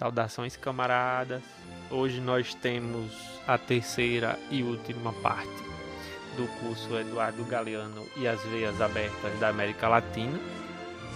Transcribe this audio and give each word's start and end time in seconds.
Saudações, 0.00 0.56
camaradas. 0.56 1.42
Hoje 1.90 2.22
nós 2.22 2.54
temos 2.54 3.12
a 3.46 3.58
terceira 3.58 4.38
e 4.50 4.62
última 4.62 5.12
parte 5.12 5.62
do 6.38 6.48
curso 6.58 6.96
Eduardo 6.98 7.44
Galeano 7.44 8.06
e 8.16 8.26
as 8.26 8.42
Veias 8.44 8.80
Abertas 8.80 9.38
da 9.38 9.50
América 9.50 9.88
Latina, 9.88 10.40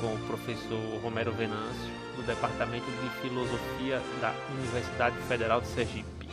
com 0.03 0.13
o 0.13 0.19
professor 0.27 1.01
Romero 1.03 1.33
Venâncio, 1.33 1.91
do 2.15 2.27
Departamento 2.27 2.85
de 2.85 3.09
Filosofia 3.23 4.03
da 4.21 4.35
Universidade 4.55 5.17
Federal 5.29 5.63
de 5.63 5.69
Sergipe. 5.69 6.29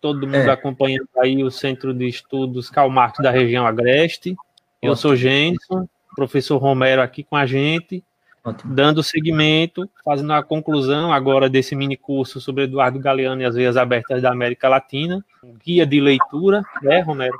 Todo 0.00 0.26
mundo 0.26 0.48
é. 0.48 0.50
acompanhando 0.50 1.08
aí 1.18 1.42
o 1.42 1.50
Centro 1.50 1.92
de 1.92 2.06
Estudos 2.06 2.70
Karl 2.70 2.90
Marx 2.90 3.18
da 3.18 3.30
região 3.30 3.66
Agreste. 3.66 4.36
Eu 4.80 4.94
sou 4.94 5.16
Genson, 5.16 5.88
professor 6.14 6.58
Romero 6.58 7.02
aqui 7.02 7.22
com 7.24 7.36
a 7.36 7.46
gente, 7.46 8.02
Ótimo. 8.44 8.74
dando 8.74 9.02
seguimento, 9.02 9.88
fazendo 10.04 10.32
a 10.32 10.42
conclusão 10.42 11.12
agora 11.12 11.48
desse 11.48 11.74
mini 11.74 11.96
curso 11.96 12.40
sobre 12.40 12.64
Eduardo 12.64 12.98
Galeano 12.98 13.42
e 13.42 13.44
as 13.44 13.54
Veias 13.54 13.76
Abertas 13.76 14.22
da 14.22 14.30
América 14.30 14.68
Latina, 14.68 15.24
guia 15.64 15.84
de 15.84 16.00
leitura, 16.00 16.62
né, 16.82 17.00
Romero? 17.00 17.36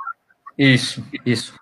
Isso, 0.57 1.03
isso. 1.25 1.53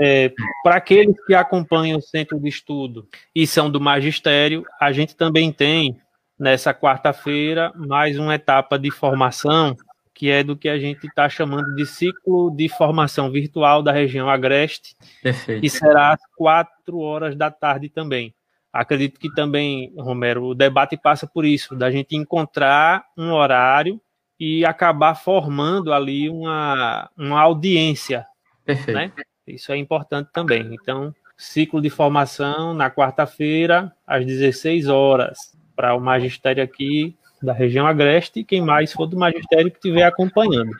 É, 0.00 0.32
Para 0.62 0.76
aqueles 0.76 1.14
que 1.26 1.34
acompanham 1.34 1.98
o 1.98 2.02
Centro 2.02 2.40
de 2.40 2.48
Estudo 2.48 3.06
e 3.34 3.46
são 3.46 3.70
do 3.70 3.78
Magistério, 3.78 4.64
a 4.80 4.90
gente 4.90 5.14
também 5.14 5.52
tem, 5.52 6.00
nessa 6.38 6.72
quarta-feira, 6.72 7.72
mais 7.74 8.18
uma 8.18 8.34
etapa 8.34 8.78
de 8.78 8.90
formação 8.90 9.76
que 10.16 10.30
é 10.30 10.42
do 10.42 10.56
que 10.56 10.66
a 10.66 10.78
gente 10.78 11.06
está 11.06 11.28
chamando 11.28 11.74
de 11.74 11.84
ciclo 11.84 12.50
de 12.50 12.70
formação 12.70 13.30
virtual 13.30 13.82
da 13.82 13.92
região 13.92 14.30
Agreste, 14.30 14.96
Perfeito. 15.22 15.60
que 15.60 15.68
será 15.68 16.14
às 16.14 16.20
quatro 16.34 17.00
horas 17.00 17.36
da 17.36 17.50
tarde 17.50 17.90
também. 17.90 18.34
Acredito 18.72 19.20
que 19.20 19.30
também, 19.34 19.92
Romero, 19.98 20.42
o 20.46 20.54
debate 20.54 20.96
passa 20.96 21.26
por 21.26 21.44
isso, 21.44 21.76
da 21.76 21.90
gente 21.90 22.16
encontrar 22.16 23.04
um 23.16 23.30
horário 23.30 24.00
e 24.40 24.64
acabar 24.64 25.14
formando 25.14 25.92
ali 25.92 26.30
uma, 26.30 27.10
uma 27.14 27.40
audiência. 27.42 28.24
Perfeito. 28.64 28.96
Né? 28.96 29.12
Isso 29.46 29.70
é 29.70 29.76
importante 29.76 30.30
também. 30.32 30.74
Então, 30.74 31.14
ciclo 31.36 31.80
de 31.80 31.90
formação 31.90 32.72
na 32.72 32.90
quarta-feira, 32.90 33.92
às 34.06 34.24
16 34.24 34.88
horas, 34.88 35.36
para 35.74 35.94
o 35.94 36.00
magistério 36.00 36.64
aqui 36.64 37.14
da 37.46 37.52
região 37.52 37.86
agreste 37.86 38.40
e 38.40 38.44
quem 38.44 38.60
mais 38.60 38.92
for 38.92 39.06
do 39.06 39.16
magistério 39.16 39.70
que 39.70 39.76
estiver 39.76 40.02
acompanhando. 40.02 40.76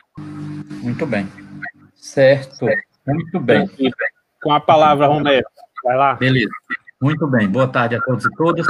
Muito 0.83 1.05
bem. 1.05 1.25
Certo. 1.95 2.67
Muito 3.07 3.39
bem. 3.39 3.69
Com 4.43 4.51
a 4.51 4.59
palavra, 4.59 5.07
Romero. 5.07 5.47
Vai 5.83 5.95
lá. 5.95 6.13
Beleza. 6.15 6.51
Muito 7.01 7.25
bem. 7.27 7.47
Boa 7.47 7.67
tarde 7.67 7.95
a 7.95 8.01
todos 8.01 8.25
e 8.25 8.29
todas. 8.35 8.67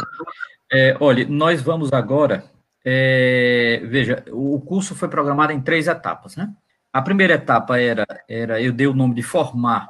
É, 0.71 0.95
olha, 0.99 1.25
nós 1.27 1.61
vamos 1.61 1.91
agora. 1.91 2.43
É, 2.85 3.81
veja, 3.85 4.23
o 4.31 4.61
curso 4.61 4.93
foi 4.93 5.09
programado 5.09 5.51
em 5.51 5.59
três 5.59 5.87
etapas, 5.87 6.35
né? 6.35 6.53
A 6.93 7.01
primeira 7.01 7.33
etapa 7.33 7.79
era, 7.79 8.05
era 8.29 8.61
eu 8.61 8.71
dei 8.71 8.87
o 8.87 8.93
nome 8.93 9.15
de 9.15 9.23
formar, 9.23 9.87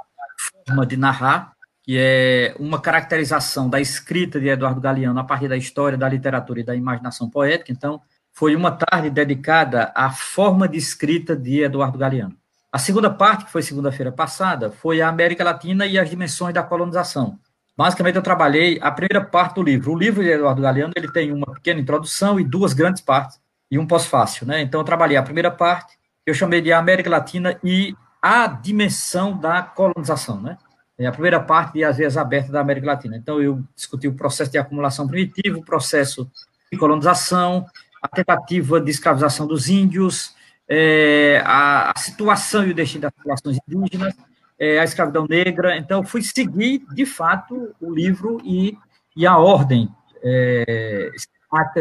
forma 0.66 0.86
de 0.86 0.98
narrar, 0.98 1.54
que 1.88 1.98
é 1.98 2.54
uma 2.60 2.82
caracterização 2.82 3.70
da 3.70 3.80
escrita 3.80 4.42
de 4.42 4.50
Eduardo 4.50 4.82
Galeano 4.82 5.18
a 5.22 5.24
partir 5.24 5.48
da 5.48 5.56
história, 5.56 5.98
da 5.98 6.10
literatura 6.10 6.60
e 6.60 6.64
da 6.64 6.76
imaginação 6.76 7.30
poética. 7.30 7.72
Então, 7.72 8.02
foi 8.34 8.58
uma 8.58 8.72
tarde 8.72 9.10
dedicada 9.10 9.90
à 9.96 10.12
forma 10.12 10.68
de 10.68 10.78
escrita 10.78 11.34
de 11.34 11.62
Eduardo 11.62 11.98
Galeano. 11.98 12.36
A 12.70 12.78
segunda 12.78 13.10
parte, 13.10 13.46
que 13.46 13.52
foi 13.54 13.62
segunda-feira 13.62 14.12
passada, 14.12 14.70
foi 14.70 15.00
a 15.00 15.08
América 15.08 15.46
Latina 15.46 15.86
e 15.86 15.98
as 15.98 16.10
dimensões 16.10 16.54
da 16.54 16.62
colonização. 16.62 17.40
Basicamente, 17.78 18.18
eu 18.18 18.22
trabalhei 18.22 18.78
a 18.82 18.92
primeira 18.92 19.24
parte 19.24 19.56
do 19.56 19.64
livro. 19.64 19.94
O 19.94 19.98
livro 19.98 20.22
de 20.22 20.30
Eduardo 20.30 20.62
Galeano 20.62 20.92
ele 20.94 21.10
tem 21.10 21.32
uma 21.32 21.54
pequena 21.54 21.80
introdução 21.80 22.38
e 22.38 22.44
duas 22.44 22.74
grandes 22.74 23.02
partes, 23.02 23.40
e 23.72 23.80
um 23.80 23.88
pós-fácil. 23.88 24.46
Né? 24.46 24.60
Então, 24.60 24.82
eu 24.82 24.86
trabalhei 24.86 25.16
a 25.16 25.24
primeira 25.24 25.50
parte, 25.50 25.98
eu 26.26 26.34
chamei 26.34 26.60
de 26.60 26.74
América 26.74 27.10
Latina 27.10 27.58
e 27.64 27.96
a 28.22 28.46
dimensão 28.46 29.38
da 29.38 29.62
colonização. 29.62 30.42
Né? 30.42 30.58
É 31.00 31.06
a 31.06 31.12
primeira 31.12 31.40
parte 31.40 31.74
de 31.74 31.84
As 31.84 31.98
Vias 31.98 32.18
Abertas 32.18 32.50
da 32.50 32.60
América 32.60 32.88
Latina. 32.88 33.16
Então, 33.16 33.40
eu 33.40 33.62
discuti 33.76 34.08
o 34.08 34.16
processo 34.16 34.52
de 34.52 34.58
acumulação 34.58 35.08
primitiva, 35.08 35.60
o 35.60 35.64
processo 35.64 36.30
de 36.72 36.78
colonização, 36.78 37.68
a 38.02 38.08
tentativa 38.08 38.82
de 38.82 38.90
escravização 38.90 39.46
dos 39.46 39.70
índios, 39.70 40.36
é, 40.68 41.42
a, 41.46 41.92
a, 41.92 42.00
situação 42.00 42.66
e 42.66 42.72
o 42.72 42.74
destino 42.74 43.04
das 43.04 43.12
populações 43.12 43.60
indígenas, 43.68 44.16
é, 44.60 44.80
a 44.80 44.84
escravidão 44.84 45.28
negra. 45.30 45.78
Então, 45.78 46.04
fui 46.04 46.24
seguir, 46.24 46.84
de 46.92 47.06
fato, 47.06 47.76
o 47.80 47.94
livro 47.94 48.42
e, 48.44 48.76
e 49.16 49.28
a 49.28 49.38
ordem 49.38 49.90
é, 50.24 51.12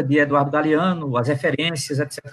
de 0.07 0.19
Eduardo 0.19 0.51
Galeano, 0.51 1.17
as 1.17 1.27
referências, 1.27 1.99
etc. 1.99 2.23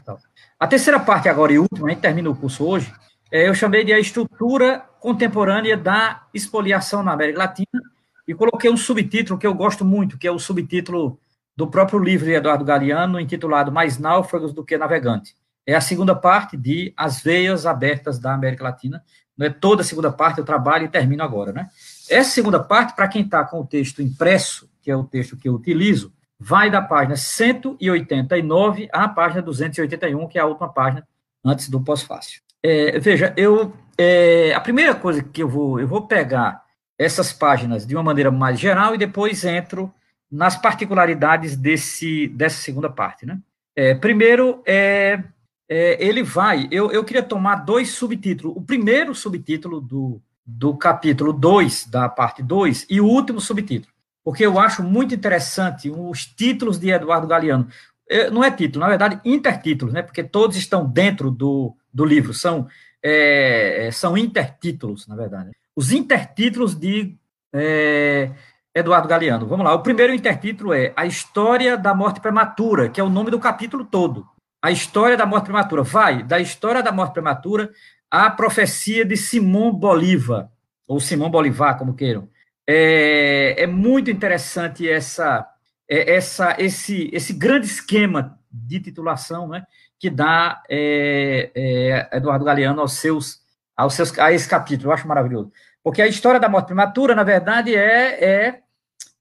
A 0.61 0.67
terceira 0.67 1.01
parte, 1.01 1.29
agora 1.31 1.53
e 1.53 1.59
última, 1.59 1.89
a 1.89 1.91
gente 1.91 2.01
termina 2.01 2.31
o 2.31 2.37
curso 2.37 2.65
hoje, 2.65 2.93
eu 3.31 3.55
chamei 3.55 3.85
de 3.85 3.93
a 3.93 3.99
estrutura 3.99 4.85
contemporânea 5.01 5.77
da 5.77 6.27
expoliação 6.33 7.03
na 7.03 7.13
América 7.13 7.39
Latina 7.39 7.83
e 8.27 8.35
coloquei 8.35 8.71
um 8.71 8.77
subtítulo 8.77 9.39
que 9.39 9.47
eu 9.47 9.55
gosto 9.55 9.85
muito, 9.85 10.17
que 10.17 10.27
é 10.27 10.31
o 10.31 10.39
subtítulo 10.39 11.19
do 11.57 11.67
próprio 11.67 11.99
livro 11.99 12.27
de 12.27 12.33
Eduardo 12.33 12.65
Galeano, 12.65 13.21
intitulado 13.21 13.71
Mais 13.71 13.99
Náufragos 13.99 14.53
do 14.53 14.65
que 14.65 14.79
Navegante. 14.79 15.35
É 15.67 15.75
a 15.75 15.81
segunda 15.81 16.15
parte 16.15 16.57
de 16.57 16.93
As 16.97 17.23
Veias 17.23 17.65
Abertas 17.65 18.19
da 18.19 18.35
América 18.35 18.65
Latina. 18.65 19.03
Não 19.37 19.47
é 19.47 19.51
toda 19.51 19.83
a 19.83 19.85
segunda 19.85 20.13
parte, 20.13 20.39
eu 20.39 20.45
trabalho 20.45 20.85
e 20.85 20.89
termino 20.89 21.23
agora, 21.23 21.53
né? 21.53 21.69
Essa 22.09 22.31
segunda 22.31 22.63
parte, 22.63 22.95
para 22.95 23.09
quem 23.09 23.23
está 23.23 23.45
com 23.45 23.61
o 23.61 23.67
texto 23.67 24.03
impresso, 24.03 24.71
que 24.83 24.91
é 24.91 24.97
o 24.97 25.05
texto 25.05 25.37
que 25.37 25.49
eu 25.49 25.55
utilizo, 25.55 26.13
vai 26.39 26.71
da 26.71 26.83
página 26.83 27.17
189 27.17 28.89
à 28.93 29.09
página 29.09 29.41
281, 29.41 30.29
que 30.29 30.39
é 30.39 30.43
a 30.43 30.47
última 30.47 30.73
página 30.73 31.07
antes 31.45 31.69
do 31.69 31.81
pós-fácil. 31.81 32.43
É, 32.65 32.99
veja, 32.99 33.35
eu 33.37 33.75
é, 33.99 34.55
a 34.55 34.61
primeira 34.61 34.95
coisa 34.95 35.23
que 35.23 35.43
eu 35.43 35.49
vou 35.49 35.79
eu 35.79 35.87
vou 35.87 36.07
pegar 36.07 36.65
essas 36.99 37.31
páginas 37.31 37.87
de 37.87 37.95
uma 37.95 38.03
maneira 38.03 38.31
mais 38.31 38.59
geral 38.59 38.95
e 38.95 38.99
depois 38.99 39.45
entro 39.45 39.93
nas 40.31 40.57
particularidades 40.57 41.57
desse 41.57 42.27
dessa 42.29 42.63
segunda 42.63 42.89
parte, 42.89 43.27
né? 43.27 43.39
É, 43.77 43.95
primeiro, 43.95 44.63
é, 44.67 45.23
é, 45.69 46.03
ele 46.03 46.23
vai. 46.23 46.67
Eu, 46.71 46.91
eu 46.91 47.05
queria 47.05 47.23
tomar 47.23 47.57
dois 47.57 47.91
subtítulos. 47.91 48.57
O 48.57 48.63
primeiro 48.63 49.15
subtítulo 49.15 49.81
do, 49.81 50.23
do 50.47 50.75
capítulo 50.77 51.33
2, 51.33 51.89
da 51.89 52.09
parte 52.09 52.43
2, 52.43 52.87
e 52.89 53.01
o 53.01 53.07
último 53.07 53.41
subtítulo, 53.41 53.93
porque 54.25 54.47
eu 54.47 54.59
acho 54.59 54.83
muito 54.83 55.15
interessante 55.15 55.91
os 55.91 56.25
títulos 56.25 56.79
de 56.79 56.91
Eduardo 56.91 57.27
Galeano. 57.27 57.69
É, 58.09 58.31
não 58.31 58.45
é 58.45 58.51
título, 58.51 58.85
na 58.85 58.89
verdade, 58.89 59.21
intertítulos, 59.25 59.93
né? 59.93 60.03
Porque 60.03 60.23
todos 60.23 60.57
estão 60.57 60.87
dentro 60.87 61.31
do, 61.31 61.77
do 61.95 62.05
livro, 62.05 62.35
são, 62.35 62.67
é, 63.01 63.89
são 63.93 64.19
intertítulos, 64.19 65.07
na 65.07 65.15
verdade. 65.15 65.53
Os 65.77 65.93
intertítulos 65.93 66.75
de 66.75 67.17
é, 67.53 68.33
Eduardo 68.75 69.07
Galeano. 69.07 69.47
Vamos 69.47 69.65
lá, 69.65 69.73
o 69.73 69.83
primeiro 69.83 70.13
intertítulo 70.13 70.75
é 70.75 70.93
A 70.97 71.07
História 71.07 71.77
da 71.79 71.95
Morte 71.95 72.21
Prematura, 72.21 72.89
que 72.89 73.01
é 73.01 73.05
o 73.05 73.09
nome 73.09 73.31
do 73.31 73.39
capítulo 73.39 73.85
todo. 73.85 74.27
A 74.61 74.73
História 74.73 75.17
da 75.17 75.25
Morte 75.25 75.45
Prematura. 75.45 75.83
Vai 75.83 76.25
da 76.25 76.41
História 76.41 76.83
da 76.83 76.91
Morte 76.91 77.13
Prematura 77.13 77.71
à 78.11 78.29
profecia 78.31 79.05
de 79.05 79.17
Simão 79.17 79.73
Bolívar, 79.73 80.49
ou 80.89 80.99
Simão 80.99 81.31
Bolivar, 81.31 81.79
como 81.79 81.95
queiram. 81.95 82.29
É, 82.67 83.63
é 83.63 83.67
muito 83.67 84.11
interessante 84.11 84.89
essa, 84.89 85.47
é, 85.89 86.15
essa, 86.15 86.57
esse, 86.59 87.11
esse 87.13 87.33
grande 87.33 87.67
esquema 87.67 88.39
de 88.51 88.81
titulação, 88.81 89.49
né? 89.49 89.65
Que 90.05 90.11
dá 90.11 90.63
é, 90.69 91.51
é, 91.55 92.19
Eduardo 92.19 92.45
Galeano 92.45 92.83
aos 92.83 92.93
seus, 92.93 93.41
aos 93.75 93.95
seus, 93.95 94.19
a 94.19 94.31
esse 94.35 94.47
capítulo. 94.47 94.91
Eu 94.91 94.93
acho 94.93 95.09
maravilhoso. 95.09 95.51
Porque 95.83 96.03
a 96.03 96.07
história 96.07 96.39
da 96.39 96.47
morte 96.47 96.67
prematura, 96.67 97.15
na 97.15 97.23
verdade, 97.23 97.75
é, 97.75 98.23
é, 98.23 98.61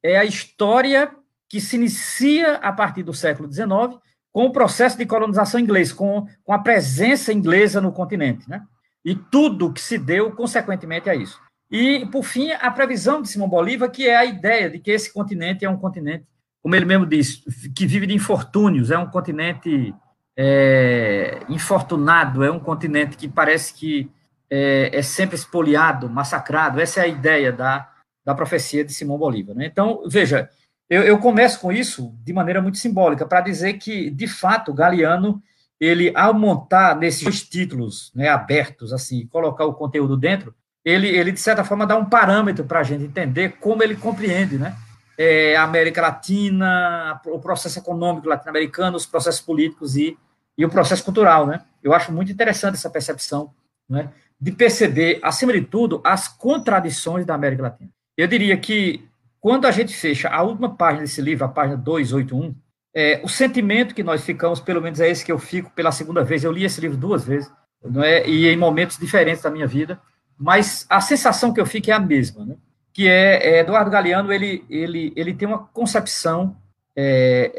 é 0.03 0.17
a 0.17 0.25
história 0.25 1.09
que 1.47 1.61
se 1.61 1.77
inicia 1.77 2.55
a 2.55 2.73
partir 2.73 3.01
do 3.01 3.13
século 3.13 3.49
XIX 3.49 3.97
com 4.29 4.43
o 4.43 4.51
processo 4.51 4.97
de 4.97 5.05
colonização 5.05 5.57
inglês, 5.57 5.93
com, 5.93 6.27
com 6.43 6.51
a 6.51 6.59
presença 6.59 7.31
inglesa 7.31 7.79
no 7.79 7.93
continente, 7.93 8.49
né? 8.49 8.61
E 9.05 9.15
tudo 9.15 9.71
que 9.71 9.79
se 9.79 9.97
deu 9.97 10.33
consequentemente 10.33 11.09
a 11.09 11.15
isso. 11.15 11.39
E, 11.71 12.05
por 12.07 12.25
fim, 12.25 12.51
a 12.51 12.69
previsão 12.71 13.21
de 13.21 13.29
Simão 13.29 13.47
Bolívar, 13.47 13.89
que 13.89 14.05
é 14.05 14.17
a 14.17 14.25
ideia 14.25 14.69
de 14.69 14.79
que 14.79 14.91
esse 14.91 15.13
continente 15.13 15.63
é 15.63 15.69
um 15.69 15.77
continente, 15.77 16.25
como 16.61 16.75
ele 16.75 16.83
mesmo 16.83 17.05
disse, 17.05 17.41
que 17.73 17.87
vive 17.87 18.05
de 18.05 18.13
infortúnios, 18.13 18.91
é 18.91 18.97
um 18.97 19.09
continente 19.09 19.93
é, 20.37 21.39
infortunado, 21.49 22.43
é 22.43 22.51
um 22.51 22.59
continente 22.59 23.17
que 23.17 23.27
parece 23.27 23.73
que 23.73 24.09
é, 24.49 24.91
é, 24.93 25.01
sempre 25.01 25.35
espoliado, 25.35 26.09
massacrado. 26.09 26.79
Essa 26.79 27.01
é 27.01 27.03
a 27.03 27.07
ideia 27.07 27.51
da, 27.51 27.89
da 28.25 28.35
profecia 28.35 28.83
de 28.83 28.93
Simão 28.93 29.17
Bolívar. 29.17 29.55
Né? 29.55 29.65
Então, 29.65 30.03
veja, 30.07 30.49
eu, 30.89 31.03
eu, 31.03 31.17
começo 31.17 31.59
com 31.59 31.71
isso 31.71 32.13
de 32.23 32.33
maneira 32.33 32.61
muito 32.61 32.77
simbólica, 32.77 33.25
para 33.25 33.41
dizer 33.41 33.73
que, 33.73 34.09
de 34.09 34.27
fato, 34.27 34.73
Galeano, 34.73 35.41
ele, 35.79 36.11
ao 36.15 36.33
montar 36.33 36.95
nesses 36.95 37.43
títulos 37.47 38.11
né, 38.15 38.29
abertos, 38.29 38.93
assim, 38.93 39.25
colocar 39.27 39.65
o 39.65 39.73
conteúdo 39.73 40.15
dentro, 40.15 40.53
ele, 40.85 41.07
ele 41.07 41.31
de 41.31 41.39
certa 41.39 41.63
forma, 41.63 41.87
dá 41.87 41.95
um 41.95 42.05
parâmetro 42.05 42.65
para 42.65 42.79
a 42.79 42.83
gente 42.83 43.03
entender 43.03 43.57
como 43.59 43.81
ele 43.81 43.95
compreende, 43.95 44.57
né? 44.57 44.75
É, 45.17 45.55
América 45.55 46.01
Latina, 46.01 47.21
o 47.27 47.39
processo 47.39 47.79
econômico 47.79 48.27
latino-americano, 48.27 48.97
os 48.97 49.05
processos 49.05 49.41
políticos 49.41 49.95
e, 49.95 50.17
e 50.57 50.65
o 50.65 50.69
processo 50.69 51.03
cultural, 51.03 51.45
né? 51.45 51.61
Eu 51.83 51.93
acho 51.93 52.11
muito 52.11 52.31
interessante 52.31 52.75
essa 52.75 52.89
percepção, 52.89 53.53
né? 53.87 54.09
De 54.39 54.51
perceber, 54.51 55.19
acima 55.21 55.53
de 55.53 55.61
tudo, 55.61 56.01
as 56.03 56.27
contradições 56.27 57.25
da 57.25 57.35
América 57.35 57.63
Latina. 57.63 57.89
Eu 58.17 58.27
diria 58.27 58.57
que, 58.57 59.07
quando 59.39 59.65
a 59.65 59.71
gente 59.71 59.95
fecha 59.95 60.29
a 60.29 60.41
última 60.41 60.75
página 60.75 61.01
desse 61.01 61.21
livro, 61.21 61.45
a 61.45 61.49
página 61.49 61.77
281, 61.77 62.55
é, 62.95 63.19
o 63.23 63.27
sentimento 63.27 63.95
que 63.95 64.03
nós 64.03 64.23
ficamos, 64.23 64.59
pelo 64.59 64.81
menos 64.81 64.99
é 64.99 65.09
esse 65.09 65.25
que 65.25 65.31
eu 65.31 65.39
fico 65.39 65.71
pela 65.71 65.91
segunda 65.91 66.23
vez, 66.23 66.43
eu 66.43 66.51
li 66.51 66.63
esse 66.63 66.79
livro 66.79 66.95
duas 66.95 67.25
vezes, 67.25 67.51
não 67.83 68.03
é? 68.03 68.27
e 68.27 68.47
em 68.47 68.55
momentos 68.55 68.97
diferentes 68.97 69.41
da 69.41 69.49
minha 69.49 69.65
vida, 69.65 69.99
mas 70.37 70.85
a 70.89 71.01
sensação 71.01 71.53
que 71.53 71.59
eu 71.59 71.65
fico 71.65 71.89
é 71.89 71.93
a 71.93 71.99
mesma, 71.99 72.45
né? 72.45 72.55
Que 72.93 73.07
é, 73.07 73.55
é 73.55 73.59
Eduardo 73.59 73.89
Galeano, 73.89 74.31
ele, 74.31 74.63
ele, 74.69 75.11
ele 75.15 75.33
tem 75.33 75.47
uma 75.47 75.57
concepção 75.57 76.55
é, 76.95 77.51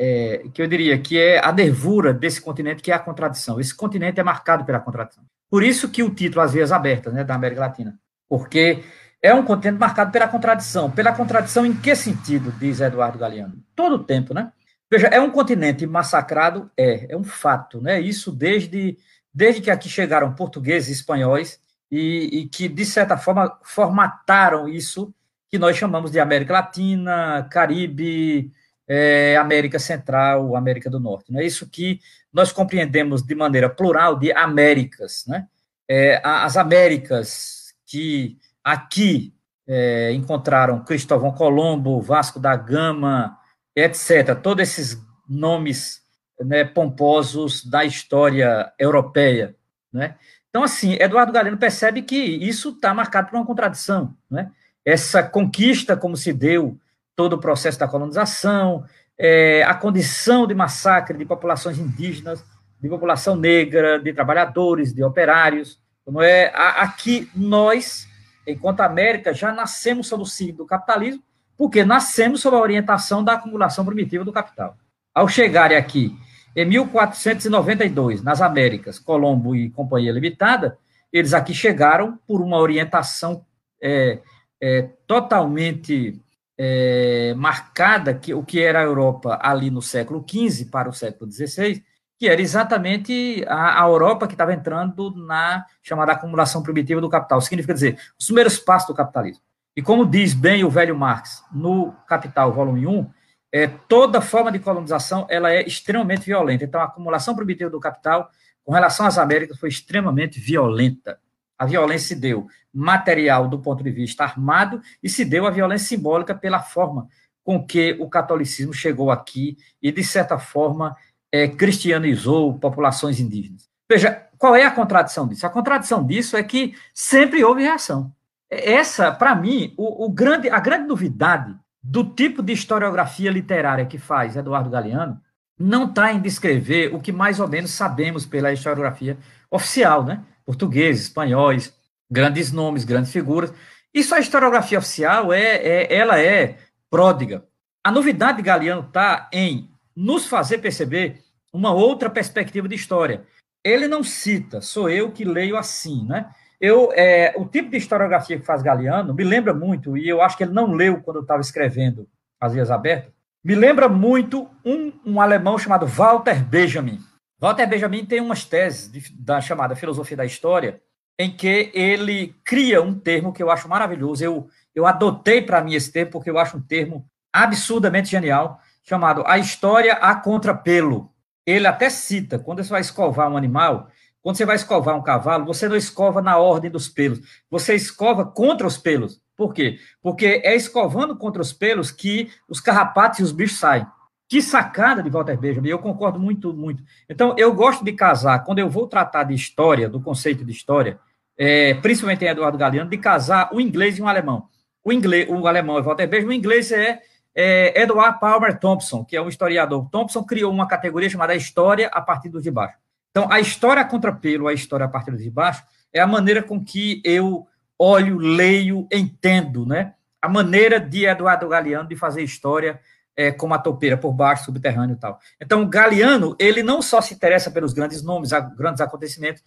é, 0.44 0.48
que 0.50 0.62
eu 0.62 0.66
diria 0.66 0.96
que 0.98 1.18
é 1.18 1.44
a 1.44 1.52
nervura 1.52 2.14
desse 2.14 2.40
continente, 2.40 2.82
que 2.82 2.92
é 2.92 2.94
a 2.94 3.00
contradição. 3.00 3.58
Esse 3.58 3.74
continente 3.74 4.20
é 4.20 4.22
marcado 4.22 4.64
pela 4.64 4.78
contradição. 4.78 5.24
Por 5.50 5.62
isso 5.62 5.90
que 5.90 6.02
o 6.02 6.10
título 6.10 6.42
As 6.42 6.52
Vias 6.52 6.72
Abertas, 6.72 7.12
né, 7.12 7.24
da 7.24 7.34
América 7.34 7.62
Latina, 7.62 7.98
porque 8.28 8.82
é 9.20 9.34
um 9.34 9.44
continente 9.44 9.78
marcado 9.78 10.12
pela 10.12 10.28
contradição. 10.28 10.90
Pela 10.90 11.12
contradição 11.12 11.66
em 11.66 11.74
que 11.74 11.94
sentido, 11.96 12.52
diz 12.58 12.80
Eduardo 12.80 13.18
Galeano? 13.18 13.54
Todo 13.74 13.96
o 13.96 14.04
tempo, 14.04 14.32
né? 14.32 14.52
Veja, 14.90 15.08
é 15.08 15.20
um 15.20 15.30
continente 15.30 15.86
massacrado? 15.86 16.70
É, 16.76 17.12
é 17.12 17.16
um 17.16 17.24
fato, 17.24 17.80
né? 17.80 18.00
Isso 18.00 18.30
desde, 18.30 18.96
desde 19.32 19.60
que 19.60 19.70
aqui 19.70 19.88
chegaram 19.88 20.34
portugueses 20.34 20.90
e 20.90 20.92
espanhóis 20.92 21.58
e, 21.90 22.40
e 22.40 22.48
que, 22.48 22.68
de 22.68 22.84
certa 22.84 23.16
forma, 23.16 23.58
formataram 23.62 24.68
isso 24.68 25.12
que 25.54 25.58
nós 25.58 25.76
chamamos 25.76 26.10
de 26.10 26.18
América 26.18 26.52
Latina, 26.52 27.46
Caribe, 27.48 28.50
é, 28.88 29.36
América 29.36 29.78
Central, 29.78 30.56
América 30.56 30.90
do 30.90 30.98
Norte. 30.98 31.32
É 31.36 31.46
isso 31.46 31.70
que 31.70 32.00
nós 32.32 32.50
compreendemos 32.50 33.22
de 33.22 33.36
maneira 33.36 33.70
plural 33.70 34.18
de 34.18 34.32
Américas, 34.32 35.24
né? 35.28 35.46
É, 35.88 36.20
as 36.24 36.56
Américas 36.56 37.72
que 37.86 38.36
aqui 38.64 39.32
é, 39.64 40.10
encontraram 40.12 40.82
Cristóvão 40.82 41.30
Colombo, 41.30 42.00
Vasco 42.00 42.40
da 42.40 42.56
Gama, 42.56 43.38
etc. 43.76 44.34
Todos 44.42 44.68
esses 44.68 45.00
nomes 45.28 46.02
né, 46.40 46.64
pomposos 46.64 47.64
da 47.64 47.84
história 47.84 48.72
europeia. 48.76 49.54
Né? 49.92 50.16
Então, 50.50 50.64
assim, 50.64 50.94
Eduardo 50.94 51.32
Galeno 51.32 51.56
percebe 51.56 52.02
que 52.02 52.16
isso 52.16 52.70
está 52.70 52.92
marcado 52.92 53.30
por 53.30 53.36
uma 53.36 53.46
contradição. 53.46 54.16
Né? 54.28 54.50
Essa 54.84 55.22
conquista, 55.22 55.96
como 55.96 56.16
se 56.16 56.32
deu 56.32 56.78
todo 57.16 57.34
o 57.34 57.40
processo 57.40 57.78
da 57.78 57.88
colonização, 57.88 58.84
é, 59.18 59.62
a 59.62 59.74
condição 59.74 60.46
de 60.46 60.54
massacre 60.54 61.16
de 61.16 61.24
populações 61.24 61.78
indígenas, 61.78 62.44
de 62.80 62.88
população 62.88 63.36
negra, 63.36 63.98
de 63.98 64.12
trabalhadores, 64.12 64.92
de 64.92 65.02
operários. 65.02 65.80
Não 66.06 66.20
é? 66.20 66.52
Aqui 66.54 67.30
nós, 67.34 68.06
enquanto 68.46 68.80
América, 68.80 69.32
já 69.32 69.52
nascemos 69.52 70.06
sob 70.06 70.22
o 70.22 70.26
signo 70.26 70.58
do 70.58 70.66
capitalismo, 70.66 71.22
porque 71.56 71.84
nascemos 71.84 72.40
sob 72.40 72.56
a 72.56 72.60
orientação 72.60 73.24
da 73.24 73.34
acumulação 73.34 73.84
primitiva 73.84 74.24
do 74.24 74.32
capital. 74.32 74.76
Ao 75.14 75.28
chegarem 75.28 75.78
aqui 75.78 76.14
em 76.56 76.64
1492, 76.66 78.22
nas 78.22 78.42
Américas, 78.42 78.98
Colombo 78.98 79.56
e 79.56 79.70
Companhia 79.70 80.12
Limitada, 80.12 80.76
eles 81.12 81.32
aqui 81.32 81.54
chegaram 81.54 82.18
por 82.26 82.40
uma 82.40 82.58
orientação 82.58 83.44
é, 83.80 84.18
é, 84.66 84.88
totalmente 85.06 86.18
é, 86.56 87.34
marcada, 87.36 88.14
que 88.14 88.32
o 88.32 88.42
que 88.42 88.62
era 88.62 88.80
a 88.80 88.84
Europa 88.84 89.38
ali 89.42 89.70
no 89.70 89.82
século 89.82 90.24
XV 90.26 90.70
para 90.70 90.88
o 90.88 90.92
século 90.92 91.30
XVI, 91.30 91.84
que 92.18 92.26
era 92.26 92.40
exatamente 92.40 93.44
a, 93.46 93.84
a 93.84 93.86
Europa 93.86 94.26
que 94.26 94.32
estava 94.32 94.54
entrando 94.54 95.14
na 95.14 95.66
chamada 95.82 96.12
acumulação 96.12 96.62
primitiva 96.62 96.98
do 96.98 97.10
capital. 97.10 97.42
Significa 97.42 97.74
dizer, 97.74 97.98
os 98.18 98.24
primeiros 98.24 98.56
passos 98.56 98.88
do 98.88 98.94
capitalismo. 98.94 99.42
E 99.76 99.82
como 99.82 100.06
diz 100.06 100.32
bem 100.32 100.64
o 100.64 100.70
velho 100.70 100.96
Marx 100.96 101.44
no 101.52 101.92
Capital, 102.08 102.50
volume 102.50 102.86
1, 102.86 103.10
é, 103.52 103.66
toda 103.66 104.22
forma 104.22 104.50
de 104.50 104.60
colonização 104.60 105.26
ela 105.28 105.52
é 105.52 105.62
extremamente 105.62 106.24
violenta. 106.24 106.64
Então, 106.64 106.80
a 106.80 106.84
acumulação 106.84 107.36
primitiva 107.36 107.68
do 107.68 107.78
capital 107.78 108.30
com 108.64 108.72
relação 108.72 109.04
às 109.04 109.18
Américas 109.18 109.58
foi 109.58 109.68
extremamente 109.68 110.40
violenta. 110.40 111.18
A 111.58 111.66
violência 111.66 112.08
se 112.08 112.16
deu 112.16 112.46
material 112.72 113.48
do 113.48 113.58
ponto 113.58 113.82
de 113.84 113.90
vista 113.90 114.24
armado 114.24 114.80
e 115.02 115.08
se 115.08 115.24
deu 115.24 115.46
a 115.46 115.50
violência 115.50 115.88
simbólica 115.88 116.34
pela 116.34 116.60
forma 116.60 117.08
com 117.44 117.64
que 117.64 117.96
o 118.00 118.08
catolicismo 118.08 118.72
chegou 118.72 119.10
aqui 119.10 119.56
e, 119.80 119.92
de 119.92 120.02
certa 120.02 120.38
forma, 120.38 120.96
é, 121.30 121.46
cristianizou 121.46 122.58
populações 122.58 123.20
indígenas. 123.20 123.68
Veja, 123.88 124.26
qual 124.38 124.56
é 124.56 124.64
a 124.64 124.70
contradição 124.70 125.28
disso? 125.28 125.46
A 125.46 125.50
contradição 125.50 126.04
disso 126.04 126.36
é 126.36 126.42
que 126.42 126.74
sempre 126.92 127.44
houve 127.44 127.62
reação. 127.62 128.12
Essa, 128.50 129.12
para 129.12 129.34
mim, 129.34 129.74
o, 129.76 130.06
o, 130.06 130.10
grande, 130.10 130.48
a 130.48 130.58
grande 130.58 130.88
novidade 130.88 131.54
do 131.82 132.04
tipo 132.04 132.42
de 132.42 132.52
historiografia 132.52 133.30
literária 133.30 133.84
que 133.84 133.98
faz 133.98 134.36
Eduardo 134.36 134.70
Galeano 134.70 135.20
não 135.58 135.84
está 135.84 136.12
em 136.12 136.20
descrever 136.20 136.94
o 136.94 137.00
que 137.00 137.12
mais 137.12 137.40
ou 137.40 137.48
menos 137.48 137.70
sabemos 137.70 138.26
pela 138.26 138.52
historiografia 138.52 139.16
oficial, 139.50 140.04
né? 140.04 140.22
Portugueses, 140.44 141.04
espanhóis, 141.04 141.74
grandes 142.10 142.52
nomes, 142.52 142.84
grandes 142.84 143.12
figuras. 143.12 143.52
Isso 143.92 144.14
a 144.14 144.18
historiografia 144.18 144.78
oficial 144.78 145.32
é, 145.32 145.56
é 145.56 145.94
ela 145.94 146.20
é 146.20 146.58
pródiga. 146.90 147.44
A 147.82 147.90
novidade 147.90 148.38
de 148.38 148.42
Galeano 148.42 148.82
está 148.86 149.28
em 149.32 149.70
nos 149.94 150.26
fazer 150.26 150.58
perceber 150.58 151.22
uma 151.52 151.72
outra 151.72 152.10
perspectiva 152.10 152.66
de 152.66 152.74
história. 152.74 153.24
Ele 153.62 153.86
não 153.86 154.02
cita, 154.02 154.60
sou 154.60 154.90
eu 154.90 155.12
que 155.12 155.24
leio 155.24 155.56
assim, 155.56 156.04
né? 156.06 156.28
Eu, 156.60 156.90
é, 156.92 157.32
o 157.36 157.44
tipo 157.44 157.70
de 157.70 157.76
historiografia 157.76 158.38
que 158.38 158.44
faz 158.44 158.62
Galeano 158.62 159.14
me 159.14 159.22
lembra 159.22 159.54
muito, 159.54 159.96
e 159.96 160.08
eu 160.08 160.20
acho 160.20 160.36
que 160.36 160.44
ele 160.44 160.52
não 160.52 160.72
leu 160.72 161.00
quando 161.02 161.16
eu 161.16 161.22
estava 161.22 161.40
escrevendo 161.40 162.08
As 162.40 162.52
Vias 162.54 162.70
Abertas, 162.70 163.12
me 163.44 163.54
lembra 163.54 163.88
muito 163.88 164.48
um, 164.64 164.92
um 165.04 165.20
alemão 165.20 165.58
chamado 165.58 165.86
Walter 165.86 166.42
Benjamin. 166.42 166.98
Walter 167.38 167.66
Benjamin 167.66 168.06
tem 168.06 168.20
umas 168.20 168.44
teses 168.44 168.90
de, 168.90 169.12
da 169.12 169.40
chamada 169.40 169.76
filosofia 169.76 170.16
da 170.16 170.24
história, 170.24 170.80
em 171.18 171.30
que 171.30 171.70
ele 171.74 172.34
cria 172.42 172.82
um 172.82 172.98
termo 172.98 173.32
que 173.32 173.42
eu 173.42 173.50
acho 173.50 173.68
maravilhoso. 173.68 174.24
Eu, 174.24 174.48
eu 174.74 174.86
adotei 174.86 175.42
para 175.42 175.62
mim 175.62 175.74
esse 175.74 175.92
termo 175.92 176.12
porque 176.12 176.30
eu 176.30 176.38
acho 176.38 176.56
um 176.56 176.62
termo 176.62 177.06
absurdamente 177.30 178.08
genial, 178.08 178.60
chamado 178.82 179.22
a 179.26 179.36
história 179.36 179.92
a 179.94 180.14
contrapelo. 180.14 181.12
Ele 181.44 181.66
até 181.66 181.90
cita, 181.90 182.38
quando 182.38 182.64
você 182.64 182.70
vai 182.70 182.80
escovar 182.80 183.30
um 183.30 183.36
animal, 183.36 183.88
quando 184.22 184.36
você 184.36 184.46
vai 184.46 184.56
escovar 184.56 184.96
um 184.96 185.02
cavalo, 185.02 185.44
você 185.44 185.68
não 185.68 185.76
escova 185.76 186.22
na 186.22 186.38
ordem 186.38 186.70
dos 186.70 186.88
pelos, 186.88 187.20
você 187.50 187.74
escova 187.74 188.24
contra 188.24 188.66
os 188.66 188.78
pelos. 188.78 189.20
Por 189.36 189.52
quê? 189.52 189.78
Porque 190.02 190.40
é 190.44 190.54
escovando 190.54 191.16
contra 191.16 191.42
os 191.42 191.52
pelos 191.52 191.90
que 191.90 192.30
os 192.48 192.60
carrapatos 192.60 193.18
e 193.18 193.22
os 193.22 193.32
bichos 193.32 193.58
saem. 193.58 193.86
Que 194.28 194.40
sacada 194.40 195.02
de 195.02 195.10
Walter 195.10 195.36
Benjamin, 195.36 195.68
eu 195.68 195.78
concordo 195.78 196.18
muito, 196.18 196.52
muito. 196.52 196.82
Então, 197.08 197.34
eu 197.36 197.52
gosto 197.52 197.84
de 197.84 197.92
casar, 197.92 198.42
quando 198.44 198.58
eu 198.58 198.70
vou 198.70 198.86
tratar 198.86 199.24
de 199.24 199.34
história, 199.34 199.88
do 199.88 200.00
conceito 200.00 200.44
de 200.44 200.52
história, 200.52 200.98
é, 201.36 201.74
principalmente 201.74 202.24
em 202.24 202.28
Eduardo 202.28 202.56
Galeano, 202.56 202.88
de 202.88 202.96
casar 202.96 203.50
o 203.52 203.60
inglês 203.60 203.98
e 203.98 204.02
um 204.02 204.08
alemão. 204.08 204.48
O, 204.82 204.92
inglês, 204.92 205.28
o 205.28 205.46
alemão 205.46 205.78
é 205.78 205.82
Walter 205.82 206.06
Benjamin, 206.06 206.34
o 206.34 206.36
inglês 206.36 206.72
é, 206.72 207.00
é 207.34 207.82
Edward 207.82 208.18
Palmer 208.18 208.58
Thompson, 208.58 209.04
que 209.04 209.16
é 209.16 209.20
um 209.20 209.28
historiador. 209.28 209.88
Thompson 209.90 210.22
criou 210.24 210.52
uma 210.52 210.66
categoria 210.66 211.10
chamada 211.10 211.34
História 211.34 211.88
a 211.92 212.00
partir 212.00 212.28
dos 212.28 212.42
de 212.42 212.50
baixo. 212.50 212.76
Então, 213.10 213.30
a 213.30 213.40
história 213.40 213.84
contra 213.84 214.12
pelo, 214.12 214.48
a 214.48 214.52
história 214.52 214.86
a 214.86 214.88
partir 214.88 215.16
de 215.16 215.30
baixo, 215.30 215.62
é 215.92 216.00
a 216.00 216.06
maneira 216.06 216.42
com 216.42 216.62
que 216.62 217.00
eu 217.04 217.46
olho, 217.78 218.18
leio, 218.18 218.86
entendo, 218.92 219.66
né? 219.66 219.94
A 220.20 220.28
maneira 220.28 220.80
de 220.80 221.04
Eduardo 221.04 221.48
Galeano 221.48 221.88
de 221.88 221.96
fazer 221.96 222.22
história 222.22 222.80
é, 223.16 223.30
como 223.30 223.54
a 223.54 223.58
topeira, 223.58 223.96
por 223.96 224.12
baixo, 224.12 224.46
subterrâneo 224.46 224.94
e 224.94 224.98
tal. 224.98 225.18
Então, 225.40 225.68
Galeano, 225.68 226.34
ele 226.38 226.62
não 226.62 226.82
só 226.82 227.00
se 227.00 227.14
interessa 227.14 227.50
pelos 227.50 227.72
grandes 227.72 228.02
nomes, 228.02 228.30
grandes 228.56 228.80
acontecimentos, 228.80 229.42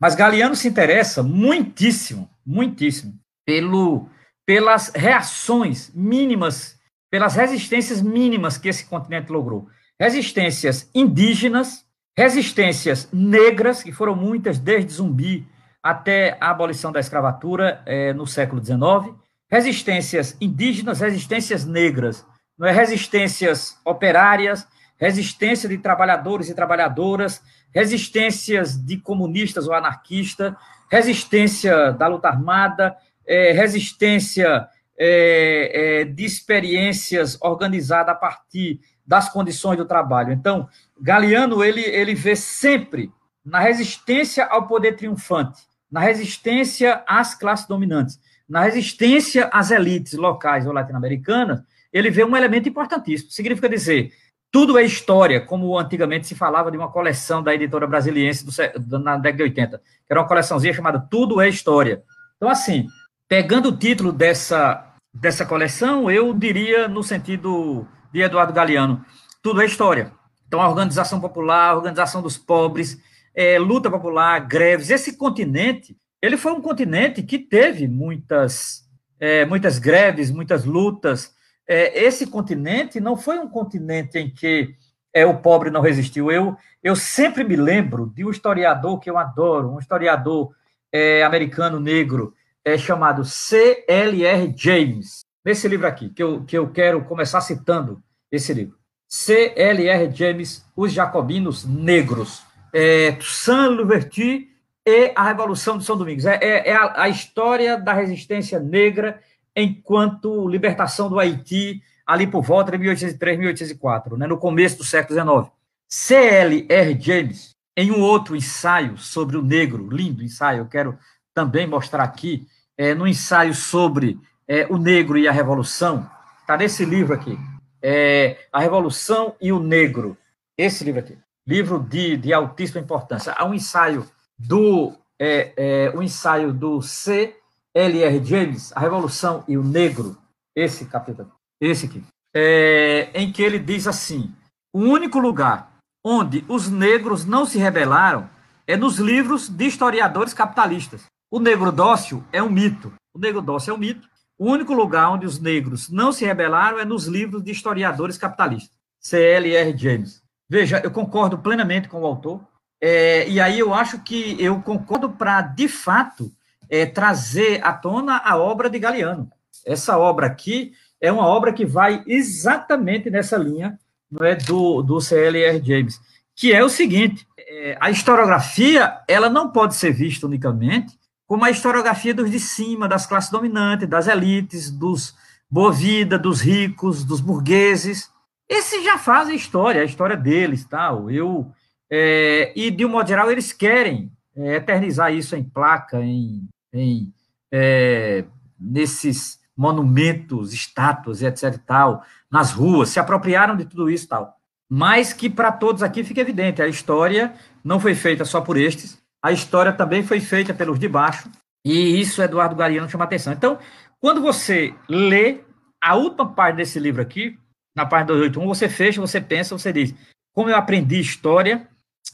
mas 0.00 0.14
Galeano 0.14 0.54
se 0.54 0.68
interessa 0.68 1.22
muitíssimo, 1.22 2.30
muitíssimo, 2.46 3.18
pelo, 3.44 4.08
pelas 4.46 4.92
reações 4.94 5.90
mínimas, 5.92 6.78
pelas 7.10 7.34
resistências 7.34 8.00
mínimas 8.00 8.56
que 8.58 8.68
esse 8.68 8.84
continente 8.84 9.32
logrou. 9.32 9.68
Resistências 9.98 10.88
indígenas, 10.94 11.84
resistências 12.16 13.08
negras, 13.12 13.82
que 13.82 13.90
foram 13.90 14.14
muitas, 14.14 14.58
desde 14.58 14.92
Zumbi 14.92 15.48
até 15.88 16.36
a 16.38 16.50
abolição 16.50 16.92
da 16.92 17.00
escravatura 17.00 17.80
é, 17.86 18.12
no 18.12 18.26
século 18.26 18.62
XIX, 18.62 19.16
resistências 19.50 20.36
indígenas, 20.38 21.00
resistências 21.00 21.64
negras, 21.64 22.26
não 22.58 22.68
é? 22.68 22.72
resistências 22.72 23.78
operárias, 23.86 24.68
resistência 24.98 25.66
de 25.66 25.78
trabalhadores 25.78 26.50
e 26.50 26.54
trabalhadoras, 26.54 27.40
resistências 27.74 28.76
de 28.76 28.98
comunistas 28.98 29.66
ou 29.66 29.72
anarquistas, 29.72 30.52
resistência 30.90 31.92
da 31.92 32.06
luta 32.06 32.28
armada, 32.28 32.94
é, 33.26 33.52
resistência 33.52 34.68
é, 34.98 36.00
é, 36.00 36.04
de 36.04 36.22
experiências 36.22 37.38
organizadas 37.40 38.14
a 38.14 38.18
partir 38.18 38.78
das 39.06 39.30
condições 39.30 39.78
do 39.78 39.86
trabalho. 39.86 40.34
Então, 40.34 40.68
Galeano 41.00 41.64
ele, 41.64 41.80
ele 41.80 42.14
vê 42.14 42.36
sempre 42.36 43.10
na 43.42 43.58
resistência 43.58 44.44
ao 44.44 44.66
poder 44.66 44.92
triunfante, 44.92 45.67
na 45.90 46.00
resistência 46.00 47.02
às 47.06 47.34
classes 47.34 47.66
dominantes, 47.66 48.20
na 48.48 48.62
resistência 48.62 49.48
às 49.52 49.70
elites 49.70 50.14
locais 50.14 50.66
ou 50.66 50.72
latino-americanas, 50.72 51.60
ele 51.92 52.10
vê 52.10 52.24
um 52.24 52.36
elemento 52.36 52.68
importantíssimo. 52.68 53.30
Significa 53.30 53.68
dizer, 53.68 54.12
tudo 54.50 54.78
é 54.78 54.82
história, 54.82 55.40
como 55.40 55.78
antigamente 55.78 56.26
se 56.26 56.34
falava 56.34 56.70
de 56.70 56.76
uma 56.76 56.90
coleção 56.90 57.42
da 57.42 57.54
editora 57.54 57.86
brasiliense 57.86 58.46
do, 58.78 58.98
na 58.98 59.16
década 59.16 59.36
de 59.36 59.42
80, 59.42 59.78
que 59.78 59.84
era 60.12 60.20
uma 60.20 60.28
coleçãozinha 60.28 60.72
chamada 60.72 60.98
Tudo 60.98 61.40
é 61.40 61.48
História. 61.48 62.02
Então, 62.36 62.48
assim, 62.48 62.86
pegando 63.28 63.68
o 63.68 63.76
título 63.76 64.10
dessa, 64.10 64.94
dessa 65.12 65.44
coleção, 65.44 66.10
eu 66.10 66.32
diria 66.32 66.88
no 66.88 67.02
sentido 67.02 67.86
de 68.12 68.22
Eduardo 68.22 68.52
Galeano, 68.52 69.04
tudo 69.42 69.60
é 69.60 69.66
história. 69.66 70.12
Então, 70.46 70.62
a 70.62 70.68
organização 70.68 71.20
popular, 71.20 71.70
a 71.70 71.76
organização 71.76 72.22
dos 72.22 72.38
pobres, 72.38 72.98
é, 73.38 73.56
luta 73.56 73.88
popular, 73.88 74.40
greves, 74.40 74.90
esse 74.90 75.16
continente, 75.16 75.96
ele 76.20 76.36
foi 76.36 76.50
um 76.50 76.60
continente 76.60 77.22
que 77.22 77.38
teve 77.38 77.86
muitas, 77.86 78.82
é, 79.20 79.46
muitas 79.46 79.78
greves, 79.78 80.28
muitas 80.28 80.64
lutas. 80.64 81.32
É, 81.64 82.02
esse 82.02 82.26
continente 82.26 82.98
não 82.98 83.16
foi 83.16 83.38
um 83.38 83.48
continente 83.48 84.18
em 84.18 84.28
que 84.28 84.74
é, 85.14 85.24
o 85.24 85.38
pobre 85.38 85.70
não 85.70 85.80
resistiu. 85.80 86.32
Eu, 86.32 86.56
eu 86.82 86.96
sempre 86.96 87.44
me 87.44 87.54
lembro 87.54 88.12
de 88.12 88.24
um 88.24 88.30
historiador 88.30 88.98
que 88.98 89.08
eu 89.08 89.16
adoro, 89.16 89.70
um 89.70 89.78
historiador 89.78 90.52
é, 90.90 91.22
americano 91.22 91.78
negro, 91.78 92.34
é, 92.64 92.76
chamado 92.76 93.24
C.L.R. 93.24 94.52
James. 94.56 95.24
Nesse 95.44 95.68
livro 95.68 95.86
aqui, 95.86 96.08
que 96.08 96.24
eu, 96.24 96.42
que 96.42 96.58
eu 96.58 96.68
quero 96.72 97.04
começar 97.04 97.40
citando 97.40 98.02
esse 98.32 98.52
livro. 98.52 98.76
C.L.R. 99.06 100.10
James, 100.12 100.66
Os 100.74 100.92
Jacobinos 100.92 101.64
Negros. 101.64 102.47
É, 102.72 103.16
Saint-Louverture 103.20 104.48
e 104.86 105.12
a 105.14 105.24
Revolução 105.24 105.78
de 105.78 105.84
São 105.84 105.96
Domingos. 105.96 106.24
É, 106.24 106.38
é, 106.40 106.70
é 106.70 106.76
a, 106.76 107.02
a, 107.02 107.08
história 107.08 107.76
da 107.76 107.92
resistência 107.92 108.58
negra 108.58 109.20
enquanto 109.54 110.48
libertação 110.48 111.08
do 111.08 111.18
Haiti, 111.18 111.82
ali 112.06 112.26
por 112.26 112.42
volta 112.42 112.72
de 112.72 112.78
1803, 112.78 113.38
1804, 113.38 114.16
né, 114.16 114.26
no 114.26 114.38
começo 114.38 114.78
do 114.78 114.84
século 114.84 115.18
XIX. 115.18 115.52
C.L.R. 115.88 117.00
James, 117.00 117.56
em 117.76 117.90
um 117.90 118.00
outro 118.00 118.36
ensaio 118.36 118.96
sobre 118.96 119.36
o 119.36 119.42
negro, 119.42 119.88
lindo 119.90 120.22
ensaio, 120.22 120.60
eu 120.60 120.66
quero 120.66 120.98
também 121.34 121.66
mostrar 121.66 122.04
aqui, 122.04 122.46
é, 122.76 122.94
no 122.94 123.06
ensaio 123.06 123.54
sobre 123.54 124.18
é, 124.46 124.66
o 124.70 124.78
negro 124.78 125.18
e 125.18 125.28
a 125.28 125.32
revolução, 125.32 126.08
está 126.40 126.56
nesse 126.56 126.84
livro 126.84 127.14
aqui, 127.14 127.38
é, 127.82 128.38
A 128.52 128.60
Revolução 128.60 129.34
e 129.40 129.52
o 129.52 129.60
Negro, 129.60 130.16
esse 130.56 130.82
livro 130.82 131.00
aqui, 131.00 131.16
livro 131.48 131.80
de, 131.80 132.18
de 132.18 132.32
altíssima 132.34 132.80
importância. 132.80 133.32
Há 133.32 133.46
um 133.46 133.54
ensaio 133.54 134.06
do 134.38 134.92
é, 135.18 135.52
é, 135.56 135.96
um 135.96 136.02
ensaio 136.02 136.52
do 136.52 136.82
C. 136.82 137.34
L. 137.74 138.02
R. 138.02 138.24
James, 138.24 138.72
A 138.74 138.80
Revolução 138.80 139.44
e 139.46 139.56
o 139.56 139.62
Negro, 139.62 140.16
esse 140.54 140.86
capítulo, 140.86 141.30
esse 141.60 141.86
aqui, 141.86 142.02
é, 142.34 143.10
em 143.14 143.30
que 143.30 143.42
ele 143.42 143.58
diz 143.58 143.86
assim: 143.86 144.34
o 144.72 144.80
único 144.80 145.18
lugar 145.18 145.72
onde 146.04 146.44
os 146.48 146.68
negros 146.68 147.24
não 147.24 147.46
se 147.46 147.58
rebelaram 147.58 148.28
é 148.66 148.76
nos 148.76 148.98
livros 148.98 149.48
de 149.48 149.66
historiadores 149.66 150.34
capitalistas. 150.34 151.06
O 151.30 151.38
negro 151.38 151.70
dócil 151.70 152.24
é 152.32 152.42
um 152.42 152.50
mito. 152.50 152.92
O 153.14 153.18
negro 153.18 153.40
dócil 153.40 153.74
é 153.74 153.76
um 153.76 153.80
mito. 153.80 154.08
O 154.38 154.50
único 154.50 154.72
lugar 154.72 155.10
onde 155.10 155.26
os 155.26 155.38
negros 155.38 155.88
não 155.88 156.10
se 156.10 156.24
rebelaram 156.24 156.78
é 156.78 156.84
nos 156.84 157.06
livros 157.06 157.42
de 157.42 157.50
historiadores 157.50 158.18
capitalistas. 158.18 158.76
C.L.R. 159.00 159.76
James. 159.76 160.22
Veja, 160.48 160.80
eu 160.82 160.90
concordo 160.90 161.38
plenamente 161.38 161.88
com 161.88 162.00
o 162.00 162.06
autor. 162.06 162.40
É, 162.80 163.28
e 163.28 163.40
aí 163.40 163.58
eu 163.58 163.74
acho 163.74 164.00
que 164.00 164.36
eu 164.42 164.60
concordo 164.62 165.10
para, 165.10 165.42
de 165.42 165.68
fato, 165.68 166.32
é, 166.70 166.86
trazer 166.86 167.64
à 167.64 167.72
tona 167.72 168.18
a 168.18 168.36
obra 168.36 168.70
de 168.70 168.78
Galeano. 168.78 169.30
Essa 169.66 169.98
obra 169.98 170.26
aqui 170.26 170.72
é 171.00 171.10
uma 171.12 171.26
obra 171.26 171.52
que 171.52 171.66
vai 171.66 172.02
exatamente 172.06 173.10
nessa 173.10 173.36
linha 173.36 173.78
não 174.10 174.26
é, 174.26 174.34
do, 174.34 174.82
do 174.82 175.00
C.L.R. 175.00 175.62
James, 175.62 176.00
que 176.34 176.52
é 176.52 176.64
o 176.64 176.68
seguinte, 176.68 177.26
é, 177.38 177.76
a 177.80 177.90
historiografia 177.90 178.98
ela 179.06 179.28
não 179.28 179.50
pode 179.50 179.74
ser 179.74 179.92
vista 179.92 180.26
unicamente 180.26 180.98
como 181.26 181.44
a 181.44 181.50
historiografia 181.50 182.14
dos 182.14 182.30
de 182.30 182.40
cima, 182.40 182.88
das 182.88 183.06
classes 183.06 183.30
dominantes, 183.30 183.86
das 183.86 184.08
elites, 184.08 184.70
dos 184.70 185.14
boa 185.50 185.70
vida, 185.70 186.18
dos 186.18 186.40
ricos, 186.40 187.04
dos 187.04 187.20
burgueses. 187.20 188.10
Esses 188.48 188.82
já 188.82 188.96
fazem 188.96 189.36
história, 189.36 189.82
a 189.82 189.84
história 189.84 190.16
deles, 190.16 190.64
tal. 190.64 191.10
Eu 191.10 191.52
é, 191.90 192.52
e 192.54 192.70
de 192.70 192.84
um 192.84 192.88
modo 192.88 193.08
geral 193.08 193.30
eles 193.30 193.52
querem 193.52 194.12
é, 194.36 194.56
eternizar 194.56 195.12
isso 195.12 195.34
em 195.34 195.42
placa, 195.42 196.00
em, 196.00 196.48
em 196.72 197.12
é, 197.52 198.24
nesses 198.58 199.40
monumentos, 199.56 200.52
estátuas, 200.52 201.22
etc. 201.22 201.58
tal, 201.66 202.04
nas 202.30 202.52
ruas, 202.52 202.90
se 202.90 203.00
apropriaram 203.00 203.56
de 203.56 203.64
tudo 203.64 203.90
isso, 203.90 204.06
tal. 204.08 204.36
Mas 204.70 205.12
que 205.12 205.30
para 205.30 205.50
todos 205.50 205.82
aqui 205.82 206.04
fica 206.04 206.20
evidente, 206.20 206.62
a 206.62 206.68
história 206.68 207.34
não 207.64 207.80
foi 207.80 207.94
feita 207.94 208.24
só 208.24 208.40
por 208.40 208.56
estes, 208.56 209.02
a 209.22 209.32
história 209.32 209.72
também 209.72 210.02
foi 210.02 210.20
feita 210.20 210.54
pelos 210.54 210.78
de 210.78 210.88
baixo, 210.88 211.28
e 211.64 212.00
isso 212.00 212.22
Eduardo 212.22 212.54
Galeano 212.54 212.88
chama 212.88 213.04
atenção. 213.04 213.32
Então, 213.32 213.58
quando 213.98 214.20
você 214.20 214.74
lê 214.88 215.40
a 215.80 215.96
última 215.96 216.32
parte 216.32 216.56
desse 216.56 216.78
livro 216.78 217.02
aqui, 217.02 217.36
na 217.74 217.86
página 217.86 218.08
281, 218.08 218.46
você 218.46 218.68
fecha, 218.68 219.00
você 219.00 219.20
pensa, 219.20 219.56
você 219.56 219.72
diz, 219.72 219.94
como 220.32 220.50
eu 220.50 220.56
aprendi 220.56 220.98
história 221.00 221.68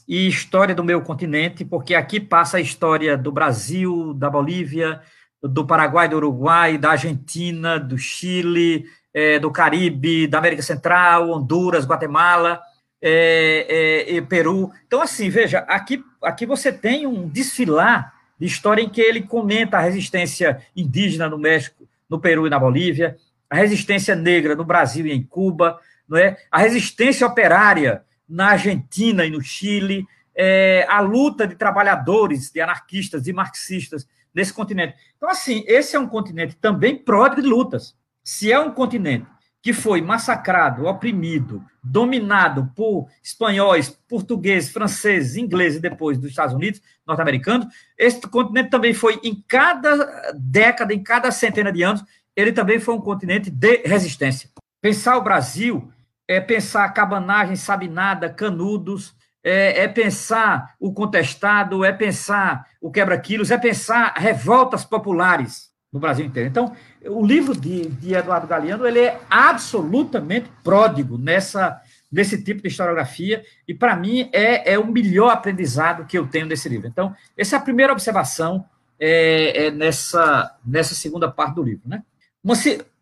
e 0.07 0.27
história 0.27 0.75
do 0.75 0.83
meu 0.83 1.01
continente, 1.01 1.65
porque 1.65 1.95
aqui 1.95 2.19
passa 2.19 2.57
a 2.57 2.61
história 2.61 3.17
do 3.17 3.31
Brasil, 3.31 4.13
da 4.13 4.29
Bolívia, 4.29 5.01
do 5.41 5.65
Paraguai, 5.65 6.07
do 6.07 6.17
Uruguai, 6.17 6.77
da 6.77 6.91
Argentina, 6.91 7.79
do 7.79 7.97
Chile, 7.97 8.85
é, 9.13 9.39
do 9.39 9.51
Caribe, 9.51 10.27
da 10.27 10.39
América 10.39 10.61
Central, 10.61 11.29
Honduras, 11.29 11.85
Guatemala, 11.85 12.61
é, 13.01 14.17
é, 14.17 14.21
Peru. 14.21 14.71
Então, 14.85 15.01
assim, 15.01 15.29
veja, 15.29 15.59
aqui, 15.59 16.03
aqui 16.21 16.45
você 16.45 16.71
tem 16.71 17.05
um 17.05 17.27
desfilar 17.27 18.13
de 18.39 18.45
história 18.45 18.81
em 18.81 18.89
que 18.89 19.01
ele 19.01 19.21
comenta 19.21 19.77
a 19.77 19.81
resistência 19.81 20.61
indígena 20.75 21.29
no 21.29 21.37
México, 21.37 21.87
no 22.09 22.19
Peru 22.19 22.45
e 22.45 22.49
na 22.49 22.59
Bolívia, 22.59 23.17
a 23.55 23.59
resistência 23.59 24.15
negra 24.15 24.55
no 24.55 24.65
Brasil 24.65 25.05
e 25.05 25.11
em 25.11 25.23
Cuba, 25.23 25.79
não 26.07 26.17
é? 26.17 26.37
a 26.51 26.59
resistência 26.59 27.25
operária 27.25 28.03
na 28.27 28.49
Argentina 28.49 29.25
e 29.25 29.29
no 29.29 29.41
Chile, 29.41 30.05
é, 30.35 30.85
a 30.89 30.99
luta 30.99 31.47
de 31.47 31.55
trabalhadores, 31.55 32.51
de 32.51 32.59
anarquistas, 32.59 33.23
de 33.23 33.31
marxistas 33.31 34.07
nesse 34.33 34.53
continente. 34.53 34.95
Então, 35.15 35.29
assim, 35.29 35.63
esse 35.67 35.95
é 35.95 35.99
um 35.99 36.07
continente 36.07 36.55
também 36.55 36.97
pródigo 36.97 37.41
de 37.41 37.47
lutas. 37.47 37.95
Se 38.23 38.51
é 38.51 38.59
um 38.59 38.71
continente 38.71 39.27
que 39.61 39.73
foi 39.73 40.01
massacrado, 40.01 40.85
oprimido, 40.85 41.63
dominado 41.81 42.71
por 42.75 43.07
espanhóis, 43.23 43.89
portugueses, 44.07 44.69
franceses, 44.69 45.37
ingleses 45.37 45.79
e 45.79 45.81
depois 45.81 46.17
dos 46.17 46.29
Estados 46.29 46.53
Unidos, 46.53 46.81
norte-americanos, 47.07 47.67
esse 47.97 48.21
continente 48.21 48.69
também 48.69 48.93
foi, 48.93 49.19
em 49.23 49.43
cada 49.47 50.33
década, 50.33 50.93
em 50.93 51.01
cada 51.01 51.31
centena 51.31 51.71
de 51.71 51.81
anos, 51.81 52.03
ele 52.35 52.51
também 52.51 52.79
foi 52.79 52.93
um 52.93 53.01
continente 53.01 53.49
de 53.49 53.77
resistência. 53.85 54.49
Pensar 54.81 55.17
o 55.17 55.23
Brasil 55.23 55.91
é 56.27 56.39
pensar 56.39 56.89
cabanagem, 56.89 57.55
sabinada, 57.55 58.29
canudos, 58.29 59.15
é, 59.43 59.83
é, 59.83 59.87
pensar 59.87 60.75
o 60.79 60.91
contestado, 60.91 61.85
é 61.85 61.91
pensar 61.91 62.67
o 62.81 62.91
quebra-quilos, 62.91 63.51
é 63.51 63.57
pensar 63.57 64.13
revoltas 64.17 64.83
populares 64.83 65.69
no 65.93 65.99
Brasil 65.99 66.25
inteiro. 66.25 66.49
Então, 66.49 66.75
o 67.05 67.25
livro 67.25 67.55
de, 67.55 67.87
de 67.87 68.13
Eduardo 68.13 68.47
Galeano 68.47 68.87
ele 68.87 68.99
é 68.99 69.19
absolutamente 69.29 70.49
pródigo 70.63 71.17
nessa 71.17 71.81
nesse 72.11 72.41
tipo 72.41 72.61
de 72.61 72.69
historiografia 72.69 73.43
e 73.67 73.73
para 73.73 73.95
mim 73.95 74.29
é, 74.31 74.73
é 74.73 74.79
o 74.79 74.87
melhor 74.87 75.31
aprendizado 75.31 76.05
que 76.05 76.17
eu 76.17 76.25
tenho 76.25 76.47
desse 76.47 76.69
livro. 76.69 76.87
Então 76.87 77.13
essa 77.37 77.55
é 77.55 77.59
a 77.59 77.61
primeira 77.61 77.91
observação 77.91 78.65
é, 78.99 79.65
é 79.65 79.71
nessa 79.71 80.55
nessa 80.65 80.95
segunda 80.95 81.29
parte 81.29 81.55
do 81.55 81.63
livro, 81.63 81.89
né? 81.89 82.03
Uma, 82.45 82.53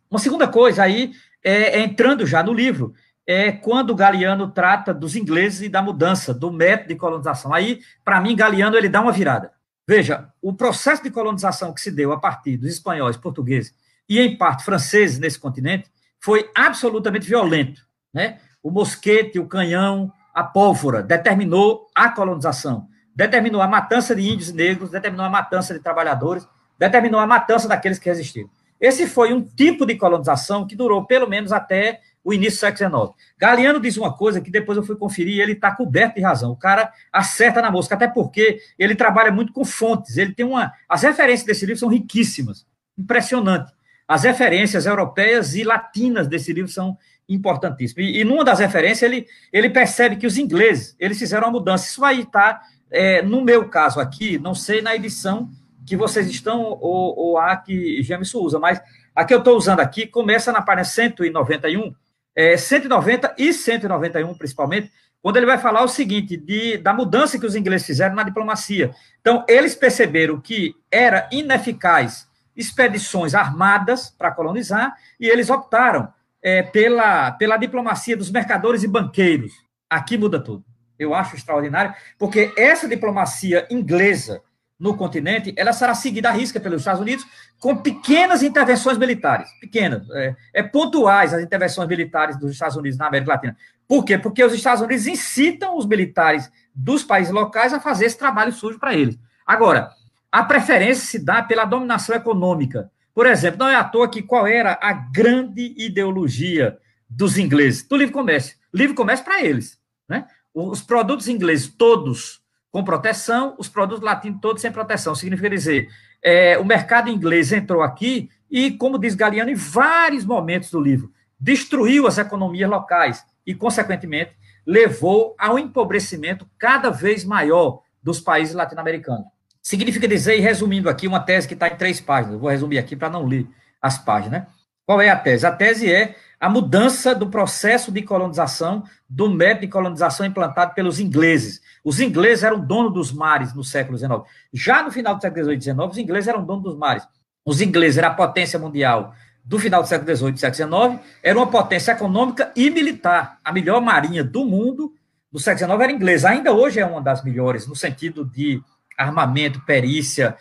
uma 0.09 0.19
segunda 0.19 0.47
coisa 0.47 0.83
aí 0.83 1.11
é, 1.43 1.79
é 1.79 1.83
entrando 1.83 2.25
já 2.25 2.41
no 2.41 2.53
livro 2.53 2.93
é 3.27 3.51
quando 3.51 3.93
Galeano 3.93 4.49
trata 4.49 4.93
dos 4.93 5.17
ingleses 5.17 5.61
e 5.61 5.69
da 5.69 5.81
mudança 5.81 6.33
do 6.33 6.49
método 6.49 6.89
de 6.89 6.95
colonização. 6.95 7.53
Aí, 7.53 7.81
para 8.05 8.21
mim, 8.21 8.35
Galeano 8.35 8.77
ele 8.77 8.87
dá 8.87 9.01
uma 9.01 9.11
virada. 9.11 9.51
Veja, 9.85 10.29
o 10.41 10.53
processo 10.53 11.03
de 11.03 11.11
colonização 11.11 11.73
que 11.73 11.81
se 11.81 11.91
deu 11.91 12.13
a 12.13 12.19
partir 12.19 12.55
dos 12.55 12.69
espanhóis, 12.69 13.17
portugueses 13.17 13.73
e, 14.07 14.19
em 14.19 14.37
parte, 14.37 14.63
franceses 14.63 15.19
nesse 15.19 15.37
continente, 15.37 15.91
foi 16.21 16.49
absolutamente 16.55 17.27
violento. 17.27 17.81
Né? 18.13 18.39
O 18.61 18.71
mosquete, 18.71 19.39
o 19.39 19.45
canhão, 19.45 20.11
a 20.33 20.43
pólvora 20.43 21.03
determinou 21.03 21.87
a 21.93 22.09
colonização. 22.09 22.87
determinou 23.13 23.61
a 23.61 23.67
matança 23.67 24.15
de 24.15 24.21
índios 24.21 24.49
e 24.49 24.53
negros, 24.53 24.89
determinou 24.89 25.25
a 25.25 25.29
matança 25.29 25.73
de 25.73 25.81
trabalhadores, 25.81 26.47
determinou 26.79 27.19
a 27.19 27.27
matança 27.27 27.67
daqueles 27.67 27.99
que 27.99 28.09
resistiram. 28.09 28.49
Esse 28.83 29.07
foi 29.07 29.31
um 29.31 29.41
tipo 29.41 29.85
de 29.85 29.95
colonização 29.95 30.67
que 30.67 30.75
durou 30.75 31.05
pelo 31.05 31.25
menos 31.25 31.53
até 31.53 32.01
o 32.21 32.33
início 32.33 32.57
do 32.57 32.59
século 32.59 33.13
XIX. 33.15 33.29
Galeano 33.37 33.79
diz 33.79 33.95
uma 33.95 34.13
coisa 34.13 34.41
que 34.41 34.51
depois 34.51 34.77
eu 34.77 34.83
fui 34.83 34.97
conferir 34.97 35.37
e 35.37 35.41
ele 35.41 35.53
está 35.53 35.73
coberto 35.73 36.15
de 36.15 36.21
razão. 36.21 36.51
O 36.51 36.57
cara 36.57 36.91
acerta 37.09 37.61
na 37.61 37.71
mosca, 37.71 37.95
até 37.95 38.09
porque 38.09 38.59
ele 38.77 38.93
trabalha 38.93 39.31
muito 39.31 39.53
com 39.53 39.63
fontes. 39.63 40.17
Ele 40.17 40.33
tem 40.33 40.45
uma. 40.45 40.73
As 40.89 41.01
referências 41.01 41.47
desse 41.47 41.65
livro 41.65 41.79
são 41.79 41.87
riquíssimas, 41.87 42.67
impressionante. 42.97 43.71
As 44.05 44.23
referências 44.23 44.85
europeias 44.85 45.55
e 45.55 45.63
latinas 45.63 46.27
desse 46.27 46.51
livro 46.51 46.69
são 46.69 46.97
importantíssimas. 47.29 48.05
E, 48.05 48.19
e 48.19 48.25
numa 48.25 48.43
das 48.43 48.59
referências 48.59 49.09
ele, 49.09 49.25
ele 49.53 49.69
percebe 49.69 50.17
que 50.17 50.27
os 50.27 50.37
ingleses 50.37 50.93
eles 50.99 51.17
fizeram 51.17 51.47
uma 51.47 51.53
mudança. 51.53 51.85
Isso 51.87 52.03
aí 52.03 52.23
está, 52.23 52.61
é, 52.91 53.21
no 53.21 53.41
meu 53.45 53.69
caso 53.69 54.01
aqui, 54.01 54.37
não 54.37 54.53
sei 54.53 54.81
na 54.81 54.93
edição 54.93 55.49
que 55.85 55.95
vocês 55.97 56.27
estão 56.27 56.77
ou, 56.79 57.17
ou 57.17 57.37
a 57.37 57.55
que 57.55 58.01
Jameson 58.03 58.39
usa, 58.39 58.59
mas 58.59 58.81
a 59.15 59.25
que 59.25 59.33
eu 59.33 59.39
estou 59.39 59.57
usando 59.57 59.79
aqui 59.79 60.07
começa 60.07 60.51
na 60.51 60.61
página 60.61 60.83
191 60.85 61.93
é, 62.35 62.57
190 62.57 63.35
e 63.37 63.53
191, 63.53 64.33
principalmente, 64.35 64.91
quando 65.21 65.37
ele 65.37 65.45
vai 65.45 65.57
falar 65.57 65.83
o 65.83 65.87
seguinte, 65.87 66.35
de, 66.35 66.77
da 66.77 66.93
mudança 66.93 67.39
que 67.39 67.45
os 67.45 67.55
ingleses 67.55 67.87
fizeram 67.87 68.15
na 68.15 68.23
diplomacia. 68.23 68.93
Então, 69.21 69.45
eles 69.47 69.75
perceberam 69.75 70.39
que 70.41 70.75
era 70.91 71.29
ineficaz 71.31 72.27
expedições 72.55 73.33
armadas 73.33 74.09
para 74.09 74.31
colonizar, 74.31 74.95
e 75.19 75.27
eles 75.27 75.49
optaram 75.49 76.13
é, 76.41 76.61
pela, 76.61 77.31
pela 77.31 77.57
diplomacia 77.57 78.17
dos 78.17 78.29
mercadores 78.29 78.83
e 78.83 78.87
banqueiros. 78.87 79.53
Aqui 79.89 80.17
muda 80.17 80.39
tudo. 80.39 80.63
Eu 80.99 81.15
acho 81.15 81.35
extraordinário, 81.35 81.93
porque 82.19 82.53
essa 82.57 82.87
diplomacia 82.87 83.65
inglesa 83.71 84.41
no 84.79 84.97
continente, 84.97 85.53
ela 85.55 85.71
será 85.71 85.95
seguida 85.95 86.29
à 86.29 86.31
risca 86.31 86.59
pelos 86.59 86.81
Estados 86.81 87.01
Unidos 87.01 87.25
com 87.59 87.77
pequenas 87.77 88.43
intervenções 88.43 88.97
militares, 88.97 89.49
pequenas, 89.61 90.09
é, 90.11 90.35
é, 90.53 90.63
pontuais 90.63 91.33
as 91.33 91.41
intervenções 91.41 91.87
militares 91.87 92.37
dos 92.37 92.51
Estados 92.51 92.75
Unidos 92.75 92.97
na 92.97 93.07
América 93.07 93.31
Latina. 93.31 93.57
Por 93.87 94.03
quê? 94.03 94.17
Porque 94.17 94.43
os 94.43 94.53
Estados 94.53 94.81
Unidos 94.81 95.07
incitam 95.07 95.77
os 95.77 95.85
militares 95.85 96.51
dos 96.73 97.03
países 97.03 97.31
locais 97.31 97.73
a 97.73 97.79
fazer 97.79 98.05
esse 98.05 98.17
trabalho 98.17 98.51
sujo 98.51 98.79
para 98.79 98.93
eles. 98.93 99.17
Agora, 99.45 99.91
a 100.31 100.43
preferência 100.43 101.05
se 101.05 101.19
dá 101.23 101.43
pela 101.43 101.63
dominação 101.63 102.15
econômica. 102.15 102.91
Por 103.13 103.27
exemplo, 103.27 103.59
não 103.59 103.69
é 103.69 103.75
à 103.75 103.83
toa 103.83 104.09
que 104.09 104.21
qual 104.21 104.47
era 104.47 104.77
a 104.81 104.91
grande 104.91 105.75
ideologia 105.77 106.77
dos 107.07 107.37
ingleses? 107.37 107.87
Do 107.87 107.95
livre 107.95 108.13
comércio. 108.13 108.57
Livre 108.73 108.95
comércio 108.95 109.23
para 109.23 109.43
eles. 109.43 109.79
Né? 110.09 110.25
Os 110.53 110.81
produtos 110.81 111.27
ingleses, 111.27 111.67
todos 111.67 112.42
com 112.73 112.83
proteção, 112.83 113.53
os 113.59 113.69
produtos 113.69 114.03
latinos 114.03 114.41
todos 114.41 114.59
sem 114.59 114.71
proteção. 114.71 115.13
Significa 115.13 115.47
dizer, 115.47 115.89
é, 116.23 116.57
o 116.57 116.65
mercado 116.65 117.07
inglês 117.07 117.53
entrou 117.53 117.83
aqui 117.83 118.31
e, 118.49 118.71
como 118.71 118.97
diz 118.97 119.13
Galeano, 119.13 119.51
em 119.51 119.55
vários 119.55 120.25
momentos 120.25 120.71
do 120.71 120.81
livro, 120.81 121.13
destruiu 121.39 122.07
as 122.07 122.17
economias 122.17 122.67
locais 122.67 123.23
e, 123.45 123.53
consequentemente, 123.53 124.31
levou 124.65 125.35
ao 125.37 125.59
empobrecimento 125.59 126.47
cada 126.57 126.89
vez 126.89 127.23
maior 127.23 127.81
dos 128.01 128.19
países 128.19 128.55
latino-americanos. 128.55 129.27
Significa 129.61 130.07
dizer, 130.07 130.39
e 130.39 130.41
resumindo 130.41 130.89
aqui, 130.89 131.07
uma 131.07 131.19
tese 131.19 131.47
que 131.47 131.53
está 131.53 131.67
em 131.67 131.75
três 131.75 132.01
páginas, 132.01 132.39
vou 132.39 132.49
resumir 132.49 132.79
aqui 132.79 132.95
para 132.95 133.09
não 133.09 133.23
ler 133.23 133.47
as 133.79 133.99
páginas. 133.99 134.41
Né? 134.41 134.47
Qual 134.83 134.99
é 134.99 135.09
a 135.09 135.15
tese? 135.15 135.45
A 135.45 135.51
tese 135.51 135.93
é 135.93 136.15
a 136.39 136.49
mudança 136.49 137.13
do 137.13 137.29
processo 137.29 137.91
de 137.91 138.01
colonização, 138.01 138.83
do 139.07 139.29
método 139.29 139.61
de 139.61 139.67
colonização 139.67 140.25
implantado 140.25 140.73
pelos 140.73 140.99
ingleses. 140.99 141.61
Os 141.83 141.99
ingleses 141.99 142.43
eram 142.43 142.59
dono 142.59 142.89
dos 142.89 143.11
mares 143.11 143.53
no 143.53 143.63
século 143.63 143.97
XIX. 143.97 144.21
Já 144.53 144.83
no 144.83 144.91
final 144.91 145.15
do 145.15 145.21
século 145.21 145.43
XVIII 145.43 145.57
e 145.57 145.61
XIX, 145.61 145.77
os 145.91 145.97
ingleses 145.97 146.27
eram 146.27 146.45
dono 146.45 146.61
dos 146.61 146.77
mares. 146.77 147.05
Os 147.45 147.61
ingleses 147.61 147.97
eram 147.97 148.09
a 148.09 148.13
potência 148.13 148.57
mundial 148.57 149.13
do 149.43 149.59
final 149.59 149.81
do 149.81 149.89
século 149.89 150.15
XVIII 150.15 150.33
e 150.33 150.37
século 150.37 150.95
XIX, 150.95 151.05
era 151.21 151.37
uma 151.37 151.47
potência 151.47 151.91
econômica 151.91 152.51
e 152.55 152.69
militar. 152.69 153.39
A 153.43 153.51
melhor 153.51 153.81
marinha 153.81 154.23
do 154.23 154.45
mundo 154.45 154.93
do 155.29 155.39
século 155.39 155.65
XIX 155.65 155.81
era 155.81 155.91
inglesa. 155.91 156.29
Ainda 156.29 156.53
hoje 156.53 156.79
é 156.79 156.85
uma 156.85 157.01
das 157.01 157.23
melhores, 157.23 157.67
no 157.67 157.75
sentido 157.75 158.23
de 158.23 158.61
armamento, 158.97 159.59
perícia, 159.65 160.37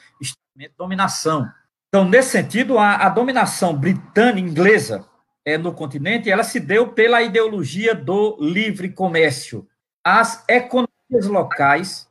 dominação. 0.79 1.51
Então, 1.89 2.09
nesse 2.09 2.31
sentido, 2.31 2.79
a, 2.79 2.97
a 2.97 3.09
dominação 3.09 3.77
britânica 3.77 4.39
inglesa 4.39 5.05
é, 5.45 5.59
no 5.59 5.73
continente, 5.73 6.31
ela 6.31 6.45
se 6.45 6.61
deu 6.61 6.89
pela 6.89 7.23
ideologia 7.23 7.95
do 7.95 8.39
livre 8.41 8.91
comércio. 8.91 9.67
As 10.05 10.45
economias 10.49 10.92
locais. 11.27 12.09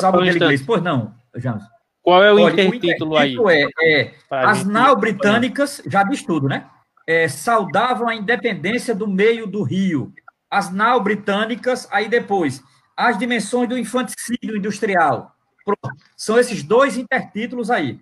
Salvo 0.00 0.24
inglês. 0.24 0.62
Pois 0.62 0.82
não, 0.82 1.14
James. 1.36 1.62
Qual 2.02 2.22
é 2.22 2.32
o 2.32 2.40
Olha, 2.40 2.64
intertítulo, 2.64 3.12
o 3.12 3.22
intertítulo 3.22 3.48
aí? 3.48 3.68
É, 3.80 4.02
é 4.04 4.14
as 4.30 4.64
nau 4.64 4.96
britânicas, 4.96 5.80
já 5.86 6.02
diz 6.02 6.22
tudo, 6.22 6.48
né? 6.48 6.66
É, 7.06 7.28
saudavam 7.28 8.08
a 8.08 8.14
independência 8.14 8.94
do 8.94 9.06
meio 9.06 9.46
do 9.46 9.62
rio. 9.62 10.12
As 10.50 10.70
nau 10.70 11.00
britânicas, 11.00 11.88
aí 11.90 12.08
depois, 12.08 12.62
as 12.96 13.16
dimensões 13.16 13.68
do 13.68 13.78
infanticídio 13.78 14.56
industrial. 14.56 15.34
Pronto. 15.64 15.96
São 16.16 16.38
esses 16.38 16.62
dois 16.62 16.96
intertítulos 16.96 17.70
aí. 17.70 18.00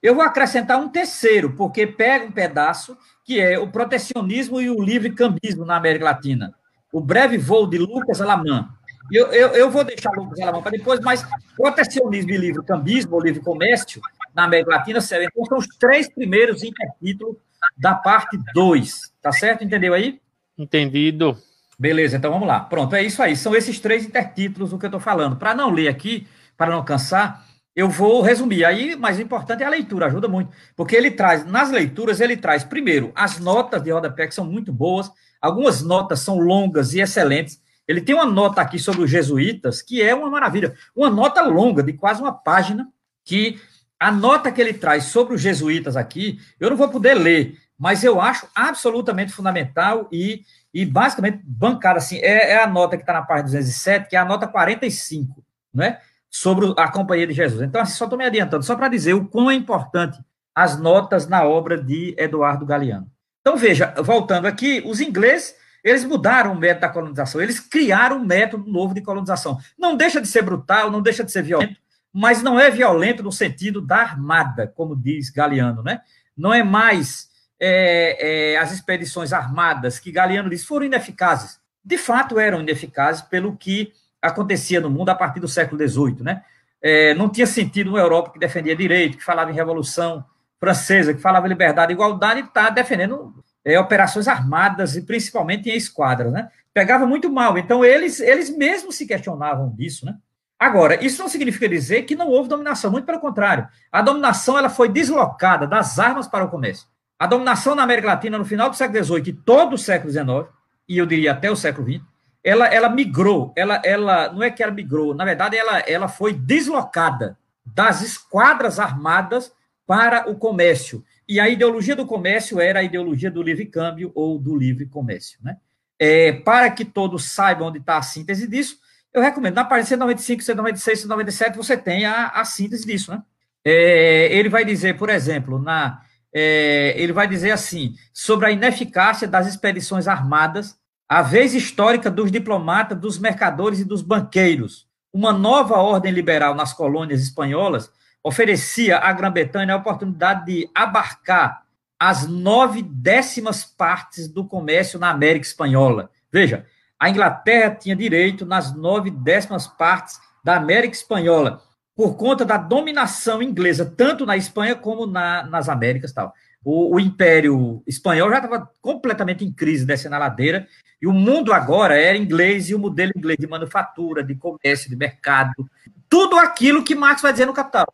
Eu 0.00 0.14
vou 0.14 0.24
acrescentar 0.24 0.78
um 0.78 0.88
terceiro, 0.88 1.52
porque 1.52 1.86
pega 1.86 2.24
um 2.24 2.32
pedaço 2.32 2.96
que 3.24 3.40
é 3.40 3.58
o 3.58 3.70
protecionismo 3.70 4.60
e 4.60 4.70
o 4.70 4.82
livre 4.82 5.10
cambismo 5.12 5.64
na 5.64 5.76
América 5.76 6.04
Latina. 6.04 6.54
O 6.92 7.00
breve 7.00 7.38
voo 7.38 7.66
de 7.66 7.78
Lucas 7.78 8.20
Alamã. 8.20 8.68
Eu, 9.10 9.26
eu, 9.28 9.48
eu 9.48 9.70
vou 9.70 9.84
deixar 9.84 10.10
Lucas 10.12 10.40
Alamã 10.40 10.62
para 10.62 10.72
depois, 10.72 11.00
mas 11.00 11.26
protecionismo 11.56 12.30
e 12.30 12.36
livre 12.36 12.64
cambismo, 12.64 13.14
ou 13.14 13.22
livre 13.22 13.42
comércio, 13.42 14.00
na 14.34 14.44
América 14.44 14.70
Latina, 14.70 15.00
sério. 15.00 15.28
Então, 15.30 15.44
são 15.44 15.58
os 15.58 15.66
três 15.78 16.08
primeiros 16.12 16.62
intertítulos 16.62 17.36
da 17.76 17.94
parte 17.94 18.38
2. 18.54 19.12
Tá 19.20 19.32
certo? 19.32 19.64
Entendeu 19.64 19.94
aí? 19.94 20.20
Entendido. 20.56 21.36
Beleza, 21.78 22.16
então 22.16 22.30
vamos 22.30 22.46
lá. 22.46 22.60
Pronto, 22.60 22.94
é 22.94 23.02
isso 23.02 23.22
aí. 23.22 23.36
São 23.36 23.54
esses 23.56 23.80
três 23.80 24.04
intertítulos 24.04 24.70
do 24.70 24.78
que 24.78 24.84
eu 24.84 24.88
estou 24.88 25.00
falando. 25.00 25.36
Para 25.36 25.54
não 25.54 25.70
ler 25.70 25.88
aqui, 25.88 26.26
para 26.56 26.70
não 26.70 26.84
cansar, 26.84 27.44
eu 27.74 27.88
vou 27.88 28.22
resumir. 28.22 28.64
Aí, 28.64 28.94
mais 28.96 29.18
importante 29.18 29.62
é 29.62 29.66
a 29.66 29.70
leitura, 29.70 30.06
ajuda 30.06 30.28
muito. 30.28 30.52
Porque 30.76 30.94
ele 30.94 31.10
traz, 31.10 31.44
nas 31.44 31.70
leituras, 31.70 32.20
ele 32.20 32.36
traz, 32.36 32.62
primeiro, 32.62 33.10
as 33.14 33.38
notas 33.38 33.82
de 33.82 33.90
rodapé, 33.90 34.26
que 34.26 34.34
são 34.34 34.44
muito 34.44 34.72
boas. 34.72 35.10
Algumas 35.40 35.82
notas 35.82 36.20
são 36.20 36.38
longas 36.38 36.94
e 36.94 37.00
excelentes. 37.00 37.60
Ele 37.86 38.00
tem 38.00 38.14
uma 38.14 38.24
nota 38.24 38.60
aqui 38.60 38.78
sobre 38.78 39.02
os 39.02 39.10
jesuítas, 39.10 39.82
que 39.82 40.02
é 40.02 40.14
uma 40.14 40.30
maravilha. 40.30 40.74
Uma 40.94 41.10
nota 41.10 41.42
longa, 41.42 41.82
de 41.82 41.92
quase 41.92 42.22
uma 42.22 42.32
página, 42.32 42.88
que 43.24 43.60
a 43.98 44.10
nota 44.10 44.50
que 44.50 44.60
ele 44.60 44.74
traz 44.74 45.04
sobre 45.04 45.34
os 45.34 45.40
jesuítas 45.40 45.96
aqui, 45.96 46.38
eu 46.58 46.70
não 46.70 46.76
vou 46.76 46.88
poder 46.88 47.14
ler, 47.14 47.58
mas 47.78 48.02
eu 48.02 48.20
acho 48.20 48.46
absolutamente 48.54 49.32
fundamental 49.32 50.08
e, 50.10 50.42
e 50.72 50.84
basicamente 50.84 51.40
bancada 51.44 51.98
assim. 51.98 52.18
É, 52.18 52.52
é 52.52 52.62
a 52.62 52.66
nota 52.66 52.96
que 52.96 53.02
está 53.02 53.12
na 53.12 53.22
página 53.22 53.44
207, 53.44 54.08
que 54.08 54.16
é 54.16 54.18
a 54.18 54.24
nota 54.24 54.46
45, 54.46 55.44
né? 55.72 55.98
sobre 56.32 56.72
a 56.78 56.90
Companhia 56.90 57.26
de 57.26 57.34
Jesus. 57.34 57.60
Então, 57.60 57.80
assim, 57.80 57.92
só 57.92 58.04
estou 58.04 58.18
me 58.18 58.24
adiantando, 58.24 58.64
só 58.64 58.74
para 58.74 58.88
dizer 58.88 59.12
o 59.12 59.26
quão 59.26 59.50
é 59.50 59.54
importante 59.54 60.18
as 60.54 60.78
notas 60.80 61.28
na 61.28 61.44
obra 61.44 61.80
de 61.80 62.14
Eduardo 62.18 62.64
Galeano. 62.64 63.06
Então, 63.42 63.56
veja, 63.56 63.92
voltando 63.98 64.46
aqui, 64.46 64.82
os 64.86 65.00
ingleses, 65.00 65.54
eles 65.82 66.04
mudaram 66.04 66.52
o 66.52 66.58
método 66.58 66.82
da 66.82 66.88
colonização, 66.88 67.40
eles 67.40 67.58
criaram 67.58 68.18
um 68.18 68.24
método 68.24 68.70
novo 68.70 68.94
de 68.94 69.00
colonização. 69.00 69.58
Não 69.78 69.96
deixa 69.96 70.20
de 70.20 70.28
ser 70.28 70.42
brutal, 70.42 70.90
não 70.90 71.02
deixa 71.02 71.24
de 71.24 71.32
ser 71.32 71.42
violento, 71.42 71.80
mas 72.12 72.42
não 72.42 72.60
é 72.60 72.70
violento 72.70 73.22
no 73.22 73.32
sentido 73.32 73.80
da 73.80 73.96
armada, 73.96 74.66
como 74.66 74.94
diz 74.94 75.30
Galeano, 75.30 75.82
né? 75.82 76.00
Não 76.36 76.52
é 76.52 76.62
mais 76.62 77.28
é, 77.58 78.52
é, 78.52 78.56
as 78.58 78.72
expedições 78.72 79.32
armadas 79.32 79.98
que 79.98 80.12
Galeano 80.12 80.50
diz 80.50 80.64
foram 80.64 80.86
ineficazes. 80.86 81.60
De 81.84 81.98
fato, 81.98 82.38
eram 82.38 82.60
ineficazes 82.60 83.22
pelo 83.22 83.56
que 83.56 83.92
acontecia 84.20 84.80
no 84.80 84.90
mundo 84.90 85.08
a 85.08 85.14
partir 85.14 85.40
do 85.40 85.48
século 85.48 85.88
XVIII, 85.88 86.22
né? 86.22 86.44
É, 86.80 87.14
não 87.14 87.28
tinha 87.28 87.46
sentido 87.46 87.90
uma 87.90 88.00
Europa 88.00 88.30
que 88.30 88.38
defendia 88.38 88.74
direito, 88.74 89.16
que 89.16 89.24
falava 89.24 89.50
em 89.50 89.54
revolução 89.54 90.24
francesa, 90.58 91.14
que 91.14 91.20
falava 91.20 91.46
em 91.46 91.50
liberdade 91.50 91.92
e 91.92 91.94
igualdade, 91.94 92.40
e 92.40 92.44
está 92.44 92.70
defendendo 92.70 93.32
é, 93.64 93.78
operações 93.78 94.28
armadas 94.28 94.96
e 94.96 95.02
principalmente 95.02 95.70
em 95.70 95.76
esquadras, 95.76 96.32
né? 96.32 96.48
Pegava 96.74 97.06
muito 97.06 97.30
mal. 97.30 97.58
Então, 97.58 97.84
eles, 97.84 98.20
eles 98.20 98.54
mesmos 98.56 98.96
se 98.96 99.06
questionavam 99.06 99.70
disso, 99.70 100.06
né? 100.06 100.16
Agora, 100.58 101.04
isso 101.04 101.20
não 101.20 101.28
significa 101.28 101.68
dizer 101.68 102.02
que 102.02 102.14
não 102.14 102.28
houve 102.28 102.48
dominação, 102.48 102.90
muito 102.90 103.04
pelo 103.04 103.18
contrário. 103.18 103.66
A 103.90 104.00
dominação 104.00 104.56
ela 104.56 104.68
foi 104.70 104.88
deslocada 104.88 105.66
das 105.66 105.98
armas 105.98 106.28
para 106.28 106.44
o 106.44 106.48
comércio. 106.48 106.86
A 107.18 107.26
dominação 107.26 107.74
na 107.74 107.82
América 107.82 108.08
Latina 108.08 108.38
no 108.38 108.44
final 108.44 108.70
do 108.70 108.76
século 108.76 109.04
XVIII 109.04 109.28
e 109.28 109.32
todo 109.32 109.74
o 109.74 109.78
século 109.78 110.12
XIX, 110.12 110.48
e 110.88 110.98
eu 110.98 111.06
diria 111.06 111.32
até 111.32 111.50
o 111.50 111.56
século 111.56 111.88
XX, 111.88 112.02
ela, 112.44 112.66
ela 112.66 112.88
migrou, 112.88 113.52
ela, 113.56 113.80
ela 113.84 114.32
não 114.32 114.42
é 114.42 114.50
que 114.50 114.62
ela 114.62 114.72
migrou, 114.72 115.14
na 115.14 115.24
verdade, 115.24 115.56
ela, 115.56 115.78
ela 115.80 116.08
foi 116.08 116.32
deslocada 116.32 117.36
das 117.64 118.02
esquadras 118.02 118.78
armadas 118.78 119.52
para 119.86 120.30
o 120.30 120.36
comércio. 120.36 121.04
E 121.32 121.40
a 121.40 121.48
ideologia 121.48 121.96
do 121.96 122.04
comércio 122.04 122.60
era 122.60 122.80
a 122.80 122.82
ideologia 122.82 123.30
do 123.30 123.42
livre 123.42 123.64
câmbio 123.64 124.12
ou 124.14 124.38
do 124.38 124.54
livre 124.54 124.84
comércio. 124.84 125.38
Né? 125.42 125.56
É, 125.98 126.30
para 126.30 126.70
que 126.70 126.84
todos 126.84 127.24
saibam 127.24 127.68
onde 127.68 127.78
está 127.78 127.96
a 127.96 128.02
síntese 128.02 128.46
disso, 128.46 128.76
eu 129.14 129.22
recomendo. 129.22 129.54
Na 129.54 129.64
página 129.64 129.86
195, 129.86 130.42
196, 130.42 131.00
197, 131.00 131.56
você 131.56 131.74
tem 131.74 132.04
a, 132.04 132.26
a 132.28 132.44
síntese 132.44 132.84
disso, 132.84 133.12
né? 133.12 133.22
É, 133.64 134.28
ele 134.30 134.50
vai 134.50 134.62
dizer, 134.62 134.98
por 134.98 135.08
exemplo, 135.08 135.58
na, 135.58 136.02
é, 136.34 136.92
ele 136.98 137.14
vai 137.14 137.26
dizer 137.26 137.52
assim, 137.52 137.94
sobre 138.12 138.48
a 138.48 138.50
ineficácia 138.50 139.26
das 139.26 139.46
expedições 139.46 140.06
armadas, 140.06 140.76
a 141.08 141.22
vez 141.22 141.54
histórica 141.54 142.10
dos 142.10 142.30
diplomatas, 142.30 143.00
dos 143.00 143.18
mercadores 143.18 143.80
e 143.80 143.86
dos 143.86 144.02
banqueiros. 144.02 144.86
Uma 145.10 145.32
nova 145.32 145.76
ordem 145.76 146.12
liberal 146.12 146.54
nas 146.54 146.74
colônias 146.74 147.22
espanholas 147.22 147.90
oferecia 148.22 148.98
à 148.98 149.12
Grã-Bretanha 149.12 149.74
a 149.74 149.78
oportunidade 149.78 150.46
de 150.46 150.70
abarcar 150.74 151.62
as 151.98 152.26
nove 152.26 152.82
décimas 152.82 153.64
partes 153.64 154.28
do 154.28 154.44
comércio 154.44 154.98
na 154.98 155.10
América 155.10 155.46
Espanhola. 155.46 156.10
Veja, 156.32 156.66
a 156.98 157.08
Inglaterra 157.10 157.74
tinha 157.74 157.96
direito 157.96 158.44
nas 158.44 158.74
nove 158.74 159.10
décimas 159.10 159.66
partes 159.66 160.20
da 160.42 160.56
América 160.56 160.94
Espanhola, 160.94 161.62
por 161.94 162.16
conta 162.16 162.44
da 162.44 162.56
dominação 162.56 163.42
inglesa, 163.42 163.84
tanto 163.84 164.26
na 164.26 164.36
Espanha 164.36 164.74
como 164.74 165.06
na, 165.06 165.44
nas 165.44 165.68
Américas 165.68 166.12
tal. 166.12 166.32
O, 166.64 166.94
o 166.94 167.00
Império 167.00 167.82
Espanhol 167.86 168.30
já 168.30 168.36
estava 168.36 168.68
completamente 168.80 169.44
em 169.44 169.52
crise, 169.52 169.84
descendo 169.84 170.14
a 170.14 170.18
ladeira, 170.18 170.66
e 171.00 171.06
o 171.06 171.12
mundo 171.12 171.52
agora 171.52 172.00
era 172.00 172.16
inglês 172.16 172.70
e 172.70 172.74
o 172.74 172.78
modelo 172.78 173.12
inglês 173.16 173.38
de 173.38 173.46
manufatura, 173.46 174.22
de 174.22 174.34
comércio, 174.36 174.88
de 174.88 174.96
mercado, 174.96 175.68
tudo 176.08 176.36
aquilo 176.36 176.84
que 176.84 176.94
Marx 176.94 177.22
vai 177.22 177.32
dizer 177.32 177.46
no 177.46 177.52
Capital. 177.52 177.86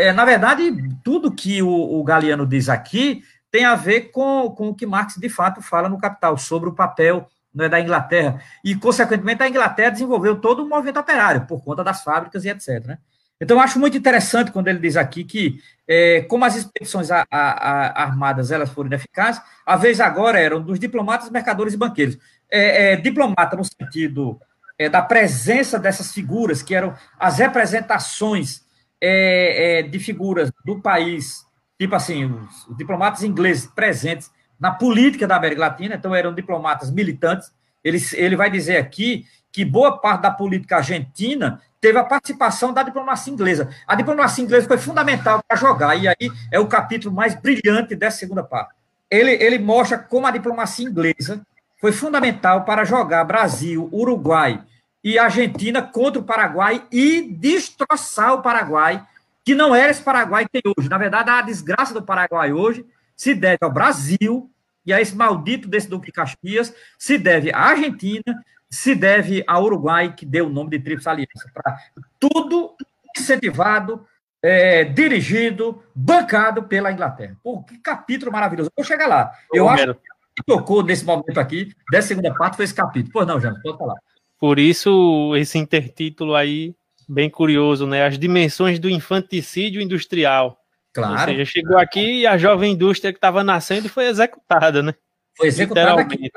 É, 0.00 0.12
na 0.12 0.24
verdade, 0.24 0.72
tudo 1.04 1.34
que 1.34 1.62
o, 1.62 1.68
o 1.68 2.02
Galeano 2.02 2.46
diz 2.46 2.68
aqui 2.68 3.22
tem 3.50 3.64
a 3.64 3.74
ver 3.74 4.10
com, 4.12 4.50
com 4.50 4.68
o 4.68 4.74
que 4.74 4.86
Marx 4.86 5.16
de 5.16 5.28
fato 5.28 5.60
fala 5.60 5.88
no 5.88 5.98
Capital, 5.98 6.38
sobre 6.38 6.68
o 6.68 6.74
papel 6.74 7.28
né, 7.54 7.68
da 7.68 7.80
Inglaterra. 7.80 8.40
E, 8.64 8.74
consequentemente, 8.74 9.42
a 9.42 9.48
Inglaterra 9.48 9.90
desenvolveu 9.90 10.36
todo 10.36 10.62
o 10.62 10.68
movimento 10.68 11.00
operário, 11.00 11.46
por 11.46 11.62
conta 11.62 11.82
das 11.82 12.02
fábricas 12.02 12.44
e 12.44 12.48
etc. 12.48 12.86
Né? 12.86 12.98
Então, 13.40 13.56
eu 13.56 13.60
acho 13.60 13.78
muito 13.78 13.96
interessante 13.96 14.52
quando 14.52 14.68
ele 14.68 14.78
diz 14.78 14.96
aqui 14.96 15.24
que, 15.24 15.60
é, 15.86 16.22
como 16.22 16.44
as 16.44 16.56
expedições 16.56 17.10
a, 17.10 17.26
a, 17.30 17.40
a, 17.40 18.02
armadas 18.04 18.50
elas 18.50 18.70
foram 18.70 18.86
ineficazes, 18.86 19.42
a 19.66 19.76
vez 19.76 20.00
agora 20.00 20.38
eram 20.38 20.62
dos 20.62 20.78
diplomatas, 20.78 21.30
mercadores 21.30 21.74
e 21.74 21.76
banqueiros. 21.76 22.16
É, 22.50 22.92
é, 22.92 22.96
diplomata 22.96 23.56
no 23.56 23.64
sentido 23.64 24.40
é, 24.78 24.88
da 24.88 25.02
presença 25.02 25.78
dessas 25.78 26.12
figuras, 26.12 26.62
que 26.62 26.74
eram 26.74 26.94
as 27.18 27.38
representações 27.38 28.62
é, 29.00 29.80
é, 29.80 29.82
de 29.82 29.98
figuras 29.98 30.52
do 30.64 30.80
país, 30.80 31.46
tipo 31.78 31.94
assim, 31.94 32.24
os, 32.24 32.68
os 32.68 32.76
diplomatas 32.76 33.22
ingleses 33.22 33.66
presentes 33.66 34.30
na 34.58 34.70
política 34.70 35.26
da 35.26 35.36
América 35.36 35.62
Latina, 35.62 35.94
então 35.94 36.14
eram 36.14 36.34
diplomatas 36.34 36.90
militantes. 36.90 37.50
Ele, 37.82 37.98
ele 38.14 38.36
vai 38.36 38.50
dizer 38.50 38.76
aqui 38.76 39.24
que 39.50 39.64
boa 39.64 39.98
parte 39.98 40.22
da 40.22 40.30
política 40.30 40.76
argentina 40.76 41.60
teve 41.80 41.98
a 41.98 42.04
participação 42.04 42.72
da 42.72 42.82
diplomacia 42.82 43.32
inglesa. 43.32 43.70
A 43.86 43.94
diplomacia 43.94 44.44
inglesa 44.44 44.68
foi 44.68 44.76
fundamental 44.78 45.42
para 45.48 45.56
jogar, 45.56 45.96
e 45.96 46.06
aí 46.06 46.30
é 46.52 46.60
o 46.60 46.66
capítulo 46.66 47.14
mais 47.14 47.34
brilhante 47.34 47.96
dessa 47.96 48.18
segunda 48.18 48.42
parte. 48.42 48.74
Ele, 49.10 49.32
ele 49.32 49.58
mostra 49.58 49.98
como 49.98 50.26
a 50.26 50.30
diplomacia 50.30 50.86
inglesa 50.86 51.40
foi 51.80 51.90
fundamental 51.90 52.64
para 52.64 52.84
jogar 52.84 53.24
Brasil, 53.24 53.88
Uruguai 53.90 54.62
e 55.02 55.18
Argentina 55.18 55.82
contra 55.82 56.20
o 56.20 56.24
Paraguai 56.24 56.84
e 56.92 57.22
destroçar 57.22 58.34
o 58.34 58.42
Paraguai, 58.42 59.04
que 59.44 59.54
não 59.54 59.74
era 59.74 59.90
esse 59.90 60.02
Paraguai 60.02 60.44
que 60.44 60.60
tem 60.60 60.72
hoje. 60.76 60.88
Na 60.88 60.98
verdade, 60.98 61.30
a 61.30 61.42
desgraça 61.42 61.94
do 61.94 62.02
Paraguai 62.02 62.52
hoje 62.52 62.84
se 63.16 63.34
deve 63.34 63.58
ao 63.62 63.72
Brasil 63.72 64.50
e 64.84 64.92
a 64.92 65.00
esse 65.00 65.14
maldito 65.14 65.68
desse 65.68 65.88
Duque 65.88 66.06
de 66.06 66.12
Caxias, 66.12 66.74
se 66.98 67.18
deve 67.18 67.52
à 67.52 67.58
Argentina, 67.58 68.22
se 68.68 68.94
deve 68.94 69.44
ao 69.46 69.64
Uruguai, 69.64 70.14
que 70.14 70.24
deu 70.24 70.46
o 70.46 70.50
nome 70.50 70.70
de 70.70 70.78
Tríplice 70.78 71.08
Aliança. 71.08 71.50
Pra, 71.52 71.76
tudo 72.18 72.74
incentivado, 73.16 74.06
é, 74.42 74.84
dirigido, 74.84 75.82
bancado 75.94 76.62
pela 76.62 76.92
Inglaterra. 76.92 77.36
Pô, 77.42 77.62
que 77.62 77.78
capítulo 77.78 78.32
maravilhoso. 78.32 78.70
Eu 78.70 78.72
vou 78.76 78.84
chegar 78.84 79.06
lá. 79.06 79.32
Eu 79.52 79.66
Ô, 79.66 79.68
acho 79.68 79.94
que 79.94 80.42
tocou 80.46 80.82
nesse 80.82 81.04
momento 81.04 81.38
aqui, 81.38 81.74
dessa 81.90 82.08
segunda 82.08 82.32
parte, 82.34 82.56
foi 82.56 82.64
esse 82.64 82.74
capítulo. 82.74 83.12
Pois 83.12 83.26
não, 83.26 83.40
Jânio, 83.40 83.60
pode 83.62 83.76
falar. 83.76 83.96
Por 84.40 84.58
isso, 84.58 85.36
esse 85.36 85.58
intertítulo 85.58 86.34
aí, 86.34 86.74
bem 87.06 87.28
curioso, 87.28 87.86
né? 87.86 88.06
As 88.06 88.18
dimensões 88.18 88.78
do 88.78 88.88
infanticídio 88.88 89.82
industrial. 89.82 90.58
Claro. 90.94 91.12
Ou 91.12 91.26
seja, 91.26 91.44
chegou 91.44 91.78
aqui 91.78 92.20
e 92.20 92.26
a 92.26 92.38
jovem 92.38 92.72
indústria 92.72 93.12
que 93.12 93.18
estava 93.18 93.44
nascendo 93.44 93.88
foi 93.88 94.06
executada, 94.06 94.82
né? 94.82 94.94
Foi 95.36 95.46
executada 95.48 96.00
aqui. 96.00 96.30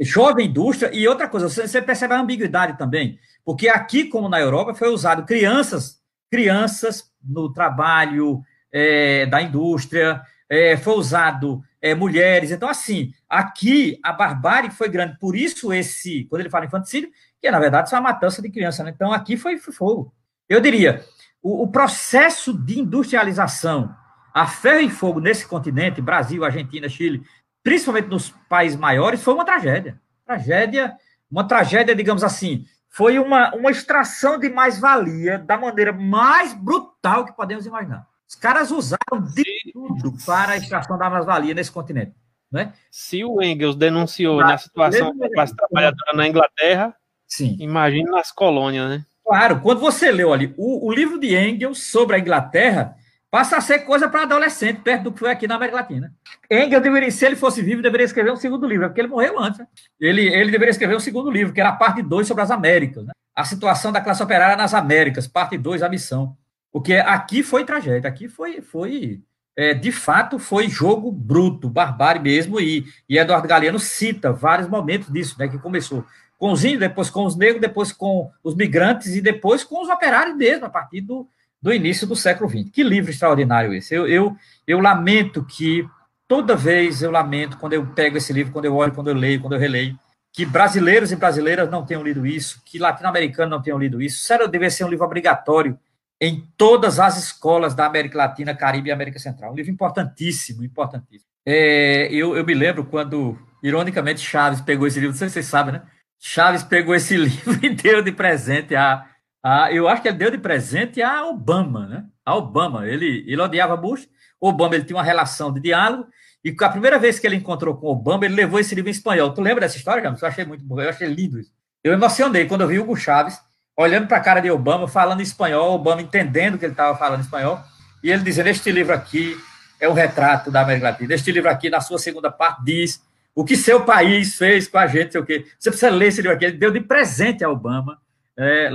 Jovem 0.00 0.46
indústria, 0.46 0.90
e 0.92 1.06
outra 1.06 1.28
coisa, 1.28 1.48
você 1.48 1.82
percebe 1.82 2.14
a 2.14 2.20
ambiguidade 2.20 2.76
também, 2.76 3.18
porque 3.44 3.68
aqui, 3.68 4.04
como 4.04 4.28
na 4.28 4.40
Europa, 4.40 4.74
foi 4.74 4.88
usado 4.88 5.24
crianças, 5.24 6.00
crianças 6.30 7.12
no 7.22 7.52
trabalho 7.52 8.42
é, 8.72 9.26
da 9.26 9.40
indústria, 9.42 10.22
é, 10.48 10.76
foi 10.76 10.94
usado 10.94 11.62
é, 11.80 11.94
mulheres. 11.94 12.50
Então, 12.50 12.68
assim, 12.68 13.12
aqui 13.28 13.98
a 14.02 14.12
barbárie 14.12 14.70
foi 14.70 14.88
grande. 14.88 15.18
Por 15.18 15.36
isso, 15.36 15.72
esse, 15.72 16.24
quando 16.24 16.40
ele 16.40 16.50
fala 16.50 16.64
infanticídio, 16.64 17.10
que 17.42 17.50
na 17.50 17.58
verdade 17.58 17.88
isso 17.88 17.96
é 17.96 17.98
uma 17.98 18.10
matança 18.10 18.40
de 18.40 18.48
criança, 18.48 18.84
né? 18.84 18.92
Então, 18.94 19.12
aqui 19.12 19.36
foi, 19.36 19.58
foi 19.58 19.74
fogo. 19.74 20.14
Eu 20.48 20.60
diria, 20.60 21.04
o, 21.42 21.64
o, 21.64 21.68
processo 21.68 22.56
de 22.56 22.78
industrialização 22.78 23.94
a 24.32 24.46
ferro 24.46 24.80
e 24.80 24.88
fogo 24.88 25.18
nesse 25.18 25.46
continente, 25.46 26.00
Brasil, 26.00 26.44
Argentina, 26.44 26.88
Chile, 26.88 27.22
principalmente 27.62 28.08
nos 28.08 28.30
países 28.48 28.78
maiores, 28.78 29.22
foi 29.22 29.34
uma 29.34 29.44
tragédia. 29.44 30.00
Tragédia, 30.24 30.94
uma 31.28 31.46
tragédia, 31.46 31.94
digamos 31.94 32.22
assim, 32.22 32.64
foi 32.88 33.18
uma, 33.18 33.52
uma 33.54 33.70
extração 33.70 34.38
de 34.38 34.48
mais-valia 34.48 35.38
da 35.38 35.58
maneira 35.58 35.92
mais 35.92 36.54
brutal 36.54 37.24
que 37.24 37.32
podemos 37.32 37.66
imaginar. 37.66 38.06
Os 38.28 38.36
caras 38.36 38.70
usaram 38.70 39.20
de 39.34 39.44
tudo 39.72 40.14
para 40.24 40.52
a 40.52 40.56
extração 40.56 40.96
da 40.96 41.10
mais-valia 41.10 41.54
nesse 41.54 41.72
continente. 41.72 42.14
Né? 42.50 42.72
Se 42.90 43.24
o 43.24 43.42
Engels 43.42 43.76
denunciou 43.76 44.38
na 44.38 44.56
situação 44.56 45.16
da 45.16 45.28
classe 45.30 45.56
trabalhadora 45.56 46.12
na 46.14 46.28
Inglaterra, 46.28 46.94
Sim. 47.34 47.56
imagine 47.58 48.10
nas 48.10 48.30
colônias, 48.30 48.90
né? 48.90 49.06
Claro, 49.24 49.60
quando 49.60 49.80
você 49.80 50.10
leu 50.10 50.34
ali 50.34 50.52
o, 50.54 50.86
o 50.86 50.92
livro 50.92 51.18
de 51.18 51.34
Engels 51.34 51.82
sobre 51.84 52.16
a 52.16 52.18
Inglaterra, 52.18 52.94
passa 53.30 53.56
a 53.56 53.60
ser 53.62 53.78
coisa 53.86 54.06
para 54.06 54.24
adolescente, 54.24 54.82
perto 54.82 55.04
do 55.04 55.12
que 55.12 55.20
foi 55.20 55.30
aqui 55.30 55.46
na 55.46 55.54
América 55.54 55.78
Latina. 55.78 56.12
Engels, 56.50 56.82
deveria, 56.82 57.10
se 57.10 57.24
ele 57.24 57.34
fosse 57.34 57.62
vivo, 57.62 57.80
deveria 57.80 58.04
escrever 58.04 58.32
um 58.32 58.36
segundo 58.36 58.66
livro, 58.66 58.86
porque 58.86 59.00
ele 59.00 59.08
morreu 59.08 59.40
antes. 59.40 59.60
Né? 59.60 59.66
Ele, 59.98 60.28
ele 60.28 60.50
deveria 60.50 60.72
escrever 60.72 60.94
um 60.94 61.00
segundo 61.00 61.30
livro, 61.30 61.54
que 61.54 61.60
era 61.60 61.70
a 61.70 61.76
parte 61.76 62.02
2 62.02 62.28
sobre 62.28 62.42
as 62.42 62.50
Américas. 62.50 63.06
Né? 63.06 63.12
A 63.34 63.44
situação 63.44 63.90
da 63.90 64.02
classe 64.02 64.22
operária 64.22 64.54
nas 64.54 64.74
Américas, 64.74 65.26
parte 65.26 65.56
2, 65.56 65.82
a 65.82 65.88
missão. 65.88 66.36
Porque 66.70 66.96
aqui 66.96 67.42
foi 67.42 67.64
tragédia, 67.64 68.10
aqui 68.10 68.28
foi, 68.28 68.60
foi 68.60 69.22
é, 69.56 69.74
de 69.74 69.92
fato, 69.92 70.38
foi 70.38 70.68
jogo 70.68 71.10
bruto, 71.10 71.68
barbárie 71.68 72.20
mesmo, 72.20 72.60
e, 72.60 72.84
e 73.08 73.18
Eduardo 73.18 73.48
Galeano 73.48 73.78
cita 73.78 74.32
vários 74.32 74.68
momentos 74.68 75.10
disso, 75.10 75.36
né, 75.38 75.48
que 75.48 75.58
começou 75.58 76.04
com 76.42 76.50
os 76.50 76.64
índios, 76.64 76.80
depois 76.80 77.08
com 77.08 77.24
os 77.24 77.36
negros, 77.36 77.60
depois 77.60 77.92
com 77.92 78.28
os 78.42 78.56
migrantes 78.56 79.14
e 79.14 79.20
depois 79.20 79.62
com 79.62 79.80
os 79.80 79.88
operários 79.88 80.36
mesmo, 80.36 80.66
a 80.66 80.68
partir 80.68 81.00
do, 81.00 81.24
do 81.62 81.72
início 81.72 82.04
do 82.04 82.16
século 82.16 82.50
XX. 82.50 82.68
Que 82.68 82.82
livro 82.82 83.12
extraordinário 83.12 83.72
esse. 83.72 83.94
Eu, 83.94 84.08
eu, 84.08 84.36
eu 84.66 84.80
lamento 84.80 85.44
que, 85.44 85.86
toda 86.26 86.56
vez 86.56 87.00
eu 87.00 87.12
lamento, 87.12 87.56
quando 87.58 87.74
eu 87.74 87.86
pego 87.86 88.16
esse 88.16 88.32
livro, 88.32 88.52
quando 88.52 88.64
eu 88.64 88.74
olho, 88.74 88.90
quando 88.90 89.06
eu 89.06 89.14
leio, 89.14 89.40
quando 89.40 89.52
eu 89.52 89.58
releio, 89.60 89.96
que 90.32 90.44
brasileiros 90.44 91.12
e 91.12 91.16
brasileiras 91.16 91.70
não 91.70 91.86
tenham 91.86 92.02
lido 92.02 92.26
isso, 92.26 92.60
que 92.64 92.76
latino-americanos 92.76 93.48
não 93.48 93.62
tenham 93.62 93.78
lido 93.78 94.02
isso. 94.02 94.24
Sério, 94.24 94.48
deveria 94.48 94.72
ser 94.72 94.82
um 94.82 94.88
livro 94.88 95.06
obrigatório 95.06 95.78
em 96.20 96.44
todas 96.56 96.98
as 96.98 97.16
escolas 97.18 97.72
da 97.72 97.86
América 97.86 98.18
Latina, 98.18 98.52
Caribe 98.52 98.88
e 98.88 98.92
América 98.92 99.20
Central. 99.20 99.52
Um 99.52 99.54
livro 99.54 99.70
importantíssimo, 99.70 100.64
importantíssimo. 100.64 101.30
É, 101.46 102.08
eu, 102.12 102.36
eu 102.36 102.44
me 102.44 102.52
lembro 102.52 102.84
quando, 102.84 103.38
ironicamente, 103.62 104.20
Chaves 104.20 104.60
pegou 104.60 104.88
esse 104.88 104.98
livro, 104.98 105.12
não 105.12 105.18
sei 105.20 105.28
se 105.28 105.34
vocês 105.34 105.46
sabem, 105.46 105.74
né? 105.74 105.82
Chaves 106.24 106.62
pegou 106.62 106.94
esse 106.94 107.16
livro 107.18 107.58
e 107.60 107.70
deu 107.70 108.00
de 108.00 108.12
presente 108.12 108.76
a, 108.76 109.04
a, 109.42 109.72
eu 109.72 109.88
acho 109.88 110.00
que 110.00 110.06
ele 110.08 110.16
deu 110.16 110.30
de 110.30 110.38
presente 110.38 111.02
a 111.02 111.26
Obama, 111.26 111.88
né? 111.88 112.04
A 112.24 112.36
Obama, 112.36 112.86
ele, 112.86 113.24
ele 113.26 113.42
odiava 113.42 113.76
Bush, 113.76 114.08
Obama 114.40 114.76
ele 114.76 114.84
tinha 114.84 114.96
uma 114.96 115.02
relação 115.02 115.52
de 115.52 115.60
diálogo, 115.60 116.06
e 116.44 116.54
a 116.60 116.68
primeira 116.68 116.96
vez 116.96 117.18
que 117.18 117.26
ele 117.26 117.34
encontrou 117.34 117.76
com 117.76 117.88
Obama, 117.88 118.24
ele 118.24 118.36
levou 118.36 118.60
esse 118.60 118.72
livro 118.72 118.88
em 118.88 118.92
espanhol. 118.92 119.34
Tu 119.34 119.40
lembra 119.40 119.62
dessa 119.62 119.76
história, 119.76 120.00
James? 120.00 120.22
Eu 120.22 120.28
achei 120.28 120.44
muito 120.44 120.64
bom, 120.64 120.80
eu 120.80 120.88
achei 120.88 121.08
lindo 121.08 121.40
isso. 121.40 121.50
Eu 121.82 121.92
emocionei 121.92 122.46
quando 122.46 122.60
eu 122.60 122.68
vi 122.68 122.78
Hugo 122.78 122.96
Chaves 122.96 123.40
olhando 123.76 124.06
para 124.06 124.18
a 124.18 124.20
cara 124.20 124.38
de 124.38 124.50
Obama, 124.50 124.86
falando 124.86 125.20
espanhol, 125.20 125.74
Obama 125.74 126.02
entendendo 126.02 126.56
que 126.56 126.64
ele 126.64 126.72
estava 126.72 126.96
falando 126.96 127.20
espanhol, 127.22 127.60
e 128.02 128.12
ele 128.12 128.22
dizendo: 128.22 128.48
Este 128.48 128.70
livro 128.70 128.94
aqui 128.94 129.36
é 129.80 129.88
um 129.88 129.92
retrato 129.92 130.52
da 130.52 130.60
América 130.60 130.90
Latina. 130.90 131.14
Este 131.14 131.32
livro 131.32 131.50
aqui, 131.50 131.68
na 131.68 131.80
sua 131.80 131.98
segunda 131.98 132.30
parte, 132.30 132.62
diz 132.64 133.02
o 133.34 133.44
que 133.44 133.56
seu 133.56 133.84
país 133.84 134.36
fez 134.36 134.68
com 134.68 134.78
a 134.78 134.86
gente, 134.86 135.12
sei 135.12 135.20
o 135.20 135.24
quê. 135.24 135.46
Você 135.58 135.70
precisa 135.70 135.90
ler 135.90 136.08
esse 136.08 136.20
livro 136.20 136.36
aqui. 136.36 136.44
Ele 136.44 136.58
deu 136.58 136.70
de 136.70 136.80
presente 136.80 137.42
a 137.42 137.50
Obama 137.50 137.98
é, 138.36 138.70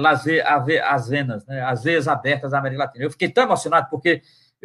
as 0.83 1.09
venas, 1.09 1.45
né, 1.45 1.61
as 1.61 1.83
veias 1.83 2.07
abertas 2.07 2.51
da 2.51 2.59
América 2.59 2.83
Latina. 2.83 3.05
Eu 3.05 3.11
fiquei 3.11 3.29
tão 3.29 3.43
emocionado 3.43 3.87
porque, 3.89 4.21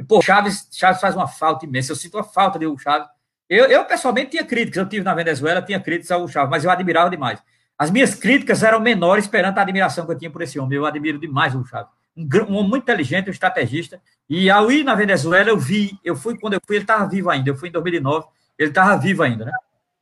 pô, 0.07 0.21
Chaves, 0.21 0.69
Chaves 0.71 1.01
faz 1.01 1.15
uma 1.15 1.29
falta 1.29 1.65
imensa. 1.65 1.93
Eu 1.93 1.97
sinto 1.97 2.19
a 2.19 2.25
falta 2.25 2.59
de 2.59 2.67
Hugo 2.67 2.79
Chaves. 2.79 3.09
Eu, 3.49 3.67
eu, 3.67 3.85
pessoalmente, 3.85 4.33
tinha 4.33 4.45
críticas. 4.45 4.79
Eu 4.79 4.89
tive 4.89 5.05
na 5.05 5.15
Venezuela, 5.15 5.61
tinha 5.63 5.81
críticas 5.81 6.11
ao 6.11 6.21
Hugo 6.21 6.33
Chaves, 6.33 6.51
mas 6.51 6.65
eu 6.65 6.71
admirava 6.71 7.11
demais. 7.11 7.43
As 7.79 7.91
minhas 7.91 8.15
críticas 8.15 8.63
eram 8.63 8.81
menores 8.81 9.27
perante 9.27 9.59
a 9.59 9.63
admiração 9.63 10.07
que 10.07 10.13
eu 10.13 10.19
tinha 10.19 10.31
por 10.31 10.43
esse 10.43 10.59
homem. 10.59 10.77
Eu 10.77 10.87
admiro 10.87 11.19
demais 11.19 11.55
o 11.55 11.59
Hugo 11.59 11.69
Chávez. 11.69 11.89
Um, 12.17 12.29
um 12.49 12.57
homem 12.57 12.71
muito 12.71 12.83
inteligente, 12.83 13.29
um 13.29 13.33
estrategista. 13.33 14.01
E 14.29 14.51
ao 14.51 14.71
ir 14.71 14.85
na 14.85 14.95
Venezuela, 14.95 15.51
eu 15.51 15.59
vi, 15.59 15.99
eu 16.05 16.15
fui, 16.15 16.39
quando 16.39 16.55
eu 16.55 16.61
fui, 16.67 16.77
ele 16.77 16.85
estava 16.85 17.07
vivo 17.07 17.31
ainda. 17.31 17.51
Eu 17.51 17.57
fui 17.57 17.71
em 17.71 17.73
2009, 17.73 18.27
ele 18.59 18.69
estava 18.69 18.97
vivo 18.97 19.23
ainda, 19.23 19.47
né? 19.47 19.53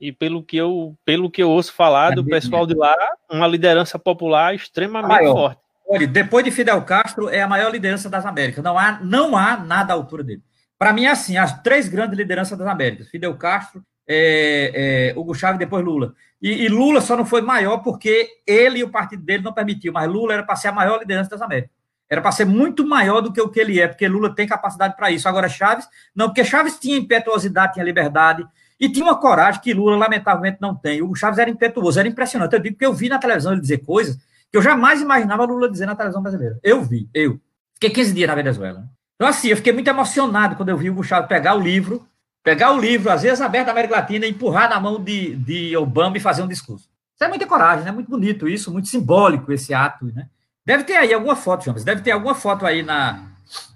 E 0.00 0.10
pelo 0.12 0.42
que 0.42 0.56
eu, 0.56 0.96
pelo 1.04 1.30
que 1.30 1.42
eu 1.42 1.50
ouço 1.50 1.74
falar 1.74 2.14
do 2.14 2.24
pessoal 2.24 2.66
de 2.66 2.74
lá, 2.74 2.96
uma 3.30 3.46
liderança 3.46 3.98
popular 3.98 4.54
extremamente 4.54 5.08
Maior. 5.08 5.34
forte. 5.34 5.60
Olha, 5.86 6.06
depois 6.06 6.44
de 6.44 6.50
Fidel 6.50 6.80
Castro, 6.82 7.28
é 7.28 7.42
a 7.42 7.48
maior 7.48 7.70
liderança 7.70 8.08
das 8.08 8.24
Américas. 8.24 8.62
Não 8.62 8.78
há, 8.78 9.00
não 9.02 9.36
há 9.36 9.56
nada 9.56 9.92
à 9.92 9.96
altura 9.96 10.22
dele. 10.22 10.42
Para 10.78 10.92
mim, 10.92 11.04
é 11.04 11.10
assim, 11.10 11.36
as 11.36 11.60
três 11.62 11.88
grandes 11.88 12.16
lideranças 12.16 12.56
das 12.56 12.66
Américas. 12.66 13.08
Fidel 13.08 13.36
Castro, 13.36 13.84
é, 14.08 15.12
é, 15.12 15.18
Hugo 15.18 15.34
Chávez 15.34 15.56
e 15.56 15.64
depois 15.64 15.84
Lula. 15.84 16.14
E, 16.40 16.64
e, 16.64 16.68
Lula 16.68 17.00
só 17.00 17.16
não 17.16 17.26
foi 17.26 17.42
maior 17.42 17.78
porque 17.78 18.28
ele 18.46 18.78
e 18.78 18.84
o 18.84 18.88
partido 18.88 19.22
dele 19.22 19.42
não 19.42 19.52
permitiu, 19.52 19.92
mas 19.92 20.08
Lula 20.08 20.32
era 20.32 20.42
para 20.42 20.56
ser 20.56 20.68
a 20.68 20.72
maior 20.72 20.98
liderança 20.98 21.30
das 21.30 21.42
Américas. 21.42 21.70
Era 22.08 22.20
para 22.20 22.32
ser 22.32 22.44
muito 22.44 22.86
maior 22.86 23.20
do 23.20 23.32
que 23.32 23.40
o 23.40 23.48
que 23.48 23.60
ele 23.60 23.80
é, 23.80 23.86
porque 23.86 24.08
Lula 24.08 24.34
tem 24.34 24.46
capacidade 24.46 24.96
para 24.96 25.10
isso. 25.10 25.28
Agora, 25.28 25.48
Chaves, 25.48 25.88
não, 26.14 26.26
porque 26.26 26.44
Chaves 26.44 26.78
tinha 26.78 26.96
impetuosidade, 26.96 27.74
tinha 27.74 27.84
liberdade, 27.84 28.44
e 28.80 28.88
tinha 28.88 29.04
uma 29.04 29.20
coragem 29.20 29.60
que 29.60 29.74
Lula, 29.74 29.96
lamentavelmente, 29.96 30.56
não 30.58 30.74
tem. 30.74 31.02
O 31.02 31.14
Chaves 31.14 31.38
era 31.38 31.50
impetuoso, 31.50 32.00
era 32.00 32.08
impressionante. 32.08 32.54
Eu 32.54 32.60
digo 32.60 32.76
porque 32.76 32.86
eu 32.86 32.94
vi 32.94 33.10
na 33.10 33.18
televisão 33.18 33.52
ele 33.52 33.60
dizer 33.60 33.78
coisas 33.84 34.16
que 34.50 34.56
eu 34.56 34.62
jamais 34.62 35.02
imaginava 35.02 35.44
Lula 35.44 35.70
dizer 35.70 35.84
na 35.84 35.94
televisão 35.94 36.22
brasileira. 36.22 36.58
Eu 36.62 36.82
vi, 36.82 37.06
eu. 37.12 37.38
Fiquei 37.74 37.90
15 37.90 38.14
dias 38.14 38.28
na 38.28 38.34
Venezuela. 38.34 38.84
Então, 39.16 39.28
assim, 39.28 39.48
eu 39.48 39.56
fiquei 39.56 39.72
muito 39.72 39.88
emocionado 39.88 40.56
quando 40.56 40.70
eu 40.70 40.78
vi 40.78 40.88
o 40.88 41.02
Chaves 41.02 41.28
pegar 41.28 41.54
o 41.54 41.60
livro, 41.60 42.06
pegar 42.42 42.72
o 42.72 42.80
livro, 42.80 43.12
às 43.12 43.22
vezes 43.22 43.42
aberto 43.42 43.66
da 43.66 43.72
América 43.72 43.96
Latina, 43.96 44.26
empurrar 44.26 44.70
na 44.70 44.80
mão 44.80 44.98
de, 44.98 45.36
de 45.36 45.76
Obama 45.76 46.16
e 46.16 46.20
fazer 46.20 46.42
um 46.42 46.48
discurso. 46.48 46.88
Isso 47.14 47.24
é 47.24 47.28
muita 47.28 47.46
coragem, 47.46 47.84
né? 47.84 47.92
Muito 47.92 48.10
bonito 48.10 48.48
isso, 48.48 48.72
muito 48.72 48.88
simbólico 48.88 49.52
esse 49.52 49.74
ato, 49.74 50.06
né? 50.06 50.26
Deve 50.64 50.84
ter 50.84 50.96
aí 50.96 51.12
alguma 51.12 51.36
foto, 51.36 51.66
Jonas, 51.66 51.84
deve 51.84 52.00
ter 52.00 52.12
alguma 52.12 52.34
foto 52.34 52.64
aí 52.64 52.82
na, 52.82 53.29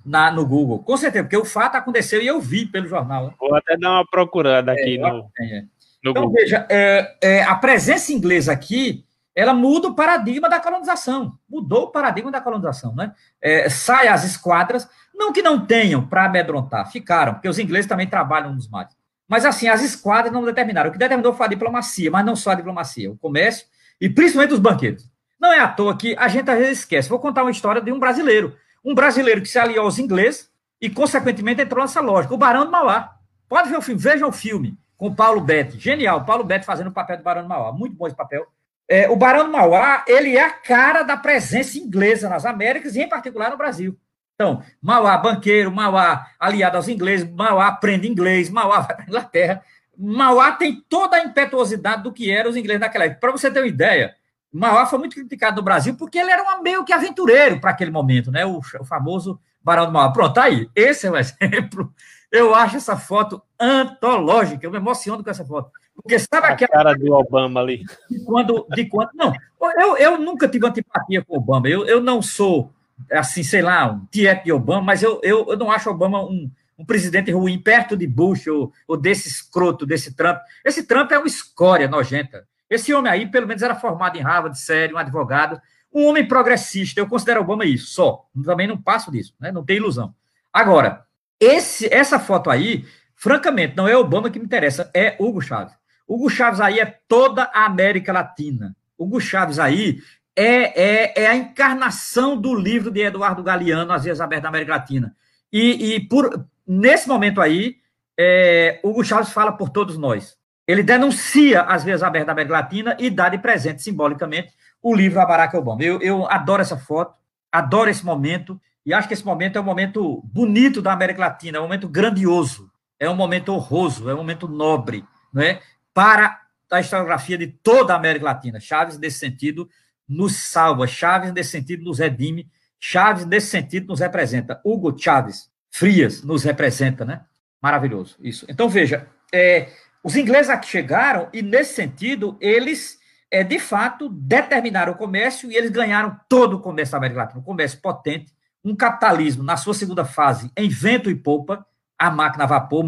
na, 0.05 0.31
no 0.31 0.47
Google, 0.47 0.81
com 0.81 0.97
certeza, 0.97 1.25
porque 1.25 1.37
o 1.37 1.45
fato 1.45 1.77
aconteceu 1.77 2.21
e 2.21 2.27
eu 2.27 2.41
vi 2.41 2.67
pelo 2.67 2.87
jornal. 2.87 3.29
Né? 3.29 3.35
Vou 3.39 3.55
até 3.55 3.77
dar 3.77 3.91
uma 3.91 4.07
procurada 4.07 4.73
aqui 4.73 4.97
é, 4.97 4.99
no, 4.99 5.31
é. 5.41 5.65
no 6.03 6.11
então, 6.11 6.25
Google. 6.25 6.33
veja, 6.33 6.67
é, 6.69 7.17
é, 7.23 7.43
a 7.43 7.55
presença 7.55 8.13
inglesa 8.13 8.53
aqui, 8.53 9.05
ela 9.35 9.53
muda 9.53 9.89
o 9.89 9.95
paradigma 9.95 10.49
da 10.49 10.61
colonização, 10.61 11.39
mudou 11.49 11.85
o 11.85 11.91
paradigma 11.91 12.31
da 12.31 12.41
colonização, 12.41 12.95
né? 12.95 13.13
É, 13.41 13.69
sai 13.69 14.09
as 14.09 14.25
esquadras, 14.25 14.89
não 15.15 15.33
que 15.33 15.43
não 15.43 15.65
tenham 15.65 16.07
para 16.07 16.27
amedrontar, 16.27 16.91
ficaram, 16.91 17.35
porque 17.35 17.49
os 17.49 17.59
ingleses 17.59 17.89
também 17.89 18.07
trabalham 18.07 18.55
nos 18.55 18.69
mares. 18.69 18.95
Mas, 19.29 19.45
assim, 19.45 19.69
as 19.69 19.83
esquadras 19.83 20.33
não 20.33 20.45
determinaram. 20.45 20.91
O 20.91 20.93
que 20.93 20.99
determinou 20.99 21.33
foi 21.33 21.47
a 21.47 21.49
diplomacia, 21.49 22.11
mas 22.11 22.25
não 22.25 22.37
só 22.37 22.51
a 22.51 22.55
diplomacia, 22.55 23.11
o 23.11 23.17
comércio 23.17 23.67
e 24.01 24.09
principalmente 24.09 24.53
os 24.53 24.61
banqueiros. 24.61 25.09
Não 25.41 25.53
é 25.53 25.59
à 25.59 25.69
toa 25.69 25.97
que 25.97 26.15
a 26.19 26.29
gente 26.29 26.51
às 26.51 26.59
vezes 26.59 26.79
esquece. 26.81 27.09
Vou 27.09 27.19
contar 27.19 27.43
uma 27.43 27.51
história 27.51 27.81
de 27.81 27.91
um 27.91 27.99
brasileiro. 27.99 28.57
Um 28.85 28.95
brasileiro 28.95 29.41
que 29.41 29.49
se 29.49 29.59
aliou 29.59 29.85
aos 29.85 29.99
ingleses 29.99 30.51
e, 30.81 30.91
consequentemente, 30.91 31.63
entrou 31.63 31.83
nessa 31.83 32.01
lógica. 32.01 32.35
O 32.35 32.39
Barão 32.39 32.65
do 32.67 32.71
Mauá. 32.71 33.17
Pode 33.49 33.69
ver 33.69 33.79
o 33.79 33.83
filme, 33.83 34.01
vejam 34.01 34.29
o 34.29 34.33
filme 34.33 34.77
com 34.97 35.07
o 35.09 35.15
Paulo 35.15 35.41
Betti. 35.41 35.79
Genial, 35.79 36.25
Paulo 36.25 36.45
Betti 36.45 36.67
fazendo 36.67 36.89
o 36.89 36.93
papel 36.93 37.17
do 37.17 37.23
Barão 37.23 37.43
do 37.43 37.49
Mauá. 37.49 37.73
Muito 37.73 37.97
bom 37.97 38.07
esse 38.07 38.17
papel. 38.17 38.47
É, 38.89 39.09
o 39.09 39.17
Barão 39.17 39.47
do 39.47 39.53
Mauá, 39.53 40.05
ele 40.07 40.37
é 40.37 40.45
a 40.45 40.51
cara 40.51 41.03
da 41.03 41.17
presença 41.17 41.79
inglesa 41.79 42.29
nas 42.29 42.45
Américas 42.45 42.95
e, 42.97 43.01
em 43.01 43.09
particular, 43.09 43.51
no 43.51 43.57
Brasil. 43.57 43.99
Então, 44.35 44.63
Mauá, 44.83 45.17
banqueiro, 45.17 45.71
Mauá, 45.71 46.27
aliado 46.39 46.77
aos 46.77 46.89
ingleses, 46.89 47.29
Mauá 47.31 47.69
aprende 47.69 48.09
inglês, 48.09 48.51
Mauá 48.51 48.81
vai 48.81 48.97
para 48.97 49.05
a 49.05 49.09
Inglaterra. 49.09 49.63
Mauá 49.97 50.53
tem 50.53 50.83
toda 50.89 51.17
a 51.17 51.25
impetuosidade 51.25 52.03
do 52.03 52.13
que 52.13 52.31
eram 52.31 52.51
os 52.51 52.57
ingleses 52.57 52.81
naquela 52.81 53.05
época. 53.05 53.21
Para 53.21 53.33
você 53.33 53.51
ter 53.51 53.61
uma 53.61 53.69
ideia, 53.69 54.15
Mauá 54.59 54.87
foi 54.87 54.99
muito 54.99 55.17
criticado 55.17 55.57
no 55.57 55.63
Brasil 55.63 55.97
porque 55.97 56.19
ele 56.19 56.31
era 56.31 56.43
um 56.43 56.63
meio 56.63 56.85
que 56.85 56.93
aventureiro 56.93 57.61
para 57.61 57.71
aquele 57.71 57.91
momento, 57.91 58.31
né? 58.31 58.47
O, 58.47 58.59
o, 58.59 58.85
famoso 58.85 59.39
Barão 59.63 59.87
do 59.87 59.93
Mauá. 59.93 60.13
Pronto, 60.13 60.35
tá 60.35 60.45
aí. 60.45 60.69
Esse 60.75 61.07
é 61.07 61.11
o 61.11 61.17
exemplo. 61.19 61.93
Eu 62.31 62.55
acho 62.55 62.77
essa 62.77 62.97
foto 62.97 63.43
antológica. 63.59 64.65
Eu 64.65 64.71
me 64.71 64.77
emociono 64.77 65.25
com 65.25 65.31
essa 65.31 65.45
foto. 65.45 65.71
Porque 65.95 66.19
sabe 66.19 66.47
aquela. 66.47 66.73
A 66.73 66.77
cara 66.77 66.95
do 66.95 67.13
Obama 67.13 67.61
ali. 67.61 67.85
De 68.11 68.25
quando. 68.25 68.67
De 68.71 68.87
quando 68.87 69.11
não, 69.15 69.33
eu, 69.79 69.97
eu 69.97 70.19
nunca 70.19 70.49
tive 70.49 70.67
antipatia 70.67 71.25
com 71.25 71.35
o 71.35 71.39
Obama. 71.39 71.69
Eu, 71.69 71.87
eu 71.87 72.01
não 72.01 72.21
sou 72.23 72.71
assim, 73.11 73.43
sei 73.43 73.63
lá, 73.63 73.91
um 73.91 74.07
de 74.11 74.53
Obama, 74.53 74.83
mas 74.83 75.03
eu, 75.03 75.21
eu, 75.23 75.47
eu 75.49 75.57
não 75.57 75.71
acho 75.71 75.91
Obama 75.91 76.23
um, 76.23 76.51
um 76.79 76.85
presidente 76.85 77.31
ruim, 77.31 77.59
perto 77.59 77.97
de 77.97 78.07
Bush 78.07 78.47
ou, 78.47 78.73
ou 78.87 78.97
desse 78.97 79.29
escroto, 79.29 79.87
desse 79.87 80.15
Trump. 80.15 80.39
Esse 80.65 80.85
Trump 80.87 81.11
é 81.13 81.19
uma 81.19 81.27
escória 81.27 81.89
nojenta. 81.89 82.47
Esse 82.69 82.93
homem 82.95 83.13
aí, 83.13 83.27
pelo 83.27 83.47
menos, 83.47 83.63
era 83.63 83.75
formado 83.75 84.17
em 84.17 84.23
Harvard, 84.23 84.59
sério, 84.59 84.97
um 84.97 84.99
advogado, 84.99 85.61
um 85.93 86.07
homem 86.07 86.27
progressista. 86.27 87.01
Eu 87.01 87.09
considero 87.09 87.41
Obama 87.41 87.65
isso, 87.65 87.87
só. 87.89 88.27
Também 88.45 88.67
não 88.67 88.81
passo 88.81 89.11
disso, 89.11 89.35
né? 89.39 89.53
não 89.53 89.65
tem 89.65 89.77
ilusão. 89.77 90.15
Agora, 90.53 91.05
esse, 91.39 91.93
essa 91.93 92.19
foto 92.19 92.51
aí, 92.51 92.85
francamente, 93.15 93.77
não 93.77 93.87
é 93.87 93.97
Obama 93.97 94.31
que 94.31 94.39
me 94.39 94.45
interessa, 94.45 94.91
é 94.95 95.17
Hugo 95.19 95.41
Chávez. 95.41 95.73
Hugo 96.07 96.29
Chávez 96.29 96.61
aí 96.61 96.81
é 96.81 96.99
toda 97.09 97.45
a 97.45 97.65
América 97.65 98.13
Latina. 98.13 98.77
Hugo 98.99 99.21
Chávez 99.21 99.59
aí 99.59 100.01
é, 100.37 100.83
é, 100.83 101.25
é 101.25 101.27
a 101.27 101.37
encarnação 101.37 102.37
do 102.37 102.55
livro 102.55 102.91
de 102.91 103.01
Eduardo 103.01 103.43
Galeano, 103.43 103.93
As 103.93 104.05
Vias 104.05 104.21
Abertas 104.21 104.45
da 104.45 104.49
América 104.49 104.73
Latina. 104.73 105.15
E, 105.53 105.95
e 105.95 106.01
por, 106.09 106.47
nesse 106.67 107.09
momento 107.09 107.41
aí, 107.41 107.77
é, 108.19 108.81
Hugo 108.83 109.05
Chávez 109.05 109.31
fala 109.31 109.53
por 109.53 109.71
todos 109.71 109.97
nós. 109.97 110.37
Ele 110.67 110.83
denuncia 110.83 111.63
as 111.63 111.85
vias 111.85 112.03
abertas 112.03 112.27
da 112.27 112.33
América 112.33 112.55
Latina 112.55 112.97
e 112.99 113.11
dá 113.11 113.29
de 113.29 113.39
presente, 113.39 113.83
simbolicamente, 113.83 114.53
o 114.83 114.95
livro 114.95 115.21
a 115.21 115.27
Barack 115.27 115.57
Obama. 115.57 115.83
Eu, 115.83 116.01
eu 116.01 116.31
adoro 116.31 116.63
essa 116.63 116.77
foto, 116.77 117.15
adoro 117.53 117.91
esse 117.91 118.05
momento, 118.05 118.61
e 118.85 118.93
acho 118.93 119.09
que 119.09 119.15
esse 119.15 119.25
momento 119.25 119.57
é 119.57 119.61
um 119.61 119.65
momento 119.65 120.23
bonito 120.25 120.81
da 120.81 120.93
América 120.93 121.21
Latina, 121.21 121.59
é 121.59 121.61
um 121.61 121.65
momento 121.65 121.89
grandioso, 121.89 122.71
é 122.99 123.09
um 123.09 123.17
momento 123.17 123.53
honroso, 123.53 124.09
é 124.09 124.15
um 124.15 124.19
momento 124.19 124.49
nobre, 124.49 125.05
não 125.33 125.43
é? 125.43 125.61
para 125.95 126.41
a 126.71 126.81
historiografia 126.81 127.39
de 127.39 127.47
toda 127.47 127.95
a 127.95 127.97
América 127.97 128.25
Latina. 128.25 128.59
Chaves, 128.59 128.99
nesse 128.99 129.21
sentido, 129.21 129.69
nos 130.09 130.37
salva. 130.37 130.87
Chaves, 130.87 131.33
nesse 131.33 131.51
sentido, 131.51 131.85
nos 131.85 132.01
redime. 132.01 132.51
Chaves, 132.81 133.25
nesse 133.25 133.47
sentido, 133.47 133.87
nos 133.87 134.01
representa. 134.01 134.61
Hugo 134.65 134.95
Chaves 134.99 135.49
Frias 135.71 136.23
nos 136.23 136.43
representa, 136.43 137.05
né? 137.05 137.25
Maravilhoso, 137.63 138.17
isso. 138.21 138.45
Então, 138.49 138.69
veja, 138.69 139.09
é, 139.33 139.69
os 140.05 140.17
ingleses 140.17 140.51
aqui 140.51 140.69
chegaram 140.69 141.31
e, 141.33 141.41
nesse 141.41 141.75
sentido, 141.75 142.37
eles, 142.39 142.99
é, 143.31 143.43
de 143.43 143.59
fato, 143.59 144.11
determinaram 144.11 144.93
o 144.93 144.97
comércio 144.97 145.51
e 145.51 145.57
eles 145.57 145.71
ganharam 145.71 146.21
todo 146.29 146.57
o 146.57 146.61
comércio 146.61 146.93
da 146.93 146.99
América 146.99 147.21
Latina. 147.21 147.41
Um 147.41 147.45
comércio 147.45 147.81
potente, 147.81 148.31
um 148.63 148.77
capitalismo, 148.77 149.43
na 149.43 149.57
sua 149.57 149.73
segunda 149.73 150.05
fase, 150.05 150.53
em 150.55 150.69
vento 150.69 151.11
e 151.11 151.15
popa, 151.15 151.67
a 151.99 152.11
máquina 152.11 152.45
a 152.45 152.47
vapor, 152.47 152.85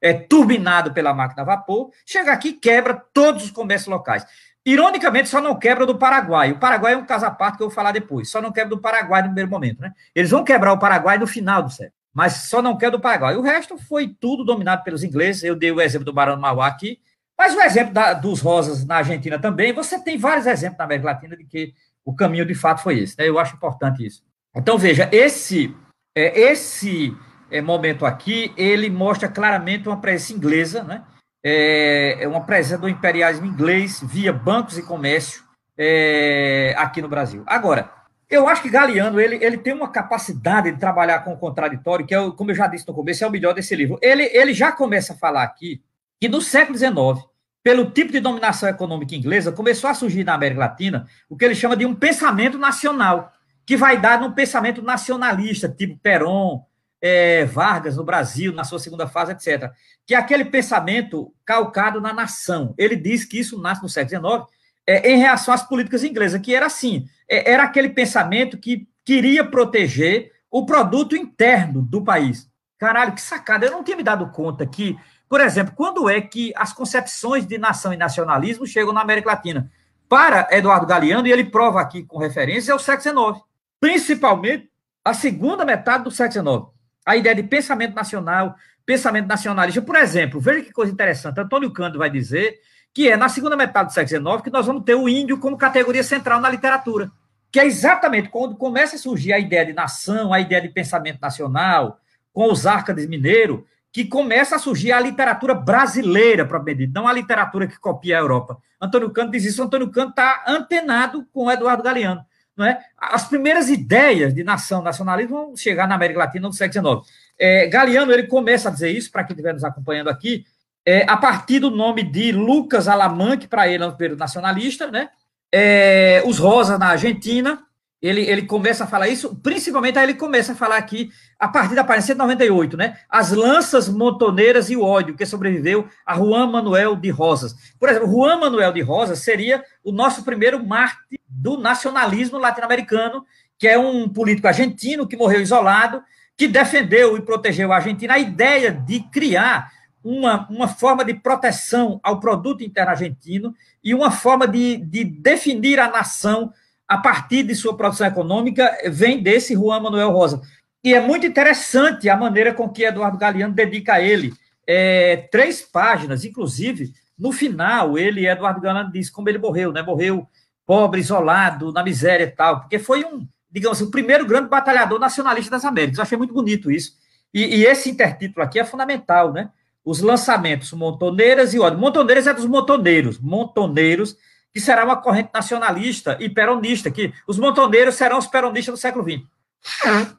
é, 0.00 0.12
turbinado 0.12 0.92
pela 0.92 1.12
máquina 1.12 1.42
a 1.42 1.44
vapor, 1.44 1.90
chega 2.06 2.32
aqui 2.32 2.52
quebra 2.52 2.94
todos 3.12 3.44
os 3.44 3.50
comércios 3.50 3.88
locais. 3.88 4.24
Ironicamente, 4.64 5.28
só 5.28 5.40
não 5.40 5.58
quebra 5.58 5.84
do 5.84 5.98
Paraguai. 5.98 6.52
O 6.52 6.58
Paraguai 6.58 6.94
é 6.94 6.96
um 6.96 7.04
caso 7.04 7.26
à 7.26 7.30
parte 7.30 7.56
que 7.56 7.62
eu 7.64 7.68
vou 7.68 7.74
falar 7.74 7.92
depois. 7.92 8.30
Só 8.30 8.40
não 8.40 8.52
quebra 8.52 8.70
do 8.70 8.80
Paraguai 8.80 9.22
no 9.22 9.28
primeiro 9.28 9.50
momento, 9.50 9.80
né? 9.80 9.92
Eles 10.14 10.30
vão 10.30 10.44
quebrar 10.44 10.72
o 10.72 10.78
Paraguai 10.78 11.18
no 11.18 11.26
final 11.26 11.62
do 11.62 11.70
século, 11.70 11.92
mas 12.14 12.48
só 12.48 12.62
não 12.62 12.76
quebra 12.76 12.96
do 12.96 13.02
Paraguai. 13.02 13.36
O 13.36 13.42
resto 13.42 13.76
foi 13.76 14.08
tudo 14.08 14.44
dominado 14.44 14.84
pelos 14.84 15.02
ingleses. 15.02 15.42
Eu 15.42 15.56
dei 15.56 15.72
o 15.72 15.80
exemplo 15.80 16.04
do 16.04 16.12
Barão 16.12 16.36
do 16.36 16.40
Mauá 16.40 16.68
aqui, 16.68 17.00
mas 17.36 17.54
o 17.54 17.60
exemplo 17.60 17.92
da, 17.92 18.12
dos 18.14 18.40
Rosas 18.40 18.86
na 18.86 18.98
Argentina 18.98 19.38
também. 19.38 19.72
Você 19.72 20.02
tem 20.02 20.16
vários 20.16 20.46
exemplos 20.46 20.78
na 20.78 20.84
América 20.84 21.08
Latina 21.08 21.36
de 21.36 21.44
que 21.44 21.74
o 22.04 22.14
caminho 22.14 22.46
de 22.46 22.54
fato 22.54 22.82
foi 22.82 23.00
esse. 23.00 23.18
Né? 23.18 23.28
Eu 23.28 23.38
acho 23.38 23.56
importante 23.56 24.06
isso. 24.06 24.22
Então, 24.54 24.78
veja, 24.78 25.08
esse, 25.10 25.74
é, 26.16 26.40
esse 26.40 27.16
é, 27.50 27.60
momento 27.60 28.06
aqui, 28.06 28.52
ele 28.56 28.88
mostra 28.88 29.28
claramente 29.28 29.88
uma 29.88 30.00
presença 30.00 30.32
inglesa, 30.32 30.84
né? 30.84 31.02
É, 31.46 32.22
é 32.22 32.28
uma 32.28 32.46
presença 32.46 32.78
do 32.78 32.88
imperialismo 32.88 33.44
inglês 33.44 34.02
via 34.02 34.32
bancos 34.32 34.78
e 34.78 34.82
comércio 34.82 35.44
é, 35.76 36.74
aqui 36.78 37.02
no 37.02 37.08
Brasil. 37.08 37.42
Agora, 37.46 37.90
eu 38.28 38.48
acho 38.48 38.62
que 38.62 38.70
Galeano 38.70 39.20
ele, 39.20 39.36
ele 39.44 39.58
tem 39.58 39.74
uma 39.74 39.88
capacidade 39.88 40.70
de 40.70 40.78
trabalhar 40.78 41.20
com 41.20 41.32
o 41.32 41.38
contraditório, 41.38 42.06
que 42.06 42.14
é, 42.14 42.30
como 42.30 42.50
eu 42.50 42.54
já 42.54 42.66
disse 42.66 42.86
no 42.88 42.94
começo, 42.94 43.22
é 43.24 43.26
o 43.26 43.30
melhor 43.30 43.54
desse 43.54 43.74
livro. 43.76 43.98
Ele, 44.00 44.24
ele 44.24 44.54
já 44.54 44.72
começa 44.72 45.12
a 45.12 45.16
falar 45.16 45.42
aqui 45.42 45.82
que 46.20 46.28
no 46.28 46.40
século 46.40 46.78
XIX, 46.78 47.28
pelo 47.62 47.90
tipo 47.90 48.12
de 48.12 48.20
dominação 48.20 48.68
econômica 48.68 49.14
inglesa, 49.14 49.52
começou 49.52 49.90
a 49.90 49.94
surgir 49.94 50.24
na 50.24 50.34
América 50.34 50.60
Latina 50.60 51.06
o 51.28 51.36
que 51.36 51.44
ele 51.44 51.54
chama 51.54 51.76
de 51.76 51.84
um 51.84 51.94
pensamento 51.94 52.58
nacional, 52.58 53.32
que 53.66 53.76
vai 53.76 54.00
dar 54.00 54.20
num 54.20 54.32
pensamento 54.32 54.82
nacionalista, 54.82 55.68
tipo 55.68 55.98
Perón, 55.98 56.62
é, 57.00 57.44
Vargas 57.44 57.96
no 57.96 58.04
Brasil, 58.04 58.52
na 58.52 58.64
sua 58.64 58.78
segunda 58.78 59.06
fase, 59.06 59.32
etc. 59.32 59.70
Que 60.06 60.14
é 60.14 60.18
aquele 60.18 60.46
pensamento 60.46 61.32
calcado 61.44 62.00
na 62.00 62.14
nação. 62.14 62.74
Ele 62.78 62.96
diz 62.96 63.26
que 63.26 63.38
isso 63.38 63.60
nasce 63.60 63.82
no 63.82 63.88
século 63.88 64.26
XIX 64.26 64.54
é, 64.86 65.10
em 65.10 65.18
reação 65.18 65.52
às 65.52 65.62
políticas 65.62 66.04
inglesas, 66.04 66.40
que 66.40 66.54
era 66.54 66.66
assim, 66.66 67.06
era 67.46 67.64
aquele 67.64 67.88
pensamento 67.88 68.58
que 68.58 68.86
queria 69.04 69.44
proteger 69.44 70.32
o 70.50 70.64
produto 70.64 71.16
interno 71.16 71.82
do 71.82 72.02
país. 72.02 72.48
Caralho, 72.78 73.12
que 73.12 73.20
sacada! 73.20 73.66
Eu 73.66 73.72
não 73.72 73.82
tinha 73.82 73.96
me 73.96 74.02
dado 74.02 74.30
conta 74.30 74.66
que, 74.66 74.96
por 75.28 75.40
exemplo, 75.40 75.74
quando 75.76 76.08
é 76.08 76.20
que 76.20 76.52
as 76.56 76.72
concepções 76.72 77.46
de 77.46 77.58
nação 77.58 77.92
e 77.92 77.96
nacionalismo 77.96 78.66
chegam 78.66 78.92
na 78.92 79.00
América 79.00 79.30
Latina? 79.30 79.70
para 80.08 80.46
Eduardo 80.50 80.86
Galeano, 80.86 81.26
e 81.26 81.32
ele 81.32 81.44
prova 81.44 81.80
aqui 81.80 82.02
com 82.02 82.18
referência, 82.18 82.72
é 82.72 82.74
o 82.74 82.78
século 82.78 83.32
XIX. 83.34 83.44
Principalmente 83.80 84.70
a 85.04 85.12
segunda 85.12 85.64
metade 85.64 86.04
do 86.04 86.10
século 86.10 86.50
XIX. 86.50 86.74
A 87.04 87.16
ideia 87.16 87.34
de 87.34 87.42
pensamento 87.42 87.94
nacional, 87.94 88.54
pensamento 88.86 89.26
nacionalista. 89.26 89.82
Por 89.82 89.96
exemplo, 89.96 90.40
veja 90.40 90.62
que 90.62 90.72
coisa 90.72 90.92
interessante. 90.92 91.40
Antônio 91.40 91.70
Cândido 91.72 91.98
vai 91.98 92.08
dizer 92.08 92.60
que 92.92 93.08
é 93.08 93.16
na 93.16 93.28
segunda 93.28 93.56
metade 93.56 93.88
do 93.88 93.92
século 93.92 94.28
XIX 94.28 94.42
que 94.42 94.50
nós 94.50 94.66
vamos 94.66 94.84
ter 94.84 94.94
o 94.94 95.08
índio 95.08 95.38
como 95.38 95.58
categoria 95.58 96.02
central 96.02 96.40
na 96.40 96.48
literatura. 96.48 97.10
Que 97.54 97.60
é 97.60 97.66
exatamente 97.66 98.30
quando 98.30 98.56
começa 98.56 98.96
a 98.96 98.98
surgir 98.98 99.32
a 99.32 99.38
ideia 99.38 99.64
de 99.64 99.72
nação, 99.72 100.32
a 100.32 100.40
ideia 100.40 100.60
de 100.60 100.70
pensamento 100.70 101.20
nacional, 101.20 102.00
com 102.32 102.50
os 102.50 102.66
Árcades 102.66 103.06
Mineiro, 103.06 103.64
que 103.92 104.04
começa 104.04 104.56
a 104.56 104.58
surgir 104.58 104.90
a 104.90 104.98
literatura 104.98 105.54
brasileira, 105.54 106.44
propriamente 106.44 106.92
não 106.92 107.06
a 107.06 107.12
literatura 107.12 107.68
que 107.68 107.78
copia 107.78 108.16
a 108.16 108.20
Europa. 108.20 108.58
Antônio 108.80 109.08
Canto 109.10 109.30
diz 109.30 109.44
isso, 109.44 109.62
Antônio 109.62 109.88
Canto 109.88 110.10
está 110.10 110.42
antenado 110.48 111.24
com 111.32 111.48
Eduardo 111.48 111.84
Galeano. 111.84 112.26
Não 112.56 112.66
é? 112.66 112.76
As 112.98 113.28
primeiras 113.28 113.70
ideias 113.70 114.34
de 114.34 114.42
nação, 114.42 114.82
nacionalismo 114.82 115.36
vão 115.36 115.56
chegar 115.56 115.86
na 115.86 115.94
América 115.94 116.18
Latina 116.18 116.48
no 116.48 116.52
século 116.52 117.04
XIX. 117.04 117.16
É, 117.38 117.68
Galeano 117.68 118.10
ele 118.10 118.26
começa 118.26 118.68
a 118.68 118.72
dizer 118.72 118.90
isso, 118.90 119.12
para 119.12 119.22
quem 119.22 119.32
estiver 119.32 119.52
nos 119.52 119.62
acompanhando 119.62 120.10
aqui, 120.10 120.44
é, 120.84 121.08
a 121.08 121.16
partir 121.16 121.60
do 121.60 121.70
nome 121.70 122.02
de 122.02 122.32
Lucas 122.32 122.88
Alamã, 122.88 123.36
que 123.36 123.46
para 123.46 123.68
ele 123.68 123.84
é 123.84 123.86
um 123.86 123.92
período 123.92 124.18
nacionalista, 124.18 124.90
né? 124.90 125.10
É, 125.56 126.20
os 126.26 126.40
Rosa 126.40 126.76
na 126.76 126.88
Argentina, 126.88 127.62
ele, 128.02 128.22
ele 128.22 128.42
começa 128.42 128.82
a 128.82 128.86
falar 128.88 129.06
isso, 129.06 129.36
principalmente 129.36 129.96
aí 129.96 130.06
ele 130.06 130.14
começa 130.14 130.50
a 130.50 130.56
falar 130.56 130.76
aqui, 130.76 131.12
a 131.38 131.46
partir 131.46 131.76
da 131.76 131.84
página 131.84 132.06
198, 132.06 132.76
né? 132.76 132.98
As 133.08 133.30
lanças 133.30 133.88
montoneiras 133.88 134.68
e 134.68 134.76
o 134.76 134.82
ódio 134.82 135.14
que 135.14 135.24
sobreviveu 135.24 135.86
a 136.04 136.16
Juan 136.16 136.48
Manuel 136.48 136.96
de 136.96 137.08
Rosas. 137.08 137.54
Por 137.78 137.88
exemplo, 137.88 138.10
Juan 138.10 138.38
Manuel 138.38 138.72
de 138.72 138.80
Rosas 138.80 139.20
seria 139.20 139.62
o 139.84 139.92
nosso 139.92 140.24
primeiro 140.24 140.60
mártir 140.66 141.20
do 141.28 141.56
nacionalismo 141.56 142.36
latino-americano, 142.36 143.24
que 143.56 143.68
é 143.68 143.78
um 143.78 144.08
político 144.08 144.48
argentino 144.48 145.06
que 145.06 145.16
morreu 145.16 145.40
isolado, 145.40 146.02
que 146.36 146.48
defendeu 146.48 147.16
e 147.16 147.22
protegeu 147.22 147.72
a 147.72 147.76
Argentina 147.76 148.14
a 148.14 148.18
ideia 148.18 148.72
de 148.72 148.98
criar 149.08 149.70
uma, 150.04 150.46
uma 150.48 150.68
forma 150.68 151.02
de 151.04 151.14
proteção 151.14 151.98
ao 152.02 152.20
produto 152.20 152.62
interno 152.62 152.90
argentino 152.90 153.54
e 153.82 153.94
uma 153.94 154.10
forma 154.10 154.46
de, 154.46 154.76
de 154.76 155.02
definir 155.02 155.80
a 155.80 155.88
nação 155.88 156.52
a 156.86 156.98
partir 156.98 157.42
de 157.42 157.54
sua 157.54 157.74
produção 157.74 158.06
econômica, 158.06 158.70
vem 158.88 159.22
desse 159.22 159.54
Juan 159.54 159.80
Manuel 159.80 160.10
Rosa. 160.10 160.42
E 160.84 160.92
é 160.92 161.00
muito 161.00 161.26
interessante 161.26 162.10
a 162.10 162.16
maneira 162.16 162.52
com 162.52 162.68
que 162.68 162.84
Eduardo 162.84 163.16
Galeano 163.16 163.54
dedica 163.54 163.94
a 163.94 164.02
ele 164.02 164.34
é, 164.66 165.28
três 165.30 165.62
páginas, 165.62 166.24
inclusive, 166.24 166.92
no 167.18 167.32
final, 167.32 167.96
ele, 167.98 168.26
Eduardo 168.26 168.60
Galeano, 168.60 168.92
diz 168.92 169.08
como 169.08 169.28
ele 169.30 169.38
morreu, 169.38 169.72
né? 169.72 169.82
Morreu 169.82 170.28
pobre, 170.66 171.00
isolado, 171.00 171.72
na 171.72 171.82
miséria 171.82 172.24
e 172.24 172.30
tal, 172.30 172.60
porque 172.60 172.78
foi 172.78 173.04
um, 173.04 173.26
digamos 173.50 173.78
assim, 173.78 173.88
o 173.88 173.90
primeiro 173.90 174.26
grande 174.26 174.48
batalhador 174.48 174.98
nacionalista 174.98 175.50
das 175.50 175.64
Américas. 175.64 175.98
Eu 175.98 176.02
achei 176.02 176.18
muito 176.18 176.34
bonito 176.34 176.70
isso. 176.70 176.92
E, 177.32 177.42
e 177.58 177.64
esse 177.66 177.90
intertítulo 177.90 178.44
aqui 178.44 178.58
é 178.58 178.64
fundamental, 178.64 179.32
né? 179.32 179.50
Os 179.84 180.00
lançamentos, 180.00 180.72
Montoneiras 180.72 181.52
e 181.52 181.60
ódio. 181.60 181.78
Montoneiras 181.78 182.26
é 182.26 182.32
dos 182.32 182.46
montoneiros. 182.46 183.18
Montoneiros 183.18 184.16
que 184.54 184.60
será 184.60 184.84
uma 184.84 184.96
corrente 184.96 185.30
nacionalista 185.34 186.16
e 186.20 186.28
peronista, 186.28 186.88
que 186.88 187.12
os 187.26 187.38
montoneiros 187.40 187.96
serão 187.96 188.18
os 188.18 188.28
peronistas 188.28 188.72
do 188.72 188.80
século 188.80 189.04
XX, 189.04 189.24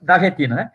da 0.02 0.16
Argentina, 0.16 0.56
né? 0.56 0.72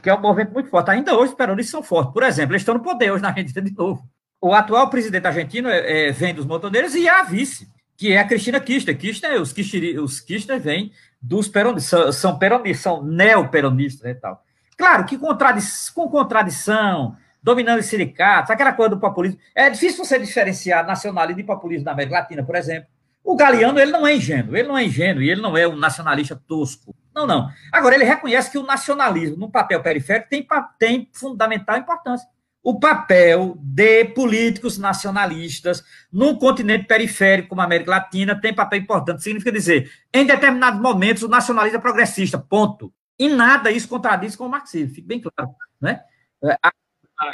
Que 0.00 0.08
é 0.08 0.14
um 0.14 0.20
movimento 0.20 0.52
muito 0.52 0.70
forte. 0.70 0.92
Ainda 0.92 1.16
hoje 1.16 1.30
os 1.32 1.36
peronistas 1.36 1.72
são 1.72 1.82
fortes. 1.82 2.12
Por 2.12 2.22
exemplo, 2.22 2.52
eles 2.52 2.62
estão 2.62 2.76
no 2.76 2.82
poder 2.82 3.10
hoje 3.10 3.22
na 3.22 3.30
Argentina 3.30 3.60
de 3.60 3.74
novo. 3.74 4.08
O 4.40 4.54
atual 4.54 4.88
presidente 4.88 5.26
argentino 5.26 5.68
é, 5.68 6.08
é, 6.08 6.12
vem 6.12 6.32
dos 6.32 6.46
montoneiros 6.46 6.94
e 6.94 7.08
a 7.08 7.24
vice, 7.24 7.68
que 7.96 8.12
é 8.12 8.18
a 8.18 8.24
Cristina 8.24 8.60
Kirchner. 8.60 8.96
Kirchner 8.96 9.42
os, 9.42 9.52
Kirchner, 9.52 10.00
os 10.00 10.20
Kirchner 10.20 10.60
vêm 10.60 10.92
dos 11.20 11.48
peronistas, 11.48 12.14
são, 12.14 12.38
peronistas, 12.38 12.82
são 12.82 13.02
neoperonistas 13.02 14.08
e 14.08 14.14
tal. 14.14 14.44
Claro 14.76 15.06
que 15.06 15.18
com 15.18 16.08
contradição, 16.08 17.16
dominando 17.46 17.78
os 17.78 17.86
sindicatos, 17.86 18.50
aquela 18.50 18.72
coisa 18.72 18.96
do 18.96 18.98
populismo. 18.98 19.38
É 19.54 19.70
difícil 19.70 20.04
você 20.04 20.18
diferenciar 20.18 20.84
nacionalismo 20.84 21.40
e 21.40 21.44
populismo 21.44 21.84
na 21.84 21.92
América 21.92 22.16
Latina, 22.16 22.42
por 22.42 22.56
exemplo. 22.56 22.88
O 23.22 23.36
Galeano, 23.36 23.78
ele 23.78 23.92
não 23.92 24.04
é 24.04 24.16
ingênuo, 24.16 24.56
ele 24.56 24.66
não 24.66 24.76
é 24.76 24.84
ingênuo 24.84 25.22
e 25.22 25.30
ele 25.30 25.40
não 25.40 25.56
é 25.56 25.66
um 25.66 25.76
nacionalista 25.76 26.34
tosco. 26.34 26.92
Não, 27.14 27.24
não. 27.24 27.48
Agora, 27.72 27.94
ele 27.94 28.02
reconhece 28.02 28.50
que 28.50 28.58
o 28.58 28.66
nacionalismo, 28.66 29.36
no 29.36 29.48
papel 29.48 29.80
periférico, 29.80 30.28
tem, 30.28 30.44
tem 30.76 31.08
fundamental 31.12 31.76
importância. 31.76 32.28
O 32.64 32.80
papel 32.80 33.56
de 33.60 34.06
políticos 34.06 34.76
nacionalistas 34.76 35.84
num 36.12 36.34
continente 36.34 36.86
periférico 36.86 37.50
como 37.50 37.60
a 37.60 37.64
América 37.64 37.92
Latina 37.92 38.34
tem 38.40 38.52
papel 38.52 38.80
importante. 38.80 39.22
Significa 39.22 39.52
dizer, 39.52 39.88
em 40.12 40.26
determinados 40.26 40.80
momentos, 40.80 41.22
o 41.22 41.28
nacionalismo 41.28 41.78
é 41.78 41.80
progressista, 41.80 42.38
ponto. 42.38 42.92
E 43.16 43.28
nada 43.28 43.70
isso 43.70 43.86
contradiz 43.86 44.34
com 44.34 44.46
o 44.46 44.50
marxismo, 44.50 44.96
fique 44.96 45.06
bem 45.06 45.20
claro. 45.20 45.54
Né? 45.80 46.00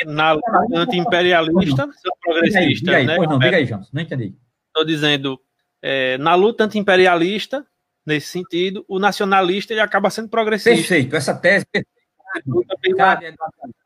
Na 0.07 0.33
luta 0.33 0.67
anti-imperialista, 0.75 1.89
são 1.93 2.13
progressistas, 2.21 2.81
diga 2.81 2.97
aí, 2.97 3.07
né? 3.07 3.17
Pois 3.17 3.29
não, 3.29 3.39
diga 3.39 3.57
aí, 3.57 3.65
Jones, 3.65 3.89
não 3.93 4.03
entendi. 4.03 4.35
Estou 4.69 4.85
dizendo, 4.85 5.41
é, 5.83 6.17
na 6.19 6.35
luta 6.35 6.65
anti-imperialista, 6.65 7.67
nesse 8.07 8.29
sentido, 8.29 8.85
o 8.89 8.99
nacionalista 8.99 9.73
ele 9.73 9.81
acaba 9.81 10.11
sendo 10.11 10.29
progressista. 10.29 10.77
Perfeito, 10.77 11.17
essa 11.17 11.35
tese 11.35 11.67
pela, 12.81 13.21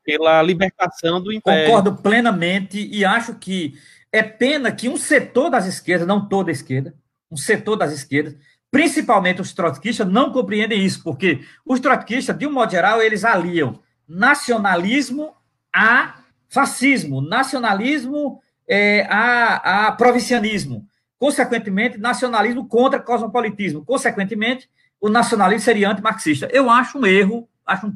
pela 0.03 0.41
libertação 0.41 1.21
do 1.21 1.31
império. 1.31 1.65
Concordo 1.65 1.95
plenamente 2.01 2.87
e 2.91 3.03
acho 3.03 3.35
que 3.35 3.73
é 4.11 4.23
pena 4.23 4.71
que 4.71 4.87
um 4.87 4.97
setor 4.97 5.49
das 5.49 5.65
esquerdas, 5.65 6.07
não 6.07 6.27
toda 6.27 6.49
a 6.49 6.53
esquerda, 6.53 6.95
um 7.29 7.37
setor 7.37 7.75
das 7.75 7.91
esquerdas, 7.91 8.35
principalmente 8.71 9.41
os 9.41 9.53
trotskistas, 9.53 10.07
não 10.07 10.31
compreendem 10.31 10.83
isso, 10.83 11.03
porque 11.03 11.41
os 11.65 11.79
trotskistas, 11.79 12.37
de 12.37 12.47
um 12.47 12.51
modo 12.51 12.71
geral, 12.71 13.01
eles 13.01 13.25
aliam 13.25 13.79
nacionalismo 14.07 15.33
a 15.77 16.15
fascismo, 16.49 17.21
nacionalismo 17.21 18.41
é, 18.67 19.05
a, 19.09 19.87
a 19.87 19.91
provincianismo. 19.91 20.87
Consequentemente, 21.19 21.99
nacionalismo 21.99 22.67
contra 22.67 22.99
cosmopolitismo. 22.99 23.85
Consequentemente, 23.85 24.69
o 24.99 25.07
nacionalismo 25.07 25.63
seria 25.63 25.89
antimarxista. 25.91 26.47
Eu 26.51 26.69
acho 26.69 26.97
um 26.97 27.05
erro, 27.05 27.47
acho, 27.65 27.87
um 27.87 27.95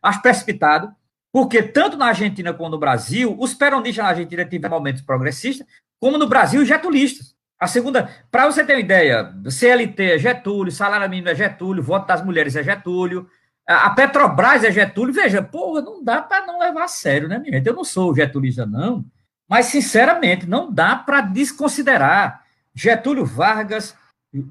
acho 0.00 0.22
precipitado, 0.22 0.92
porque 1.32 1.62
tanto 1.62 1.96
na 1.96 2.06
Argentina 2.06 2.54
como 2.54 2.70
no 2.70 2.78
Brasil, 2.78 3.36
os 3.38 3.52
peronistas 3.52 4.04
na 4.04 4.10
Argentina 4.10 4.44
tiveram 4.44 4.76
momentos 4.76 5.02
progressistas, 5.02 5.66
como 6.00 6.18
no 6.18 6.28
Brasil, 6.28 6.64
getulistas. 6.64 7.34
A 7.58 7.66
segunda, 7.66 8.08
para 8.30 8.46
você 8.46 8.64
ter 8.64 8.74
uma 8.74 8.80
ideia, 8.80 9.34
CLT 9.50 10.12
é 10.12 10.18
Getúlio, 10.18 10.70
salário 10.70 11.10
mínimo 11.10 11.28
é 11.28 11.34
Getúlio, 11.34 11.82
voto 11.82 12.06
das 12.06 12.24
mulheres 12.24 12.54
é 12.54 12.62
Getúlio, 12.62 13.28
a 13.68 13.90
Petrobras 13.90 14.64
é 14.64 14.72
Getúlio, 14.72 15.12
veja, 15.12 15.42
porra, 15.42 15.82
não 15.82 16.02
dá 16.02 16.22
para 16.22 16.46
não 16.46 16.58
levar 16.58 16.84
a 16.84 16.88
sério, 16.88 17.28
né, 17.28 17.38
minha 17.38 17.52
gente? 17.52 17.66
Eu 17.66 17.74
não 17.74 17.84
sou 17.84 18.14
getulista, 18.14 18.64
não, 18.64 19.04
mas, 19.48 19.66
sinceramente, 19.66 20.46
não 20.46 20.70
dá 20.70 20.94
para 20.94 21.22
desconsiderar 21.22 22.44
Getúlio 22.74 23.24
Vargas, 23.24 23.96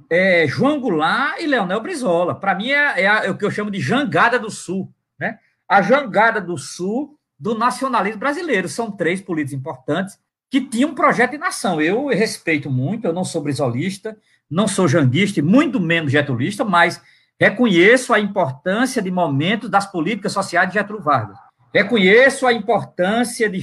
é, 0.09 0.47
João 0.47 0.79
Goulart 0.79 1.39
e 1.39 1.45
Leonel 1.45 1.79
Brizola. 1.81 2.33
Para 2.33 2.55
mim, 2.55 2.69
é, 2.71 3.01
é, 3.01 3.07
a, 3.07 3.25
é, 3.25 3.29
o 3.29 3.37
que 3.37 3.45
eu 3.45 3.51
chamo 3.51 3.69
de 3.69 3.79
jangada 3.79 4.39
do 4.39 4.49
Sul, 4.49 4.91
né? 5.19 5.37
A 5.69 5.83
jangada 5.83 6.41
do 6.41 6.57
Sul 6.57 7.15
do 7.39 7.55
nacionalismo 7.55 8.19
brasileiro. 8.19 8.67
São 8.67 8.89
três 8.89 9.21
políticos 9.21 9.59
importantes 9.59 10.17
que 10.49 10.61
tinham 10.61 10.89
um 10.89 10.95
projeto 10.95 11.31
de 11.31 11.37
nação. 11.37 11.79
Eu 11.79 12.07
respeito 12.07 12.69
muito, 12.69 13.05
eu 13.05 13.13
não 13.13 13.23
sou 13.23 13.43
brizolista, 13.43 14.17
não 14.49 14.67
sou 14.67 14.87
janguista, 14.87 15.41
muito 15.43 15.79
menos 15.79 16.11
getulista, 16.11 16.63
mas 16.63 16.99
Reconheço 17.39 18.13
a 18.13 18.19
importância 18.19 19.01
de 19.01 19.11
momentos 19.11 19.69
das 19.69 19.89
políticas 19.89 20.33
sociais 20.33 20.67
de 20.69 20.73
Getúlio 20.73 21.03
Vargas. 21.03 21.37
Reconheço 21.73 22.47
a 22.47 22.53
importância 22.53 23.47
de, 23.47 23.59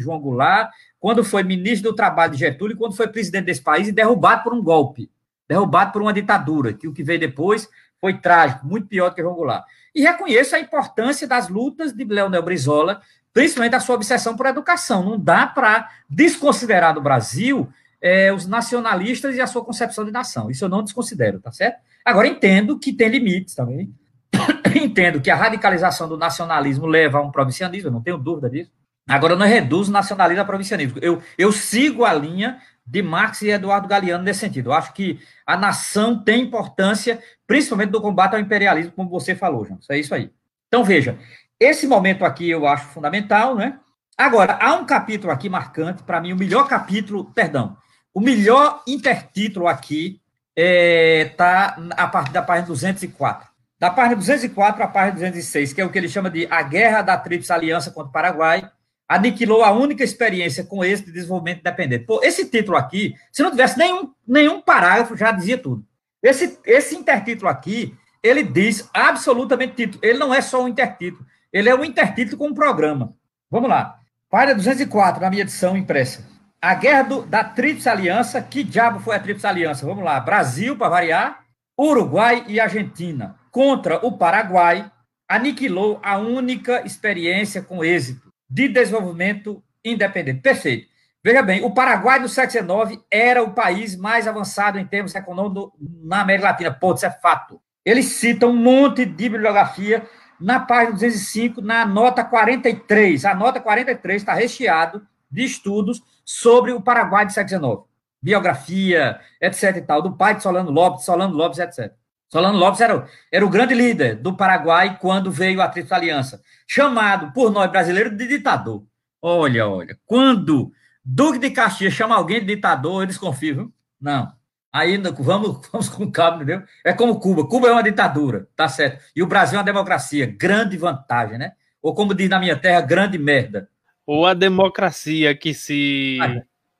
João 0.00 0.18
Goulart 0.18 0.70
quando 0.98 1.22
foi 1.22 1.42
ministro 1.42 1.90
do 1.90 1.96
Trabalho 1.96 2.32
de 2.32 2.38
Getúlio 2.38 2.76
quando 2.76 2.96
foi 2.96 3.08
presidente 3.08 3.44
desse 3.44 3.62
país 3.62 3.88
e 3.88 3.92
derrubado 3.92 4.44
por 4.44 4.54
um 4.54 4.62
golpe, 4.62 5.10
derrubado 5.46 5.92
por 5.92 6.00
uma 6.00 6.12
ditadura, 6.12 6.72
que 6.72 6.88
o 6.88 6.92
que 6.92 7.02
veio 7.02 7.20
depois 7.20 7.68
foi 8.00 8.18
trágico, 8.18 8.66
muito 8.66 8.86
pior 8.86 9.10
do 9.10 9.14
que 9.14 9.22
João 9.22 9.34
Goulart. 9.34 9.64
E 9.94 10.00
reconheço 10.00 10.56
a 10.56 10.60
importância 10.60 11.26
das 11.26 11.48
lutas 11.48 11.92
de 11.92 12.04
Leonel 12.04 12.42
Brizola, 12.42 13.02
principalmente 13.34 13.74
a 13.74 13.80
sua 13.80 13.96
obsessão 13.96 14.36
por 14.36 14.46
educação. 14.46 15.04
Não 15.04 15.18
dá 15.18 15.46
para 15.46 15.90
desconsiderar 16.08 16.94
no 16.94 17.02
Brasil 17.02 17.68
é, 18.00 18.32
os 18.32 18.46
nacionalistas 18.46 19.36
e 19.36 19.40
a 19.40 19.46
sua 19.46 19.64
concepção 19.64 20.04
de 20.04 20.12
nação. 20.12 20.50
Isso 20.50 20.64
eu 20.64 20.68
não 20.68 20.82
desconsidero, 20.82 21.40
tá 21.40 21.52
certo? 21.52 21.80
Agora, 22.08 22.26
entendo 22.26 22.78
que 22.78 22.90
tem 22.90 23.06
limites 23.06 23.54
também. 23.54 23.94
entendo 24.74 25.20
que 25.20 25.30
a 25.30 25.36
radicalização 25.36 26.08
do 26.08 26.16
nacionalismo 26.16 26.86
leva 26.86 27.18
a 27.18 27.20
um 27.20 27.30
provincianismo, 27.30 27.90
não 27.90 28.00
tenho 28.00 28.16
dúvida 28.16 28.48
disso. 28.48 28.72
Agora, 29.06 29.34
eu 29.34 29.38
não 29.38 29.44
reduzo 29.44 29.92
nacionalismo 29.92 30.40
a 30.40 30.46
provincianismo. 30.46 30.98
Eu, 31.02 31.20
eu 31.36 31.52
sigo 31.52 32.06
a 32.06 32.14
linha 32.14 32.62
de 32.86 33.02
Marx 33.02 33.42
e 33.42 33.50
Eduardo 33.50 33.86
Galeano 33.86 34.24
nesse 34.24 34.40
sentido. 34.40 34.70
Eu 34.70 34.72
acho 34.72 34.94
que 34.94 35.20
a 35.46 35.54
nação 35.54 36.24
tem 36.24 36.44
importância, 36.44 37.22
principalmente 37.46 37.90
do 37.90 38.00
combate 38.00 38.34
ao 38.34 38.40
imperialismo, 38.40 38.92
como 38.92 39.10
você 39.10 39.34
falou, 39.34 39.66
João. 39.66 39.78
É 39.90 39.98
isso 39.98 40.14
aí. 40.14 40.30
Então, 40.66 40.82
veja, 40.82 41.18
esse 41.60 41.86
momento 41.86 42.24
aqui 42.24 42.48
eu 42.48 42.66
acho 42.66 42.86
fundamental, 42.86 43.54
né? 43.54 43.78
Agora, 44.16 44.58
há 44.62 44.76
um 44.76 44.86
capítulo 44.86 45.30
aqui 45.30 45.50
marcante, 45.50 46.02
para 46.02 46.22
mim, 46.22 46.32
o 46.32 46.36
melhor 46.36 46.66
capítulo, 46.68 47.26
perdão, 47.34 47.76
O 48.14 48.20
melhor 48.20 48.82
intertítulo 48.86 49.68
aqui 49.68 50.22
está 50.60 50.64
é, 50.64 51.24
tá 51.36 51.78
a 51.96 52.08
partir 52.08 52.32
da 52.32 52.42
página 52.42 52.66
204. 52.66 53.48
Da 53.78 53.90
página 53.90 54.16
204 54.16 54.82
à 54.82 54.88
página 54.88 55.14
206, 55.14 55.72
que 55.72 55.80
é 55.80 55.84
o 55.84 55.90
que 55.90 55.96
ele 55.96 56.08
chama 56.08 56.28
de 56.28 56.48
A 56.50 56.62
Guerra 56.62 57.02
da 57.02 57.16
Tríplice 57.16 57.52
Aliança 57.52 57.92
contra 57.92 58.08
o 58.08 58.12
Paraguai, 58.12 58.68
aniquilou 59.08 59.62
a 59.62 59.70
única 59.70 60.02
experiência 60.02 60.64
com 60.64 60.84
êxito 60.84 61.06
de 61.06 61.12
desenvolvimento 61.12 61.60
independente. 61.60 62.04
Pô, 62.04 62.20
esse 62.24 62.44
título 62.44 62.76
aqui, 62.76 63.14
se 63.32 63.42
não 63.42 63.52
tivesse 63.52 63.78
nenhum, 63.78 64.12
nenhum 64.26 64.60
parágrafo, 64.60 65.16
já 65.16 65.30
dizia 65.30 65.56
tudo. 65.56 65.84
Esse, 66.20 66.58
esse 66.66 66.96
intertítulo 66.96 67.48
aqui, 67.48 67.96
ele 68.20 68.42
diz 68.42 68.90
absolutamente 68.92 69.76
título. 69.76 70.00
Ele 70.02 70.18
não 70.18 70.34
é 70.34 70.40
só 70.40 70.64
um 70.64 70.68
intertítulo, 70.68 71.24
ele 71.52 71.68
é 71.68 71.74
um 71.74 71.84
intertítulo 71.84 72.36
com 72.36 72.48
um 72.48 72.54
programa. 72.54 73.14
Vamos 73.48 73.70
lá. 73.70 73.96
Página 74.28 74.56
204, 74.56 75.22
na 75.22 75.30
minha 75.30 75.42
edição 75.42 75.76
impressa. 75.76 76.37
A 76.60 76.74
guerra 76.74 77.02
do, 77.02 77.22
da 77.22 77.44
Tríplice 77.44 77.88
Aliança. 77.88 78.42
Que 78.42 78.64
diabo 78.64 78.98
foi 79.00 79.14
a 79.14 79.20
Tríplice 79.20 79.46
Aliança? 79.46 79.86
Vamos 79.86 80.04
lá. 80.04 80.18
Brasil, 80.18 80.76
para 80.76 80.88
variar, 80.88 81.44
Uruguai 81.78 82.44
e 82.48 82.58
Argentina. 82.58 83.36
Contra 83.50 84.04
o 84.04 84.18
Paraguai, 84.18 84.90
aniquilou 85.28 86.00
a 86.02 86.18
única 86.18 86.84
experiência 86.84 87.62
com 87.62 87.84
êxito 87.84 88.32
de 88.50 88.68
desenvolvimento 88.68 89.62
independente. 89.84 90.40
Perfeito. 90.40 90.88
Veja 91.22 91.42
bem, 91.42 91.64
o 91.64 91.72
Paraguai 91.72 92.20
do 92.20 92.28
século 92.28 92.86
XIX 92.88 93.02
era 93.10 93.42
o 93.42 93.52
país 93.52 93.96
mais 93.96 94.26
avançado 94.26 94.78
em 94.78 94.86
termos 94.86 95.14
econômicos 95.14 95.70
na 96.02 96.22
América 96.22 96.48
Latina. 96.48 96.72
Pô, 96.72 96.94
isso 96.94 97.06
é 97.06 97.10
fato. 97.10 97.60
Eles 97.84 98.06
citam 98.06 98.50
um 98.50 98.56
monte 98.56 99.04
de 99.04 99.28
bibliografia 99.28 100.06
na 100.40 100.60
página 100.60 100.92
205, 100.92 101.60
na 101.60 101.84
nota 101.84 102.24
43. 102.24 103.24
A 103.24 103.34
nota 103.34 103.60
43 103.60 104.22
está 104.22 104.34
recheado 104.34 105.06
de 105.30 105.44
estudos 105.44 106.02
sobre 106.28 106.72
o 106.72 106.82
Paraguai 106.82 107.30
século 107.30 107.86
XIX. 107.86 107.88
Biografia, 108.20 109.18
etc 109.40 109.76
e 109.76 109.80
tal, 109.80 110.02
do 110.02 110.14
pai 110.14 110.36
de 110.36 110.42
Solano 110.42 110.70
Lopes, 110.70 111.06
Solano 111.06 111.34
Lopes, 111.34 111.58
etc. 111.58 111.90
Solano 112.30 112.58
Lopes 112.58 112.82
era, 112.82 113.08
era 113.32 113.46
o 113.46 113.48
grande 113.48 113.72
líder 113.72 114.16
do 114.16 114.36
Paraguai 114.36 114.98
quando 115.00 115.32
veio 115.32 115.62
a 115.62 115.68
Tríplice 115.68 115.94
Aliança, 115.94 116.42
chamado 116.66 117.32
por 117.32 117.50
nós 117.50 117.70
brasileiros 117.70 118.14
de 118.14 118.26
ditador. 118.26 118.84
Olha, 119.22 119.66
olha, 119.66 119.98
quando 120.04 120.70
Duque 121.02 121.38
de 121.38 121.50
Caxias 121.50 121.94
chama 121.94 122.16
alguém 122.16 122.40
de 122.40 122.54
ditador, 122.54 123.02
eu 123.02 123.06
desconfio, 123.06 123.54
viu? 123.54 123.74
Não. 123.98 124.30
Aí 124.70 124.98
vamos, 124.98 125.66
vamos 125.72 125.88
com 125.88 126.12
calma, 126.12 126.36
entendeu? 126.36 126.62
É 126.84 126.92
como 126.92 127.18
Cuba. 127.18 127.48
Cuba 127.48 127.68
é 127.68 127.72
uma 127.72 127.82
ditadura, 127.82 128.46
tá 128.54 128.68
certo. 128.68 129.02
E 129.16 129.22
o 129.22 129.26
Brasil 129.26 129.56
é 129.56 129.60
uma 129.60 129.64
democracia. 129.64 130.26
Grande 130.26 130.76
vantagem, 130.76 131.38
né? 131.38 131.52
Ou 131.80 131.94
como 131.94 132.12
diz 132.12 132.28
na 132.28 132.38
minha 132.38 132.56
terra, 132.56 132.82
grande 132.82 133.16
merda. 133.16 133.70
Ou 134.08 134.24
a 134.24 134.32
democracia 134.32 135.36
que 135.36 135.52
se, 135.52 136.16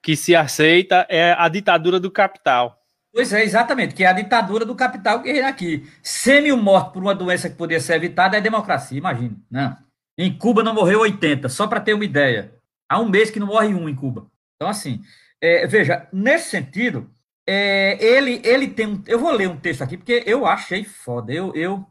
que 0.03 0.16
se 0.16 0.35
aceita 0.35 1.07
é 1.11 1.35
a 1.37 1.47
ditadura 1.47 2.01
do 2.01 2.11
capital. 2.11 2.81
Pois 3.12 3.35
é, 3.35 3.45
exatamente, 3.45 3.95
que 3.95 4.03
é 4.03 4.07
a 4.07 4.14
ditadura 4.14 4.64
do 4.64 4.74
capital 4.74 5.22
que 5.22 5.31
reina 5.31 5.47
aqui. 5.47 5.87
Semi-morto 6.03 6.93
por 6.93 7.03
uma 7.03 7.14
doença 7.14 7.51
que 7.51 7.57
poderia 7.57 7.83
ser 7.83 7.97
evitada 7.97 8.39
é 8.39 8.41
democracia, 8.41 8.97
imagina. 8.97 9.37
Não. 9.51 9.61
Né? 9.68 9.76
Em 10.16 10.39
Cuba 10.39 10.62
não 10.62 10.72
morreu 10.72 11.01
80, 11.01 11.51
só 11.51 11.66
para 11.66 11.81
ter 11.81 11.93
uma 11.93 12.05
ideia. 12.07 12.55
Há 12.89 12.99
um 12.99 13.11
mês 13.11 13.31
que 13.31 13.39
não 13.39 13.49
morre 13.49 13.74
um 13.74 13.91
em 13.91 13.95
Cuba. 13.95 14.26
Então, 14.57 14.66
assim, 14.66 15.03
é, 15.39 15.66
veja, 15.66 16.09
nesse 16.11 16.49
sentido, 16.49 17.11
é, 17.47 18.03
ele, 18.03 18.41
ele 18.43 18.68
tem 18.68 18.87
um. 18.87 19.03
Eu 19.07 19.18
vou 19.18 19.33
ler 19.33 19.51
um 19.51 19.61
texto 19.61 19.83
aqui, 19.83 19.99
porque 19.99 20.22
eu 20.24 20.47
achei 20.47 20.83
foda. 20.83 21.31
Eu, 21.31 21.55
eu 21.55 21.87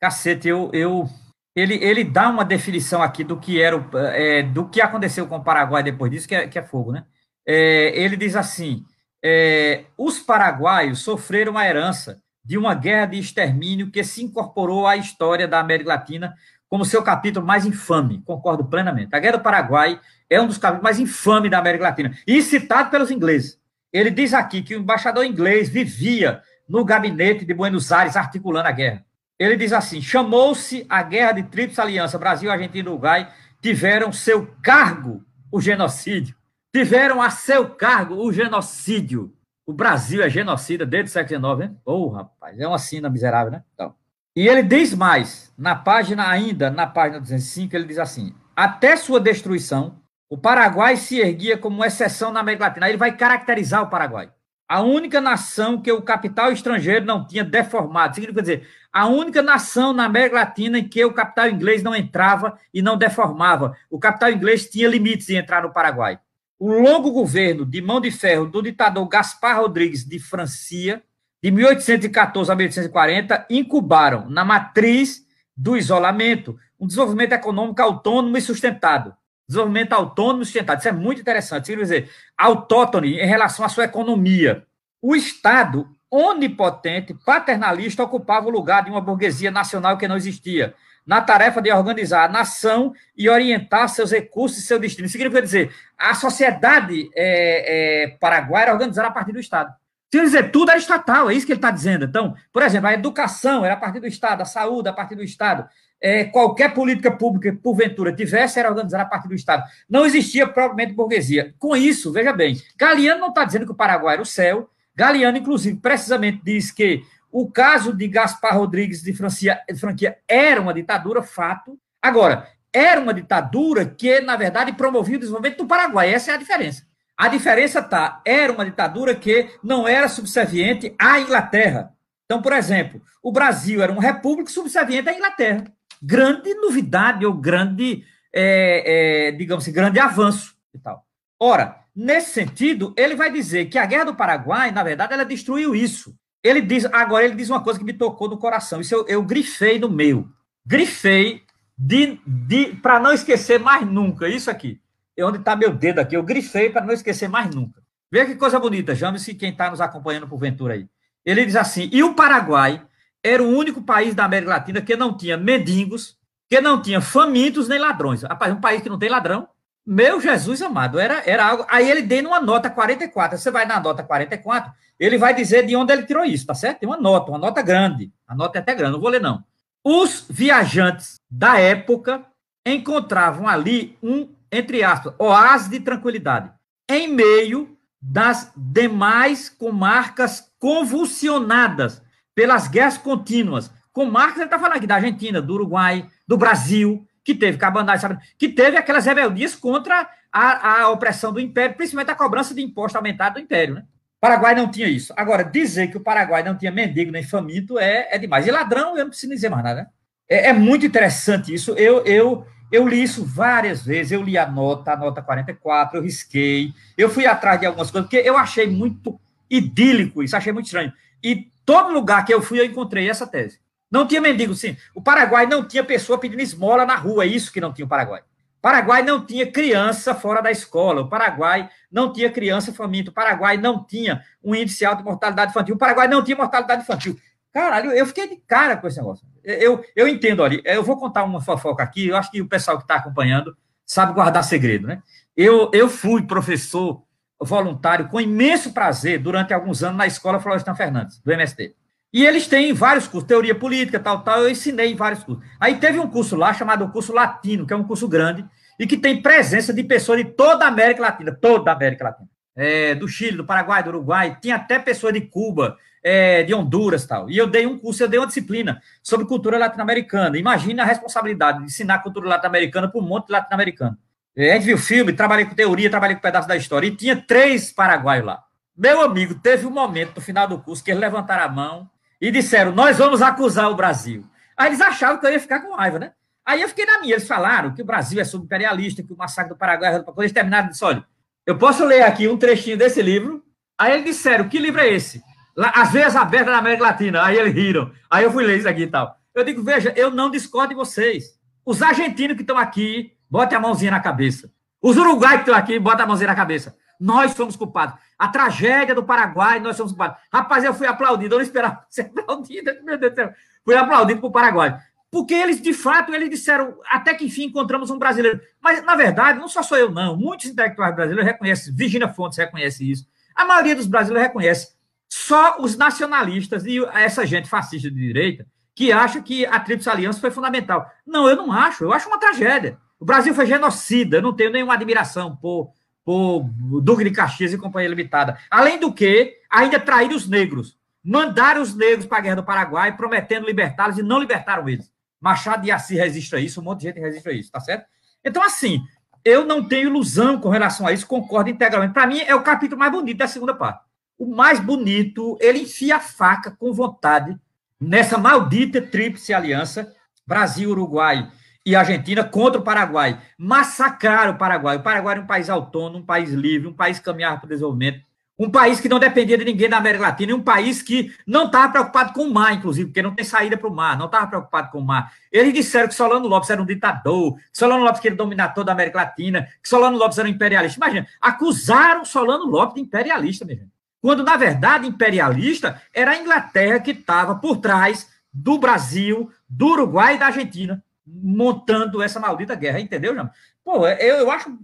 cacete, 0.00 0.48
eu, 0.48 0.70
eu 0.72 1.06
ele, 1.54 1.74
ele 1.74 2.04
dá 2.04 2.28
uma 2.28 2.44
definição 2.44 3.02
aqui 3.02 3.22
do 3.22 3.38
que 3.38 3.60
era 3.60 3.76
o, 3.76 3.98
é, 3.98 4.42
do 4.42 4.68
que 4.68 4.80
aconteceu 4.80 5.26
com 5.26 5.36
o 5.36 5.44
Paraguai 5.44 5.82
depois 5.82 6.10
disso, 6.10 6.26
que 6.26 6.34
é, 6.34 6.48
que 6.48 6.58
é 6.58 6.62
fogo, 6.62 6.92
né? 6.92 7.04
É, 7.46 7.98
ele 7.98 8.16
diz 8.16 8.34
assim: 8.34 8.84
é, 9.24 9.84
os 9.96 10.18
paraguaios 10.18 11.00
sofreram 11.00 11.56
a 11.56 11.66
herança 11.66 12.20
de 12.44 12.58
uma 12.58 12.74
guerra 12.74 13.06
de 13.06 13.18
extermínio 13.18 13.90
que 13.90 14.02
se 14.04 14.22
incorporou 14.22 14.86
à 14.86 14.96
história 14.96 15.48
da 15.48 15.60
América 15.60 15.90
Latina 15.90 16.34
como 16.68 16.84
seu 16.84 17.02
capítulo 17.02 17.46
mais 17.46 17.64
infame. 17.64 18.20
Concordo 18.24 18.64
plenamente. 18.64 19.14
A 19.14 19.18
Guerra 19.18 19.36
do 19.36 19.42
Paraguai 19.42 20.00
é 20.28 20.40
um 20.40 20.46
dos 20.46 20.58
capítulos 20.58 20.82
mais 20.82 20.98
infames 20.98 21.50
da 21.50 21.58
América 21.58 21.84
Latina, 21.84 22.18
e 22.26 22.42
citado 22.42 22.90
pelos 22.90 23.10
ingleses. 23.10 23.58
Ele 23.92 24.10
diz 24.10 24.34
aqui 24.34 24.60
que 24.60 24.74
o 24.74 24.80
embaixador 24.80 25.24
inglês 25.24 25.68
vivia 25.68 26.42
no 26.68 26.84
gabinete 26.84 27.44
de 27.44 27.54
Buenos 27.54 27.92
Aires 27.92 28.16
articulando 28.16 28.66
a 28.66 28.72
guerra. 28.72 29.03
Ele 29.38 29.56
diz 29.56 29.72
assim: 29.72 30.00
chamou-se 30.00 30.86
a 30.88 31.02
Guerra 31.02 31.32
de 31.32 31.42
Tríplice 31.44 31.80
Aliança. 31.80 32.18
Brasil, 32.18 32.50
Argentina 32.50 32.88
e 32.88 32.92
Uruguai 32.92 33.32
tiveram 33.60 34.12
seu 34.12 34.46
cargo 34.62 35.24
o 35.50 35.60
genocídio. 35.60 36.36
Tiveram 36.74 37.22
a 37.22 37.30
seu 37.30 37.70
cargo 37.70 38.16
o 38.16 38.32
genocídio. 38.32 39.32
O 39.66 39.72
Brasil 39.72 40.22
é 40.22 40.28
genocida 40.28 40.84
desde 40.84 41.10
o 41.10 41.12
século 41.12 41.56
XIX, 41.56 41.70
hein? 41.70 41.80
Ô, 41.84 41.92
oh, 41.92 42.08
rapaz, 42.08 42.58
é 42.58 42.66
uma 42.68 42.78
sina 42.78 43.08
miserável, 43.08 43.52
né? 43.52 43.62
Então. 43.72 43.94
E 44.36 44.48
ele 44.48 44.62
diz 44.62 44.92
mais, 44.92 45.52
na 45.56 45.76
página 45.76 46.28
ainda, 46.28 46.70
na 46.70 46.86
página 46.86 47.20
205, 47.20 47.74
ele 47.74 47.86
diz 47.86 47.98
assim: 47.98 48.34
até 48.54 48.96
sua 48.96 49.20
destruição, 49.20 50.00
o 50.28 50.36
Paraguai 50.36 50.96
se 50.96 51.20
erguia 51.20 51.56
como 51.56 51.84
exceção 51.84 52.32
na 52.32 52.40
América 52.40 52.64
Latina. 52.66 52.88
Ele 52.88 52.98
vai 52.98 53.16
caracterizar 53.16 53.82
o 53.82 53.88
Paraguai. 53.88 54.30
A 54.74 54.80
única 54.80 55.20
nação 55.20 55.80
que 55.80 55.92
o 55.92 56.02
capital 56.02 56.50
estrangeiro 56.50 57.06
não 57.06 57.24
tinha 57.24 57.44
deformado. 57.44 58.16
Significa 58.16 58.42
dizer, 58.42 58.66
a 58.92 59.06
única 59.06 59.40
nação 59.40 59.92
na 59.92 60.04
América 60.04 60.34
Latina 60.34 60.80
em 60.80 60.88
que 60.88 61.04
o 61.04 61.12
capital 61.12 61.48
inglês 61.48 61.80
não 61.80 61.94
entrava 61.94 62.58
e 62.74 62.82
não 62.82 62.98
deformava. 62.98 63.76
O 63.88 64.00
capital 64.00 64.32
inglês 64.32 64.68
tinha 64.68 64.88
limites 64.88 65.30
em 65.30 65.36
entrar 65.36 65.62
no 65.62 65.72
Paraguai. 65.72 66.18
O 66.58 66.72
longo 66.72 67.12
governo 67.12 67.64
de 67.64 67.80
mão 67.80 68.00
de 68.00 68.10
ferro 68.10 68.46
do 68.46 68.60
ditador 68.60 69.06
Gaspar 69.06 69.60
Rodrigues 69.60 70.04
de 70.04 70.18
Francia, 70.18 71.04
de 71.40 71.52
1814 71.52 72.50
a 72.50 72.56
1840, 72.56 73.46
incubaram 73.48 74.28
na 74.28 74.44
matriz 74.44 75.24
do 75.56 75.76
isolamento 75.76 76.58
um 76.80 76.88
desenvolvimento 76.88 77.30
econômico 77.30 77.80
autônomo 77.80 78.36
e 78.36 78.40
sustentado. 78.40 79.14
Desenvolvimento 79.46 79.92
autônomo 79.92 80.42
e 80.42 80.44
sustentado. 80.46 80.78
Isso 80.78 80.88
é 80.88 80.92
muito 80.92 81.20
interessante. 81.20 81.74
Quer 81.74 81.76
dizer, 81.76 82.10
autótone 82.36 83.18
em 83.18 83.26
relação 83.26 83.64
à 83.64 83.68
sua 83.68 83.84
economia. 83.84 84.64
O 85.02 85.14
Estado 85.14 85.88
onipotente, 86.10 87.12
paternalista, 87.12 88.02
ocupava 88.02 88.46
o 88.46 88.50
lugar 88.50 88.84
de 88.84 88.90
uma 88.90 89.00
burguesia 89.00 89.50
nacional 89.50 89.98
que 89.98 90.06
não 90.06 90.16
existia, 90.16 90.74
na 91.06 91.20
tarefa 91.20 91.60
de 91.60 91.70
organizar 91.72 92.24
a 92.24 92.32
nação 92.32 92.94
e 93.16 93.28
orientar 93.28 93.88
seus 93.88 94.12
recursos 94.12 94.58
e 94.58 94.62
seu 94.62 94.78
destino. 94.78 95.06
Isso 95.06 95.12
significa 95.12 95.42
dizer, 95.42 95.74
a 95.98 96.14
sociedade 96.14 97.10
é, 97.14 98.04
é, 98.04 98.08
paraguaia 98.18 98.64
era 98.64 98.72
organizada 98.72 99.08
a 99.08 99.10
partir 99.10 99.32
do 99.32 99.40
Estado. 99.40 99.74
Quer 100.10 100.22
dizer, 100.22 100.52
tudo 100.52 100.70
era 100.70 100.78
estatal, 100.78 101.28
é 101.28 101.34
isso 101.34 101.44
que 101.44 101.52
ele 101.52 101.58
está 101.58 101.72
dizendo. 101.72 102.04
Então, 102.04 102.36
por 102.52 102.62
exemplo, 102.62 102.88
a 102.88 102.94
educação 102.94 103.64
era 103.64 103.74
a 103.74 103.76
partir 103.76 103.98
do 103.98 104.06
Estado, 104.06 104.42
a 104.42 104.44
saúde 104.44 104.88
a 104.88 104.92
partir 104.92 105.16
do 105.16 105.24
Estado, 105.24 105.68
é, 106.00 106.24
qualquer 106.24 106.74
política 106.74 107.10
pública 107.10 107.50
que, 107.50 107.58
porventura, 107.58 108.14
tivesse, 108.14 108.58
era 108.58 108.68
organizada 108.68 109.04
a 109.04 109.06
partir 109.06 109.28
do 109.28 109.34
Estado. 109.34 109.64
Não 109.88 110.04
existia 110.04 110.46
propriamente 110.46 110.92
burguesia. 110.92 111.54
Com 111.58 111.74
isso, 111.74 112.12
veja 112.12 112.32
bem, 112.32 112.60
Galiano 112.76 113.20
não 113.20 113.28
está 113.28 113.44
dizendo 113.44 113.64
que 113.64 113.72
o 113.72 113.76
Paraguai 113.76 114.14
era 114.14 114.22
o 114.22 114.26
céu, 114.26 114.68
Galiano, 114.94 115.36
inclusive, 115.38 115.78
precisamente 115.80 116.40
diz 116.44 116.70
que 116.70 117.02
o 117.30 117.50
caso 117.50 117.92
de 117.92 118.06
Gaspar 118.06 118.56
Rodrigues 118.56 119.02
de 119.02 119.12
Francia, 119.12 119.60
Franquia 119.80 120.18
era 120.28 120.60
uma 120.60 120.72
ditadura, 120.72 121.20
fato. 121.20 121.76
Agora, 122.00 122.48
era 122.72 123.00
uma 123.00 123.12
ditadura 123.12 123.84
que, 123.84 124.20
na 124.20 124.36
verdade, 124.36 124.72
promovia 124.72 125.16
o 125.16 125.20
desenvolvimento 125.20 125.58
do 125.58 125.66
Paraguai. 125.66 126.14
Essa 126.14 126.30
é 126.30 126.34
a 126.34 126.38
diferença. 126.38 126.86
A 127.16 127.28
diferença 127.28 127.80
está, 127.80 128.20
era 128.24 128.52
uma 128.52 128.64
ditadura 128.64 129.14
que 129.14 129.48
não 129.62 129.86
era 129.86 130.08
subserviente 130.08 130.94
à 130.98 131.18
Inglaterra. 131.20 131.92
Então, 132.24 132.40
por 132.40 132.52
exemplo, 132.52 133.00
o 133.22 133.30
Brasil 133.32 133.82
era 133.82 133.92
uma 133.92 134.02
república 134.02 134.50
subserviente 134.50 135.08
à 135.08 135.14
Inglaterra. 135.14 135.64
Grande 136.04 136.52
novidade 136.54 137.24
ou 137.24 137.32
grande, 137.32 138.04
é, 138.32 139.28
é, 139.28 139.32
digamos 139.32 139.64
assim, 139.64 139.72
grande 139.72 139.98
avanço 139.98 140.54
e 140.74 140.78
tal. 140.78 141.06
Ora, 141.40 141.84
Nesse 141.94 142.32
sentido, 142.32 142.92
ele 142.96 143.14
vai 143.14 143.30
dizer 143.30 143.66
que 143.66 143.78
a 143.78 143.86
Guerra 143.86 144.06
do 144.06 144.16
Paraguai, 144.16 144.72
na 144.72 144.82
verdade, 144.82 145.12
ela 145.12 145.24
destruiu 145.24 145.76
isso. 145.76 146.12
Ele 146.42 146.60
diz, 146.60 146.84
agora 146.86 147.24
ele 147.24 147.36
diz 147.36 147.48
uma 147.48 147.62
coisa 147.62 147.78
que 147.78 147.84
me 147.84 147.92
tocou 147.92 148.28
no 148.28 148.36
coração. 148.36 148.80
Isso 148.80 148.94
eu, 148.94 149.06
eu 149.06 149.22
grifei 149.22 149.78
no 149.78 149.88
meu. 149.88 150.28
Grifei 150.66 151.42
de, 151.78 152.20
de 152.26 152.74
para 152.82 152.98
não 152.98 153.12
esquecer 153.12 153.60
mais 153.60 153.86
nunca. 153.86 154.28
Isso 154.28 154.50
aqui. 154.50 154.80
É 155.16 155.24
onde 155.24 155.38
está 155.38 155.54
meu 155.54 155.72
dedo 155.72 156.00
aqui. 156.00 156.16
Eu 156.16 156.24
grifei 156.24 156.68
para 156.68 156.84
não 156.84 156.92
esquecer 156.92 157.28
mais 157.28 157.54
nunca. 157.54 157.80
Veja 158.10 158.26
que 158.26 158.34
coisa 158.34 158.58
bonita, 158.58 158.94
chame-se 158.94 159.34
quem 159.34 159.50
está 159.50 159.70
nos 159.70 159.80
acompanhando 159.80 160.26
por 160.26 160.38
ventura 160.38 160.74
aí. 160.74 160.88
Ele 161.24 161.46
diz 161.46 161.54
assim: 161.54 161.88
e 161.92 162.02
o 162.02 162.14
Paraguai 162.14 162.84
era 163.24 163.42
o 163.42 163.48
único 163.48 163.80
país 163.80 164.14
da 164.14 164.26
América 164.26 164.52
Latina 164.52 164.82
que 164.82 164.94
não 164.94 165.16
tinha 165.16 165.38
mendigos, 165.38 166.18
que 166.46 166.60
não 166.60 166.82
tinha 166.82 167.00
famintos 167.00 167.66
nem 167.66 167.78
ladrões. 167.78 168.22
Rapaz, 168.22 168.52
um 168.52 168.60
país 168.60 168.82
que 168.82 168.90
não 168.90 168.98
tem 168.98 169.08
ladrão, 169.08 169.48
meu 169.86 170.20
Jesus 170.20 170.60
amado, 170.60 170.98
era, 170.98 171.22
era 171.24 171.46
algo. 171.46 171.66
Aí 171.70 171.90
ele 171.90 172.02
deu 172.02 172.26
uma 172.26 172.40
nota 172.40 172.68
44. 172.68 173.38
Você 173.38 173.50
vai 173.50 173.64
na 173.64 173.80
nota 173.80 174.02
44, 174.02 174.70
ele 175.00 175.16
vai 175.16 175.34
dizer 175.34 175.66
de 175.66 175.74
onde 175.74 175.92
ele 175.92 176.02
tirou 176.04 176.24
isso, 176.24 176.46
tá 176.46 176.54
certo? 176.54 176.80
Tem 176.80 176.88
uma 176.88 176.98
nota, 176.98 177.30
uma 177.30 177.38
nota 177.38 177.62
grande. 177.62 178.12
A 178.26 178.34
nota 178.34 178.58
é 178.58 178.60
até 178.60 178.74
grande, 178.74 178.92
não 178.92 179.00
vou 179.00 179.10
ler, 179.10 179.20
não. 179.20 179.42
Os 179.82 180.26
viajantes 180.28 181.20
da 181.30 181.58
época 181.58 182.24
encontravam 182.66 183.48
ali 183.48 183.98
um, 184.02 184.28
entre 184.52 184.82
aspas, 184.82 185.14
oásis 185.18 185.68
de 185.68 185.80
tranquilidade, 185.80 186.50
em 186.88 187.08
meio 187.08 187.76
das 188.00 188.52
demais 188.56 189.48
comarcas 189.48 190.50
convulsionadas 190.58 192.03
pelas 192.34 192.68
guerras 192.68 192.98
contínuas. 192.98 193.70
Comarcas, 193.92 194.36
ele 194.36 194.44
está 194.46 194.58
falando 194.58 194.76
aqui 194.76 194.86
da 194.86 194.96
Argentina, 194.96 195.40
do 195.40 195.54
Uruguai, 195.54 196.06
do 196.26 196.36
Brasil, 196.36 197.06
que 197.24 197.34
teve 197.34 197.56
cabandagem, 197.56 198.18
que 198.38 198.48
teve 198.48 198.76
aquelas 198.76 199.06
rebeldias 199.06 199.54
contra 199.54 200.08
a, 200.32 200.82
a 200.82 200.88
opressão 200.90 201.32
do 201.32 201.40
Império, 201.40 201.76
principalmente 201.76 202.10
a 202.10 202.16
cobrança 202.16 202.54
de 202.54 202.62
imposto 202.62 202.98
aumentado 202.98 203.34
do 203.34 203.40
Império, 203.40 203.74
né? 203.74 203.84
Paraguai 204.20 204.54
não 204.54 204.70
tinha 204.70 204.88
isso. 204.88 205.12
Agora, 205.18 205.44
dizer 205.44 205.88
que 205.88 205.98
o 205.98 206.00
Paraguai 206.00 206.42
não 206.42 206.56
tinha 206.56 206.72
mendigo 206.72 207.12
nem 207.12 207.22
faminto 207.22 207.78
é, 207.78 208.08
é 208.10 208.18
demais. 208.18 208.46
E 208.46 208.50
ladrão, 208.50 208.96
eu 208.96 209.04
não 209.04 209.10
preciso 209.10 209.34
dizer 209.34 209.50
mais 209.50 209.62
nada. 209.62 209.82
Né? 209.82 209.86
É, 210.26 210.48
é, 210.48 210.52
muito 210.54 210.86
interessante 210.86 211.52
isso. 211.52 211.72
Eu, 211.72 212.02
eu, 212.06 212.46
eu 212.72 212.88
li 212.88 213.02
isso 213.02 213.22
várias 213.22 213.84
vezes. 213.84 214.12
Eu 214.12 214.22
li 214.22 214.38
a 214.38 214.50
nota, 214.50 214.92
a 214.92 214.96
nota 214.96 215.20
44, 215.20 215.98
eu 215.98 216.02
risquei. 216.02 216.72
Eu 216.96 217.10
fui 217.10 217.26
atrás 217.26 217.60
de 217.60 217.66
algumas 217.66 217.90
coisas, 217.90 218.08
porque 218.08 218.26
eu 218.26 218.38
achei 218.38 218.66
muito 218.66 219.20
idílico 219.50 220.22
isso, 220.22 220.34
achei 220.34 220.54
muito 220.54 220.66
estranho. 220.66 220.90
E 221.24 221.50
todo 221.64 221.94
lugar 221.94 222.24
que 222.26 222.34
eu 222.34 222.42
fui, 222.42 222.60
eu 222.60 222.66
encontrei 222.66 223.08
essa 223.08 223.26
tese. 223.26 223.58
Não 223.90 224.06
tinha 224.06 224.20
mendigo, 224.20 224.54
sim. 224.54 224.76
O 224.94 225.00
Paraguai 225.00 225.46
não 225.46 225.66
tinha 225.66 225.82
pessoa 225.82 226.18
pedindo 226.18 226.42
esmola 226.42 226.84
na 226.84 226.96
rua, 226.96 227.24
é 227.24 227.28
isso 227.28 227.50
que 227.50 227.60
não 227.60 227.72
tinha 227.72 227.86
o 227.86 227.88
Paraguai. 227.88 228.22
Paraguai 228.60 229.02
não 229.02 229.24
tinha 229.24 229.50
criança 229.50 230.14
fora 230.14 230.40
da 230.40 230.50
escola, 230.50 231.02
o 231.02 231.08
Paraguai 231.08 231.68
não 231.92 232.12
tinha 232.12 232.30
criança 232.30 232.72
faminta, 232.72 233.10
o 233.10 233.14
Paraguai 233.14 233.56
não 233.56 233.84
tinha 233.84 234.22
um 234.42 234.54
índice 234.54 234.84
alto 234.84 234.98
de 234.98 235.04
mortalidade 235.04 235.50
infantil, 235.50 235.74
o 235.74 235.78
Paraguai 235.78 236.08
não 236.08 236.24
tinha 236.24 236.36
mortalidade 236.36 236.82
infantil. 236.82 237.18
Caralho, 237.52 237.92
eu 237.92 238.06
fiquei 238.06 238.26
de 238.26 238.36
cara 238.36 238.76
com 238.76 238.88
esse 238.88 238.96
negócio. 238.98 239.24
Eu, 239.44 239.84
eu 239.94 240.08
entendo, 240.08 240.42
olha, 240.42 240.60
eu 240.64 240.82
vou 240.82 240.98
contar 240.98 241.24
uma 241.24 241.40
fofoca 241.40 241.82
aqui, 241.82 242.08
eu 242.08 242.16
acho 242.16 242.30
que 242.30 242.40
o 242.40 242.48
pessoal 242.48 242.78
que 242.78 242.84
está 242.84 242.96
acompanhando 242.96 243.56
sabe 243.86 244.12
guardar 244.12 244.42
segredo, 244.42 244.86
né? 244.86 245.02
Eu, 245.36 245.70
eu 245.72 245.88
fui 245.88 246.22
professor 246.26 247.03
voluntário 247.44 248.08
com 248.08 248.20
imenso 248.20 248.72
prazer 248.72 249.18
durante 249.18 249.52
alguns 249.52 249.82
anos 249.82 249.98
na 249.98 250.06
escola 250.06 250.40
Florestan 250.40 250.74
Fernandes, 250.74 251.20
do 251.20 251.32
MST. 251.32 251.74
E 252.12 252.24
eles 252.24 252.46
têm 252.46 252.72
vários 252.72 253.08
cursos, 253.08 253.26
teoria 253.26 253.56
política, 253.56 253.98
tal, 253.98 254.22
tal. 254.22 254.42
Eu 254.42 254.48
ensinei 254.48 254.94
vários 254.94 255.24
cursos. 255.24 255.44
Aí 255.58 255.76
teve 255.76 255.98
um 255.98 256.08
curso 256.08 256.36
lá 256.36 256.54
chamado 256.54 256.88
curso 256.90 257.12
latino, 257.12 257.66
que 257.66 257.72
é 257.72 257.76
um 257.76 257.82
curso 257.82 258.06
grande 258.06 258.44
e 258.78 258.86
que 258.86 258.96
tem 258.96 259.20
presença 259.20 259.74
de 259.74 259.82
pessoas 259.82 260.18
de 260.18 260.30
toda 260.30 260.64
a 260.64 260.68
América 260.68 261.02
Latina, 261.02 261.32
toda 261.32 261.72
a 261.72 261.74
América 261.74 262.04
Latina. 262.04 262.28
É, 262.56 262.94
do 262.94 263.08
Chile, 263.08 263.36
do 263.36 263.44
Paraguai, 263.44 263.82
do 263.82 263.88
Uruguai, 263.88 264.38
tinha 264.40 264.54
até 264.54 264.78
pessoas 264.78 265.12
de 265.12 265.22
Cuba, 265.22 265.76
é, 266.04 266.44
de 266.44 266.54
Honduras 266.54 267.04
tal. 267.04 267.28
E 267.28 267.36
eu 267.36 267.48
dei 267.48 267.66
um 267.66 267.76
curso, 267.76 268.04
eu 268.04 268.08
dei 268.08 268.20
uma 268.20 268.28
disciplina 268.28 268.80
sobre 269.02 269.26
cultura 269.26 269.58
latino-americana. 269.58 270.38
Imagina 270.38 270.84
a 270.84 270.86
responsabilidade 270.86 271.58
de 271.58 271.64
ensinar 271.64 271.98
cultura 271.98 272.28
latino-americana 272.28 272.88
para 272.88 273.00
um 273.00 273.04
monte 273.04 273.26
de 273.26 273.32
latino-americano. 273.32 273.98
É, 274.36 274.52
a 274.52 274.54
gente 274.54 274.64
viu 274.64 274.78
filme, 274.78 275.12
trabalhei 275.12 275.44
com 275.44 275.54
teoria, 275.54 275.88
trabalhei 275.88 276.16
com 276.16 276.22
pedaço 276.22 276.48
da 276.48 276.56
história, 276.56 276.86
e 276.86 276.96
tinha 276.96 277.14
três 277.14 277.72
paraguaios 277.72 278.26
lá. 278.26 278.42
Meu 278.76 279.00
amigo, 279.00 279.36
teve 279.36 279.66
um 279.66 279.70
momento 279.70 280.16
no 280.16 280.20
final 280.20 280.48
do 280.48 280.58
curso 280.58 280.82
que 280.82 280.90
eles 280.90 281.00
levantaram 281.00 281.44
a 281.44 281.48
mão 281.48 281.88
e 282.20 282.30
disseram: 282.30 282.72
Nós 282.72 282.98
vamos 282.98 283.22
acusar 283.22 283.70
o 283.70 283.76
Brasil. 283.76 284.24
Aí 284.56 284.68
eles 284.68 284.80
achavam 284.80 285.20
que 285.20 285.26
eu 285.26 285.32
ia 285.32 285.38
ficar 285.38 285.60
com 285.60 285.74
raiva, 285.74 285.98
né? 285.98 286.12
Aí 286.44 286.60
eu 286.60 286.68
fiquei 286.68 286.84
na 286.84 287.00
minha. 287.00 287.14
Eles 287.14 287.26
falaram 287.26 287.72
que 287.72 287.82
o 287.82 287.84
Brasil 287.84 288.20
é 288.20 288.24
subimperialista, 288.24 289.02
que 289.02 289.12
o 289.12 289.16
massacre 289.16 289.54
do 289.54 289.58
Paraguai. 289.58 290.02
Quando 290.02 290.20
eles 290.20 290.32
terminaram, 290.32 290.68
disse: 290.68 290.84
Olha, 290.84 291.04
eu 291.46 291.56
posso 291.56 291.84
ler 291.84 292.02
aqui 292.02 292.26
um 292.26 292.36
trechinho 292.36 292.76
desse 292.76 293.00
livro. 293.00 293.44
Aí 293.78 293.92
eles 293.92 294.04
disseram: 294.04 294.48
Que 294.48 294.58
livro 294.58 294.80
é 294.80 294.88
esse? 294.88 295.22
As 295.56 295.92
Veias 295.92 296.16
Abertas 296.16 296.52
da 296.52 296.58
América 296.58 296.82
Latina. 296.82 297.24
Aí 297.24 297.36
eles 297.36 297.54
riram. 297.54 297.92
Aí 298.10 298.24
eu 298.24 298.32
fui 298.32 298.44
ler 298.44 298.58
isso 298.58 298.68
aqui 298.68 298.82
e 298.82 298.86
tal. 298.88 299.16
Eu 299.32 299.44
digo: 299.44 299.62
Veja, 299.62 299.92
eu 299.96 300.10
não 300.10 300.30
discordo 300.30 300.70
de 300.70 300.74
vocês. 300.74 301.38
Os 301.64 301.80
argentinos 301.80 302.36
que 302.36 302.42
estão 302.42 302.58
aqui, 302.58 303.12
botem 303.34 303.58
a 303.58 303.60
mãozinha 303.60 303.90
na 303.90 303.98
cabeça. 303.98 304.48
Os 304.80 304.96
uruguaios 304.96 305.42
que 305.42 305.50
estão 305.50 305.56
aqui, 305.56 305.76
botem 305.76 306.04
a 306.04 306.06
mãozinha 306.06 306.28
na 306.28 306.36
cabeça. 306.36 306.76
Nós 307.00 307.32
somos 307.32 307.56
culpados. 307.56 307.96
A 308.16 308.28
tragédia 308.28 308.94
do 308.94 309.02
Paraguai, 309.02 309.58
nós 309.58 309.76
somos 309.76 309.90
culpados. 309.90 310.18
Rapaz, 310.32 310.62
eu 310.62 310.72
fui 310.72 310.86
aplaudido, 310.86 311.34
eu 311.34 311.38
não 311.38 311.44
esperava 311.44 311.84
ser 311.90 312.02
aplaudido, 312.02 312.70
meu 312.84 312.96
Deus 312.96 313.12
do 313.12 313.16
céu. 313.16 313.34
Fui 313.64 313.74
aplaudido 313.74 314.20
para 314.20 314.28
o 314.28 314.32
Paraguai. 314.32 314.78
Porque 315.10 315.34
eles, 315.34 315.60
de 315.60 315.72
fato, 315.72 316.14
eles 316.14 316.30
disseram, 316.30 316.78
até 316.88 317.12
que 317.12 317.24
enfim 317.24 317.46
encontramos 317.46 317.90
um 317.90 317.98
brasileiro. 317.98 318.40
Mas, 318.60 318.84
na 318.84 318.94
verdade, 318.94 319.40
não 319.40 319.48
só 319.48 319.64
sou 319.64 319.78
eu, 319.78 319.90
não. 319.90 320.16
Muitos 320.16 320.46
intelectuais 320.46 320.94
brasileiros 320.94 321.26
reconhecem, 321.26 321.74
Virginia 321.74 322.08
Fontes 322.08 322.38
reconhece 322.38 322.88
isso. 322.88 323.04
A 323.34 323.44
maioria 323.44 323.74
dos 323.74 323.88
brasileiros 323.88 324.28
reconhece. 324.28 324.76
Só 325.08 325.60
os 325.60 325.76
nacionalistas 325.76 326.64
e 326.66 326.84
essa 326.94 327.26
gente 327.26 327.48
fascista 327.48 327.90
de 327.90 327.96
direita 327.96 328.46
que 328.76 328.92
acha 328.92 329.20
que 329.20 329.44
a 329.44 329.58
Tríplice 329.58 329.90
Aliança 329.90 330.20
foi 330.20 330.30
fundamental. 330.30 330.88
Não, 331.04 331.28
eu 331.28 331.34
não 331.34 331.52
acho. 331.52 331.82
Eu 331.82 331.92
acho 331.92 332.08
uma 332.08 332.18
tragédia. 332.18 332.78
O 333.04 333.06
Brasil 333.06 333.34
foi 333.34 333.44
genocida. 333.44 334.22
Não 334.22 334.32
tenho 334.32 334.50
nenhuma 334.50 334.72
admiração 334.72 335.36
por 335.36 335.74
por 336.02 336.42
Duque 336.82 337.04
de 337.04 337.10
Caxias 337.10 337.52
e 337.52 337.58
Companhia 337.58 337.88
Limitada. 337.88 338.38
Além 338.50 338.78
do 338.78 338.92
que, 338.92 339.38
ainda 339.50 339.78
trair 339.80 340.10
os 340.10 340.26
negros. 340.26 340.76
Mandaram 341.02 341.60
os 341.60 341.74
negros 341.74 342.06
para 342.06 342.18
a 342.18 342.20
Guerra 342.20 342.36
do 342.36 342.44
Paraguai, 342.44 342.96
prometendo 342.96 343.46
libertá-los 343.46 343.98
e 343.98 344.02
não 344.02 344.18
libertaram 344.18 344.68
eles. 344.68 344.90
Machado 345.20 345.62
de 345.62 345.70
Assis 345.70 345.98
resiste 345.98 346.34
a 346.34 346.40
isso, 346.40 346.60
um 346.60 346.64
monte 346.64 346.80
de 346.80 346.88
gente 346.88 347.00
resiste 347.00 347.28
a 347.28 347.32
isso, 347.32 347.50
tá 347.50 347.60
certo? 347.60 347.86
Então, 348.24 348.42
assim, 348.42 348.82
eu 349.22 349.44
não 349.44 349.66
tenho 349.66 349.88
ilusão 349.88 350.38
com 350.38 350.48
relação 350.48 350.86
a 350.86 350.92
isso, 350.92 351.06
concordo 351.06 351.50
integralmente. 351.50 351.94
Para 351.94 352.06
mim, 352.06 352.20
é 352.20 352.34
o 352.34 352.42
capítulo 352.42 352.78
mais 352.78 352.92
bonito 352.92 353.18
da 353.18 353.28
segunda 353.28 353.54
parte. 353.54 353.82
O 354.18 354.26
mais 354.26 354.60
bonito, 354.60 355.36
ele 355.40 355.60
enfia 355.60 355.96
a 355.96 356.00
faca 356.00 356.50
com 356.50 356.72
vontade 356.72 357.34
nessa 357.80 358.18
maldita 358.18 358.80
tríplice 358.80 359.32
aliança 359.32 359.90
Brasil, 360.26 360.70
Uruguai 360.70 361.30
e 361.64 361.74
Argentina 361.74 362.22
contra 362.22 362.60
o 362.60 362.64
Paraguai. 362.64 363.18
Massacraram 363.38 364.32
o 364.32 364.38
Paraguai. 364.38 364.76
O 364.76 364.82
Paraguai 364.82 365.14
era 365.14 365.22
um 365.22 365.26
país 365.26 365.48
autônomo, 365.48 365.98
um 365.98 366.06
país 366.06 366.30
livre, 366.30 366.68
um 366.68 366.72
país 366.72 366.98
que 366.98 367.04
caminhava 367.04 367.38
para 367.38 367.46
o 367.46 367.48
desenvolvimento, 367.48 368.00
um 368.38 368.50
país 368.50 368.80
que 368.80 368.88
não 368.88 368.98
dependia 368.98 369.38
de 369.38 369.44
ninguém 369.44 369.68
da 369.68 369.76
América 369.78 370.02
Latina, 370.02 370.32
e 370.32 370.34
um 370.34 370.42
país 370.42 370.82
que 370.82 371.14
não 371.24 371.46
estava 371.46 371.72
preocupado 371.72 372.12
com 372.12 372.24
o 372.24 372.34
mar, 372.34 372.52
inclusive, 372.52 372.88
porque 372.88 373.00
não 373.00 373.14
tem 373.14 373.24
saída 373.24 373.56
para 373.56 373.68
o 373.68 373.74
mar, 373.74 373.96
não 373.96 374.06
estava 374.06 374.26
preocupado 374.26 374.70
com 374.72 374.80
o 374.80 374.84
mar. 374.84 375.12
Eles 375.30 375.54
disseram 375.54 375.88
que 375.88 375.94
Solano 375.94 376.26
Lopes 376.26 376.50
era 376.50 376.60
um 376.60 376.66
ditador, 376.66 377.36
que 377.36 377.42
Solano 377.52 377.84
Lopes 377.84 378.00
queria 378.00 378.16
dominar 378.16 378.48
toda 378.48 378.72
a 378.72 378.74
América 378.74 378.98
Latina, 378.98 379.48
que 379.62 379.68
Solano 379.68 379.96
Lopes 379.96 380.18
era 380.18 380.26
um 380.26 380.30
imperialista. 380.30 380.78
Imagina, 380.78 381.06
acusaram 381.20 382.04
Solano 382.04 382.44
Lopes 382.44 382.74
de 382.74 382.80
imperialista, 382.80 383.44
mesmo. 383.44 383.70
Quando, 384.02 384.22
na 384.22 384.36
verdade, 384.36 384.86
imperialista 384.86 385.80
era 385.94 386.10
a 386.10 386.18
Inglaterra 386.18 386.80
que 386.80 386.90
estava 386.90 387.36
por 387.36 387.58
trás 387.58 388.10
do 388.32 388.58
Brasil, 388.58 389.30
do 389.48 389.68
Uruguai 389.68 390.16
e 390.16 390.18
da 390.18 390.26
Argentina 390.26 390.83
montando 391.06 392.02
essa 392.02 392.20
maldita 392.20 392.54
guerra, 392.54 392.80
entendeu, 392.80 393.14
Jam? 393.14 393.30
Pô, 393.64 393.86
é, 393.86 393.98
eu, 394.00 394.16
eu 394.16 394.30
acho. 394.30 394.56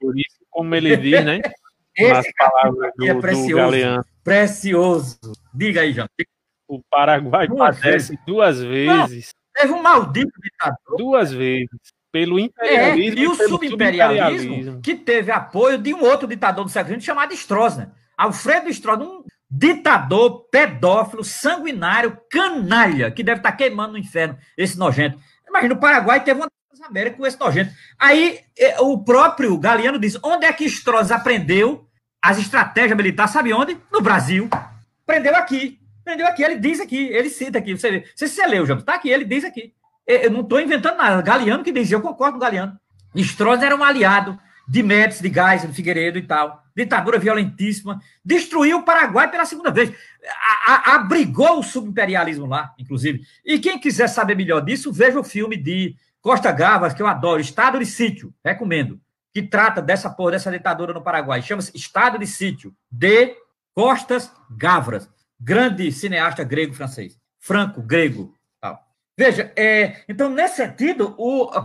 Por 0.00 0.18
isso, 0.18 0.38
como 0.50 0.74
ele 0.74 0.96
diz, 0.96 1.24
né? 1.24 1.40
Esse 1.96 2.32
palavras 2.34 2.92
do, 2.96 3.06
é 3.06 3.14
precioso. 3.14 4.04
Precioso. 4.22 5.18
Diga 5.52 5.80
aí, 5.80 5.92
Jam. 5.92 6.08
O 6.68 6.80
Paraguai 6.88 7.48
duas 7.48 7.76
padece 7.76 8.10
vezes. 8.10 8.18
duas 8.26 8.60
vezes. 8.60 9.32
Não, 9.34 9.62
teve 9.62 9.72
um 9.72 9.82
maldito 9.82 10.32
ditador. 10.40 10.96
Duas 10.96 11.32
vezes. 11.32 11.68
Pelo 12.12 12.38
imperialismo. 12.38 13.18
É, 13.18 13.22
e 13.22 13.26
o 13.26 13.34
subimperialismo, 13.34 14.80
que 14.80 14.94
teve 14.94 15.30
apoio 15.30 15.76
de 15.76 15.92
um 15.92 16.02
outro 16.04 16.26
ditador 16.26 16.64
do 16.64 16.70
século 16.70 16.94
XX 16.94 17.04
chamado 17.04 17.34
Stroessner. 17.34 17.90
Alfredo 18.16 18.70
Stroessner, 18.70 19.08
um 19.08 19.24
ditador 19.50 20.48
pedófilo, 20.50 21.24
sanguinário, 21.24 22.18
canalha, 22.30 23.10
que 23.10 23.22
deve 23.22 23.40
estar 23.40 23.52
queimando 23.52 23.92
no 23.92 23.98
inferno 23.98 24.38
esse 24.56 24.78
nojento. 24.78 25.18
Imagina, 25.48 25.74
o 25.74 25.78
Paraguai 25.78 26.22
teve 26.22 26.40
uma 26.40 26.48
das 26.70 26.80
Américas 26.82 27.18
com 27.18 27.26
esse 27.26 27.40
nojento. 27.40 27.72
Aí 27.98 28.40
é, 28.56 28.80
o 28.80 28.98
próprio 28.98 29.56
Galeano 29.58 29.98
diz: 29.98 30.18
onde 30.22 30.46
é 30.46 30.52
que 30.52 30.64
Stroz 30.66 31.10
aprendeu 31.10 31.86
as 32.22 32.38
estratégias 32.38 32.96
militares? 32.96 33.32
Sabe 33.32 33.52
onde? 33.52 33.78
No 33.92 34.00
Brasil. 34.00 34.48
Aprendeu 35.02 35.34
aqui. 35.36 35.80
Aprendeu 36.02 36.26
aqui. 36.26 36.42
Ele 36.42 36.56
diz 36.56 36.80
aqui, 36.80 37.08
ele 37.08 37.30
cita 37.30 37.58
aqui. 37.58 37.76
Você, 37.76 38.04
você, 38.14 38.28
você 38.28 38.46
leu, 38.46 38.66
João? 38.66 38.78
Está 38.78 38.94
aqui, 38.94 39.08
ele 39.08 39.24
diz 39.24 39.44
aqui. 39.44 39.72
Eu 40.06 40.30
não 40.30 40.40
estou 40.40 40.60
inventando 40.60 40.96
nada. 40.96 41.20
Galeano 41.20 41.62
que 41.62 41.72
diz, 41.72 41.90
eu 41.90 42.00
concordo 42.00 42.32
com 42.32 42.38
o 42.38 42.40
Galeano. 42.40 42.78
Stroz 43.14 43.62
era 43.62 43.74
um 43.76 43.84
aliado 43.84 44.38
de 44.68 44.82
Médici, 44.82 45.22
de 45.22 45.32
Geisel, 45.32 45.70
de 45.70 45.74
Figueiredo 45.74 46.18
e 46.18 46.22
tal. 46.22 46.62
Ditadura 46.76 47.18
violentíssima. 47.18 48.00
Destruiu 48.22 48.78
o 48.78 48.82
Paraguai 48.82 49.30
pela 49.30 49.46
segunda 49.46 49.70
vez. 49.70 49.92
A, 50.66 50.72
a, 50.72 50.94
abrigou 50.96 51.58
o 51.58 51.62
subimperialismo 51.62 52.46
lá, 52.46 52.74
inclusive. 52.78 53.22
E 53.44 53.58
quem 53.58 53.78
quiser 53.78 54.08
saber 54.08 54.36
melhor 54.36 54.60
disso, 54.60 54.92
veja 54.92 55.18
o 55.18 55.24
filme 55.24 55.56
de 55.56 55.96
Costa 56.20 56.52
Gavras, 56.52 56.92
que 56.92 57.00
eu 57.00 57.06
adoro, 57.06 57.40
Estado 57.40 57.78
de 57.78 57.86
Sítio. 57.86 58.32
Recomendo. 58.44 59.00
Que 59.32 59.42
trata 59.42 59.80
dessa 59.80 60.10
porra, 60.10 60.32
dessa 60.32 60.50
ditadura 60.50 60.92
no 60.92 61.02
Paraguai. 61.02 61.40
Chama-se 61.40 61.74
Estado 61.74 62.18
de 62.18 62.26
Sítio, 62.26 62.74
de 62.90 63.34
Costas 63.74 64.30
Gavras. 64.50 65.08
Grande 65.40 65.90
cineasta 65.92 66.44
grego-francês. 66.44 67.16
Franco, 67.38 67.80
grego, 67.80 68.34
Veja, 69.18 69.50
é, 69.56 69.96
então, 70.08 70.30
nesse 70.30 70.58
sentido, 70.58 71.16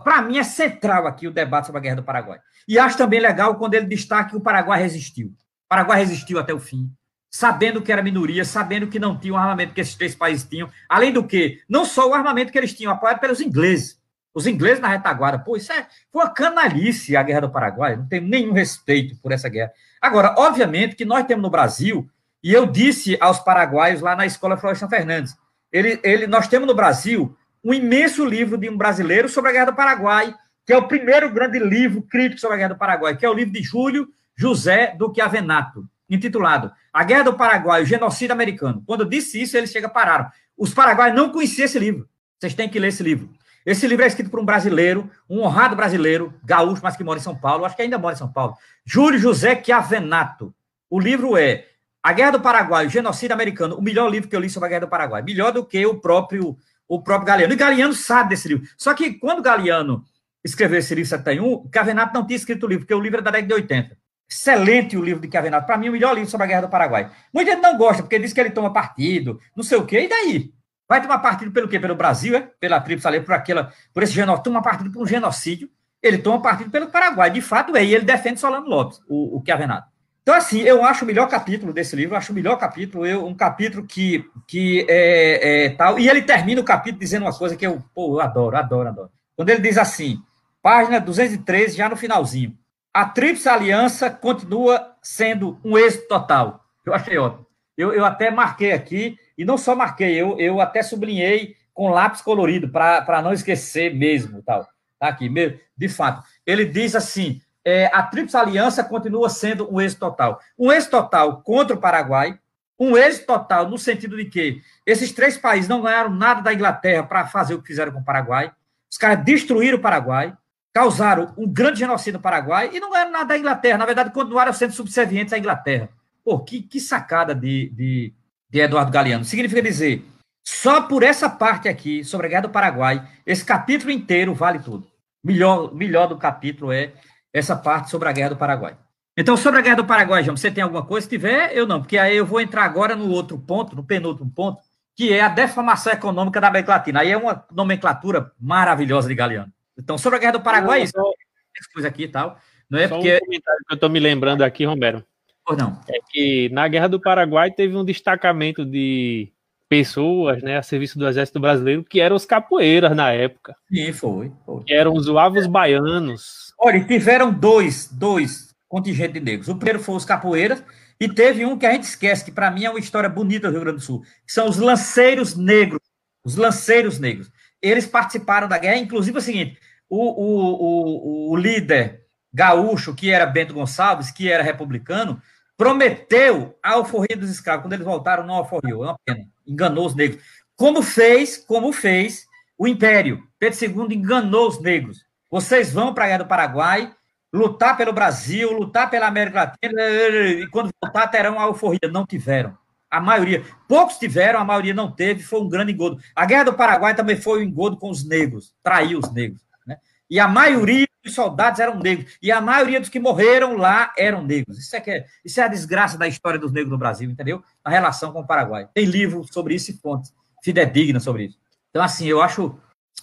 para 0.04 0.24
mim 0.24 0.40
é 0.40 0.44
central 0.44 1.06
aqui 1.06 1.28
o 1.28 1.32
debate 1.32 1.68
sobre 1.68 1.78
a 1.78 1.82
Guerra 1.84 1.98
do 1.98 2.04
Paraguai. 2.04 2.40
E 2.68 2.80
acho 2.80 2.98
também 2.98 3.20
legal 3.20 3.58
quando 3.58 3.76
ele 3.76 3.86
destaca 3.86 4.32
que 4.32 4.36
o 4.36 4.42
Paraguai 4.42 4.82
resistiu. 4.82 5.28
O 5.28 5.70
Paraguai 5.70 6.00
resistiu 6.00 6.40
até 6.40 6.52
o 6.52 6.60
fim, 6.60 6.90
sabendo 7.30 7.80
que 7.84 7.92
era 7.92 8.02
minoria, 8.02 8.44
sabendo 8.44 8.88
que 8.88 8.98
não 8.98 9.20
tinha 9.20 9.36
o 9.36 9.38
armamento 9.38 9.72
que 9.72 9.82
esses 9.82 9.94
três 9.94 10.16
países 10.16 10.50
tinham. 10.50 10.68
Além 10.90 11.14
do 11.14 11.24
que, 11.24 11.62
não 11.70 11.86
só 11.86 12.10
o 12.10 12.16
armamento 12.16 12.52
que 12.52 12.58
eles 12.58 12.74
tinham, 12.74 12.92
apoiado 12.92 13.20
pelos 13.20 13.40
ingleses. 13.40 14.02
Os 14.34 14.48
ingleses 14.48 14.80
na 14.80 14.88
retaguarda. 14.88 15.38
Pô, 15.38 15.56
isso 15.56 15.72
é, 15.72 15.86
foi 16.12 16.24
uma 16.24 16.32
canalice 16.32 17.16
a 17.16 17.22
Guerra 17.22 17.42
do 17.42 17.52
Paraguai. 17.52 17.96
Não 17.96 18.08
tenho 18.08 18.28
nenhum 18.28 18.54
respeito 18.54 19.16
por 19.18 19.32
essa 19.32 19.48
guerra. 19.48 19.72
Agora, 20.02 20.34
obviamente 20.40 20.96
que 20.96 21.06
nós 21.06 21.24
temos 21.28 21.44
no 21.44 21.52
Brasil, 21.52 22.10
e 22.44 22.52
eu 22.52 22.66
disse 22.66 23.16
aos 23.22 23.38
paraguaios 23.38 24.02
lá 24.02 24.16
na 24.16 24.26
escola 24.26 24.58
Florestan 24.58 24.90
Fernandes, 24.90 25.38
ele, 25.72 26.00
ele, 26.04 26.26
nós 26.26 26.48
temos 26.48 26.68
no 26.68 26.74
Brasil 26.74 27.38
um 27.64 27.74
imenso 27.74 28.26
livro 28.26 28.58
de 28.58 28.70
um 28.70 28.78
brasileiro 28.78 29.30
sobre 29.30 29.50
a 29.50 29.54
Guerra 29.54 29.66
do 29.68 29.76
Paraguai, 29.76 30.36
que 30.66 30.74
é 30.74 30.78
o 30.78 30.88
primeiro 30.88 31.30
grande 31.32 31.60
livro 31.60 32.02
crítico 32.02 32.42
sobre 32.42 32.56
a 32.56 32.58
Guerra 32.58 32.74
do 32.74 32.78
Paraguai, 32.78 33.16
que 33.16 33.26
é 33.26 33.30
o 33.30 33.34
livro 33.34 33.54
de 33.54 33.62
Júlio 33.62 34.08
José 34.36 34.96
Duque 34.98 35.22
Avenato, 35.22 35.88
intitulado 36.10 36.72
A 36.92 37.04
Guerra 37.04 37.24
do 37.24 37.34
Paraguai, 37.34 37.84
o 37.84 37.86
Genocídio 37.86 38.34
Americano. 38.34 38.84
Quando 38.86 39.02
eu 39.02 39.10
disse 39.10 39.42
isso, 39.42 39.56
eles 39.56 39.72
chegam 39.72 39.90
pararam. 39.90 40.30
Os 40.58 40.74
paraguaios 40.74 41.16
não 41.16 41.30
conheciam 41.30 41.66
esse 41.66 41.80
livro. 41.80 42.08
Vocês 42.40 42.54
têm 42.54 42.70
que 42.70 42.80
ler 42.80 42.90
esse 42.90 43.04
livro. 43.04 43.30
Esse 43.66 43.88
livro 43.88 44.04
é 44.04 44.08
escrito 44.08 44.30
por 44.30 44.40
um 44.40 44.46
brasileiro, 44.46 45.10
um 45.30 45.42
honrado 45.42 45.76
brasileiro, 45.76 46.34
gaúcho, 46.44 46.82
mas 46.84 46.98
que 46.98 47.04
mora 47.04 47.20
em 47.20 47.24
São 47.24 47.36
Paulo, 47.36 47.64
acho 47.64 47.76
que 47.76 47.82
ainda 47.82 47.98
mora 47.98 48.14
em 48.14 48.18
São 48.18 48.32
Paulo, 48.32 48.56
Júlio 48.86 49.18
José 49.18 49.62
Chiavenato. 49.64 50.54
O 50.90 51.00
livro 51.00 51.38
é 51.38 51.66
A 52.02 52.12
Guerra 52.12 52.32
do 52.32 52.42
Paraguai, 52.42 52.86
o 52.86 52.90
Genocídio 52.90 53.34
Americano, 53.34 53.78
o 53.78 53.82
melhor 53.82 54.10
livro 54.10 54.30
que 54.30 54.36
eu 54.36 54.40
li 54.40 54.50
sobre 54.50 54.68
a 54.68 54.70
Guerra 54.70 54.82
do 54.82 54.90
Paraguai. 54.90 55.22
Melhor 55.22 55.54
do 55.54 55.66
que 55.66 55.86
o 55.86 56.00
próprio 56.00 56.58
o 56.88 57.02
próprio 57.02 57.28
Galeano. 57.28 57.54
E 57.54 57.56
Galeano 57.56 57.94
sabe 57.94 58.30
desse 58.30 58.48
livro. 58.48 58.68
Só 58.78 58.94
que 58.94 59.14
quando 59.14 59.42
Galeano 59.42 60.04
escreveu 60.44 60.80
esse 60.80 60.94
livro 60.94 61.08
em 61.08 61.10
71, 61.10 61.70
Chiavenato 61.74 62.14
não 62.14 62.26
tinha 62.26 62.38
escrito 62.38 62.66
o 62.66 62.70
livro, 62.70 62.86
porque 62.86 62.94
o 62.94 63.00
livro 63.00 63.20
é 63.20 63.22
da 63.22 63.32
década 63.32 63.48
de 63.48 63.54
80. 63.54 63.98
Excelente 64.30 64.98
o 64.98 65.04
livro 65.04 65.22
de 65.22 65.32
Chiavenato. 65.32 65.66
Para 65.66 65.78
mim, 65.78 65.90
o 65.90 65.92
melhor 65.92 66.14
livro 66.14 66.30
sobre 66.30 66.46
a 66.46 66.48
Guerra 66.48 66.62
do 66.62 66.70
Paraguai. 66.70 67.12
Muita 67.34 67.52
gente 67.52 67.62
não 67.62 67.78
gosta, 67.78 68.04
porque 68.04 68.20
diz 68.20 68.34
que 68.34 68.40
ele 68.40 68.50
toma 68.50 68.74
partido, 68.74 69.40
não 69.56 69.64
sei 69.64 69.78
o 69.78 69.86
quê, 69.86 70.02
e 70.02 70.08
daí? 70.08 70.54
Vai 70.88 71.02
tomar 71.02 71.20
partido 71.20 71.52
pelo 71.52 71.68
quê? 71.68 71.80
Pelo 71.80 71.96
Brasil, 71.96 72.36
é? 72.36 72.42
Pela 72.60 72.80
Tríplice 72.80 73.22
por 73.22 73.34
aquela, 73.34 73.72
por 73.94 74.04
esse 74.04 74.14
genocídio, 74.14 74.44
toma 74.44 74.62
partido 74.62 74.92
por 74.92 75.02
um 75.02 75.08
genocídio. 75.08 75.70
Ele 76.02 76.18
toma 76.18 76.42
partido 76.42 76.70
pelo 76.70 76.88
Paraguai, 76.88 77.32
de 77.32 77.42
fato 77.42 77.76
é, 77.78 77.84
e 77.84 77.96
ele 77.96 78.04
defende 78.04 78.40
Solano 78.40 78.68
Lopes, 78.68 79.00
o, 79.08 79.38
o 79.38 79.44
Chiavenato. 79.46 79.93
Então, 80.24 80.36
assim, 80.36 80.62
eu 80.62 80.84
acho 80.86 81.04
o 81.04 81.08
melhor 81.08 81.28
capítulo 81.28 81.74
desse 81.74 81.98
livro, 81.98 82.16
acho 82.16 82.32
o 82.32 82.36
melhor 82.36 82.56
capítulo, 82.56 83.06
eu, 83.06 83.26
um 83.26 83.36
capítulo 83.36 83.86
que, 83.86 84.24
que 84.48 84.86
é, 84.90 85.66
é, 85.66 85.70
tal, 85.72 86.00
e 86.00 86.10
ele 86.10 86.22
termina 86.22 86.62
o 86.62 86.64
capítulo 86.64 87.02
dizendo 87.02 87.26
uma 87.26 87.38
coisa 87.38 87.58
que 87.58 87.68
eu, 87.68 87.84
pô, 87.94 88.16
eu 88.16 88.22
adoro, 88.22 88.56
adoro, 88.56 88.88
adoro. 88.88 89.10
Quando 89.36 89.50
ele 89.50 89.60
diz 89.60 89.78
assim, 89.78 90.18
página 90.62 91.02
213, 91.02 91.76
já 91.76 91.90
no 91.90 91.98
finalzinho, 91.98 92.58
a 92.94 93.06
Tríplice 93.06 93.50
Aliança 93.50 94.10
continua 94.10 94.96
sendo 95.02 95.60
um 95.62 95.78
êxito 95.78 96.08
total. 96.08 96.64
Eu 96.86 96.94
achei 96.94 97.18
ótimo. 97.18 97.46
Eu, 97.76 97.92
eu 97.92 98.06
até 98.06 98.32
marquei 98.32 98.72
aqui, 98.72 99.18
e 99.38 99.44
não 99.44 99.58
só 99.58 99.76
marquei, 99.76 100.14
eu, 100.16 100.40
eu 100.40 100.62
até 100.62 100.82
sublinhei 100.82 101.56
com 101.74 101.90
lápis 101.90 102.22
colorido, 102.22 102.70
para 102.70 103.22
não 103.22 103.34
esquecer 103.34 103.94
mesmo, 103.94 104.42
tal. 104.42 104.66
Tá 104.98 105.10
aqui, 105.10 105.28
de 105.76 105.90
fato. 105.90 106.24
Ele 106.46 106.64
diz 106.64 106.96
assim, 106.96 107.42
é, 107.66 107.90
a 107.94 108.04
Tríplice 108.04 108.36
Aliança 108.36 108.84
continua 108.84 109.30
sendo 109.30 109.74
um 109.74 109.80
êxito 109.80 110.00
total. 110.00 110.40
Um 110.58 110.72
êxito 110.72 110.92
total 110.92 111.42
contra 111.42 111.76
o 111.76 111.80
Paraguai, 111.80 112.38
um 112.78 112.98
êxito 112.98 113.28
total 113.28 113.70
no 113.70 113.78
sentido 113.78 114.18
de 114.18 114.26
que 114.26 114.62
esses 114.86 115.12
três 115.12 115.38
países 115.38 115.70
não 115.70 115.82
ganharam 115.82 116.10
nada 116.10 116.42
da 116.42 116.54
Inglaterra 116.54 117.04
para 117.04 117.28
fazer 117.28 117.54
o 117.54 117.62
que 117.62 117.68
fizeram 117.68 117.92
com 117.92 118.00
o 118.00 118.04
Paraguai. 118.04 118.52
Os 118.92 118.98
caras 118.98 119.24
destruíram 119.24 119.78
o 119.78 119.82
Paraguai, 119.82 120.36
causaram 120.74 121.34
um 121.38 121.48
grande 121.48 121.80
genocídio 121.80 122.14
no 122.14 122.24
Paraguai 122.24 122.70
e 122.74 122.80
não 122.80 122.92
ganharam 122.92 123.12
nada 123.12 123.26
da 123.26 123.38
Inglaterra. 123.38 123.78
Na 123.78 123.86
verdade, 123.86 124.12
continuaram 124.12 124.52
sendo 124.52 124.74
subservientes 124.74 125.34
à 125.34 125.38
Inglaterra. 125.38 125.90
Pô, 126.24 126.40
que, 126.40 126.62
que 126.62 126.80
sacada 126.80 127.34
de, 127.34 127.70
de, 127.70 128.14
de 128.50 128.60
Eduardo 128.60 128.92
Galeano. 128.92 129.26
Significa 129.26 129.62
dizer, 129.62 130.06
só 130.46 130.82
por 130.82 131.04
essa 131.04 131.30
parte 131.30 131.68
aqui, 131.70 132.04
sobre 132.04 132.28
a 132.28 132.30
Guerra 132.30 132.42
do 132.44 132.50
Paraguai, 132.50 133.08
esse 133.26 133.44
capítulo 133.46 133.92
inteiro 133.92 134.34
vale 134.34 134.60
tudo. 134.60 134.88
Melhor, 135.24 135.74
melhor 135.74 136.08
do 136.08 136.18
capítulo 136.18 136.72
é 136.72 136.94
essa 137.34 137.56
parte 137.56 137.90
sobre 137.90 138.08
a 138.08 138.12
Guerra 138.12 138.30
do 138.30 138.38
Paraguai. 138.38 138.78
Então, 139.18 139.36
sobre 139.36 139.60
a 139.60 139.62
Guerra 139.62 139.76
do 139.78 139.86
Paraguai, 139.86 140.24
João, 140.24 140.38
você 140.38 140.50
tem 140.50 140.64
alguma 140.64 140.86
coisa? 140.86 141.06
Se 141.06 141.10
tiver, 141.10 141.52
eu 141.56 141.68
não, 141.68 141.82
porque 141.82 141.98
aí 141.98 142.16
eu 142.16 142.26
vou 142.26 142.40
entrar 142.40 142.64
agora 142.64 142.96
no 142.96 143.10
outro 143.10 143.38
ponto, 143.38 143.76
no 143.76 143.84
penúltimo 143.84 144.32
ponto, 144.32 144.60
que 144.96 145.12
é 145.12 145.22
a 145.22 145.30
deformação 145.30 145.92
econômica 145.92 146.40
da 146.40 146.48
América 146.48 146.74
Latina. 146.74 147.02
Aí 147.02 147.12
é 147.12 147.18
uma 147.18 147.46
nomenclatura 147.52 148.32
maravilhosa 148.40 149.08
de 149.08 149.16
Galeano. 149.16 149.52
Então, 149.78 149.98
sobre 149.98 150.18
a 150.18 150.20
Guerra 150.20 150.34
do 150.34 150.42
Paraguai, 150.42 150.80
não, 150.80 150.86
isso, 150.86 151.74
coisa 151.74 151.88
aqui 151.88 152.04
e 152.04 152.08
tal. 152.08 152.38
Não 152.70 152.80
é 152.80 152.88
Só 152.88 152.96
porque... 152.96 153.16
um 153.16 153.20
comentário 153.20 153.60
que 153.68 153.74
eu 153.74 153.76
estou 153.76 153.90
me 153.90 154.00
lembrando 154.00 154.42
aqui, 154.44 154.66
Romero. 154.66 155.04
Ou 155.48 155.58
não? 155.58 155.80
É 155.90 156.00
que 156.10 156.50
na 156.50 156.68
Guerra 156.68 156.88
do 156.88 157.00
Paraguai 157.00 157.52
teve 157.52 157.76
um 157.76 157.84
destacamento 157.84 158.66
de 158.66 159.32
pessoas, 159.68 160.42
né, 160.44 160.58
a 160.58 160.64
serviço 160.64 161.00
do 161.00 161.08
Exército 161.08 161.40
Brasileiro, 161.40 161.84
que 161.84 162.00
eram 162.00 162.16
os 162.16 162.26
capoeiras 162.26 162.96
na 162.96 163.12
época. 163.12 163.56
Sim, 163.72 163.92
foi. 163.92 164.32
foi. 164.46 164.64
Que 164.64 164.74
eram 164.74 164.94
os 164.94 165.10
avos 165.10 165.48
baianos. 165.48 166.43
Olha, 166.60 166.84
tiveram 166.84 167.32
dois, 167.32 167.88
dois 167.92 168.54
contingentes 168.68 169.22
negros. 169.22 169.48
O 169.50 169.56
primeiro 169.56 169.80
foi 169.80 169.96
os 169.96 170.06
capoeiras, 170.06 170.64
e 171.00 171.10
teve 171.10 171.46
um 171.46 171.58
que 171.58 171.66
a 171.66 171.72
gente 171.72 171.84
esquece, 171.84 172.24
que 172.24 172.32
para 172.32 172.50
mim 172.50 172.66
é 172.66 172.70
uma 172.70 172.80
história 172.80 173.10
bonita 173.10 173.48
do 173.48 173.54
Rio 173.54 173.62
Grande 173.62 173.78
do 173.78 173.84
Sul, 173.84 174.02
que 174.26 174.32
são 174.32 174.48
os 174.48 174.58
lanceiros 174.58 175.36
negros. 175.36 175.82
Os 176.24 176.38
lanceiros 176.38 177.00
negros. 177.00 177.30
Eles 177.62 177.86
participaram 177.86 178.48
da 178.48 178.58
guerra, 178.58 178.78
inclusive 178.78 179.18
é 179.18 179.20
o 179.20 179.24
seguinte: 179.24 179.60
o, 179.90 180.00
o, 180.00 181.30
o, 181.30 181.32
o 181.32 181.36
líder 181.36 182.06
gaúcho, 182.34 182.96
que 182.96 183.12
era 183.12 183.26
Bento 183.26 183.54
Gonçalves, 183.54 184.12
que 184.12 184.32
era 184.32 184.42
republicano, 184.42 185.22
prometeu 185.58 186.58
a 186.64 186.74
alforria 186.74 187.18
dos 187.18 187.30
escravos. 187.30 187.64
Quando 187.64 187.74
eles 187.74 187.86
voltaram, 187.86 188.26
não 188.26 188.36
alforriou, 188.36 188.84
é 188.84 188.88
uma 188.88 189.00
pena. 189.06 189.26
Enganou 189.46 189.86
os 189.86 189.96
negros. 189.96 190.24
Como 190.56 190.82
fez, 190.82 191.38
como 191.38 191.72
fez 191.72 192.26
o 192.58 192.68
Império. 192.68 193.24
Pedro 193.38 193.90
II 193.90 193.98
enganou 193.98 194.48
os 194.48 194.62
negros. 194.62 195.06
Vocês 195.34 195.74
vão 195.74 195.96
para 195.96 196.04
a 196.04 196.08
Guerra 196.10 196.20
do 196.20 196.28
Paraguai, 196.28 196.94
lutar 197.34 197.76
pelo 197.76 197.92
Brasil, 197.92 198.52
lutar 198.52 198.88
pela 198.88 199.08
América 199.08 199.46
Latina, 199.64 199.82
e 199.82 200.48
quando 200.52 200.70
voltar 200.80 201.08
terão 201.08 201.40
a 201.40 201.44
alforria. 201.46 201.90
Não 201.92 202.06
tiveram. 202.06 202.56
A 202.88 203.02
maioria. 203.02 203.44
Poucos 203.68 203.98
tiveram, 203.98 204.40
a 204.40 204.46
maioria 204.46 204.76
não 204.76 204.92
teve, 204.92 205.24
foi 205.24 205.42
um 205.42 205.50
grande 205.50 205.72
engodo. 205.72 206.00
A 206.16 206.24
Guerra 206.28 206.44
do 206.44 206.54
Paraguai 206.54 206.96
também 206.96 207.20
foi 207.20 207.40
um 207.40 207.42
engodo 207.48 207.78
com 207.78 207.90
os 207.90 208.08
negros, 208.08 208.54
traiu 208.62 209.00
os 209.00 209.12
negros. 209.12 209.42
Né? 209.66 209.78
E 210.08 210.20
a 210.20 210.28
maioria 210.28 210.88
dos 211.04 211.16
soldados 211.16 211.60
eram 211.60 211.80
negros. 211.80 212.16
E 212.22 212.32
a 212.32 212.40
maioria 212.40 212.80
dos 212.80 212.90
que 212.90 213.00
morreram 213.00 213.58
lá 213.58 213.92
eram 213.98 214.22
negros. 214.22 214.60
Isso 214.60 214.76
é, 214.76 214.82
que 214.82 214.92
é, 214.92 215.06
isso 215.26 215.42
é 215.42 215.44
a 215.44 215.48
desgraça 215.48 215.98
da 215.98 216.08
história 216.08 216.40
dos 216.40 216.52
negros 216.52 216.72
no 216.72 216.78
Brasil, 216.78 217.10
entendeu? 217.10 217.44
A 217.64 217.72
relação 217.72 218.14
com 218.14 218.20
o 218.20 218.28
Paraguai. 218.28 218.70
Tem 218.72 218.86
livro 218.86 219.26
sobre 219.34 219.56
isso 219.56 219.72
e 219.72 219.74
fontes 219.74 220.14
fidedignas 220.44 221.02
sobre 221.02 221.24
isso. 221.24 221.40
Então, 221.72 221.82
assim, 221.82 222.06
eu 222.06 222.22
acho 222.22 222.56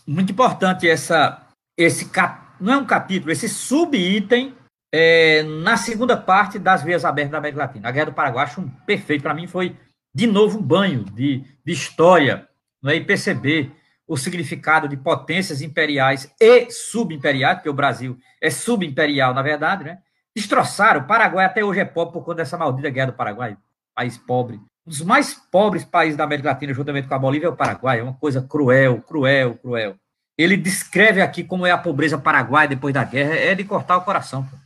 muito 0.06 0.30
importante 0.30 0.88
essa, 0.88 1.49
esse 1.76 2.10
cap, 2.10 2.40
não 2.60 2.72
é 2.72 2.76
um 2.76 2.86
capítulo, 2.86 3.32
esse 3.32 3.48
subitem 3.48 4.54
é, 4.92 5.42
na 5.42 5.76
segunda 5.76 6.16
parte 6.16 6.58
das 6.58 6.82
Vias 6.82 7.04
Abertas 7.04 7.32
da 7.32 7.38
América 7.38 7.62
Latina. 7.62 7.88
A 7.88 7.92
Guerra 7.92 8.06
do 8.06 8.12
Paraguai, 8.12 8.44
acho 8.44 8.60
um 8.60 8.68
perfeito. 8.68 9.22
Para 9.22 9.34
mim, 9.34 9.46
foi, 9.46 9.76
de 10.14 10.26
novo, 10.26 10.58
um 10.58 10.62
banho 10.62 11.04
de, 11.04 11.44
de 11.64 11.72
história 11.72 12.48
não 12.82 12.90
é? 12.90 12.96
e 12.96 13.04
perceber 13.04 13.72
o 14.06 14.16
significado 14.16 14.88
de 14.88 14.96
potências 14.96 15.62
imperiais 15.62 16.34
e 16.40 16.68
subimperiais, 16.70 17.58
porque 17.58 17.68
o 17.68 17.74
Brasil 17.74 18.18
é 18.42 18.50
subimperial, 18.50 19.32
na 19.32 19.42
verdade, 19.42 19.84
né? 19.84 19.98
Destroçaram. 20.34 21.02
O 21.02 21.06
Paraguai 21.06 21.44
até 21.44 21.64
hoje 21.64 21.80
é 21.80 21.84
pobre 21.84 22.14
por 22.14 22.24
conta 22.24 22.38
dessa 22.38 22.58
maldita 22.58 22.90
guerra 22.90 23.12
do 23.12 23.16
Paraguai. 23.16 23.56
País 23.94 24.18
pobre. 24.18 24.56
Um 24.84 24.90
dos 24.90 25.02
mais 25.02 25.34
pobres 25.34 25.84
países 25.84 26.16
da 26.16 26.24
América 26.24 26.48
Latina, 26.48 26.74
juntamente 26.74 27.06
com 27.06 27.14
a 27.14 27.18
Bolívia, 27.18 27.46
é 27.46 27.50
o 27.50 27.56
Paraguai. 27.56 28.00
É 28.00 28.02
uma 28.02 28.14
coisa 28.14 28.42
cruel, 28.42 29.00
cruel, 29.02 29.54
cruel. 29.58 29.96
Ele 30.40 30.56
descreve 30.56 31.20
aqui 31.20 31.44
como 31.44 31.66
é 31.66 31.70
a 31.70 31.78
pobreza 31.78 32.16
paraguaia 32.16 32.68
depois 32.68 32.94
da 32.94 33.04
guerra. 33.04 33.34
É 33.34 33.54
de 33.54 33.64
cortar 33.64 33.98
o 33.98 34.04
coração. 34.04 34.44
Pô. 34.44 34.56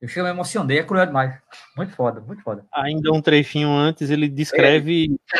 Eu 0.00 0.08
chego, 0.08 0.26
me 0.26 0.32
emocionei. 0.32 0.78
É 0.78 0.82
cruel 0.82 1.06
demais. 1.06 1.34
Muito 1.76 1.94
foda, 1.94 2.20
muito 2.20 2.42
foda. 2.42 2.64
Ainda 2.72 3.12
um 3.12 3.22
trechinho 3.22 3.70
antes, 3.70 4.10
ele 4.10 4.28
descreve 4.28 5.16
é. 5.32 5.38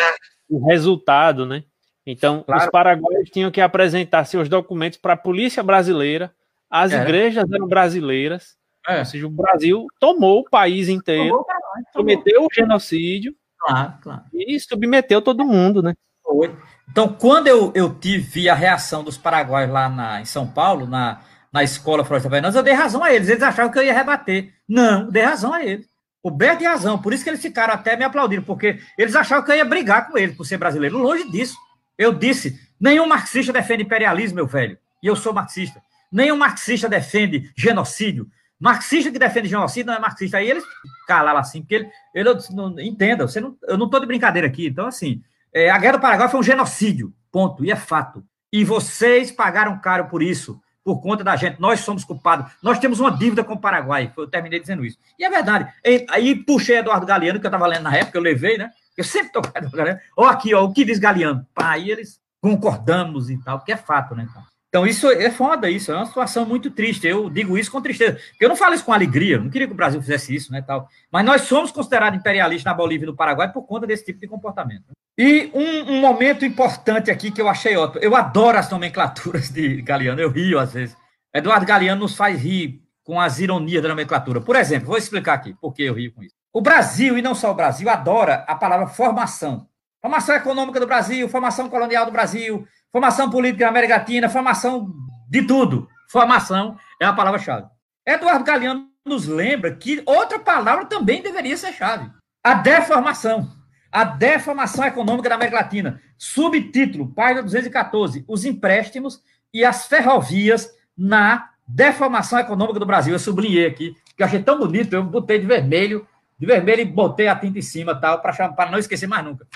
o 0.49 0.65
resultado, 0.67 1.45
né? 1.45 1.65
Então, 2.07 2.43
claro. 2.43 2.65
os 2.65 2.71
paraguaios 2.71 3.31
tinham 3.31 3.51
que 3.51 3.61
apresentar 3.61 4.25
seus 4.25 4.49
documentos 4.49 4.99
para 4.99 5.15
a 5.15 5.19
polícia 5.19 5.63
brasileira, 5.63 6.33
as 6.71 6.93
é. 6.93 7.03
igrejas 7.03 7.51
eram 7.51 7.67
brasileiras, 7.67 8.57
é. 8.87 9.01
ou 9.01 9.05
seja, 9.05 9.27
o 9.27 9.31
Brasil 9.31 9.87
tomou 9.99 10.41
o 10.41 10.51
país 10.51 10.89
inteiro, 10.89 11.31
tomou, 11.31 11.45
tomou. 11.45 11.87
cometeu 11.95 12.45
o 12.45 12.49
genocídio 12.53 13.35
claro, 13.59 13.95
claro. 14.03 14.23
e 14.33 14.61
submeteu 14.61 15.23
todo 15.23 15.47
mundo, 15.47 15.83
né? 15.83 15.95
Foi. 16.35 16.53
Então, 16.91 17.09
quando 17.09 17.47
eu, 17.47 17.73
eu 17.77 17.95
tive 17.95 18.49
a 18.49 18.55
reação 18.55 19.05
dos 19.05 19.17
paraguaios 19.17 19.71
lá 19.71 19.89
na, 19.89 20.21
em 20.21 20.25
São 20.25 20.47
Paulo, 20.47 20.87
na, 20.87 21.21
na 21.53 21.63
escola 21.63 22.05
Floresta 22.05 22.29
Fernandes, 22.29 22.57
eu 22.57 22.63
dei 22.63 22.75
razão 22.75 23.05
a 23.05 23.13
eles. 23.13 23.29
Eles 23.29 23.43
achavam 23.43 23.71
que 23.71 23.79
eu 23.79 23.85
ia 23.85 23.95
rebater. 23.95 24.53
Não, 24.69 25.09
dei 25.09 25.23
razão 25.23 25.53
a 25.53 25.65
eles. 25.65 25.87
O 26.23 26.31
Beto 26.31 26.59
tem 26.59 26.67
razão, 26.67 26.99
por 26.99 27.13
isso 27.13 27.23
que 27.23 27.31
eles 27.31 27.43
ficaram 27.43 27.75
até 27.75 27.97
me 27.97 28.05
aplaudindo, 28.05 28.43
porque 28.43 28.81
eles 28.99 29.15
achavam 29.15 29.45
que 29.45 29.53
eu 29.53 29.57
ia 29.57 29.65
brigar 29.65 30.09
com 30.09 30.17
eles 30.17 30.35
por 30.35 30.47
ser 30.47 30.57
brasileiro. 30.57 30.99
Longe 30.99 31.31
disso. 31.31 31.57
Eu 31.99 32.13
disse: 32.13 32.59
nenhum 32.81 33.07
marxista 33.07 33.53
defende 33.53 33.85
imperialismo, 33.85 34.37
meu 34.37 34.47
velho. 34.47 34.77
E 35.03 35.07
eu 35.07 35.15
sou 35.15 35.33
marxista. 35.33 35.81
Nenhum 36.11 36.37
marxista 36.37 36.89
defende 36.89 37.53
genocídio. 37.55 38.27
Marxista 38.59 39.11
que 39.11 39.19
defende 39.19 39.49
genocídio 39.49 39.89
não 39.89 39.95
é 39.95 40.01
marxista. 40.01 40.39
Aí 40.39 40.49
eles 40.49 40.65
calaram 41.07 41.39
assim, 41.39 41.61
porque 41.61 41.75
ele, 41.75 41.91
ele 42.15 42.31
não, 42.53 42.81
entenda, 42.81 43.29
você 43.29 43.39
não, 43.39 43.57
eu 43.69 43.77
não 43.77 43.87
estou 43.87 44.01
de 44.01 44.07
brincadeira 44.07 44.49
aqui. 44.49 44.67
Então, 44.67 44.87
assim, 44.87 45.23
é, 45.55 45.71
a 45.71 45.79
Guerra 45.79 45.99
do 45.99 46.01
Paraguai 46.01 46.29
foi 46.29 46.41
um 46.41 46.43
genocídio, 46.43 47.15
ponto, 47.31 47.65
e 47.65 47.71
é 47.71 47.77
fato. 47.77 48.25
E 48.53 48.65
vocês 48.65 49.31
pagaram 49.31 49.79
caro 49.79 50.07
por 50.07 50.21
isso, 50.21 50.61
por 50.83 51.01
conta 51.01 51.23
da 51.23 51.37
gente. 51.37 51.61
Nós 51.61 51.81
somos 51.81 52.05
culpados. 52.05 52.53
Nós 52.61 52.79
temos 52.81 52.99
uma 52.99 53.11
dívida 53.11 53.45
com 53.45 53.55
o 53.55 53.61
Paraguai. 53.61 54.13
Eu 54.17 54.27
terminei 54.27 54.61
dizendo 54.61 54.85
isso. 54.85 54.99
E 55.19 55.25
é 55.25 55.31
verdade. 55.31 55.73
Aí 56.11 56.35
puxei 56.35 56.79
Eduardo 56.79 57.07
Galeano, 57.07 57.39
que 57.39 57.47
eu 57.47 57.49
estava 57.49 57.67
lendo 57.67 57.85
na 57.85 57.97
época, 57.97 58.19
eu 58.19 58.23
levei, 58.23 58.59
né? 58.59 58.71
Eu 58.97 59.05
sempre 59.05 59.29
estou 59.29 59.43
com 59.43 59.49
Eduardo 59.49 59.77
Galeano. 59.77 60.01
Ó, 60.17 60.27
aqui, 60.27 60.53
ó, 60.55 60.65
o 60.65 60.73
que 60.73 60.85
diz 60.85 60.99
Galeano? 60.99 61.47
Aí 61.57 61.91
eles 61.91 62.21
concordamos 62.41 63.31
e 63.31 63.39
tal, 63.39 63.59
porque 63.59 63.73
é 63.73 63.77
fato, 63.77 64.15
né? 64.15 64.29
Então, 64.69 64.85
isso 64.85 65.09
é 65.09 65.31
foda, 65.31 65.71
isso 65.71 65.93
é 65.93 65.95
uma 65.95 66.07
situação 66.07 66.45
muito 66.45 66.69
triste. 66.69 67.07
Eu 67.07 67.31
digo 67.31 67.57
isso 67.57 67.71
com 67.71 67.81
tristeza. 67.81 68.19
Porque 68.31 68.45
eu 68.45 68.49
não 68.49 68.57
falo 68.57 68.75
isso 68.75 68.85
com 68.85 68.93
alegria, 68.93 69.39
não 69.39 69.49
queria 69.49 69.69
que 69.69 69.73
o 69.73 69.77
Brasil 69.77 70.01
fizesse 70.01 70.35
isso, 70.35 70.51
né? 70.51 70.61
Tal. 70.63 70.89
Mas 71.13 71.25
nós 71.25 71.43
somos 71.43 71.71
considerados 71.71 72.19
imperialistas 72.19 72.65
na 72.65 72.75
Bolívia 72.75 73.05
e 73.05 73.07
no 73.07 73.17
Paraguai 73.17 73.53
por 73.53 73.63
conta 73.63 73.87
desse 73.87 74.05
tipo 74.05 74.21
de 74.21 74.27
comportamento. 74.27 74.85
E 75.17 75.51
um, 75.55 75.95
um 75.95 76.01
momento 76.01 76.45
importante 76.45 77.11
aqui 77.11 77.31
que 77.31 77.41
eu 77.41 77.49
achei 77.49 77.77
ótimo. 77.77 78.03
Eu 78.03 78.17
adoro 78.17 78.59
as 78.59 78.69
nomenclaturas 78.69 79.49
de 79.49 79.81
Galeano, 79.83 80.21
eu 80.21 80.31
rio 80.31 80.59
às 80.59 80.73
vezes. 80.73 80.97
Eduardo 81.33 81.67
Galeano 81.67 82.03
nos 82.03 82.17
faz 82.17 82.41
rir 82.41 82.83
com 83.05 83.21
as 83.21 83.39
ironias 83.39 83.83
da 83.83 83.89
nomenclatura. 83.89 84.41
Por 84.41 84.57
exemplo, 84.57 84.89
vou 84.89 84.99
explicar 84.99 85.35
aqui 85.35 85.55
por 85.61 85.73
que 85.73 85.83
eu 85.83 85.95
rio 85.95 86.13
com 86.13 86.23
isso. 86.23 86.35
O 86.53 86.61
Brasil, 86.61 87.19
e 87.19 87.23
não 87.23 87.35
só 87.35 87.51
o 87.51 87.55
Brasil, 87.55 87.89
adora 87.89 88.45
a 88.49 88.55
palavra 88.55 88.87
formação. 88.87 89.69
Formação 90.01 90.35
econômica 90.35 90.81
do 90.81 90.87
Brasil, 90.87 91.29
formação 91.29 91.69
colonial 91.69 92.07
do 92.07 92.13
Brasil, 92.13 92.67
formação 92.93 93.31
política 93.31 93.65
na 93.65 93.71
América 93.71 93.97
Latina, 93.97 94.29
formação 94.29 94.93
de 95.29 95.43
tudo. 95.47 95.89
Formação 96.11 96.77
é 97.01 97.07
a 97.07 97.13
palavra-chave. 97.13 97.67
Eduardo 98.07 98.45
Galeano 98.45 98.89
nos 99.05 99.27
lembra 99.27 99.75
que 99.75 100.03
outra 100.07 100.39
palavra 100.39 100.85
também 100.87 101.23
deveria 101.23 101.57
ser 101.57 101.73
chave: 101.73 102.11
a 102.43 102.55
deformação. 102.55 103.51
A 103.95 104.03
deformação 104.03 104.85
econômica 104.85 105.29
da 105.29 105.37
América 105.37 105.59
Latina. 105.59 106.03
Subtítulo, 106.19 107.07
página 107.13 107.45
214: 107.45 108.25
Os 108.27 108.45
empréstimos 108.45 109.23
e 109.53 109.65
as 109.65 109.87
ferrovias 109.87 110.69
na 110.99 111.51
deformação 111.65 112.41
econômica 112.41 112.81
do 112.81 112.87
Brasil. 112.87 113.13
Eu 113.13 113.21
sublinhei 113.21 113.67
aqui, 113.67 113.95
que 114.17 114.21
eu 114.21 114.27
achei 114.27 114.43
tão 114.43 114.59
bonito, 114.59 114.95
eu 114.95 115.05
botei 115.05 115.39
de 115.39 115.47
vermelho, 115.47 116.05
de 116.37 116.45
vermelho 116.45 116.83
e 116.83 116.85
botei 116.85 117.29
a 117.29 117.37
tinta 117.37 117.61
em 117.61 117.63
cima 117.63 117.95
tal, 117.95 118.21
para 118.21 118.69
não 118.69 118.81
esquecer 118.81 119.07
mais 119.07 119.25
nunca. 119.25 119.47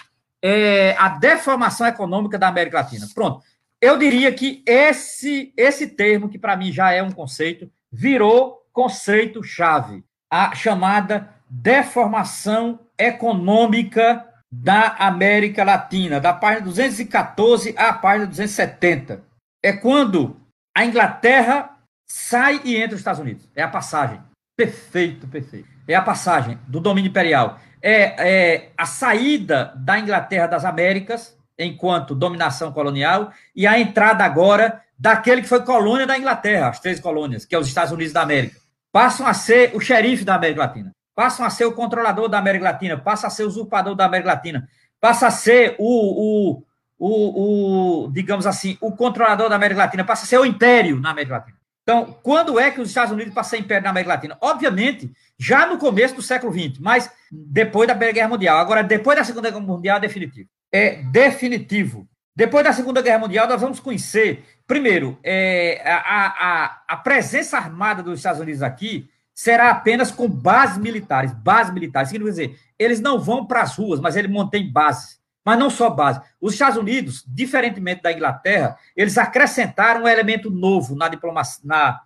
É, 0.40 0.94
a 0.96 1.08
deformação 1.08 1.88
econômica 1.88 2.38
da 2.38 2.46
América 2.46 2.76
Latina. 2.78 3.08
Pronto. 3.12 3.42
Eu 3.80 3.98
diria 3.98 4.32
que 4.32 4.62
esse, 4.64 5.52
esse 5.56 5.88
termo, 5.88 6.28
que 6.28 6.38
para 6.38 6.56
mim 6.56 6.70
já 6.70 6.92
é 6.92 7.02
um 7.02 7.10
conceito, 7.10 7.68
virou 7.90 8.64
conceito-chave. 8.72 10.04
A 10.30 10.54
chamada 10.54 11.28
deformação 11.50 12.78
econômica 12.96 14.27
da 14.50 14.96
América 14.98 15.62
Latina, 15.64 16.20
da 16.20 16.32
página 16.32 16.62
214 16.66 17.74
à 17.76 17.92
página 17.92 18.26
270. 18.26 19.22
É 19.62 19.72
quando 19.72 20.36
a 20.76 20.84
Inglaterra 20.84 21.76
sai 22.08 22.60
e 22.64 22.76
entra 22.76 22.94
os 22.94 23.00
Estados 23.00 23.20
Unidos. 23.20 23.48
É 23.54 23.62
a 23.62 23.68
passagem. 23.68 24.20
Perfeito, 24.56 25.26
perfeito. 25.26 25.68
É 25.86 25.94
a 25.94 26.02
passagem 26.02 26.58
do 26.66 26.80
domínio 26.80 27.10
imperial. 27.10 27.60
É, 27.80 28.54
é 28.54 28.72
a 28.76 28.86
saída 28.86 29.72
da 29.76 29.98
Inglaterra 29.98 30.46
das 30.46 30.64
Américas 30.64 31.36
enquanto 31.58 32.14
dominação 32.14 32.72
colonial 32.72 33.32
e 33.54 33.66
a 33.66 33.78
entrada 33.78 34.24
agora 34.24 34.82
daquele 34.98 35.42
que 35.42 35.48
foi 35.48 35.64
colônia 35.64 36.06
da 36.06 36.18
Inglaterra, 36.18 36.68
as 36.68 36.80
três 36.80 36.98
colônias, 36.98 37.44
que 37.44 37.54
é 37.54 37.58
os 37.58 37.68
Estados 37.68 37.92
Unidos 37.92 38.12
da 38.12 38.22
América. 38.22 38.60
Passam 38.92 39.26
a 39.26 39.34
ser 39.34 39.74
o 39.74 39.80
xerife 39.80 40.24
da 40.24 40.34
América 40.34 40.60
Latina, 40.60 40.90
passam 41.18 41.44
a 41.44 41.50
ser 41.50 41.64
o 41.64 41.72
controlador 41.72 42.28
da 42.28 42.38
América 42.38 42.66
Latina, 42.66 42.96
passa 42.96 43.26
a 43.26 43.30
ser 43.30 43.42
o 43.42 43.48
usurpador 43.48 43.96
da 43.96 44.04
América 44.04 44.28
Latina, 44.30 44.68
passa 45.00 45.26
a 45.26 45.32
ser 45.32 45.74
o, 45.76 46.54
o, 46.56 46.62
o, 46.96 48.04
o, 48.04 48.12
digamos 48.12 48.46
assim, 48.46 48.78
o 48.80 48.92
controlador 48.92 49.48
da 49.48 49.56
América 49.56 49.80
Latina, 49.80 50.04
passa 50.04 50.22
a 50.22 50.28
ser 50.28 50.38
o 50.38 50.46
império 50.46 51.00
na 51.00 51.10
América 51.10 51.38
Latina. 51.38 51.58
Então, 51.82 52.16
quando 52.22 52.60
é 52.60 52.70
que 52.70 52.80
os 52.80 52.90
Estados 52.90 53.12
Unidos 53.12 53.34
passam 53.34 53.48
a 53.48 53.50
ser 53.58 53.64
império 53.64 53.82
na 53.82 53.90
América 53.90 54.14
Latina? 54.14 54.38
Obviamente, 54.40 55.10
já 55.36 55.66
no 55.66 55.76
começo 55.76 56.14
do 56.14 56.22
século 56.22 56.52
XX, 56.52 56.78
mas 56.78 57.10
depois 57.32 57.88
da 57.88 57.94
Primeira 57.94 58.14
Guerra 58.14 58.28
Mundial. 58.28 58.58
Agora, 58.58 58.84
depois 58.84 59.18
da 59.18 59.24
Segunda 59.24 59.50
Guerra 59.50 59.60
Mundial, 59.60 59.96
é 59.96 60.00
definitivo. 60.00 60.48
É 60.70 61.02
definitivo. 61.02 62.08
Depois 62.36 62.62
da 62.62 62.72
Segunda 62.72 63.02
Guerra 63.02 63.18
Mundial, 63.18 63.48
nós 63.48 63.60
vamos 63.60 63.80
conhecer, 63.80 64.44
primeiro, 64.68 65.18
é, 65.24 65.82
a, 65.84 65.96
a, 65.96 66.82
a 66.86 66.96
presença 66.96 67.56
armada 67.56 68.04
dos 68.04 68.20
Estados 68.20 68.40
Unidos 68.40 68.62
aqui 68.62 69.10
será 69.38 69.70
apenas 69.70 70.10
com 70.10 70.28
bases 70.28 70.78
militares. 70.78 71.32
Bases 71.32 71.72
militares. 71.72 72.08
Significa 72.08 72.32
dizer, 72.32 72.58
eles 72.76 73.00
não 73.00 73.20
vão 73.20 73.46
para 73.46 73.62
as 73.62 73.76
ruas, 73.76 74.00
mas 74.00 74.16
eles 74.16 74.28
mantêm 74.28 74.68
bases. 74.68 75.20
Mas 75.44 75.56
não 75.56 75.70
só 75.70 75.88
base. 75.88 76.20
Os 76.40 76.54
Estados 76.54 76.76
Unidos, 76.76 77.22
diferentemente 77.24 78.02
da 78.02 78.12
Inglaterra, 78.12 78.76
eles 78.96 79.16
acrescentaram 79.16 80.02
um 80.02 80.08
elemento 80.08 80.50
novo 80.50 80.96
na 80.96 81.06
diplomacia, 81.06 81.60
na, 81.64 82.00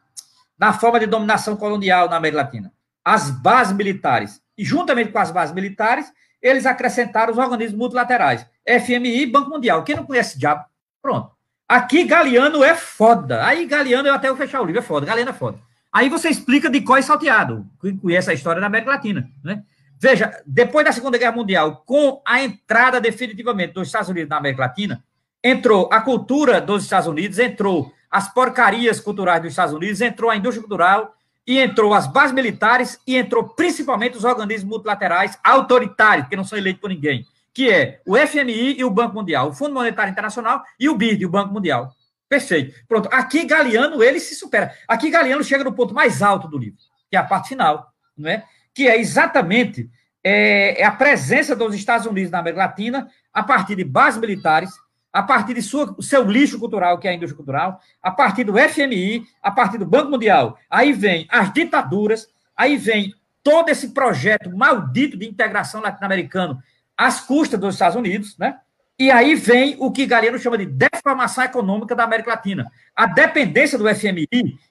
na 0.59 0.75
forma 0.75 1.01
de 1.01 1.07
dominação 1.07 1.57
colonial 1.57 2.07
na 2.07 2.17
América 2.17 2.43
Latina. 2.43 2.71
As 3.03 3.31
bases 3.31 3.75
militares. 3.75 4.43
E 4.59 4.63
juntamente 4.63 5.11
com 5.11 5.19
as 5.19 5.31
bases 5.31 5.55
militares, 5.55 6.13
eles 6.43 6.67
acrescentaram 6.67 7.33
os 7.33 7.39
organismos 7.39 7.79
multilaterais. 7.79 8.47
FMI 8.69 9.25
Banco 9.25 9.49
Mundial. 9.49 9.85
Quem 9.85 9.97
não 9.97 10.05
conhece 10.05 10.39
diabo? 10.39 10.67
Pronto. 11.01 11.31
Aqui 11.67 12.05
Galeano 12.05 12.63
é 12.63 12.75
foda. 12.75 13.43
Aí 13.47 13.65
Galeano, 13.65 14.07
eu 14.07 14.15
até 14.15 14.29
vou 14.29 14.37
fechar 14.37 14.61
o 14.61 14.67
livro, 14.67 14.81
é 14.81 14.85
foda. 14.85 15.07
Galeano 15.07 15.31
é 15.31 15.35
foda. 15.35 15.72
Aí 15.93 16.09
você 16.09 16.29
explica 16.31 16.71
de 16.71 16.81
qual 16.81 16.97
é 16.97 17.03
salteado. 17.03 17.67
Conhece 18.01 18.31
a 18.31 18.35
história 18.35 18.61
da 18.61 18.67
América 18.67 18.93
Latina, 18.93 19.29
né? 19.45 19.63
Veja, 20.01 20.43
depois 20.47 20.85
da 20.85 20.91
Segunda 20.91 21.19
Guerra 21.19 21.37
Mundial, 21.37 21.85
com 21.87 22.21
a 22.27 22.43
entrada 22.43 23.01
definitivamente 23.01 23.75
dos 23.75 23.87
Estados 23.87 24.09
Unidos 24.09 24.31
na 24.31 24.39
América 24.39 24.63
Latina, 24.63 25.05
entrou 25.45 25.89
a 25.93 26.01
cultura 26.01 26.61
dos 26.61 26.83
Estados 26.83 27.07
Unidos, 27.07 27.39
entrou 27.39 27.93
as 28.11 28.33
porcarias 28.33 28.99
culturais 28.99 29.41
dos 29.41 29.53
Estados 29.53 29.75
Unidos, 29.75 30.01
entrou 30.01 30.31
a 30.31 30.37
indústria 30.37 30.63
cultural 30.63 31.15
e 31.47 31.59
entrou 31.61 31.95
as 31.95 32.07
bases 32.07 32.33
militares 32.33 32.99
e 33.07 33.17
entrou 33.17 33.45
principalmente 33.51 34.17
os 34.17 34.25
organismos 34.25 34.71
multilaterais 34.71 35.39
autoritários, 35.45 36.29
que 36.29 36.37
não 36.37 36.45
são 36.45 36.59
eleitos 36.59 36.81
por 36.81 36.91
ninguém, 36.91 37.25
que 37.53 37.71
é 37.71 38.01
o 38.07 38.17
FMI 38.17 38.79
e 38.79 38.85
o 38.85 38.91
Banco 38.91 39.15
Mundial, 39.15 39.51
o 39.51 39.53
Fundo 39.53 39.75
Monetário 39.75 40.11
Internacional 40.11 40.63
e 40.81 40.89
o 40.89 40.95
BID, 40.95 41.27
o 41.27 41.31
Banco 41.31 41.53
Mundial. 41.53 41.93
Perfeito. 42.33 42.75
Pronto. 42.89 43.11
Aqui 43.13 43.45
Galeano 43.45 44.03
ele 44.03 44.19
se 44.19 44.35
supera. 44.35 44.75
Aqui 44.89 45.11
Galeano 45.11 45.45
chega 45.45 45.63
no 45.63 45.75
ponto 45.75 45.93
mais 45.93 46.23
alto 46.23 46.49
do 46.49 46.57
livro, 46.57 46.79
que 47.11 47.15
é 47.15 47.19
a 47.19 47.23
parte 47.23 47.51
final, 47.51 47.93
não 48.17 48.31
é? 48.31 48.43
que 48.75 48.89
é 48.89 48.99
exatamente 48.99 49.91
é, 50.25 50.81
é, 50.81 50.85
a 50.87 50.91
presença 50.91 51.55
dos 51.55 51.75
Estados 51.75 52.07
Unidos 52.07 52.31
na 52.31 52.39
América 52.39 52.63
Latina 52.63 53.11
a 53.35 53.43
partir 53.43 53.77
de 53.77 53.85
bases 53.85 54.19
militares, 54.19 54.71
a 55.13 55.23
partir 55.23 55.53
de 55.53 55.61
sua, 55.61 55.95
seu 56.01 56.25
lixo 56.25 56.59
cultural, 56.59 56.99
que 56.99 57.07
é 57.07 57.11
a 57.11 57.15
indústria 57.15 57.37
cultural, 57.37 57.79
a 58.03 58.11
partir 58.11 58.45
do 58.45 58.55
FMI, 58.57 59.27
a 59.43 59.51
partir 59.51 59.77
do 59.77 59.85
Banco 59.85 60.11
Mundial. 60.11 60.57
Aí 60.71 60.95
vem 60.95 61.27
as 61.29 61.53
ditaduras, 61.53 62.29
aí 62.57 62.79
vem 62.79 63.13
todo 63.43 63.69
esse 63.69 63.91
projeto 63.91 64.51
maldito 64.57 65.19
de 65.19 65.29
integração 65.29 65.83
latino-americano 65.83 66.63
às 66.97 67.21
custas 67.21 67.61
dos 67.61 67.75
Estados 67.75 67.97
Unidos, 67.97 68.39
né? 68.39 68.59
E 69.03 69.11
aí 69.11 69.35
vem 69.35 69.75
o 69.81 69.91
que 69.91 70.07
Galeno 70.07 70.39
chama 70.39 70.57
de 70.57 70.65
deformação 70.65 71.43
econômica 71.43 71.93
da 71.93 72.05
América 72.05 72.31
Latina. 72.31 72.71
A 72.95 73.05
dependência 73.05 73.77
do 73.77 73.93
FMI, 73.93 74.29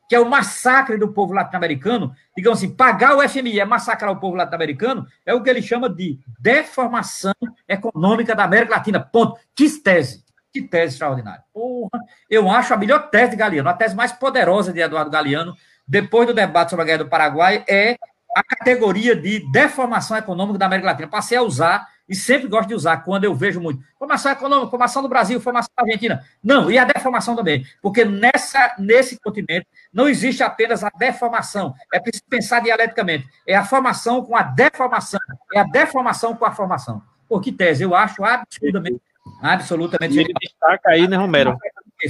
que 0.08 0.16
é 0.16 0.20
o 0.22 0.30
massacre 0.30 0.98
do 0.98 1.12
povo 1.12 1.34
latino-americano, 1.34 2.16
digamos 2.34 2.60
assim, 2.60 2.74
pagar 2.74 3.18
o 3.18 3.28
FMI 3.28 3.60
é 3.60 3.66
massacrar 3.66 4.10
o 4.10 4.22
povo 4.22 4.38
latino-americano, 4.38 5.06
é 5.26 5.34
o 5.34 5.44
que 5.44 5.50
ele 5.50 5.62
chama 5.62 5.90
de 5.90 6.18
deformação 6.40 7.34
econômica 7.68 8.34
da 8.34 8.46
América 8.46 8.76
Latina. 8.76 9.02
Ponto. 9.02 9.38
Que 9.54 9.70
tese. 9.70 10.24
Que 10.54 10.62
tese 10.62 10.94
extraordinária. 10.94 11.44
Porra, 11.54 12.00
eu 12.30 12.50
acho 12.50 12.74
a 12.74 12.78
melhor 12.78 13.10
tese 13.10 13.32
de 13.32 13.36
Galeano, 13.36 13.68
a 13.68 13.74
tese 13.74 13.94
mais 13.98 14.14
poderosa 14.14 14.72
de 14.72 14.80
Eduardo 14.80 15.12
Galeano, 15.12 15.58
depois 15.86 16.26
do 16.26 16.34
debate 16.34 16.70
sobre 16.70 16.84
a 16.84 16.86
guerra 16.86 17.04
do 17.04 17.10
Paraguai, 17.10 17.66
é 17.68 17.98
a 18.34 18.42
categoria 18.42 19.14
de 19.14 19.52
deformação 19.52 20.16
econômica 20.16 20.58
da 20.58 20.68
América 20.68 20.88
Latina. 20.88 21.10
Passei 21.10 21.38
a 21.38 21.44
usar 21.44 21.86
e 22.12 22.16
sempre 22.16 22.50
gosto 22.50 22.68
de 22.68 22.76
usar 22.76 22.98
quando 22.98 23.24
eu 23.24 23.34
vejo 23.34 23.62
muito. 23.62 23.82
Formação 23.98 24.34
econômica, 24.34 24.70
formação 24.70 25.02
do 25.02 25.08
Brasil, 25.08 25.40
formação 25.40 25.70
da 25.78 25.84
Argentina. 25.84 26.22
Não, 26.44 26.70
e 26.70 26.78
a 26.78 26.84
deformação 26.84 27.38
também. 27.38 27.66
Porque 27.82 28.04
nessa, 28.04 28.76
nesse 28.78 29.18
continente 29.18 29.66
não 29.94 30.10
existe 30.10 30.44
apenas 30.44 30.84
a 30.84 30.90
deformação. 30.90 31.74
É 31.92 32.02
preciso 32.02 32.26
pensar 32.30 32.60
dialeticamente. 32.60 33.30
É 33.48 33.56
a 33.56 33.64
formação 33.64 34.26
com 34.26 34.36
a 34.36 34.44
deformação. 34.44 35.22
É 35.54 35.60
a 35.60 35.64
deformação 35.64 36.36
com 36.36 36.44
a 36.44 36.52
formação. 36.52 37.02
Por 37.30 37.42
que 37.42 37.50
tese? 37.50 37.84
Eu 37.84 37.96
acho 37.96 38.26
absurdamente. 38.26 39.00
Absolutamente. 39.42 40.20
Ele 40.20 40.34
destaca 40.38 40.90
aí, 40.90 41.08
né, 41.08 41.16
Romero? 41.16 41.58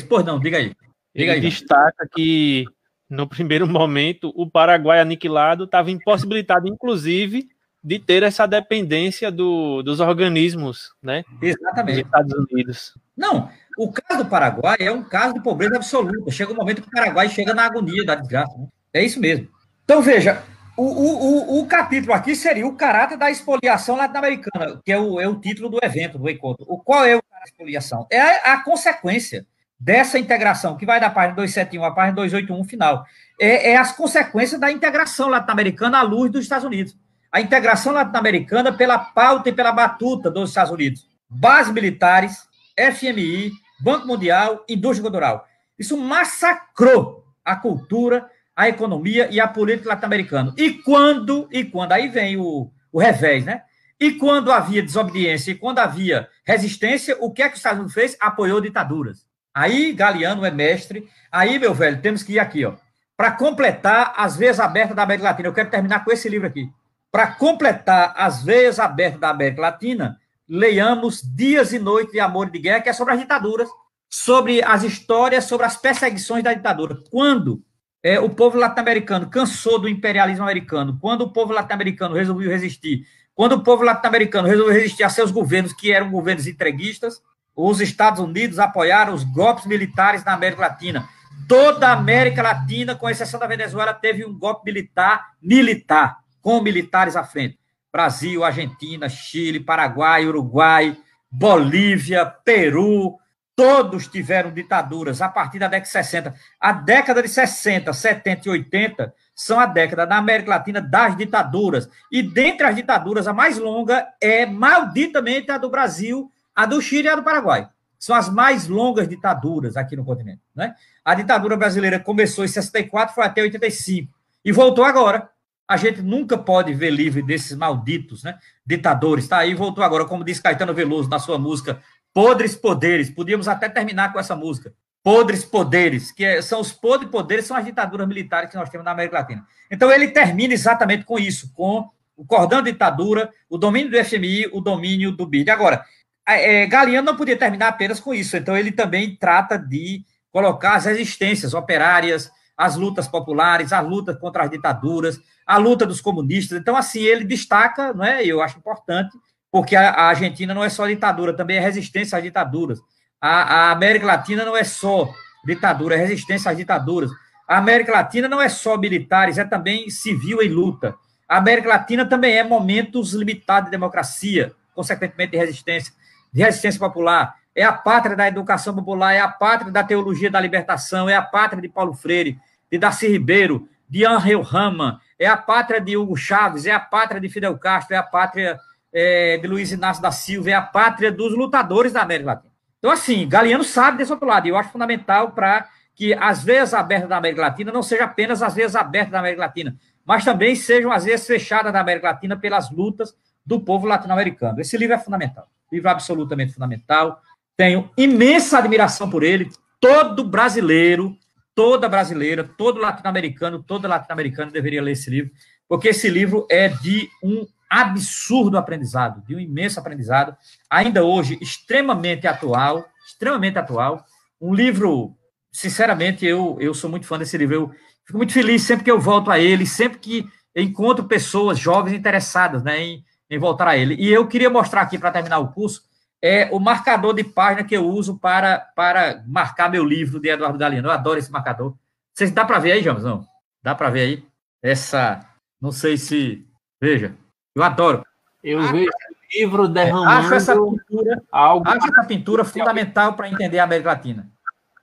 Pois 0.10 0.26
não, 0.26 0.40
diga 0.40 0.58
aí. 0.58 0.76
Diga 1.16 1.34
Ele 1.34 1.46
aí, 1.46 1.52
destaca 1.52 2.08
que, 2.12 2.66
no 3.08 3.28
primeiro 3.28 3.68
momento, 3.68 4.34
o 4.36 4.50
Paraguai 4.50 5.00
aniquilado 5.00 5.66
estava 5.66 5.92
impossibilitado, 5.92 6.68
inclusive, 6.68 7.50
de 7.84 7.98
ter 7.98 8.24
essa 8.24 8.46
dependência 8.46 9.32
do, 9.32 9.82
dos 9.82 10.00
organismos, 10.00 10.94
né? 11.02 11.24
Exatamente. 11.42 11.98
Dos 11.98 12.06
Estados 12.06 12.34
Unidos. 12.34 12.98
Não, 13.18 13.50
o 13.78 13.92
caso 13.92 14.24
do 14.24 14.30
Paraguai 14.30 14.78
é 14.80 14.92
um 14.92 15.04
caso 15.04 15.34
de 15.34 15.42
pobreza 15.42 15.78
absoluta. 15.78 16.32
Chega 16.32 16.52
um 16.52 16.56
momento 16.56 16.82
que 16.82 16.88
o 16.88 16.92
Paraguai 16.92 17.28
chega 17.30 17.54
na 17.54 17.66
agonia 17.66 18.06
da 18.06 18.16
desgraça. 18.16 18.56
Né? 18.58 18.68
É 18.94 19.04
isso 19.04 19.20
mesmo. 19.20 19.48
Então, 19.84 20.02
veja, 20.02 20.44
o, 20.78 20.84
o, 20.84 21.58
o, 21.58 21.60
o, 21.60 21.68
capítulo 21.68 22.14
aqui 22.14 22.36
seria 22.36 22.66
o 22.68 22.76
caráter 22.76 23.18
da 23.18 23.30
expoliação 23.30 23.96
latino-americana, 23.96 24.80
que 24.86 24.92
é 24.92 25.00
o, 25.00 25.20
é 25.20 25.28
o 25.28 25.40
título 25.40 25.70
do 25.70 25.80
evento, 25.82 26.18
do 26.18 26.30
encontro. 26.30 26.66
O 26.68 26.78
qual 26.78 27.06
é 27.06 27.16
o 27.16 27.24
caráter 27.24 27.46
da 27.46 27.52
expoliação? 27.52 28.08
É 28.12 28.22
a, 28.22 28.54
a 28.54 28.64
consequência 28.64 29.46
dessa 29.80 30.20
integração, 30.20 30.78
que 30.78 30.86
vai 30.86 31.00
da 31.00 31.10
página 31.10 31.36
271 31.36 31.84
à 31.84 31.92
página 31.92 32.16
281 32.16 32.64
final, 32.66 33.04
é, 33.40 33.72
é 33.72 33.78
as 33.78 33.92
consequências 33.92 34.60
da 34.60 34.72
integração 34.72 35.28
latino-americana 35.28 35.98
à 35.98 36.02
luz 36.04 36.32
dos 36.32 36.44
Estados 36.44 36.66
Unidos. 36.66 36.96
A 37.32 37.40
integração 37.40 37.94
latino-americana 37.94 38.74
pela 38.74 39.00
pauta 39.00 39.50
e 39.50 39.54
pela 39.54 39.72
batuta 39.72 40.30
dos 40.30 40.50
Estados 40.50 40.72
Unidos. 40.72 41.08
Bases 41.30 41.74
militares, 41.74 42.48
FMI, 42.78 43.52
Banco 43.80 44.06
Mundial, 44.06 44.66
indústria 44.68 45.04
cultural. 45.04 45.48
Isso 45.80 45.98
massacrou 45.98 47.26
a 47.44 47.56
cultura, 47.56 48.30
a 48.56 48.68
economia 48.68 49.30
e 49.32 49.40
a 49.40 49.48
política 49.48 49.90
latino-americana. 49.90 50.54
E 50.58 50.74
quando, 50.74 51.48
e 51.52 51.64
quando, 51.64 51.94
aí 51.94 52.10
vem 52.10 52.38
o, 52.38 52.70
o 52.92 53.00
revés, 53.00 53.46
né? 53.46 53.64
E 54.00 54.14
quando 54.14 54.52
havia 54.52 54.82
desobediência 54.82 55.52
e 55.52 55.56
quando 55.56 55.80
havia 55.80 56.28
resistência, 56.44 57.16
o 57.20 57.32
que 57.32 57.44
é 57.44 57.48
que 57.48 57.54
os 57.54 57.60
Estados 57.60 57.80
Unidos 57.80 57.94
fez? 57.94 58.18
Apoiou 58.20 58.60
ditaduras. 58.60 59.26
Aí 59.54 59.94
Galeano 59.94 60.44
é 60.44 60.52
mestre. 60.52 61.08
Aí, 61.32 61.60
meu 61.60 61.74
velho, 61.74 62.02
temos 62.02 62.24
que 62.24 62.34
ir 62.34 62.40
aqui, 62.40 62.66
ó. 62.66 62.74
Para 63.16 63.32
completar 63.32 64.14
as 64.18 64.36
veias 64.36 64.60
abertas 64.60 64.96
da 64.96 65.04
América 65.04 65.30
Latina. 65.30 65.48
Eu 65.48 65.54
quero 65.54 65.70
terminar 65.70 66.04
com 66.04 66.12
esse 66.12 66.28
livro 66.28 66.48
aqui. 66.48 66.68
Para 67.12 67.28
completar 67.28 68.14
as 68.16 68.44
veias 68.44 68.80
abertas 68.80 69.20
da 69.20 69.30
América 69.30 69.62
Latina, 69.62 70.18
leiamos 70.48 71.22
Dias 71.22 71.74
e 71.74 71.80
Noites 71.80 72.14
de 72.14 72.20
Amor 72.20 72.48
e 72.48 72.52
de 72.52 72.60
Guerra, 72.60 72.82
que 72.82 72.90
é 72.90 72.94
sobre 72.94 73.14
as 73.14 73.20
ditaduras, 73.20 73.70
sobre 74.10 74.64
as 74.64 74.84
histórias, 74.84 75.46
sobre 75.46 75.66
as 75.66 75.76
perseguições 75.76 76.44
da 76.44 76.54
ditadura. 76.54 76.98
Quando 77.10 77.62
é, 78.02 78.20
o 78.20 78.30
povo 78.30 78.58
latino-americano 78.58 79.30
cansou 79.30 79.78
do 79.78 79.90
imperialismo 79.90 80.44
americano, 80.44 80.98
quando 81.02 81.22
o 81.22 81.34
povo 81.34 81.52
latino-americano 81.52 82.16
resolveu 82.16 82.50
resistir 82.50 83.06
quando 83.42 83.54
o 83.54 83.64
povo 83.64 83.84
latino-americano 83.84 84.48
resolveu 84.48 84.74
resistir 84.74 85.04
a 85.04 85.10
seus 85.10 85.32
governos, 85.32 85.74
que 85.74 85.92
eram 85.92 86.12
governos 86.12 86.48
entreguistas, 86.48 87.22
os 87.56 87.82
Estados 87.82 88.20
Unidos 88.20 88.60
apoiaram 88.60 89.14
os 89.14 89.24
golpes 89.24 89.66
militares 89.66 90.24
na 90.24 90.34
América 90.34 90.62
Latina. 90.62 91.10
Toda 91.48 91.88
a 91.88 91.94
América 91.94 92.42
Latina, 92.42 92.96
com 92.96 93.10
exceção 93.10 93.40
da 93.40 93.48
Venezuela, 93.48 93.94
teve 93.94 94.26
um 94.26 94.38
golpe 94.38 94.66
militar, 94.66 95.32
militar, 95.42 96.20
com 96.42 96.62
militares 96.62 97.16
à 97.16 97.24
frente. 97.24 97.60
Brasil, 97.92 98.44
Argentina, 98.44 99.10
Chile, 99.10 99.60
Paraguai, 99.60 100.26
Uruguai, 100.26 100.98
Bolívia, 101.30 102.26
Peru, 102.26 103.20
todos 103.56 104.08
tiveram 104.08 104.52
ditaduras 104.52 105.22
a 105.22 105.30
partir 105.30 105.60
da 105.60 105.68
década 105.68 105.86
de 105.86 105.92
60. 105.92 106.34
A 106.60 106.72
década 106.72 107.22
de 107.22 107.30
60, 107.30 107.94
70 107.94 108.48
e 108.48 108.52
80 108.52 109.14
são 109.36 109.60
a 109.60 109.66
década 109.66 110.06
na 110.06 110.18
América 110.18 110.50
Latina 110.50 110.82
das 110.82 111.16
ditaduras. 111.16 111.90
E 112.12 112.24
dentre 112.24 112.66
as 112.66 112.76
ditaduras, 112.76 113.28
a 113.28 113.34
mais 113.34 113.58
longa 113.58 114.08
é 114.22 114.46
malditamente 114.46 115.52
a 115.52 115.58
do 115.58 115.70
Brasil, 115.70 116.32
a 116.56 116.66
do 116.66 116.82
Chile 116.82 117.08
e 117.08 117.12
a 117.12 117.16
do 117.16 117.24
Paraguai. 117.24 117.70
São 118.00 118.16
as 118.16 118.30
mais 118.30 118.68
longas 118.68 119.08
ditaduras 119.08 119.78
aqui 119.78 119.96
no 119.96 120.04
continente. 120.04 120.42
Né? 120.56 120.74
A 121.06 121.14
ditadura 121.14 121.56
brasileira 121.56 122.00
começou 122.00 122.44
em 122.44 122.48
64, 122.48 123.14
foi 123.14 123.24
até 123.24 123.42
85. 123.42 124.12
E 124.44 124.52
voltou 124.52 124.84
agora. 124.84 125.30
A 125.72 125.78
gente 125.78 126.02
nunca 126.02 126.38
pode 126.38 126.74
ver 126.74 126.90
livre 126.90 127.22
desses 127.22 127.56
malditos 127.56 128.24
né? 128.24 128.38
ditadores. 128.66 129.28
Tá 129.28 129.38
aí, 129.38 129.54
voltou 129.54 129.82
agora, 129.84 130.04
como 130.04 130.22
diz 130.22 130.38
Caetano 130.38 130.74
Veloso 130.74 131.10
na 131.10 131.18
sua 131.18 131.38
música 131.40 131.82
Podres 132.14 132.56
Poderes. 132.56 133.10
Podíamos 133.10 133.48
até 133.48 133.70
terminar 133.70 134.12
com 134.12 134.20
essa 134.20 134.36
música 134.36 134.74
podres 135.04 135.44
poderes, 135.44 136.12
que 136.12 136.24
é, 136.24 136.42
são 136.42 136.60
os 136.60 136.72
podres 136.72 137.10
poderes, 137.10 137.46
são 137.46 137.58
as 137.58 137.66
ditaduras 137.66 138.08
militares 138.08 138.50
que 138.50 138.56
nós 138.56 138.70
temos 138.70 138.86
na 138.86 138.92
América 138.92 139.20
Latina. 139.20 139.46
Então 139.72 139.90
ele 139.92 140.10
termina 140.10 140.54
exatamente 140.54 141.06
com 141.06 141.18
isso, 141.18 141.52
com 141.54 141.90
o 142.16 142.26
cordão 142.26 142.62
de 142.62 142.72
ditadura, 142.72 143.32
o 143.50 143.58
domínio 143.58 143.90
do 143.90 144.06
FMI, 144.06 144.50
o 144.52 144.62
domínio 144.62 145.12
do 145.12 145.26
BID. 145.26 145.50
Agora, 145.50 145.84
é, 146.28 146.68
Galeano 146.68 147.12
não 147.12 147.18
podia 147.18 147.38
terminar 147.38 147.70
apenas 147.70 148.00
com 148.00 148.14
isso, 148.14 148.38
então 148.38 148.56
ele 148.56 148.72
também 148.72 149.16
trata 149.16 149.58
de 149.58 150.04
colocar 150.32 150.76
as 150.76 150.86
resistências 150.86 151.54
operárias, 151.54 152.32
as 152.56 152.76
lutas 152.76 153.08
populares, 153.08 153.74
as 153.74 153.86
lutas 153.86 154.18
contra 154.20 154.44
as 154.44 154.52
ditaduras, 154.52 155.20
a 155.46 155.58
luta 155.58 155.86
dos 155.86 156.02
comunistas. 156.02 156.60
Então, 156.60 156.76
assim, 156.76 157.02
ele 157.02 157.26
destaca, 157.26 157.94
não 157.94 158.06
é? 158.06 158.26
Eu 158.26 158.42
acho 158.42 158.58
importante, 158.58 159.18
porque 159.52 159.76
a, 159.76 159.90
a 159.90 160.04
Argentina 160.10 160.54
não 160.54 160.64
é 160.64 160.70
só 160.70 160.88
ditadura, 160.88 161.34
também 161.34 161.58
é 161.58 161.60
resistência 161.60 162.18
às 162.18 162.24
ditaduras. 162.24 162.80
A, 163.20 163.30
a 163.30 163.72
América 163.72 164.06
Latina 164.06 164.46
não 164.46 164.56
é 164.56 164.64
só 164.64 165.10
ditadura, 165.46 165.96
é 165.96 165.98
resistência 165.98 166.50
às 166.50 166.58
ditaduras. 166.58 167.12
A 167.48 167.58
América 167.58 167.92
Latina 167.92 168.28
não 168.28 168.42
é 168.42 168.48
só 168.48 168.78
militares, 168.78 169.38
é 169.38 169.44
também 169.44 169.90
civil 169.90 170.42
em 170.42 170.50
luta. 170.50 170.96
A 171.28 171.38
América 171.38 171.70
Latina 171.70 172.06
também 172.06 172.38
é 172.38 172.44
momentos 172.44 173.14
limitados 173.14 173.66
de 173.66 173.72
democracia, 173.72 174.54
consequentemente 174.74 175.32
de 175.32 175.38
resistência, 175.38 175.94
de 176.32 176.42
resistência 176.42 176.80
popular. 176.80 177.36
É 177.54 177.64
a 177.64 177.74
pátria 177.74 178.16
da 178.16 178.28
educação 178.28 178.74
popular, 178.74 179.14
é 179.14 179.20
a 179.20 179.28
pátria 179.28 179.72
da 179.72 179.84
teologia 179.84 180.32
da 180.32 180.40
libertação, 180.40 181.10
é 181.10 181.16
a 181.16 181.22
pátria 181.22 181.62
de 181.62 181.68
Paulo 181.68 181.94
Freire, 181.94 182.40
de 182.72 182.78
Darcy 182.78 183.08
Ribeiro, 183.08 183.68
de 183.90 184.06
Angel 184.06 184.42
Rama, 184.42 185.02
é 185.22 185.28
a 185.28 185.38
pátria 185.38 185.80
de 185.80 185.96
Hugo 185.96 186.18
Chaves, 186.18 186.66
é 186.66 186.72
a 186.72 186.80
pátria 186.80 187.22
de 187.22 187.30
Fidel 187.30 187.56
Castro, 187.56 187.94
é 187.94 187.98
a 187.98 188.02
pátria 188.02 188.60
é, 188.92 189.38
de 189.38 189.48
Luiz 189.48 189.72
Inácio 189.72 190.02
da 190.02 190.12
Silva, 190.12 190.50
é 190.50 190.54
a 190.54 190.64
pátria 190.64 191.12
dos 191.12 191.38
lutadores 191.38 191.94
da 191.94 192.02
América 192.02 192.32
Latina. 192.32 192.54
Então, 192.80 192.90
assim, 192.90 193.30
Galeano 193.30 193.64
sabe 193.64 194.00
desse 194.00 194.12
outro 194.12 194.28
lado, 194.28 194.48
e 194.48 194.50
eu 194.50 194.58
acho 194.58 194.72
fundamental 194.72 195.34
para 195.34 195.70
que 195.94 196.12
as 196.16 196.44
veias 196.44 196.74
abertas 196.74 197.08
da 197.08 197.18
América 197.18 197.44
Latina 197.44 197.72
não 197.72 197.84
sejam 197.84 198.06
apenas 198.08 198.42
as 198.42 198.56
veias 198.56 198.76
abertas 198.76 199.12
da 199.12 199.20
América 199.20 199.44
Latina, 199.44 199.76
mas 200.04 200.26
também 200.26 200.56
sejam 200.56 200.92
as 200.92 201.06
veias 201.06 201.28
fechadas 201.28 201.72
da 201.72 201.82
América 201.82 202.08
Latina 202.08 202.36
pelas 202.36 202.72
lutas 202.72 203.14
do 203.46 203.60
povo 203.60 203.86
latino-americano. 203.86 204.60
Esse 204.60 204.76
livro 204.76 204.96
é 204.96 204.98
fundamental, 204.98 205.48
livro 205.72 205.88
absolutamente 205.88 206.52
fundamental. 206.52 207.22
Tenho 207.56 207.92
imensa 207.96 208.58
admiração 208.58 209.08
por 209.08 209.22
ele. 209.22 209.52
Todo 209.80 210.24
brasileiro, 210.24 211.16
toda 211.56 211.90
brasileira, 211.90 212.44
todo 212.44 212.80
latino-americano, 212.80 213.62
toda 213.62 213.88
latino-americana 213.88 214.52
deveria 214.52 214.82
ler 214.82 214.92
esse 214.92 215.10
livro, 215.10 215.32
porque 215.68 215.90
esse 215.90 216.10
livro 216.10 216.46
é 216.50 216.70
de 216.70 217.10
um 217.24 217.46
absurdo 217.70 218.58
aprendizado, 218.58 219.26
de 219.26 219.34
um 219.34 219.40
imenso 219.40 219.80
aprendizado, 219.80 220.36
ainda 220.70 221.04
hoje 221.06 221.38
extremamente 221.42 222.28
atual, 222.28 222.86
extremamente 223.08 223.58
atual. 223.58 224.04
Um 224.42 224.54
livro, 224.54 225.16
sinceramente, 225.52 226.26
eu, 226.26 226.58
eu 226.60 226.74
sou 226.74 226.90
muito 226.90 227.08
fã 227.08 227.18
desse 227.18 227.38
livro. 227.38 227.56
Eu 227.56 227.72
fico 228.06 228.18
muito 228.18 228.34
feliz 228.34 228.64
sempre 228.64 228.84
que 228.84 228.92
eu 228.92 229.00
volto 229.00 229.32
a 229.32 229.40
ele, 229.40 229.66
sempre 229.66 230.00
que 230.00 230.28
encontro 230.54 231.06
pessoas 231.06 231.58
jovens 231.58 231.94
interessadas 231.94 232.62
né, 232.62 232.78
em, 232.78 233.06
em 233.30 233.40
voltar 233.40 233.70
a 233.70 233.78
ele. 233.78 233.96
E 233.96 234.10
eu 234.10 234.28
queria 234.28 234.50
mostrar 234.50 234.82
aqui, 234.82 235.00
para 235.00 235.12
terminar 235.12 235.40
o 235.40 235.54
curso, 235.54 235.84
é 236.22 236.50
o 236.52 236.60
marcador 236.60 237.14
de 237.14 237.24
página 237.24 237.68
que 237.68 237.76
eu 237.76 237.86
uso 237.86 238.18
para, 238.18 238.60
para 238.76 239.24
marcar 239.26 239.70
meu 239.70 239.84
livro 239.84 240.20
de 240.20 240.30
Eduardo 240.30 240.58
Galeano. 240.58 240.88
Eu 240.88 240.92
adoro 240.92 241.18
esse 241.18 241.32
marcador. 241.32 241.76
Vocês 242.14 242.32
dá 242.32 242.46
para 242.46 242.60
ver 242.60 242.74
aí, 242.74 242.84
James? 242.84 243.04
Não? 243.04 243.26
Dá 243.64 243.74
para 243.74 243.90
ver 243.90 244.02
aí? 244.02 244.26
Essa, 244.62 245.28
não 245.60 245.72
sei 245.72 245.98
se, 245.98 246.46
veja, 246.80 247.16
eu 247.56 247.64
adoro. 247.64 248.06
Eu 248.44 248.60
acho, 248.60 248.72
vejo 248.72 248.90
o 248.90 249.40
livro 249.40 249.68
derramando. 249.68 250.10
Acho 250.10 250.34
essa 250.36 250.54
pintura, 250.54 251.24
algo... 251.32 251.68
acho 251.68 251.88
essa 251.88 252.04
pintura 252.04 252.44
fundamental 252.44 253.14
para 253.14 253.30
entender 253.30 253.60
a 253.60 253.64
América 253.64 253.90
Latina. 253.90 254.32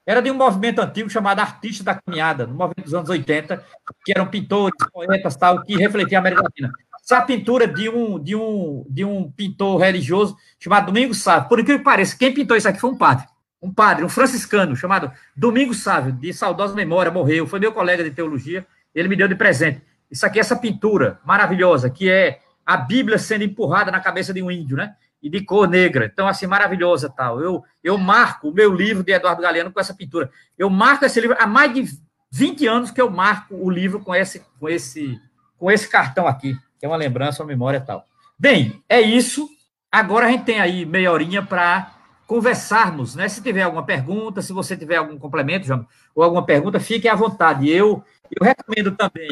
Era 0.05 0.21
de 0.21 0.31
um 0.31 0.35
movimento 0.35 0.81
antigo 0.81 1.09
chamado 1.09 1.39
Artistas 1.39 1.85
da 1.85 1.93
Caminhada, 1.93 2.47
no 2.47 2.55
movimento 2.55 2.85
dos 2.85 2.93
anos 2.95 3.09
80, 3.09 3.63
que 4.03 4.11
eram 4.11 4.25
pintores, 4.25 4.75
poetas, 4.91 5.35
tal, 5.35 5.63
que 5.63 5.77
refletiam 5.77 6.17
a 6.17 6.21
América 6.21 6.41
Latina. 6.41 6.71
Essa 7.09 7.23
é 7.23 7.25
pintura 7.25 7.67
de 7.67 7.89
um, 7.89 8.19
de 8.19 8.35
um, 8.35 8.85
de 8.87 9.03
um 9.03 9.31
pintor 9.31 9.79
religioso 9.79 10.37
chamado 10.59 10.85
Domingos 10.85 11.17
Sávio. 11.17 11.49
Por 11.49 11.59
incrível 11.59 11.79
que 11.79 11.83
pareça, 11.83 12.15
quem 12.15 12.31
pintou 12.31 12.55
isso 12.55 12.69
aqui 12.69 12.79
foi 12.79 12.91
um 12.91 12.95
padre. 12.95 13.25
Um 13.59 13.73
padre, 13.73 14.05
um 14.05 14.09
franciscano, 14.09 14.75
chamado 14.75 15.11
Domingos 15.35 15.79
Sávio, 15.79 16.11
de 16.11 16.31
saudosa 16.31 16.75
memória, 16.75 17.11
morreu. 17.11 17.47
Foi 17.47 17.59
meu 17.59 17.71
colega 17.71 18.03
de 18.03 18.11
teologia, 18.11 18.63
ele 18.93 19.07
me 19.07 19.15
deu 19.15 19.27
de 19.27 19.33
presente. 19.33 19.81
Isso 20.11 20.23
aqui, 20.23 20.39
essa 20.39 20.55
pintura 20.55 21.19
maravilhosa, 21.25 21.89
que 21.89 22.07
é 22.07 22.41
a 22.63 22.77
Bíblia 22.77 23.17
sendo 23.17 23.43
empurrada 23.43 23.89
na 23.89 23.99
cabeça 23.99 24.31
de 24.31 24.43
um 24.43 24.51
índio, 24.51 24.77
né? 24.77 24.93
E 25.19 25.31
de 25.31 25.43
cor 25.43 25.67
negra. 25.67 26.05
Então, 26.05 26.27
assim, 26.27 26.45
maravilhosa 26.45 27.09
tal. 27.09 27.41
Eu, 27.41 27.63
eu 27.83 27.97
marco 27.97 28.49
o 28.49 28.53
meu 28.53 28.71
livro 28.71 29.03
de 29.03 29.11
Eduardo 29.11 29.41
Galeano 29.41 29.71
com 29.71 29.79
essa 29.79 29.95
pintura. 29.95 30.29
Eu 30.55 30.69
marco 30.69 31.03
esse 31.03 31.19
livro 31.19 31.35
há 31.39 31.47
mais 31.47 31.73
de 31.73 31.85
20 32.31 32.67
anos 32.67 32.91
que 32.91 33.01
eu 33.01 33.09
marco 33.09 33.55
o 33.55 33.67
livro 33.67 33.99
com 33.99 34.13
esse, 34.13 34.45
com 34.59 34.69
esse, 34.69 35.19
com 35.57 35.71
esse 35.71 35.89
cartão 35.89 36.27
aqui, 36.27 36.55
que 36.79 36.85
é 36.85 36.89
uma 36.89 36.97
lembrança, 36.97 37.43
uma 37.43 37.47
memória 37.47 37.81
tal. 37.81 38.05
Bem, 38.37 38.81
é 38.87 39.01
isso. 39.01 39.49
Agora 39.91 40.27
a 40.27 40.31
gente 40.31 40.45
tem 40.45 40.59
aí 40.59 40.85
meia 40.85 41.11
horinha 41.11 41.41
para 41.41 41.93
conversarmos, 42.25 43.15
né? 43.15 43.27
Se 43.27 43.41
tiver 43.41 43.63
alguma 43.63 43.83
pergunta, 43.83 44.41
se 44.41 44.53
você 44.53 44.77
tiver 44.77 44.95
algum 44.97 45.17
complemento, 45.17 45.65
João, 45.65 45.85
ou 46.15 46.23
alguma 46.23 46.45
pergunta, 46.45 46.79
fique 46.79 47.07
à 47.07 47.15
vontade. 47.15 47.69
Eu, 47.69 48.03
eu 48.39 48.45
recomendo 48.45 48.95
também 48.95 49.29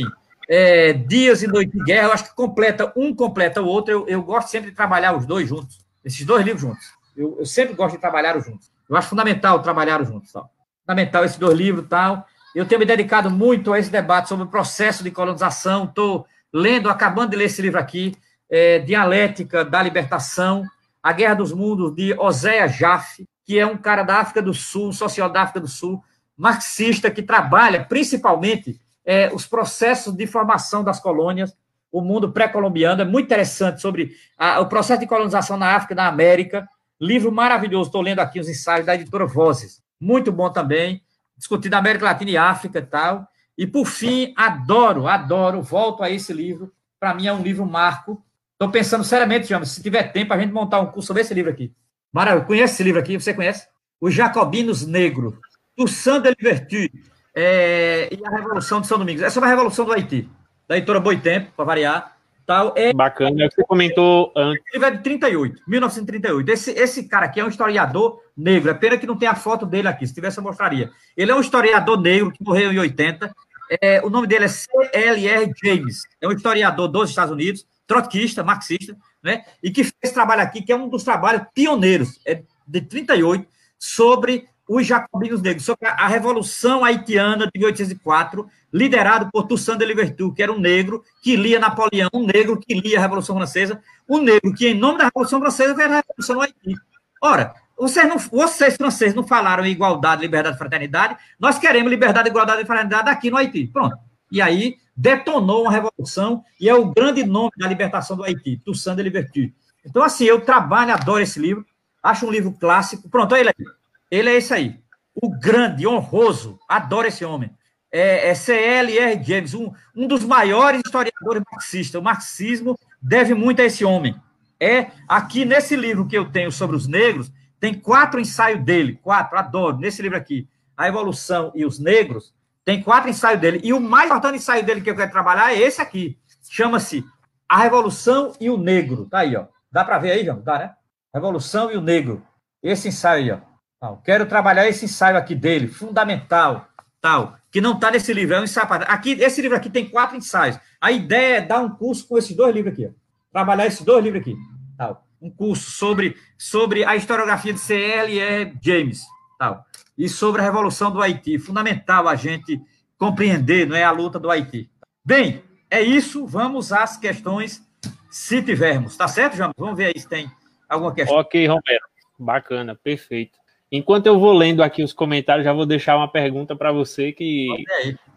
é, 0.49 0.93
Dias 0.93 1.43
e 1.43 1.47
Noite 1.47 1.71
de 1.71 1.83
Guerra, 1.83 2.07
eu 2.07 2.13
acho 2.13 2.23
que 2.25 2.35
completa, 2.35 2.91
um 2.95 3.13
completa 3.13 3.61
o 3.61 3.67
outro. 3.67 3.93
Eu, 3.93 4.07
eu 4.07 4.23
gosto 4.23 4.49
sempre 4.49 4.71
de 4.71 4.75
trabalhar 4.75 5.15
os 5.15 5.25
dois 5.25 5.47
juntos, 5.47 5.79
esses 6.03 6.25
dois 6.25 6.43
livros 6.43 6.61
juntos. 6.61 6.85
Eu, 7.15 7.37
eu 7.39 7.45
sempre 7.45 7.75
gosto 7.75 7.95
de 7.95 8.01
trabalhar 8.01 8.35
os 8.35 8.45
juntos. 8.45 8.71
Eu 8.89 8.95
acho 8.95 9.09
fundamental 9.09 9.61
trabalhar 9.61 10.01
os 10.01 10.07
juntos. 10.07 10.31
Tal. 10.31 10.49
Fundamental 10.81 11.23
esses 11.23 11.37
dois 11.37 11.57
livros 11.57 11.85
tal. 11.87 12.25
Eu 12.55 12.65
tenho 12.65 12.79
me 12.79 12.85
dedicado 12.85 13.29
muito 13.29 13.73
a 13.73 13.79
esse 13.79 13.91
debate 13.91 14.29
sobre 14.29 14.45
o 14.45 14.49
processo 14.49 15.03
de 15.03 15.11
colonização. 15.11 15.85
Estou 15.85 16.25
lendo, 16.53 16.89
acabando 16.89 17.31
de 17.31 17.37
ler 17.37 17.45
esse 17.45 17.61
livro 17.61 17.79
aqui, 17.79 18.15
é, 18.49 18.79
Dialética 18.79 19.65
da 19.65 19.81
Libertação, 19.81 20.63
A 21.01 21.11
Guerra 21.11 21.35
dos 21.35 21.51
Mundos, 21.51 21.93
de 21.95 22.13
Oséia 22.13 22.67
Jaffe, 22.67 23.27
que 23.45 23.57
é 23.57 23.65
um 23.65 23.77
cara 23.77 24.03
da 24.03 24.19
África 24.19 24.41
do 24.41 24.53
Sul, 24.53 24.91
sociólogo 24.91 25.33
da 25.33 25.41
África 25.43 25.59
do 25.59 25.67
Sul, 25.67 26.03
marxista, 26.35 27.09
que 27.09 27.23
trabalha 27.23 27.83
principalmente 27.83 28.79
é, 29.05 29.33
os 29.33 29.47
processos 29.47 30.13
de 30.13 30.27
formação 30.27 30.83
das 30.83 30.99
colônias, 30.99 31.55
o 31.89 32.01
mundo 32.01 32.31
pré-colombiano, 32.31 33.01
é 33.01 33.05
muito 33.05 33.25
interessante 33.25 33.81
sobre 33.81 34.11
a, 34.37 34.59
o 34.59 34.67
processo 34.67 34.99
de 34.99 35.07
colonização 35.07 35.57
na 35.57 35.75
África 35.75 35.93
e 35.93 35.95
na 35.95 36.07
América. 36.07 36.67
Livro 36.99 37.31
maravilhoso, 37.31 37.87
estou 37.87 38.01
lendo 38.01 38.19
aqui 38.19 38.39
os 38.39 38.49
ensaios 38.49 38.85
da 38.85 38.95
editora 38.95 39.25
Vozes. 39.25 39.81
Muito 39.99 40.31
bom 40.31 40.49
também, 40.49 41.01
discutido 41.37 41.75
América 41.75 42.05
Latina 42.05 42.31
e 42.31 42.37
África 42.37 42.79
e 42.79 42.85
tal. 42.85 43.27
E, 43.57 43.65
por 43.65 43.85
fim, 43.85 44.33
adoro, 44.35 45.07
adoro, 45.07 45.61
volto 45.61 46.03
a 46.03 46.09
esse 46.09 46.31
livro. 46.31 46.71
Para 46.99 47.13
mim 47.13 47.27
é 47.27 47.33
um 47.33 47.41
livro 47.41 47.65
marco. 47.65 48.23
Estou 48.53 48.69
pensando 48.69 49.03
seriamente, 49.03 49.47
James, 49.47 49.69
se 49.69 49.81
tiver 49.81 50.11
tempo, 50.11 50.33
a 50.33 50.39
gente 50.39 50.53
montar 50.53 50.79
um 50.79 50.87
curso 50.87 51.07
sobre 51.07 51.21
esse 51.21 51.33
livro 51.33 51.51
aqui. 51.51 51.73
Maravilha, 52.11 52.45
conhece 52.45 52.73
esse 52.75 52.83
livro 52.83 52.99
aqui? 52.99 53.19
Você 53.19 53.33
conhece? 53.33 53.67
Os 53.99 54.13
Jacobinos 54.13 54.85
Negros, 54.85 55.33
do 55.77 55.87
Sander 55.87 56.35
Liberty 56.39 56.91
é, 57.35 58.09
e 58.11 58.25
a 58.25 58.29
Revolução 58.29 58.81
de 58.81 58.87
São 58.87 58.97
Domingos. 58.97 59.21
É 59.21 59.29
sobre 59.29 59.47
a 59.47 59.51
Revolução 59.51 59.85
do 59.85 59.93
Haiti, 59.93 60.27
da 60.67 60.77
editora 60.77 60.99
Boitempo, 60.99 61.51
para 61.55 61.65
variar. 61.65 62.17
Tal. 62.47 62.73
É, 62.77 62.93
Bacana, 62.93 63.43
é 63.43 63.45
o 63.45 63.49
que 63.49 63.55
você 63.55 63.63
comentou 63.65 64.31
antes. 64.33 64.63
Ele 64.73 64.85
é 64.85 64.91
de 64.91 65.03
38, 65.03 65.61
1938. 65.67 66.49
Esse, 66.49 66.71
esse 66.71 67.03
cara 67.07 67.25
aqui 67.25 67.41
é 67.41 67.43
um 67.43 67.49
historiador 67.49 68.21
negro. 68.35 68.71
É 68.71 68.73
pena 68.73 68.97
que 68.97 69.05
não 69.05 69.17
tem 69.17 69.27
a 69.27 69.35
foto 69.35 69.65
dele 69.65 69.89
aqui, 69.89 70.07
se 70.07 70.13
tivesse 70.13 70.39
eu 70.39 70.43
mostraria. 70.43 70.89
Ele 71.15 71.29
é 71.29 71.35
um 71.35 71.41
historiador 71.41 71.99
negro 72.01 72.31
que 72.31 72.41
morreu 72.41 72.71
em 72.71 72.79
80. 72.79 73.35
É, 73.81 74.01
o 74.03 74.09
nome 74.09 74.27
dele 74.27 74.45
é 74.45 74.47
C.L.R. 74.47 75.51
James. 75.63 76.03
É 76.21 76.27
um 76.27 76.31
historiador 76.31 76.87
dos 76.87 77.09
Estados 77.09 77.33
Unidos, 77.33 77.65
trotskista, 77.85 78.43
marxista, 78.43 78.95
né? 79.23 79.43
E 79.61 79.71
que 79.71 79.83
fez 79.83 80.13
trabalho 80.13 80.41
aqui, 80.41 80.61
que 80.61 80.71
é 80.71 80.75
um 80.75 80.89
dos 80.89 81.03
trabalhos 81.03 81.43
pioneiros, 81.53 82.19
é 82.25 82.43
de 82.67 82.81
38, 82.81 83.47
sobre 83.79 84.47
os 84.67 84.85
jacobinos 84.85 85.41
negros, 85.41 85.65
sobre 85.65 85.87
a 85.87 86.07
Revolução 86.07 86.83
Haitiana 86.83 87.45
de 87.45 87.57
1804, 87.57 88.49
liderado 88.71 89.29
por 89.31 89.47
Toussaint 89.47 89.79
de 89.79 89.85
Louverture, 89.85 90.33
que 90.33 90.43
era 90.43 90.51
um 90.51 90.59
negro 90.59 91.03
que 91.21 91.37
lia 91.37 91.59
Napoleão, 91.59 92.09
um 92.13 92.25
negro 92.25 92.59
que 92.59 92.73
lia 92.73 92.97
a 92.97 93.01
Revolução 93.01 93.35
Francesa, 93.35 93.81
um 94.07 94.21
negro 94.21 94.53
que, 94.53 94.67
em 94.67 94.73
nome 94.73 94.97
da 94.97 95.05
Revolução 95.05 95.39
Francesa, 95.39 95.73
fez 95.73 95.89
a 95.89 96.03
Revolução 96.05 96.41
Haiti. 96.41 96.75
Ora, 97.21 97.55
vocês, 97.77 98.07
não, 98.07 98.17
vocês 98.17 98.75
franceses 98.75 99.13
não 99.13 99.25
falaram 99.25 99.65
em 99.65 99.71
igualdade, 99.71 100.21
liberdade 100.21 100.57
fraternidade, 100.57 101.17
nós 101.39 101.59
queremos 101.59 101.89
liberdade, 101.89 102.29
igualdade 102.29 102.63
e 102.63 102.65
fraternidade 102.65 103.09
aqui 103.09 103.29
no 103.29 103.37
Haiti. 103.37 103.67
Pronto. 103.67 103.97
E 104.31 104.41
aí 104.41 104.77
detonou 104.95 105.63
uma 105.63 105.71
revolução 105.71 106.43
e 106.59 106.67
é 106.67 106.73
o 106.73 106.91
grande 106.91 107.23
nome 107.23 107.51
da 107.57 107.67
libertação 107.67 108.17
do 108.17 108.23
Haiti, 108.23 108.57
Toussaint 108.65 108.97
de 108.97 109.03
Louverture. 109.03 109.53
Então, 109.85 110.03
assim, 110.03 110.25
eu 110.25 110.41
trabalho, 110.41 110.93
adoro 110.93 111.21
esse 111.21 111.39
livro, 111.39 111.65
acho 112.01 112.25
um 112.25 112.31
livro 112.31 112.51
clássico. 112.51 113.07
Pronto, 113.09 113.35
ele 113.35 113.49
aí. 113.49 113.65
Ele 114.09 114.29
é 114.29 114.35
esse 114.35 114.53
aí. 114.53 114.79
O 115.15 115.29
grande, 115.29 115.87
honroso, 115.87 116.59
adoro 116.67 117.07
esse 117.07 117.23
homem. 117.23 117.51
É, 117.91 118.29
é 118.29 118.35
C.L.R. 118.35 119.23
James, 119.23 119.53
um, 119.53 119.71
um 119.95 120.07
dos 120.07 120.23
maiores 120.23 120.81
historiadores 120.85 121.43
marxistas. 121.49 121.99
O 121.99 122.03
marxismo 122.03 122.77
deve 123.01 123.33
muito 123.33 123.61
a 123.61 123.65
esse 123.65 123.85
homem. 123.85 124.15
É 124.59 124.87
aqui 125.07 125.45
nesse 125.45 125.75
livro 125.75 126.07
que 126.07 126.17
eu 126.17 126.29
tenho 126.31 126.51
sobre 126.51 126.75
os 126.75 126.87
negros, 126.87 127.31
tem 127.59 127.73
quatro 127.73 128.19
ensaios 128.19 128.63
dele, 128.63 128.99
quatro, 129.01 129.37
adoro, 129.37 129.77
nesse 129.77 130.01
livro 130.01 130.17
aqui, 130.17 130.47
A 130.75 130.87
Evolução 130.87 131.51
e 131.55 131.65
os 131.65 131.79
Negros, 131.79 132.33
tem 132.63 132.83
quatro 132.83 133.09
ensaios 133.09 133.39
dele. 133.39 133.61
E 133.63 133.73
o 133.73 133.79
mais 133.79 134.07
importante 134.07 134.35
ensaio 134.35 134.65
dele 134.65 134.81
que 134.81 134.89
eu 134.89 134.95
quero 134.95 135.11
trabalhar 135.11 135.53
é 135.53 135.57
esse 135.57 135.81
aqui. 135.81 136.17
Chama-se 136.49 137.05
A 137.47 137.59
Revolução 137.59 138.33
e 138.39 138.49
o 138.49 138.57
Negro. 138.57 139.05
Tá 139.05 139.19
aí, 139.19 139.35
ó. 139.35 139.45
Dá 139.71 139.85
para 139.85 139.97
ver 139.99 140.11
aí, 140.11 140.25
João? 140.25 140.41
Dá, 140.41 140.59
né? 140.59 140.73
Revolução 141.13 141.71
e 141.71 141.77
o 141.77 141.81
Negro. 141.81 142.21
Esse 142.61 142.89
ensaio 142.89 143.23
aí, 143.23 143.31
ó. 143.31 143.47
Não, 143.81 143.97
quero 143.97 144.25
trabalhar 144.25 144.67
esse 144.67 144.85
ensaio 144.85 145.17
aqui 145.17 145.33
dele, 145.35 145.67
fundamental, 145.67 146.67
tal, 146.99 147.37
que 147.51 147.61
não 147.61 147.73
está 147.73 147.91
nesse 147.91 148.11
livro, 148.11 148.35
é 148.35 148.41
um 148.41 148.43
ensaio. 148.43 148.67
Aqui, 148.87 149.11
esse 149.11 149.41
livro 149.41 149.55
aqui 149.55 149.69
tem 149.69 149.87
quatro 149.87 150.17
ensaios. 150.17 150.59
A 150.81 150.91
ideia 150.91 151.37
é 151.37 151.41
dar 151.41 151.59
um 151.59 151.69
curso 151.69 152.07
com 152.07 152.17
esses 152.17 152.35
dois 152.35 152.53
livros 152.53 152.73
aqui, 152.73 152.87
ó. 152.87 152.89
trabalhar 153.31 153.65
esses 153.67 153.81
dois 153.81 154.03
livros 154.03 154.21
aqui, 154.21 154.35
tal. 154.77 155.06
Um 155.21 155.29
curso 155.29 155.71
sobre, 155.71 156.15
sobre 156.37 156.83
a 156.85 156.95
historiografia 156.95 157.53
de 157.53 157.59
C.L.E. 157.59 158.53
James, 158.61 159.03
tal, 159.37 159.65
e 159.97 160.07
sobre 160.07 160.41
a 160.41 160.43
revolução 160.43 160.91
do 160.91 161.01
Haiti. 161.01 161.39
Fundamental 161.39 162.07
a 162.07 162.15
gente 162.15 162.61
compreender, 162.97 163.67
não 163.67 163.75
é 163.75 163.83
a 163.83 163.91
luta 163.91 164.19
do 164.19 164.29
Haiti. 164.29 164.69
Bem, 165.03 165.43
é 165.69 165.81
isso. 165.81 166.25
Vamos 166.25 166.71
às 166.71 166.97
questões, 166.97 167.61
se 168.09 168.41
tivermos. 168.41 168.95
Tá 168.95 169.07
certo, 169.07 169.37
João? 169.37 169.51
Vamos 169.57 169.77
ver 169.77 169.85
aí 169.87 169.99
se 169.99 170.07
tem 170.07 170.29
alguma 170.67 170.93
questão. 170.93 171.17
Ok, 171.17 171.47
Romero. 171.47 171.85
Bacana, 172.19 172.75
perfeito. 172.75 173.37
Enquanto 173.71 174.07
eu 174.07 174.19
vou 174.19 174.33
lendo 174.33 174.63
aqui 174.63 174.81
os 174.81 174.93
comentários, 174.93 175.43
já 175.45 175.51
vou 175.51 175.65
deixar 175.65 175.97
uma 175.97 176.09
pergunta 176.09 176.55
para 176.55 176.71
você 176.71 177.11
que, 177.11 177.47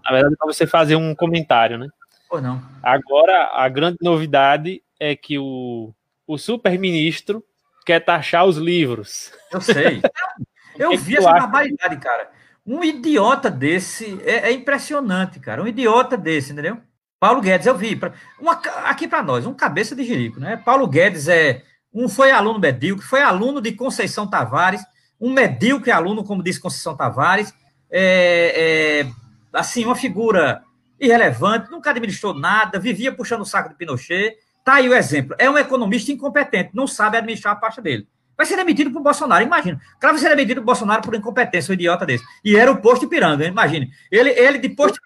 na 0.05 0.13
verdade, 0.13 0.37
para 0.37 0.47
você 0.47 0.67
fazer 0.67 0.97
um 0.97 1.15
comentário, 1.15 1.77
né? 1.77 1.89
Ou 2.31 2.41
não. 2.41 2.63
Agora, 2.83 3.51
a 3.53 3.69
grande 3.69 3.99
novidade 4.01 4.81
é 4.99 5.17
que 5.17 5.39
o, 5.39 5.93
o 6.33 6.39
super-ministro 6.39 7.45
quer 7.85 7.99
taxar 7.99 8.45
os 8.45 8.57
livros. 8.57 9.33
Eu 9.51 9.61
sei. 9.61 10.01
Eu 10.79 10.97
vi 10.97 11.17
essa 11.17 11.33
barbaridade, 11.33 11.97
cara. 11.99 12.31
Um 12.65 12.83
idiota 12.85 13.51
desse 13.51 14.19
é, 14.25 14.49
é, 14.49 14.53
impressionante, 14.53 15.41
cara. 15.41 15.63
Um 15.63 15.67
idiota 15.67 16.17
desse, 16.17 16.53
entendeu? 16.53 16.79
Paulo 17.19 17.41
Guedes, 17.41 17.67
eu 17.67 17.77
vi. 17.77 17.97
Pra, 17.97 18.15
uma, 18.39 18.53
aqui 18.85 19.07
para 19.07 19.23
nós, 19.23 19.45
um 19.45 19.53
cabeça 19.53 19.95
de 19.95 20.05
jirico, 20.05 20.41
né? 20.41 20.57
Paulo 20.57 20.87
Guedes 20.87 21.29
é 21.29 21.65
um 21.93 22.09
foi 22.09 22.31
aluno 22.31 22.59
medíocre, 22.59 23.05
foi 23.05 23.21
aluno 23.21 23.61
de 23.61 23.73
Conceição 23.73 24.27
Tavares, 24.27 24.81
um 25.21 25.31
medíocre 25.31 25.91
aluno, 25.91 26.25
como 26.25 26.43
disse 26.43 26.61
Conceição 26.61 26.97
Tavares, 26.97 27.53
é, 27.91 29.03
é, 29.05 29.13
assim, 29.53 29.85
uma 29.85 29.97
figura 29.97 30.63
irrelevante, 30.99 31.71
nunca 31.71 31.91
administrou 31.91 32.33
nada, 32.33 32.79
vivia 32.79 33.13
puxando 33.13 33.43
o 33.43 33.47
saco 33.47 33.69
de 33.69 33.75
Pinochet. 33.75 34.39
Tá 34.71 34.77
aí 34.77 34.89
o 34.89 34.95
exemplo. 34.95 35.35
É 35.37 35.51
um 35.51 35.59
economista 35.59 36.13
incompetente, 36.13 36.71
não 36.73 36.87
sabe 36.87 37.17
administrar 37.17 37.55
a 37.55 37.57
pasta 37.57 37.83
dele. 37.83 38.07
Vai 38.37 38.47
ser 38.47 38.55
demitido 38.55 38.93
por 38.93 39.03
Bolsonaro, 39.03 39.43
imagina. 39.43 39.81
O 39.97 39.99
cara 39.99 40.13
vai 40.13 40.23
ser 40.23 40.29
demitido 40.29 40.61
por 40.61 40.67
Bolsonaro 40.67 41.03
por 41.03 41.13
incompetência, 41.13 41.73
um 41.73 41.75
idiota 41.75 42.07
desse. 42.07 42.23
E 42.45 42.55
era 42.55 42.71
o 42.71 42.81
posto 42.81 43.09
piranga, 43.09 43.45
imagine. 43.45 43.91
Ele, 44.13 44.31
ele 44.31 44.59
de 44.59 44.69
posto 44.69 44.97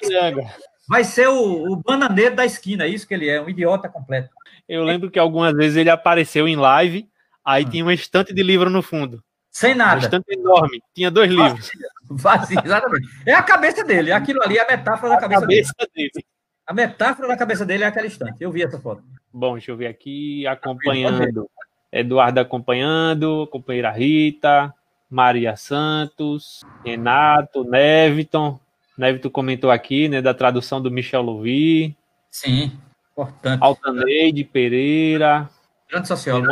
piranga, 0.00 0.42
vai 0.88 1.04
ser 1.04 1.28
o, 1.28 1.72
o 1.72 1.76
bananeiro 1.76 2.34
da 2.34 2.46
esquina, 2.46 2.84
é 2.84 2.88
isso 2.88 3.06
que 3.06 3.12
ele 3.12 3.28
é, 3.28 3.38
um 3.38 3.50
idiota 3.50 3.86
completo. 3.86 4.30
Eu 4.66 4.82
lembro 4.82 5.10
que 5.10 5.18
algumas 5.18 5.52
vezes 5.52 5.76
ele 5.76 5.90
apareceu 5.90 6.48
em 6.48 6.56
live, 6.56 7.06
aí 7.44 7.66
hum. 7.66 7.68
tinha 7.68 7.84
uma 7.84 7.92
estante 7.92 8.32
de 8.32 8.42
livro 8.42 8.70
no 8.70 8.80
fundo. 8.80 9.22
Sem 9.50 9.74
nada. 9.74 10.00
Bastante 10.00 10.32
enorme. 10.32 10.82
Tinha 10.94 11.10
dois 11.10 11.30
livros. 11.30 11.70
Vazio, 12.08 12.58
exatamente. 12.64 13.08
É 13.26 13.34
a 13.34 13.42
cabeça 13.42 13.84
dele. 13.84 14.10
Aquilo 14.10 14.42
ali 14.42 14.56
é 14.56 14.62
a 14.62 14.74
metáfora 14.74 15.12
da 15.12 15.20
cabeça, 15.20 15.42
cabeça 15.42 15.74
dele. 15.94 16.10
dele. 16.14 16.26
A 16.66 16.72
metáfora 16.72 17.28
da 17.28 17.36
cabeça 17.36 17.66
dele 17.66 17.84
é 17.84 17.86
aquela 17.86 18.06
instante. 18.06 18.36
Eu 18.40 18.50
vi 18.50 18.62
essa 18.62 18.80
foto. 18.80 19.02
Bom, 19.32 19.54
deixa 19.54 19.70
eu 19.70 19.76
ver 19.76 19.86
aqui. 19.86 20.46
Acompanhando. 20.46 21.50
Eduardo 21.90 22.40
acompanhando, 22.40 23.46
companheira 23.48 23.90
Rita, 23.90 24.74
Maria 25.10 25.56
Santos, 25.56 26.62
Renato, 26.82 27.64
Neviton. 27.64 28.58
Neviton 28.96 29.28
comentou 29.28 29.70
aqui, 29.70 30.08
né, 30.08 30.22
da 30.22 30.32
tradução 30.32 30.80
do 30.80 30.90
Michel 30.90 31.20
Louvi. 31.20 31.94
Sim, 32.30 32.72
importante. 33.12 33.62
Altaneide 33.62 34.42
Pereira. 34.42 35.50
Grande 35.90 36.08
sociólogo. 36.08 36.50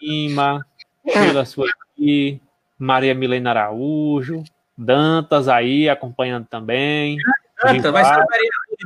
Lima, 0.00 0.64
Sheila 1.06 1.44
Sueli, 1.44 2.40
Maria 2.78 3.14
Milena 3.14 3.50
Araújo, 3.50 4.42
Dantas 4.76 5.48
aí 5.48 5.88
acompanhando 5.88 6.46
também. 6.46 7.18
Dantas 7.62 7.92
vai 7.92 8.04
ser 8.04 8.24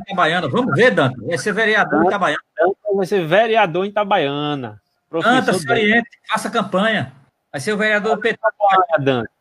Itabaiana. 0.01 0.47
Vamos 0.47 0.75
ver, 0.75 0.91
Dantas. 0.91 1.25
Vai 1.25 1.37
ser 1.37 1.53
vereador 1.53 2.03
em 2.03 2.07
Itabaiana. 2.07 2.43
Dantas 2.57 2.95
vai 2.95 3.05
ser 3.05 3.25
vereador 3.25 3.85
em 3.85 3.89
Itabaiana. 3.89 4.81
Dantas, 5.11 5.57
se 5.57 5.71
oriente, 5.71 6.09
faça 6.27 6.49
campanha. 6.49 7.13
Vai 7.51 7.61
ser 7.61 7.73
o 7.73 7.77
vereador 7.77 8.15
do 8.15 8.21
PT. 8.21 8.39
Dantas. 8.99 9.31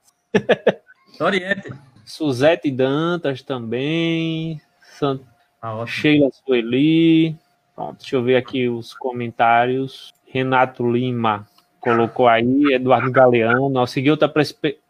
oriente. 1.21 1.73
Suzete 2.05 2.71
Dantas 2.71 3.43
também. 3.43 4.61
Sant... 4.99 5.23
Ah, 5.61 5.85
Sheila 5.87 6.29
Sueli. 6.31 7.37
Pronto, 7.75 7.99
deixa 7.99 8.17
eu 8.17 8.23
ver 8.23 8.37
aqui 8.37 8.69
os 8.69 8.93
comentários. 8.93 10.13
Renato 10.27 10.91
Lima 10.91 11.47
colocou 11.81 12.29
aí, 12.29 12.73
Eduardo 12.73 13.11
Galeano, 13.11 13.79
ao 13.79 13.87
seguir 13.87 14.11
outra, 14.11 14.33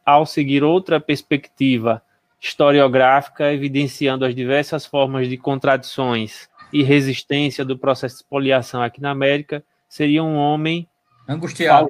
ao 0.04 0.26
seguir 0.26 0.62
outra 0.62 1.00
perspectiva 1.00 2.02
historiográfica, 2.42 3.52
evidenciando 3.52 4.24
as 4.24 4.34
diversas 4.34 4.84
formas 4.84 5.28
de 5.28 5.36
contradições 5.36 6.50
e 6.72 6.82
resistência 6.82 7.64
do 7.64 7.78
processo 7.78 8.16
de 8.16 8.22
expoliação 8.22 8.82
aqui 8.82 9.00
na 9.00 9.10
América, 9.10 9.62
seria 9.88 10.24
um 10.24 10.36
homem 10.36 10.88
angustiado. 11.28 11.88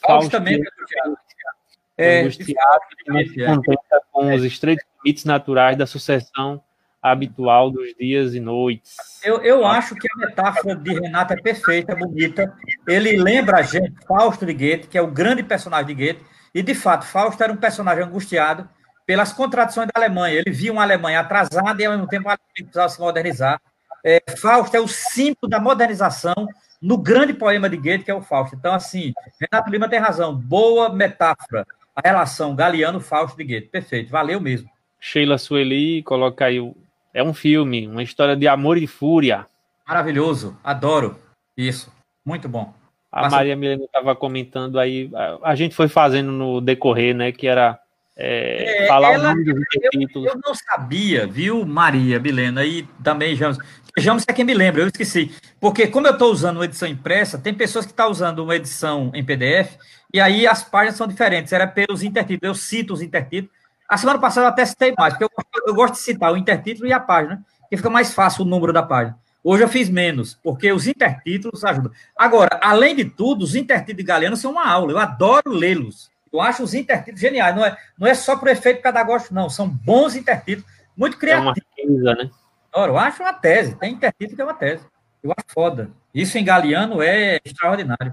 Fausto, 0.00 0.30
também 0.30 0.54
angustiado. 0.54 1.18
É, 1.98 2.20
angustiado, 2.20 2.80
se 3.26 3.46
contenta 3.46 4.02
com 4.12 4.32
os 4.32 4.44
estreitos 4.44 4.84
limites 5.02 5.24
naturais 5.24 5.76
da 5.76 5.86
sucessão 5.86 6.62
habitual 7.02 7.70
dos 7.70 7.94
dias 7.98 8.34
e 8.34 8.40
noites. 8.40 8.96
Eu, 9.24 9.42
eu 9.42 9.66
acho 9.66 9.94
que 9.94 10.08
a 10.10 10.26
metáfora 10.26 10.76
de 10.76 10.94
Renato 10.94 11.32
é 11.32 11.36
perfeita, 11.36 11.96
bonita. 11.96 12.56
Ele 12.86 13.16
lembra 13.16 13.58
a 13.58 13.62
gente, 13.62 13.92
Fausto 14.06 14.46
de 14.46 14.54
Goethe, 14.54 14.86
que 14.86 14.96
é 14.96 15.02
o 15.02 15.10
grande 15.10 15.42
personagem 15.42 15.86
de 15.86 15.94
Goethe, 15.94 16.24
E, 16.54 16.62
de 16.62 16.74
fato, 16.74 17.04
Fausto 17.04 17.42
era 17.42 17.52
um 17.52 17.56
personagem 17.56 18.04
angustiado 18.04 18.68
pelas 19.06 19.32
contradições 19.32 19.88
da 19.88 20.00
Alemanha. 20.00 20.34
Ele 20.34 20.50
via 20.50 20.72
uma 20.72 20.82
Alemanha 20.82 21.20
atrasada 21.20 21.82
e, 21.82 21.86
ao 21.86 21.92
mesmo 21.92 22.06
tempo, 22.08 22.28
a 22.28 22.32
Alemanha 22.32 22.54
precisava 22.56 22.88
se 22.88 23.00
modernizar. 23.00 23.60
É, 24.04 24.22
Fausto 24.36 24.76
é 24.76 24.80
o 24.80 24.88
símbolo 24.88 25.48
da 25.48 25.58
modernização 25.58 26.34
no 26.80 26.98
grande 26.98 27.32
poema 27.32 27.68
de 27.68 27.76
Goethe, 27.76 28.04
que 28.04 28.10
é 28.10 28.14
o 28.14 28.20
Fausto. 28.20 28.54
Então, 28.54 28.74
assim, 28.74 29.14
Renato 29.40 29.70
Lima 29.70 29.88
tem 29.88 29.98
razão. 29.98 30.34
Boa 30.34 30.92
metáfora. 30.92 31.66
A 31.96 32.06
relação 32.06 32.54
Galeano-Fausto 32.54 33.36
de 33.38 33.44
Goethe. 33.44 33.68
Perfeito. 33.68 34.10
Valeu 34.10 34.40
mesmo. 34.40 34.68
Sheila 35.00 35.38
Sueli 35.38 36.02
coloca 36.02 36.44
aí. 36.44 36.58
É 37.12 37.22
um 37.22 37.32
filme, 37.32 37.86
uma 37.86 38.02
história 38.02 38.36
de 38.36 38.48
amor 38.48 38.76
e 38.76 38.86
fúria. 38.86 39.46
Maravilhoso. 39.86 40.58
Adoro. 40.64 41.18
Isso. 41.56 41.92
Muito 42.24 42.48
bom. 42.48 42.74
A 43.12 43.22
Passa... 43.22 43.36
Maria 43.36 43.54
Milena 43.54 43.84
estava 43.84 44.16
comentando 44.16 44.78
aí. 44.78 45.10
A 45.42 45.54
gente 45.54 45.74
foi 45.74 45.88
fazendo 45.88 46.32
no 46.32 46.60
decorrer, 46.60 47.14
né? 47.14 47.30
Que 47.30 47.46
era 47.46 47.78
é, 48.16 48.84
é, 48.84 48.86
falar 48.86 49.12
ela, 49.12 49.30
o 49.30 49.34
nome 49.34 49.44
dos 49.44 49.64
títulos. 49.90 50.28
Eu, 50.28 50.34
eu 50.34 50.40
não 50.44 50.54
sabia, 50.54 51.26
viu, 51.26 51.64
Maria 51.66 52.18
Milena? 52.18 52.64
E 52.64 52.82
também 53.02 53.34
James. 53.34 53.58
James 53.96 54.24
é 54.26 54.32
quem 54.32 54.44
me 54.44 54.54
lembra, 54.54 54.82
eu 54.82 54.86
esqueci. 54.88 55.32
Porque, 55.60 55.86
como 55.86 56.06
eu 56.06 56.12
estou 56.12 56.32
usando 56.32 56.56
uma 56.56 56.64
edição 56.64 56.88
impressa, 56.88 57.38
tem 57.38 57.54
pessoas 57.54 57.84
que 57.84 57.92
estão 57.92 58.06
tá 58.06 58.10
usando 58.10 58.40
uma 58.40 58.56
edição 58.56 59.10
em 59.14 59.24
PDF, 59.24 59.76
e 60.12 60.20
aí 60.20 60.46
as 60.46 60.64
páginas 60.64 60.96
são 60.96 61.06
diferentes, 61.06 61.52
era 61.52 61.66
pelos 61.66 62.02
intertítulos. 62.02 62.48
Eu 62.48 62.60
cito 62.60 62.92
os 62.92 63.02
intertítulos. 63.02 63.54
A 63.88 63.96
semana 63.96 64.18
passada 64.18 64.46
eu 64.46 64.50
até 64.50 64.64
citei 64.64 64.94
mais, 64.98 65.14
porque 65.14 65.24
eu, 65.24 65.30
eu 65.66 65.74
gosto 65.74 65.94
de 65.94 66.00
citar 66.00 66.32
o 66.32 66.36
intertítulo 66.36 66.88
e 66.88 66.92
a 66.92 66.98
página, 66.98 67.44
que 67.68 67.76
fica 67.76 67.90
mais 67.90 68.12
fácil 68.12 68.44
o 68.44 68.48
número 68.48 68.72
da 68.72 68.82
página. 68.82 69.16
Hoje 69.42 69.62
eu 69.62 69.68
fiz 69.68 69.90
menos, 69.90 70.38
porque 70.42 70.72
os 70.72 70.88
intertítulos 70.88 71.64
ajudam. 71.64 71.92
Agora, 72.16 72.58
além 72.62 72.96
de 72.96 73.04
tudo, 73.04 73.42
os 73.42 73.54
intertítulos 73.54 73.98
de 73.98 74.02
Galeano 74.02 74.36
são 74.36 74.52
uma 74.52 74.66
aula, 74.66 74.92
eu 74.92 74.98
adoro 74.98 75.52
lê-los. 75.52 76.10
Eu 76.34 76.40
acho 76.40 76.64
os 76.64 76.74
intertítulos 76.74 77.20
geniais. 77.20 77.54
Não 77.54 77.64
é, 77.64 77.78
não 77.96 78.08
é 78.08 78.14
só 78.14 78.36
por 78.36 78.48
efeito 78.48 78.82
pedagógico, 78.82 79.32
não. 79.32 79.48
São 79.48 79.68
bons 79.68 80.16
intertítulos, 80.16 80.68
muito 80.96 81.16
criativos. 81.16 81.56
É 81.56 81.60
uma 81.60 81.86
riqueza, 81.86 82.14
né? 82.16 82.30
Eu 82.74 82.98
acho 82.98 83.22
uma 83.22 83.32
tese. 83.32 83.76
Tem 83.76 83.92
intertítulo 83.92 84.34
que 84.34 84.42
é 84.42 84.44
uma 84.44 84.54
tese. 84.54 84.84
Eu 85.22 85.30
acho 85.30 85.46
foda. 85.54 85.90
Isso 86.12 86.36
em 86.36 86.44
Galeano 86.44 87.00
é 87.00 87.38
extraordinário. 87.44 88.12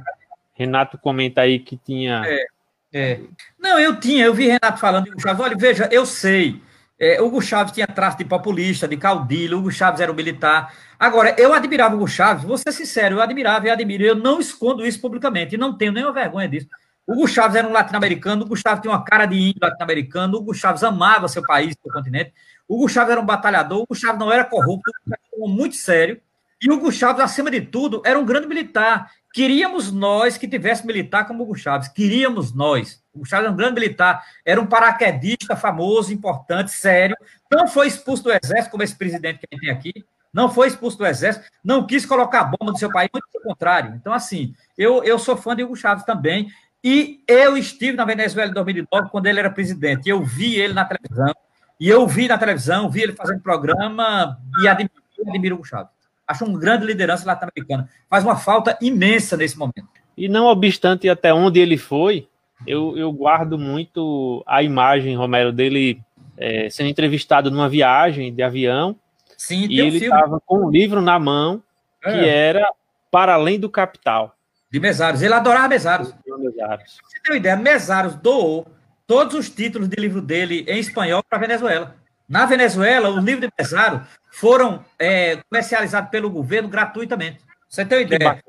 Renato 0.53 0.99
comenta 0.99 1.41
aí 1.41 1.57
que 1.57 1.75
tinha. 1.75 2.21
É, 2.23 2.45
é. 2.93 3.19
Não, 3.57 3.79
eu 3.79 3.99
tinha, 3.99 4.23
eu 4.23 4.35
vi 4.35 4.45
Renato 4.45 4.79
falando 4.79 5.05
de 5.05 5.11
Hugo 5.11 5.21
Chaves. 5.21 5.43
Olha, 5.43 5.57
veja, 5.57 5.89
eu 5.91 6.05
sei. 6.05 6.61
É, 6.99 7.19
Hugo 7.19 7.41
Chaves 7.41 7.73
tinha 7.73 7.87
traço 7.87 8.19
de 8.19 8.25
populista, 8.25 8.87
de 8.87 8.97
caudilho, 8.97 9.57
Hugo 9.57 9.71
Chaves 9.71 9.99
era 9.99 10.11
um 10.11 10.15
militar. 10.15 10.71
Agora, 10.99 11.35
eu 11.39 11.51
admirava 11.51 11.95
Hugo 11.95 12.07
Chaves, 12.07 12.43
vou 12.43 12.59
ser 12.59 12.71
sincero, 12.71 13.15
eu 13.15 13.21
admirava 13.23 13.65
e 13.65 13.71
admiro, 13.71 14.03
eu 14.03 14.13
não 14.13 14.39
escondo 14.39 14.85
isso 14.85 15.01
publicamente, 15.01 15.55
e 15.55 15.57
não 15.57 15.75
tenho 15.75 15.91
nenhuma 15.91 16.13
vergonha 16.13 16.47
disso. 16.47 16.67
Hugo 17.11 17.27
Chaves 17.27 17.57
era 17.57 17.67
um 17.67 17.73
latino-americano, 17.73 18.45
Hugo 18.45 18.55
Chaves 18.55 18.81
tinha 18.81 18.91
uma 18.91 19.03
cara 19.03 19.25
de 19.25 19.35
índio 19.35 19.59
latino-americano, 19.61 20.37
Hugo 20.37 20.53
Chaves 20.53 20.81
amava 20.81 21.27
seu 21.27 21.43
país, 21.43 21.75
seu 21.81 21.91
continente. 21.91 22.33
Hugo 22.69 22.87
Chaves 22.87 23.11
era 23.11 23.19
um 23.19 23.25
batalhador, 23.25 23.81
Hugo 23.81 23.93
Chaves 23.93 24.17
não 24.17 24.31
era 24.31 24.45
corrupto, 24.45 24.89
era 25.05 25.19
muito 25.49 25.75
sério. 25.75 26.21
E 26.61 26.71
Hugo 26.71 26.89
Chaves, 26.89 27.21
acima 27.21 27.51
de 27.51 27.59
tudo, 27.59 28.01
era 28.05 28.17
um 28.17 28.25
grande 28.25 28.47
militar. 28.47 29.11
Queríamos 29.33 29.91
nós 29.91 30.37
que 30.37 30.47
tivesse 30.47 30.87
militar 30.87 31.27
como 31.27 31.43
Hugo 31.43 31.55
Chaves, 31.55 31.89
queríamos 31.89 32.53
nós. 32.53 33.03
Hugo 33.13 33.25
Chaves 33.25 33.43
era 33.43 33.53
um 33.53 33.57
grande 33.57 33.73
militar, 33.73 34.23
era 34.45 34.61
um 34.61 34.65
paraquedista 34.65 35.53
famoso, 35.57 36.13
importante, 36.13 36.71
sério. 36.71 37.17
Não 37.51 37.67
foi 37.67 37.87
expulso 37.87 38.23
do 38.23 38.31
exército, 38.31 38.71
como 38.71 38.83
esse 38.83 38.95
presidente 38.95 39.39
que 39.39 39.47
a 39.51 39.55
gente 39.55 39.65
tem 39.65 39.69
aqui. 39.69 40.05
Não 40.33 40.49
foi 40.49 40.69
expulso 40.69 40.97
do 40.97 41.05
exército, 41.05 41.45
não 41.61 41.85
quis 41.85 42.05
colocar 42.05 42.39
a 42.39 42.43
bomba 42.45 42.71
no 42.71 42.77
seu 42.77 42.89
país, 42.89 43.09
muito 43.11 43.27
pelo 43.33 43.43
contrário. 43.43 43.95
Então, 43.95 44.13
assim, 44.13 44.55
eu, 44.77 45.03
eu 45.03 45.19
sou 45.19 45.35
fã 45.35 45.53
de 45.53 45.63
Hugo 45.63 45.75
Chaves 45.75 46.05
também. 46.05 46.49
E 46.83 47.23
eu 47.27 47.55
estive 47.57 47.95
na 47.95 48.05
Venezuela 48.05 48.49
em 48.49 48.53
2009, 48.53 49.09
quando 49.09 49.27
ele 49.27 49.39
era 49.39 49.49
presidente. 49.49 50.09
Eu 50.09 50.23
vi 50.23 50.59
ele 50.59 50.73
na 50.73 50.85
televisão, 50.85 51.33
e 51.79 51.89
eu 51.89 52.07
vi 52.07 52.27
na 52.27 52.37
televisão, 52.37 52.89
vi 52.89 53.03
ele 53.03 53.13
fazendo 53.13 53.41
programa, 53.41 54.37
e 54.63 54.67
admiro, 54.67 54.91
admiro 55.27 55.59
o 55.59 55.63
Chaves. 55.63 55.91
Acho 56.27 56.45
uma 56.45 56.57
grande 56.57 56.85
liderança 56.85 57.25
latino-americana. 57.25 57.89
Faz 58.09 58.23
uma 58.23 58.35
falta 58.35 58.77
imensa 58.81 59.35
nesse 59.35 59.57
momento. 59.57 59.87
E 60.17 60.27
não 60.29 60.45
obstante 60.45 61.09
até 61.09 61.33
onde 61.33 61.59
ele 61.59 61.77
foi, 61.77 62.27
eu, 62.65 62.97
eu 62.97 63.11
guardo 63.11 63.57
muito 63.57 64.43
a 64.47 64.61
imagem, 64.63 65.15
Romero, 65.15 65.51
dele 65.51 66.01
é, 66.37 66.69
sendo 66.69 66.89
entrevistado 66.89 67.51
numa 67.51 67.69
viagem 67.69 68.33
de 68.33 68.41
avião. 68.41 68.95
Sim, 69.37 69.67
e 69.67 69.79
ele 69.79 69.97
estava 69.97 70.39
com 70.45 70.67
um 70.67 70.69
livro 70.69 71.01
na 71.01 71.17
mão 71.19 71.61
que 72.01 72.09
é. 72.09 72.47
era 72.49 72.71
Para 73.09 73.33
Além 73.33 73.59
do 73.59 73.69
Capital. 73.69 74.35
De 74.71 74.79
Mesaros. 74.79 75.21
Ele 75.21 75.33
adorava 75.33 75.67
Mesaros. 75.67 76.13
Mesaros. 76.41 76.99
Você 77.03 77.19
tem 77.21 77.33
uma 77.33 77.37
ideia? 77.37 77.55
Mesaros 77.55 78.15
doou 78.15 78.67
todos 79.07 79.35
os 79.35 79.49
títulos 79.49 79.87
de 79.87 79.95
livro 79.99 80.21
dele 80.21 80.65
em 80.67 80.79
espanhol 80.79 81.23
para 81.23 81.37
a 81.37 81.41
Venezuela. 81.41 81.95
Na 82.27 82.45
Venezuela, 82.45 83.09
os 83.09 83.23
livros 83.23 83.41
de 83.41 83.53
Mesaros 83.57 84.07
foram 84.31 84.85
é, 84.97 85.37
comercializados 85.49 86.09
pelo 86.09 86.29
governo 86.29 86.69
gratuitamente. 86.69 87.39
Você 87.67 87.85
tem 87.85 87.97
uma 87.97 88.03
ideia? 88.03 88.43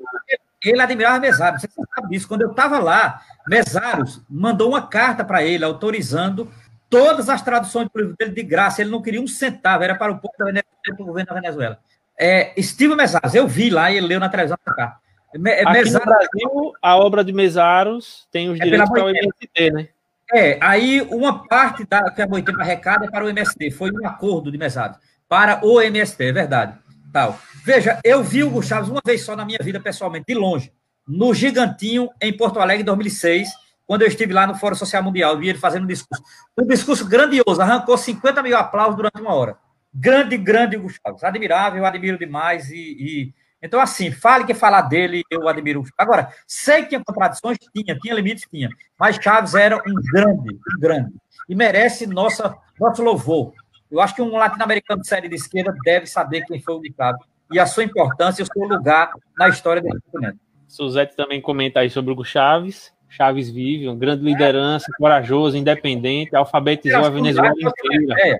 Ele 0.63 0.81
admirava 0.81 1.19
Mesaros. 1.19 1.61
Você 1.61 1.67
sabe 1.93 2.09
disso. 2.09 2.27
Quando 2.27 2.43
eu 2.43 2.51
estava 2.51 2.79
lá, 2.79 3.21
Mesaros 3.47 4.21
mandou 4.29 4.69
uma 4.69 4.87
carta 4.87 5.25
para 5.25 5.43
ele 5.43 5.65
autorizando 5.65 6.49
todas 6.89 7.27
as 7.27 7.41
traduções 7.41 7.89
do 7.93 7.99
livro 7.99 8.15
dele 8.17 8.31
de 8.31 8.43
graça. 8.43 8.81
Ele 8.81 8.89
não 8.89 9.01
queria 9.01 9.21
um 9.21 9.27
centavo, 9.27 9.83
era 9.83 9.95
para 9.95 10.13
o 10.13 10.19
povo 10.19 10.33
da 10.39 10.45
Venezuela, 10.45 10.77
para 10.85 11.03
o 11.03 11.05
governo 11.05 11.27
da 11.27 11.35
Venezuela. 11.41 11.79
É, 12.17 12.53
Steve 12.61 12.95
Mesaros, 12.95 13.35
eu 13.35 13.47
vi 13.47 13.69
lá 13.69 13.91
e 13.91 13.97
ele 13.97 14.07
leu 14.07 14.19
na 14.19 14.29
televisão 14.29 14.57
a 14.65 14.73
carta. 14.73 15.02
Aqui 15.33 15.39
Mesaros, 15.39 15.93
no 15.93 15.99
Brasil, 15.99 16.73
a 16.81 16.97
obra 16.97 17.23
de 17.23 17.33
Mesaros 17.33 18.27
tem 18.31 18.49
os 18.49 18.59
é 18.59 18.63
direitos 18.63 18.89
para 18.89 19.05
o 19.05 19.09
MST, 19.09 19.71
né? 19.71 19.87
É, 20.31 20.57
aí 20.61 21.01
uma 21.01 21.47
parte 21.47 21.85
da, 21.85 22.09
que 22.09 22.21
a 22.21 22.27
Boitempo 22.27 22.61
arrecada 22.61 23.05
é 23.05 23.09
para 23.09 23.25
o 23.25 23.29
MST, 23.29 23.71
foi 23.71 23.91
um 23.91 24.07
acordo 24.07 24.51
de 24.51 24.57
Mesaros, 24.57 24.97
para 25.27 25.65
o 25.65 25.81
MST, 25.81 26.23
é 26.23 26.31
verdade. 26.31 26.77
Tal. 27.11 27.37
Veja, 27.63 27.99
eu 28.03 28.23
vi 28.23 28.43
o 28.43 28.61
Chaves 28.61 28.89
uma 28.89 29.01
vez 29.05 29.21
só 29.21 29.35
na 29.35 29.45
minha 29.45 29.59
vida, 29.61 29.79
pessoalmente, 29.79 30.25
de 30.27 30.33
longe, 30.33 30.71
no 31.07 31.33
Gigantinho, 31.33 32.09
em 32.19 32.35
Porto 32.35 32.59
Alegre, 32.59 32.81
em 32.81 32.85
2006, 32.85 33.49
quando 33.85 34.01
eu 34.01 34.07
estive 34.07 34.33
lá 34.33 34.47
no 34.47 34.55
Fórum 34.55 34.75
Social 34.75 35.03
Mundial, 35.03 35.37
vi 35.37 35.49
ele 35.49 35.59
fazendo 35.59 35.83
um 35.83 35.87
discurso. 35.87 36.23
Um 36.57 36.65
discurso 36.65 37.07
grandioso, 37.07 37.61
arrancou 37.61 37.97
50 37.97 38.41
mil 38.41 38.57
aplausos 38.57 38.95
durante 38.95 39.21
uma 39.21 39.33
hora. 39.33 39.57
Grande, 39.93 40.37
grande 40.37 40.77
Chaves, 40.77 41.23
admirável, 41.23 41.85
admiro 41.85 42.17
demais 42.17 42.71
e, 42.71 42.75
e 42.77 43.33
então, 43.63 43.79
assim, 43.79 44.11
fale 44.11 44.43
que 44.43 44.53
falar 44.53 44.81
dele, 44.81 45.23
eu 45.31 45.47
admiro. 45.47 45.85
Agora, 45.97 46.27
sei 46.45 46.81
que 46.81 46.89
tinha 46.89 47.03
contradições, 47.03 47.57
tinha, 47.73 47.97
tinha 47.97 48.13
limites, 48.13 48.45
tinha. 48.51 48.69
Mas 48.99 49.15
Chaves 49.15 49.55
era 49.55 49.77
um 49.77 49.93
grande, 50.11 50.53
um 50.53 50.79
grande. 50.79 51.13
E 51.47 51.55
merece 51.55 52.05
nossa, 52.05 52.53
nosso 52.77 53.01
louvor. 53.01 53.53
Eu 53.89 54.01
acho 54.01 54.13
que 54.13 54.21
um 54.21 54.35
latino-americano 54.35 55.01
de 55.01 55.07
série 55.07 55.29
de 55.29 55.35
esquerda 55.35 55.73
deve 55.85 56.07
saber 56.07 56.43
quem 56.45 56.61
foi 56.61 56.73
o 56.73 56.81
Ricardo 56.81 57.19
e 57.49 57.57
a 57.57 57.65
sua 57.65 57.85
importância 57.85 58.41
e 58.41 58.43
o 58.43 58.47
seu 58.51 58.67
lugar 58.67 59.11
na 59.37 59.47
história 59.47 59.81
do 59.81 59.87
continente. 59.87 60.39
Suzete 60.67 61.15
também 61.15 61.39
comenta 61.39 61.79
aí 61.79 61.89
sobre 61.89 62.13
o 62.13 62.23
Chaves. 62.23 62.91
Chaves 63.07 63.49
vive, 63.49 63.87
uma 63.87 63.95
grande 63.95 64.25
liderança, 64.25 64.91
corajoso, 64.97 65.55
independente, 65.55 66.35
alfabetizou 66.35 67.05
a 67.05 67.09
Venezuela 67.09 67.53
inteira. 67.57 68.15
É, 68.19 68.37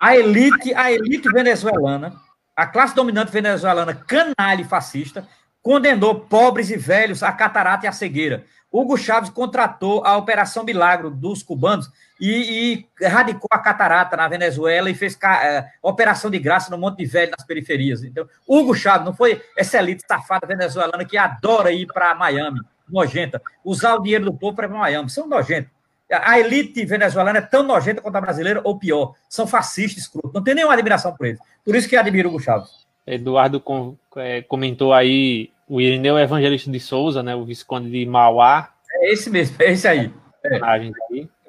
a 0.00 0.16
elite, 0.16 0.74
a 0.74 0.90
elite 0.90 1.28
venezuelana 1.30 2.25
a 2.56 2.66
classe 2.66 2.94
dominante 2.94 3.30
venezuelana, 3.30 3.94
canalha 3.94 4.62
e 4.62 4.64
fascista, 4.64 5.28
condenou 5.62 6.20
pobres 6.20 6.70
e 6.70 6.76
velhos 6.76 7.22
à 7.22 7.30
catarata 7.30 7.84
e 7.84 7.88
à 7.88 7.92
cegueira. 7.92 8.44
Hugo 8.72 8.96
Chávez 8.96 9.30
contratou 9.30 10.04
a 10.04 10.16
Operação 10.16 10.64
Milagro 10.64 11.10
dos 11.10 11.42
cubanos 11.42 11.90
e, 12.20 12.30
e 12.30 13.04
erradicou 13.04 13.48
a 13.50 13.58
catarata 13.58 14.16
na 14.16 14.26
Venezuela 14.28 14.90
e 14.90 14.94
fez 14.94 15.18
é, 15.22 15.66
operação 15.82 16.30
de 16.30 16.38
graça 16.38 16.70
no 16.70 16.78
monte 16.78 16.98
de 16.98 17.06
velho 17.06 17.32
nas 17.36 17.46
periferias. 17.46 18.02
Então, 18.02 18.28
Hugo 18.46 18.74
Chávez 18.74 19.04
não 19.04 19.14
foi 19.14 19.42
essa 19.56 19.78
elite 19.78 20.04
safada 20.06 20.46
venezuelana 20.46 21.04
que 21.04 21.16
adora 21.16 21.72
ir 21.72 21.86
para 21.86 22.14
Miami, 22.14 22.60
nojenta, 22.88 23.40
usar 23.64 23.94
o 23.94 24.02
dinheiro 24.02 24.24
do 24.24 24.34
povo 24.34 24.56
para 24.56 24.68
Miami. 24.68 25.10
São 25.10 25.26
nojentos. 25.26 25.75
A 26.10 26.38
elite 26.38 26.84
venezuelana 26.84 27.38
é 27.38 27.42
tão 27.42 27.64
nojenta 27.64 28.00
quanto 28.00 28.16
a 28.16 28.20
brasileira, 28.20 28.60
ou 28.62 28.78
pior, 28.78 29.14
são 29.28 29.46
fascistas, 29.46 30.04
escrotos. 30.04 30.32
Não 30.32 30.42
tem 30.42 30.54
nenhuma 30.54 30.74
admiração 30.74 31.14
por 31.14 31.26
eles. 31.26 31.40
Por 31.64 31.74
isso 31.74 31.88
que 31.88 31.96
admiro 31.96 32.32
o 32.32 32.38
Chaves. 32.38 32.86
Eduardo 33.04 33.60
com, 33.60 33.96
é, 34.16 34.42
comentou 34.42 34.92
aí 34.92 35.50
o 35.68 35.80
Irineu 35.80 36.18
Evangelista 36.18 36.70
de 36.70 36.78
Souza, 36.78 37.22
né, 37.22 37.34
o 37.34 37.44
Visconde 37.44 37.90
de 37.90 38.06
Mauá. 38.06 38.70
É 38.92 39.12
esse 39.12 39.28
mesmo, 39.28 39.56
é 39.58 39.72
esse 39.72 39.88
aí. 39.88 40.12
É. 40.44 40.60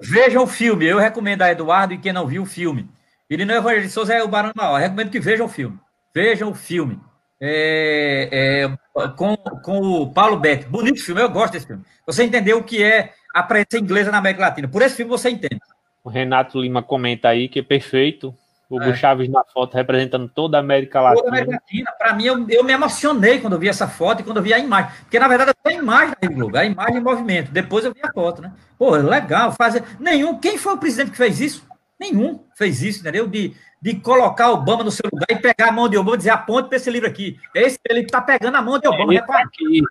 Vejam 0.02 0.44
o 0.44 0.48
filme, 0.48 0.86
eu 0.86 0.98
recomendo 0.98 1.44
a 1.44 1.52
Eduardo 1.52 1.94
e 1.94 1.98
quem 2.00 2.12
não 2.12 2.26
viu 2.26 2.44
o 2.44 2.48
filme. 2.48 2.90
Irineu 3.30 3.58
Evangelista 3.58 3.88
de 3.88 3.94
Souza 3.94 4.14
é 4.14 4.24
o 4.24 4.28
Barão 4.28 4.50
de 4.50 4.58
Mauá, 4.58 4.80
eu 4.80 4.84
recomendo 4.84 5.12
que 5.12 5.20
vejam 5.20 5.46
o 5.46 5.50
filme. 5.50 5.78
Vejam 6.14 6.50
o 6.50 6.56
filme. 6.56 7.00
É, 7.40 8.30
é, 8.32 9.08
com, 9.10 9.38
com 9.38 9.80
o 9.80 10.12
Paulo 10.12 10.38
Beck. 10.40 10.66
Bonito 10.66 11.04
filme, 11.04 11.22
eu 11.22 11.30
gosto 11.30 11.54
desse 11.54 11.68
filme. 11.68 11.84
Você 12.06 12.24
entendeu 12.24 12.58
o 12.58 12.64
que 12.64 12.84
é 12.84 13.14
a 13.38 13.44
presença 13.44 13.78
inglesa 13.78 14.12
na 14.12 14.18
América 14.18 14.42
Latina. 14.42 14.68
Por 14.68 14.82
esse 14.82 14.96
filme 14.96 15.12
você 15.12 15.30
entende. 15.30 15.60
O 16.04 16.10
Renato 16.10 16.60
Lima 16.60 16.82
comenta 16.82 17.30
aí 17.30 17.48
que 17.48 17.60
é 17.60 17.64
perfeito. 17.64 18.34
Hugo 18.70 18.84
é. 18.84 18.96
Chaves 18.96 19.30
na 19.30 19.44
foto 19.46 19.76
representando 19.76 20.28
toda 20.28 20.58
a 20.58 20.60
América 20.60 21.00
Latina. 21.00 21.24
Toda 21.24 21.36
a 21.36 21.42
América 21.42 21.62
Latina. 21.62 21.92
Para 21.98 22.14
mim, 22.14 22.26
eu, 22.26 22.50
eu, 22.50 22.64
me 22.64 22.74
emocionei 22.74 23.40
quando 23.40 23.54
eu 23.54 23.60
vi 23.60 23.70
essa 23.70 23.88
foto 23.88 24.22
e 24.22 24.24
quando 24.24 24.38
eu 24.38 24.44
vi 24.44 24.54
a 24.54 24.60
imagem. 24.60 24.92
Porque, 25.02 25.20
na 25.20 25.28
verdade, 25.28 25.52
eu 25.52 25.72
a 25.72 25.74
imagem 25.74 26.10
da 26.10 26.18
Rede 26.22 26.34
Globo, 26.34 26.58
a 26.58 26.66
imagem 26.66 26.98
em 26.98 27.02
movimento. 27.02 27.52
Depois 27.52 27.86
eu 27.86 27.94
vi 27.94 28.02
a 28.04 28.12
foto, 28.12 28.42
né? 28.42 28.52
Pô, 28.78 28.92
legal 28.96 29.52
fazer. 29.52 29.84
Nenhum. 30.00 30.40
Quem 30.40 30.58
foi 30.58 30.74
o 30.74 30.78
presidente 30.78 31.12
que 31.12 31.18
fez 31.18 31.40
isso? 31.40 31.66
Nenhum 32.00 32.44
fez 32.56 32.82
isso, 32.82 33.02
entendeu? 33.02 33.28
De, 33.28 33.56
de 33.82 33.96
colocar 33.96 34.52
Obama 34.52 34.84
no 34.84 34.92
seu 34.92 35.08
lugar 35.12 35.28
e 35.30 35.36
pegar 35.36 35.70
a 35.70 35.72
mão 35.72 35.88
de 35.88 35.98
Obama 35.98 36.16
e 36.16 36.18
dizer 36.18 36.32
aponte 36.32 36.68
para 36.68 36.78
esse 36.78 36.90
livro 36.90 37.08
aqui. 37.08 37.38
Esse 37.56 37.80
ele 37.88 38.02
está 38.02 38.20
pegando 38.20 38.56
a 38.56 38.62
mão 38.62 38.80
de 38.80 38.88
Obama. 38.88 39.14
É 39.14 39.18
aqui. 39.20 39.82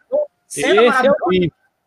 Cena, 0.46 0.82
esse 0.82 1.06
é 1.06 1.10
o 1.10 1.16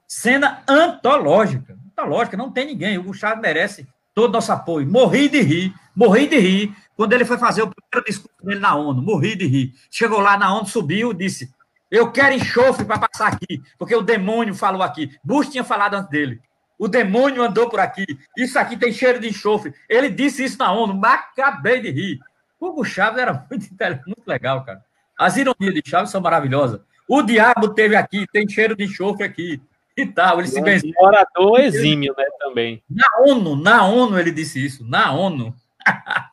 cena 0.09 0.63
antológica. 0.67 1.77
Antológica, 1.91 2.35
não 2.35 2.51
tem 2.51 2.65
ninguém. 2.65 2.97
O 2.97 3.03
Gustavo 3.03 3.39
merece 3.39 3.87
todo 4.15 4.33
nosso 4.33 4.51
apoio. 4.51 4.89
Morri 4.89 5.29
de 5.29 5.41
rir, 5.41 5.73
morri 5.95 6.27
de 6.27 6.39
rir. 6.39 6.75
Quando 6.95 7.13
ele 7.13 7.23
foi 7.23 7.37
fazer 7.37 7.61
o 7.61 7.69
primeiro 7.69 8.09
discurso 8.09 8.35
dele 8.43 8.59
na 8.59 8.75
ONU, 8.75 9.01
morri 9.01 9.35
de 9.35 9.45
rir. 9.45 9.73
Chegou 9.91 10.19
lá 10.19 10.35
na 10.37 10.53
ONU, 10.53 10.65
subiu, 10.65 11.13
disse: 11.13 11.53
Eu 11.91 12.11
quero 12.11 12.33
enxofre 12.33 12.83
para 12.83 13.07
passar 13.07 13.27
aqui, 13.27 13.61
porque 13.77 13.95
o 13.95 14.01
demônio 14.01 14.55
falou 14.55 14.81
aqui. 14.81 15.15
Bush 15.23 15.49
tinha 15.49 15.63
falado 15.63 15.93
antes 15.93 16.09
dele. 16.09 16.41
O 16.77 16.87
demônio 16.87 17.43
andou 17.43 17.69
por 17.69 17.79
aqui. 17.79 18.05
Isso 18.35 18.57
aqui 18.57 18.75
tem 18.77 18.91
cheiro 18.91 19.19
de 19.19 19.27
enxofre. 19.29 19.73
Ele 19.87 20.09
disse 20.09 20.43
isso 20.43 20.57
na 20.57 20.71
ONU, 20.71 20.95
mas 20.95 21.19
acabei 21.19 21.81
de 21.81 21.91
rir. 21.91 22.19
Hugo 22.59 22.83
Chaves 22.83 23.21
era 23.21 23.33
muito, 23.49 23.67
muito 24.07 24.25
legal, 24.25 24.63
cara. 24.65 24.83
As 25.17 25.37
ironias 25.37 25.73
de 25.73 25.83
Chaves 25.85 26.09
são 26.09 26.21
maravilhosas. 26.21 26.81
O 27.07 27.21
diabo 27.21 27.69
teve 27.69 27.95
aqui, 27.95 28.25
tem 28.31 28.47
cheiro 28.47 28.75
de 28.75 28.85
enxofre 28.85 29.23
aqui 29.23 29.61
e 30.01 30.07
tal. 30.07 30.39
Ele 30.39 30.47
se 30.47 30.61
venceu. 30.61 30.91
Orador 30.99 31.59
exímio, 31.59 32.13
né, 32.17 32.25
também. 32.39 32.81
Na 32.89 33.07
ONU, 33.27 33.55
na 33.55 33.85
ONU 33.85 34.19
ele 34.19 34.31
disse 34.31 34.63
isso, 34.63 34.87
na 34.87 35.11
ONU. 35.11 35.53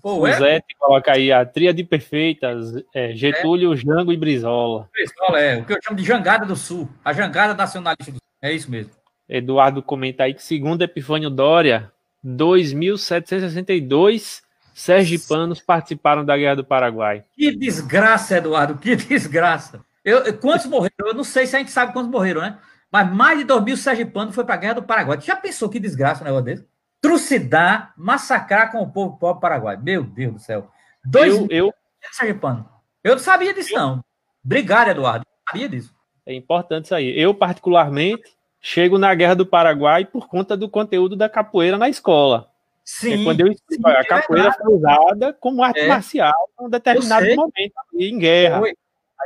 Pô, 0.00 0.20
o 0.20 0.26
é? 0.26 0.38
Zé 0.38 0.62
coloca 0.78 1.12
aí 1.12 1.30
a 1.32 1.44
tríade 1.44 1.84
perfeitas, 1.84 2.82
é, 2.94 3.12
Getúlio, 3.14 3.74
é. 3.74 3.76
Jango 3.76 4.10
e 4.12 4.16
Brizola. 4.16 4.88
Brizola, 4.92 5.40
é, 5.40 5.58
o 5.58 5.64
que 5.64 5.72
eu 5.72 5.78
chamo 5.82 5.96
de 5.96 6.04
jangada 6.04 6.46
do 6.46 6.54
Sul, 6.54 6.88
a 7.04 7.12
jangada 7.12 7.52
nacionalista 7.54 8.12
do 8.12 8.18
Sul, 8.18 8.28
é 8.40 8.52
isso 8.52 8.70
mesmo. 8.70 8.92
Eduardo 9.28 9.82
comenta 9.82 10.22
aí 10.24 10.34
que 10.34 10.42
segundo 10.42 10.82
Epifânio 10.82 11.28
Dória, 11.28 11.92
2.762 12.24 14.40
sergipanos 14.72 15.60
participaram 15.60 16.24
da 16.24 16.34
Guerra 16.36 16.54
do 16.56 16.64
Paraguai. 16.64 17.24
Que 17.36 17.54
desgraça, 17.54 18.38
Eduardo, 18.38 18.78
que 18.78 18.94
desgraça. 18.96 19.80
Eu, 20.04 20.38
quantos 20.38 20.66
morreram? 20.66 21.08
Eu 21.08 21.14
não 21.14 21.24
sei 21.24 21.44
se 21.46 21.56
a 21.56 21.58
gente 21.58 21.72
sabe 21.72 21.92
quantos 21.92 22.10
morreram, 22.10 22.40
né? 22.40 22.56
Mas 22.90 23.12
mais 23.12 23.38
de 23.38 23.44
2 23.44 23.64
mil 23.64 23.76
sergipanos 23.76 24.34
foi 24.34 24.44
para 24.44 24.54
a 24.54 24.58
Guerra 24.58 24.74
do 24.74 24.82
Paraguai. 24.82 25.20
Já 25.20 25.36
pensou 25.36 25.68
que 25.68 25.78
desgraça 25.78 26.22
um 26.22 26.24
negócio 26.24 26.44
desse? 26.44 26.66
Trucidar, 27.00 27.92
massacrar 27.96 28.72
com 28.72 28.80
o 28.80 28.90
povo 28.90 29.16
pobre 29.18 29.40
paraguai. 29.40 29.76
Meu 29.76 30.02
Deus 30.02 30.34
do 30.34 30.38
céu. 30.40 30.70
Dois 31.04 31.34
eu, 31.34 31.46
eu, 31.50 31.74
sergipanos. 32.10 32.64
Eu 33.04 33.12
não 33.12 33.18
sabia 33.18 33.54
disso, 33.54 33.74
eu, 33.74 33.78
não. 33.78 34.04
Obrigado, 34.44 34.88
Eduardo. 34.88 35.24
Eu 35.24 35.30
não 35.30 35.52
sabia 35.52 35.68
disso. 35.68 35.94
É 36.26 36.34
importante 36.34 36.86
isso 36.86 36.94
aí. 36.94 37.18
Eu, 37.18 37.34
particularmente, 37.34 38.36
chego 38.60 38.98
na 38.98 39.14
Guerra 39.14 39.34
do 39.34 39.46
Paraguai 39.46 40.04
por 40.04 40.26
conta 40.26 40.56
do 40.56 40.68
conteúdo 40.68 41.14
da 41.14 41.28
capoeira 41.28 41.78
na 41.78 41.88
escola. 41.88 42.50
Sim. 42.84 43.20
É 43.20 43.24
quando 43.24 43.40
eu 43.40 43.52
sim, 43.52 43.80
a 43.84 44.04
capoeira 44.04 44.48
é 44.48 44.52
foi 44.52 44.74
usada 44.74 45.32
como 45.34 45.62
arte 45.62 45.80
é. 45.80 45.88
marcial 45.88 46.48
em 46.58 46.64
um 46.64 46.70
determinado 46.70 47.26
momento, 47.36 47.74
em 47.94 48.18
guerra. 48.18 48.60
Foi. 48.60 48.74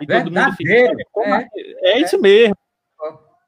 Aí 0.01 0.06
todo 0.06 0.32
mundo 0.32 0.56
fica, 0.56 0.72
é, 0.72 1.47
é, 1.82 2.01
isso 2.01 2.20
mesmo. 2.20 2.56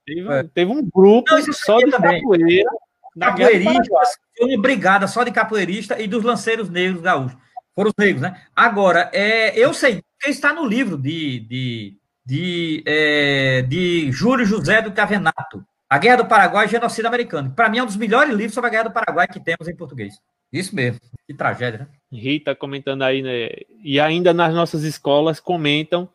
Teve, 0.06 0.32
é. 0.32 0.42
teve 0.42 0.70
um 0.70 0.82
grupo 0.82 1.30
Não, 1.30 1.52
só 1.52 1.78
de 1.78 1.90
também. 1.90 2.20
capoeira. 2.20 2.70
Capoeiristas, 3.18 4.18
foi 4.36 4.48
uma 4.54 4.60
brigada 4.62 5.06
só 5.06 5.22
de 5.22 5.30
capoeirista 5.30 6.00
e 6.00 6.06
dos 6.06 6.24
lanceiros 6.24 6.68
negros 6.68 7.00
gaúchos. 7.00 7.36
Foram 7.74 7.90
os 7.90 7.94
negros, 7.98 8.22
né? 8.22 8.40
Agora, 8.54 9.10
é, 9.12 9.56
eu 9.58 9.72
sei 9.72 10.02
que 10.20 10.30
está 10.30 10.52
no 10.52 10.66
livro 10.66 10.96
de, 10.96 11.40
de, 11.40 11.96
de, 12.24 12.82
é, 12.86 13.62
de 13.62 14.10
Júlio 14.12 14.44
José 14.44 14.82
do 14.82 14.92
Cavenato, 14.92 15.64
A 15.88 15.98
Guerra 15.98 16.18
do 16.18 16.26
Paraguai 16.26 16.66
e 16.66 16.68
Genocídio 16.68 17.08
Americano. 17.08 17.52
Para 17.52 17.68
mim, 17.68 17.78
é 17.78 17.82
um 17.82 17.86
dos 17.86 17.96
melhores 17.96 18.34
livros 18.34 18.54
sobre 18.54 18.68
a 18.68 18.70
Guerra 18.70 18.84
do 18.84 18.92
Paraguai 18.92 19.28
que 19.28 19.40
temos 19.40 19.68
em 19.68 19.76
português. 19.76 20.14
Isso 20.52 20.74
mesmo. 20.74 21.00
Que 21.26 21.34
tragédia, 21.34 21.80
né? 21.80 21.88
Rita 22.12 22.54
comentando 22.54 23.02
aí, 23.02 23.22
né? 23.22 23.48
E 23.82 23.98
ainda 23.98 24.32
nas 24.32 24.54
nossas 24.54 24.84
escolas 24.84 25.40
comentam 25.40 26.08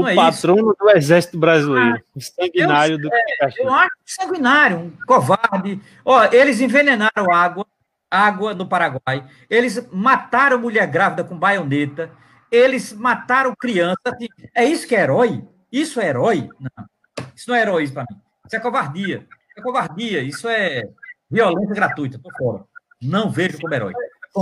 o 0.00 0.06
é 0.06 0.14
patrono 0.14 0.74
do 0.78 0.90
Exército 0.90 1.38
Brasileiro, 1.38 1.96
ah, 1.96 2.02
o 2.14 2.20
sanguinário 2.20 2.94
eu, 2.94 3.00
do 3.00 3.10
é, 3.12 3.48
Eu 3.58 3.72
acho 3.72 3.90
sanguinário, 4.04 4.78
um 4.78 4.92
covarde. 5.06 5.80
Ó, 6.04 6.24
eles 6.32 6.60
envenenaram 6.60 7.32
água, 7.32 7.66
água 8.10 8.54
no 8.54 8.66
Paraguai. 8.66 9.26
Eles 9.48 9.88
mataram 9.90 10.58
mulher 10.58 10.86
grávida 10.86 11.24
com 11.24 11.38
baioneta. 11.38 12.10
Eles 12.50 12.92
mataram 12.92 13.54
criança. 13.54 14.16
É 14.54 14.64
isso 14.64 14.86
que 14.86 14.94
é 14.94 15.02
herói? 15.02 15.42
Isso 15.72 16.00
é 16.00 16.08
herói? 16.08 16.48
Não. 16.60 16.86
Isso 17.34 17.48
não 17.48 17.56
é 17.56 17.62
heroísmo 17.62 17.94
para 17.94 18.06
mim. 18.10 18.20
Isso 18.46 18.56
é 18.56 18.60
covardia. 18.60 19.16
Isso 19.16 19.58
é 19.58 19.62
covardia. 19.62 20.22
Isso 20.22 20.48
é 20.48 20.88
violência 21.30 21.74
gratuita. 21.74 22.18
Tô 22.18 22.30
fora. 22.36 22.64
Não 23.02 23.30
vejo 23.30 23.58
como 23.60 23.74
herói. 23.74 23.92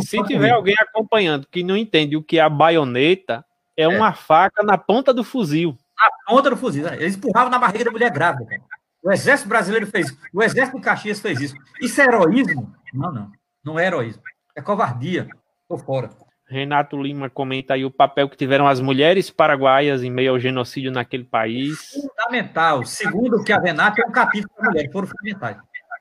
Se 0.02 0.22
tiver 0.24 0.50
alguém 0.50 0.74
acompanhando 0.78 1.46
que 1.50 1.62
não 1.62 1.76
entende 1.76 2.16
o 2.16 2.22
que 2.22 2.38
é 2.38 2.42
a 2.42 2.48
baioneta, 2.48 3.44
é 3.76 3.88
uma 3.88 4.10
é. 4.10 4.14
faca 4.14 4.62
na 4.62 4.78
ponta 4.78 5.12
do 5.12 5.24
fuzil. 5.24 5.76
Na 5.96 6.10
ponta 6.26 6.50
do 6.50 6.56
fuzil. 6.56 6.84
Né? 6.84 6.96
Eles 6.96 7.16
empurravam 7.16 7.50
na 7.50 7.58
barriga 7.58 7.84
da 7.84 7.90
mulher 7.90 8.10
grávida. 8.10 8.46
Cara. 8.46 8.62
O 9.02 9.12
exército 9.12 9.48
brasileiro 9.48 9.86
fez 9.86 10.06
isso. 10.08 10.18
O 10.32 10.42
exército 10.42 10.78
do 10.78 10.82
Caxias 10.82 11.20
fez 11.20 11.40
isso. 11.40 11.54
Isso 11.80 12.00
é 12.00 12.04
heroísmo? 12.04 12.74
Não, 12.92 13.12
não. 13.12 13.32
Não 13.64 13.78
é 13.78 13.86
heroísmo. 13.86 14.22
É 14.56 14.62
covardia. 14.62 15.28
Estou 15.62 15.78
fora. 15.78 16.10
Renato 16.46 17.00
Lima 17.00 17.28
comenta 17.28 17.74
aí 17.74 17.84
o 17.84 17.90
papel 17.90 18.28
que 18.28 18.36
tiveram 18.36 18.66
as 18.66 18.80
mulheres 18.80 19.30
paraguaias 19.30 20.02
em 20.02 20.10
meio 20.10 20.30
ao 20.30 20.38
genocídio 20.38 20.90
naquele 20.90 21.24
país. 21.24 21.92
Fundamental. 21.92 22.84
Segundo 22.84 23.36
o 23.36 23.44
que 23.44 23.52
a 23.52 23.58
Renata 23.58 24.02
é 24.02 24.06
um 24.06 24.12
capítulo 24.12 24.52
para 24.54 24.70
mulheres, 24.70 24.92
foram 24.92 25.08
fundamentais. 25.08 25.56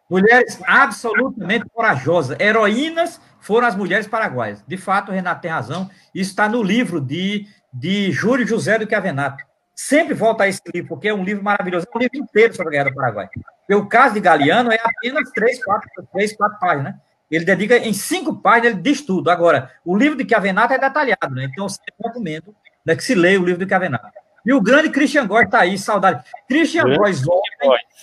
Mulheres 0.09 0.61
absolutamente 0.65 1.65
corajosas, 1.73 2.39
heroínas 2.39 3.19
foram 3.39 3.67
as 3.67 3.75
mulheres 3.75 4.05
paraguaias. 4.05 4.63
De 4.67 4.77
fato, 4.77 5.09
o 5.09 5.13
Renato 5.13 5.41
tem 5.41 5.51
razão. 5.51 5.89
Isso 6.13 6.31
está 6.31 6.47
no 6.47 6.61
livro 6.61 7.01
de 7.01 7.47
de 7.73 8.11
Júlio 8.11 8.45
José 8.45 8.77
do 8.77 8.87
Chiavenato. 8.87 9.43
Sempre 9.75 10.13
volta 10.13 10.43
a 10.43 10.47
esse 10.47 10.61
livro, 10.73 10.89
porque 10.89 11.07
é 11.07 11.13
um 11.13 11.23
livro 11.23 11.43
maravilhoso, 11.43 11.87
é 11.91 11.97
um 11.97 11.99
livro 11.99 12.17
inteiro 12.17 12.55
sobre 12.55 12.69
a 12.69 12.83
Guerra 12.83 12.91
do 12.91 12.95
Paraguai. 12.95 13.29
E 13.67 13.73
o 13.73 13.87
caso 13.87 14.13
de 14.13 14.19
Galeano 14.19 14.71
é 14.71 14.77
apenas 14.83 15.31
três, 15.31 15.63
quatro, 15.63 15.89
três, 16.13 16.35
quatro 16.35 16.59
páginas, 16.59 16.93
né? 16.93 16.99
Ele 17.31 17.45
dedica 17.45 17.77
em 17.77 17.93
cinco 17.93 18.35
páginas, 18.35 18.73
ele 18.73 18.81
diz 18.81 19.01
tudo. 19.01 19.31
Agora, 19.31 19.71
o 19.83 19.97
livro 19.97 20.15
de 20.15 20.27
Chiavenato 20.27 20.73
é 20.73 20.77
detalhado, 20.77 21.33
né? 21.33 21.45
Então, 21.51 21.65
eu 21.65 21.69
sempre 21.69 21.93
recomendo 22.05 22.55
né, 22.85 22.95
que 22.95 23.03
se 23.03 23.15
leia 23.15 23.41
o 23.41 23.45
livro 23.45 23.65
de 23.65 23.67
Chiavenato. 23.67 24.23
E 24.45 24.53
o 24.53 24.61
grande 24.61 24.89
Christian 24.89 25.25
Góes 25.25 25.45
está 25.45 25.61
aí, 25.61 25.77
saudade. 25.77 26.23
Christian 26.47 26.95
Góes 26.95 27.21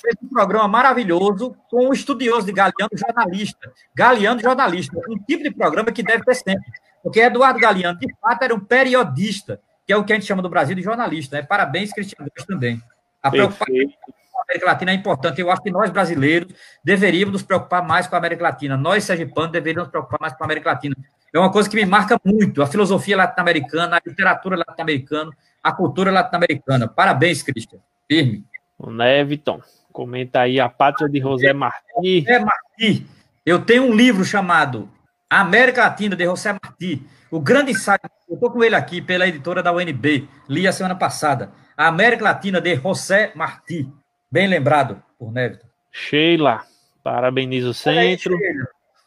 fez 0.01 0.15
um 0.23 0.29
programa 0.29 0.67
maravilhoso 0.67 1.55
com 1.71 1.89
um 1.89 1.93
estudioso 1.93 2.47
de 2.47 2.53
Galeano, 2.53 2.91
jornalista. 2.95 3.71
Galeano, 3.95 4.41
jornalista. 4.41 4.99
Um 5.09 5.19
tipo 5.19 5.43
de 5.43 5.51
programa 5.51 5.93
que 5.93 6.03
deve 6.03 6.25
ter 6.25 6.35
sempre. 6.35 6.65
Porque 7.03 7.21
Eduardo 7.21 7.59
Galeano, 7.59 7.99
de 7.99 8.15
fato, 8.21 8.43
era 8.43 8.55
um 8.55 8.61
periodista, 8.61 9.61
que 9.87 9.93
é 9.93 9.97
o 9.97 10.05
que 10.05 10.13
a 10.13 10.17
gente 10.17 10.27
chama 10.27 10.43
do 10.43 10.49
Brasil 10.49 10.75
de 10.75 10.83
jornalista. 10.83 11.37
Né? 11.37 11.43
Parabéns, 11.43 11.93
Cristiano 11.93 12.31
também. 12.47 12.81
A 13.23 13.31
preocupação 13.31 13.75
com 13.75 14.39
a 14.39 14.43
América 14.43 14.67
Latina 14.67 14.91
é 14.91 14.95
importante. 14.95 15.41
Eu 15.41 15.51
acho 15.51 15.63
que 15.63 15.71
nós, 15.71 15.91
brasileiros, 15.91 16.53
deveríamos 16.85 17.33
nos 17.33 17.43
preocupar 17.43 17.87
mais 17.87 18.07
com 18.07 18.15
a 18.15 18.19
América 18.19 18.43
Latina. 18.43 18.77
Nós, 18.77 19.05
sergipanos, 19.05 19.53
deveríamos 19.53 19.89
nos 19.89 19.91
preocupar 19.91 20.21
mais 20.21 20.33
com 20.35 20.43
a 20.43 20.47
América 20.47 20.71
Latina. 20.71 20.97
É 21.33 21.39
uma 21.39 21.51
coisa 21.51 21.69
que 21.69 21.77
me 21.77 21.85
marca 21.85 22.19
muito, 22.25 22.61
a 22.63 22.67
filosofia 22.67 23.17
latino-americana, 23.17 23.97
a 23.97 24.01
literatura 24.05 24.57
latino-americana, 24.57 25.31
a 25.63 25.73
cultura 25.73 26.11
latino-americana. 26.11 26.89
Parabéns, 26.89 27.43
Cristian. 27.43 27.79
Firme. 28.09 28.45
O 28.77 28.91
Neviton, 28.91 29.61
comenta 29.93 30.41
aí 30.41 30.59
a 30.59 30.69
pátria 30.69 31.09
de 31.09 31.21
José 31.21 31.53
Martí. 31.53 32.21
José 32.21 32.39
Martí. 32.39 33.07
Eu 33.45 33.65
tenho 33.65 33.85
um 33.85 33.95
livro 33.95 34.25
chamado 34.25 34.89
América 35.39 35.83
Latina, 35.83 36.17
de 36.17 36.25
José 36.25 36.53
Martí. 36.53 37.07
O 37.31 37.39
grande 37.39 37.71
ensaio, 37.71 38.01
eu 38.29 38.35
estou 38.35 38.51
com 38.51 38.65
ele 38.65 38.75
aqui 38.75 39.01
pela 39.01 39.29
editora 39.29 39.63
da 39.63 39.73
UNB, 39.73 40.29
li 40.49 40.67
a 40.67 40.73
semana 40.73 40.97
passada. 40.97 41.53
A 41.77 41.87
América 41.87 42.25
Latina, 42.25 42.61
de 42.61 42.75
José 42.75 43.31
Martí. 43.37 43.89
Bem 44.31 44.49
lembrado 44.49 45.01
por 45.17 45.33
Neviton. 45.33 45.67
Sheila, 45.93 46.65
parabenizo 47.05 47.71
o 47.71 47.75
centro. 47.75 48.37
Aí, 48.37 48.55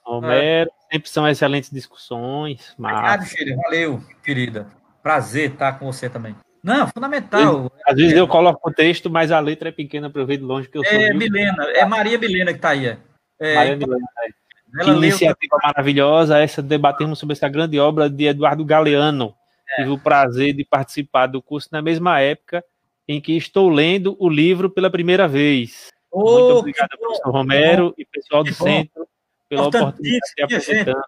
Romero, 0.05 0.71
sempre 0.91 1.09
são 1.09 1.27
excelentes 1.27 1.69
discussões. 1.69 2.73
Obrigado, 2.79 3.25
Sheila. 3.25 3.61
Valeu, 3.63 4.01
querida. 4.23 4.67
Prazer 5.01 5.51
estar 5.51 5.73
com 5.73 5.85
você 5.91 6.09
também. 6.09 6.35
Não, 6.63 6.87
fundamental. 6.87 7.69
Às 7.85 7.95
vezes 7.97 8.13
eu 8.13 8.25
coloco 8.25 8.69
o 8.69 8.73
texto, 8.73 9.09
mas 9.09 9.31
a 9.31 9.39
letra 9.41 9.67
é 9.67 9.71
pequena 9.73 10.09
para 10.09 10.21
eu 10.21 10.25
ver 10.25 10.37
de 10.37 10.43
longe 10.43 10.69
que 10.69 10.77
eu 10.77 10.85
sou. 10.85 10.93
É 10.97 11.13
Milena, 11.13 11.65
é 11.73 11.83
Maria 11.83 12.17
Milena 12.17 12.51
que 12.51 12.57
está 12.57 12.69
aí. 12.69 12.97
É, 13.37 13.55
Maria 13.55 13.73
então, 13.73 13.89
Milena. 13.89 14.07
É. 14.25 14.42
Que 14.81 14.89
iniciativa 14.89 15.57
maravilhosa 15.61 16.39
essa 16.39 16.61
debatemos 16.61 17.19
sobre 17.19 17.33
essa 17.33 17.47
grande 17.47 17.79
obra 17.79 18.09
de 18.09 18.25
Eduardo 18.25 18.65
Galeano. 18.65 19.35
É. 19.69 19.81
Tive 19.81 19.91
o 19.91 19.99
prazer 19.99 20.53
de 20.53 20.65
participar 20.65 21.27
do 21.27 21.41
curso 21.41 21.69
na 21.71 21.81
mesma 21.81 22.19
época 22.19 22.63
em 23.07 23.21
que 23.21 23.35
estou 23.35 23.69
lendo 23.69 24.15
o 24.19 24.29
livro 24.29 24.69
pela 24.69 24.89
primeira 24.89 25.27
vez. 25.27 25.89
Oh, 26.11 26.21
Muito 26.21 26.57
obrigado, 26.59 26.89
professor 26.97 27.31
Romero 27.31 27.93
e 27.97 28.05
pessoal 28.05 28.43
do 28.43 28.53
centro, 28.53 29.07
pela 29.49 29.67
oportunidade 29.67 30.33
de 30.35 30.43
apresentar. 30.43 31.03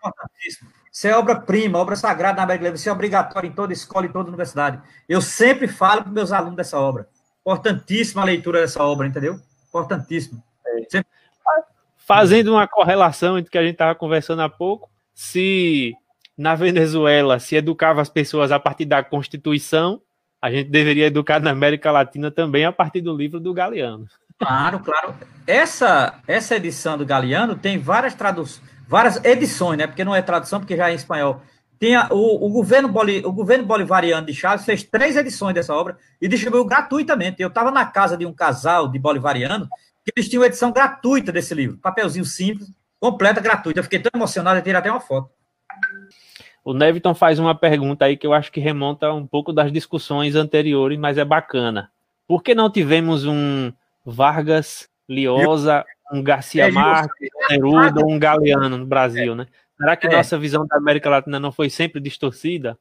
Isso 0.91 1.07
é 1.07 1.15
obra-prima, 1.15 1.77
obra 1.77 1.95
sagrada 1.95 2.37
na 2.37 2.43
América 2.43 2.65
Latina, 2.65 2.75
isso 2.75 2.89
é 2.89 2.91
obrigatório 2.91 3.49
em 3.49 3.53
toda 3.53 3.73
escola 3.73 4.05
e 4.05 4.09
toda 4.09 4.29
universidade. 4.29 4.81
Eu 5.09 5.21
sempre 5.21 5.67
falo 5.67 6.03
para 6.03 6.11
meus 6.11 6.31
alunos 6.31 6.55
dessa 6.55 6.79
obra. 6.79 7.07
Importantíssima 7.41 8.21
a 8.21 8.25
leitura 8.25 8.61
dessa 8.61 8.83
obra, 8.83 9.05
entendeu? 9.05 9.39
Importantíssimo. 9.67 10.41
É. 10.65 10.83
Sempre... 10.89 11.09
Fazendo 12.07 12.53
uma 12.53 12.67
correlação 12.67 13.37
entre 13.37 13.49
o 13.49 13.51
que 13.51 13.57
a 13.57 13.63
gente 13.63 13.73
estava 13.73 13.95
conversando 13.95 14.41
há 14.41 14.49
pouco, 14.49 14.89
se 15.13 15.93
na 16.37 16.53
Venezuela 16.55 17.39
se 17.39 17.55
educava 17.55 18.01
as 18.01 18.09
pessoas 18.09 18.51
a 18.51 18.59
partir 18.59 18.85
da 18.85 19.03
Constituição, 19.03 20.01
a 20.41 20.51
gente 20.51 20.69
deveria 20.69 21.07
educar 21.07 21.39
na 21.39 21.51
América 21.51 21.91
Latina 21.91 22.29
também 22.29 22.65
a 22.65 22.71
partir 22.71 23.01
do 23.01 23.15
livro 23.15 23.39
do 23.39 23.53
Galeano. 23.53 24.05
Claro, 24.37 24.79
claro. 24.79 25.15
Essa, 25.47 26.19
essa 26.27 26.55
edição 26.55 26.97
do 26.97 27.05
Galeano 27.05 27.55
tem 27.55 27.77
várias 27.77 28.13
traduções 28.13 28.75
várias 28.87 29.23
edições, 29.23 29.77
né? 29.77 29.87
Porque 29.87 30.03
não 30.03 30.15
é 30.15 30.21
tradução, 30.21 30.59
porque 30.59 30.77
já 30.77 30.89
é 30.89 30.93
em 30.93 30.95
espanhol. 30.95 31.41
Tinha 31.79 32.07
o, 32.09 32.45
o, 32.45 32.49
governo 32.49 32.87
Boli, 32.87 33.21
o 33.25 33.31
governo 33.31 33.65
bolivariano 33.65 34.25
de 34.25 34.33
Chaves 34.33 34.65
fez 34.65 34.83
três 34.83 35.17
edições 35.17 35.53
dessa 35.53 35.73
obra 35.73 35.97
e 36.21 36.27
distribuiu 36.27 36.65
gratuitamente. 36.65 37.41
Eu 37.41 37.49
estava 37.49 37.69
na 37.69 37.85
casa 37.85 38.15
de 38.15 38.25
um 38.25 38.33
casal 38.33 38.87
de 38.87 38.97
bolivariano 38.97 39.67
eles 40.15 40.29
tinham 40.29 40.43
edição 40.43 40.71
gratuita 40.71 41.31
desse 41.31 41.53
livro, 41.53 41.77
papelzinho 41.77 42.25
simples, 42.25 42.71
completa, 42.99 43.41
gratuita. 43.41 43.79
Eu 43.79 43.83
fiquei 43.83 43.99
tão 43.99 44.11
emocionado, 44.13 44.59
eu 44.59 44.63
tirei 44.63 44.77
até 44.77 44.91
uma 44.91 45.01
foto. 45.01 45.29
O 46.63 46.73
Neviton 46.73 47.13
faz 47.13 47.37
uma 47.37 47.53
pergunta 47.53 48.05
aí 48.05 48.17
que 48.17 48.25
eu 48.25 48.33
acho 48.33 48.51
que 48.51 48.59
remonta 48.59 49.13
um 49.13 49.25
pouco 49.25 49.53
das 49.53 49.71
discussões 49.71 50.35
anteriores, 50.35 50.97
mas 50.97 51.17
é 51.17 51.25
bacana. 51.25 51.91
Por 52.27 52.41
que 52.41 52.55
não 52.55 52.71
tivemos 52.71 53.25
um 53.25 53.71
Vargas 54.03 54.89
Liosa 55.07 55.85
um 56.11 56.21
Garcia 56.21 56.67
é, 56.67 56.71
Marques, 56.71 57.29
um 57.35 57.49
Neruda, 57.49 58.05
um 58.05 58.19
Galeano 58.19 58.77
no 58.77 58.85
Brasil, 58.85 59.33
é. 59.33 59.35
né? 59.35 59.47
Será 59.77 59.95
que 59.95 60.07
é. 60.07 60.11
nossa 60.11 60.37
visão 60.37 60.65
da 60.65 60.77
América 60.77 61.09
Latina 61.09 61.39
não 61.39 61.51
foi 61.51 61.69
sempre 61.69 61.99
distorcida? 61.99 62.77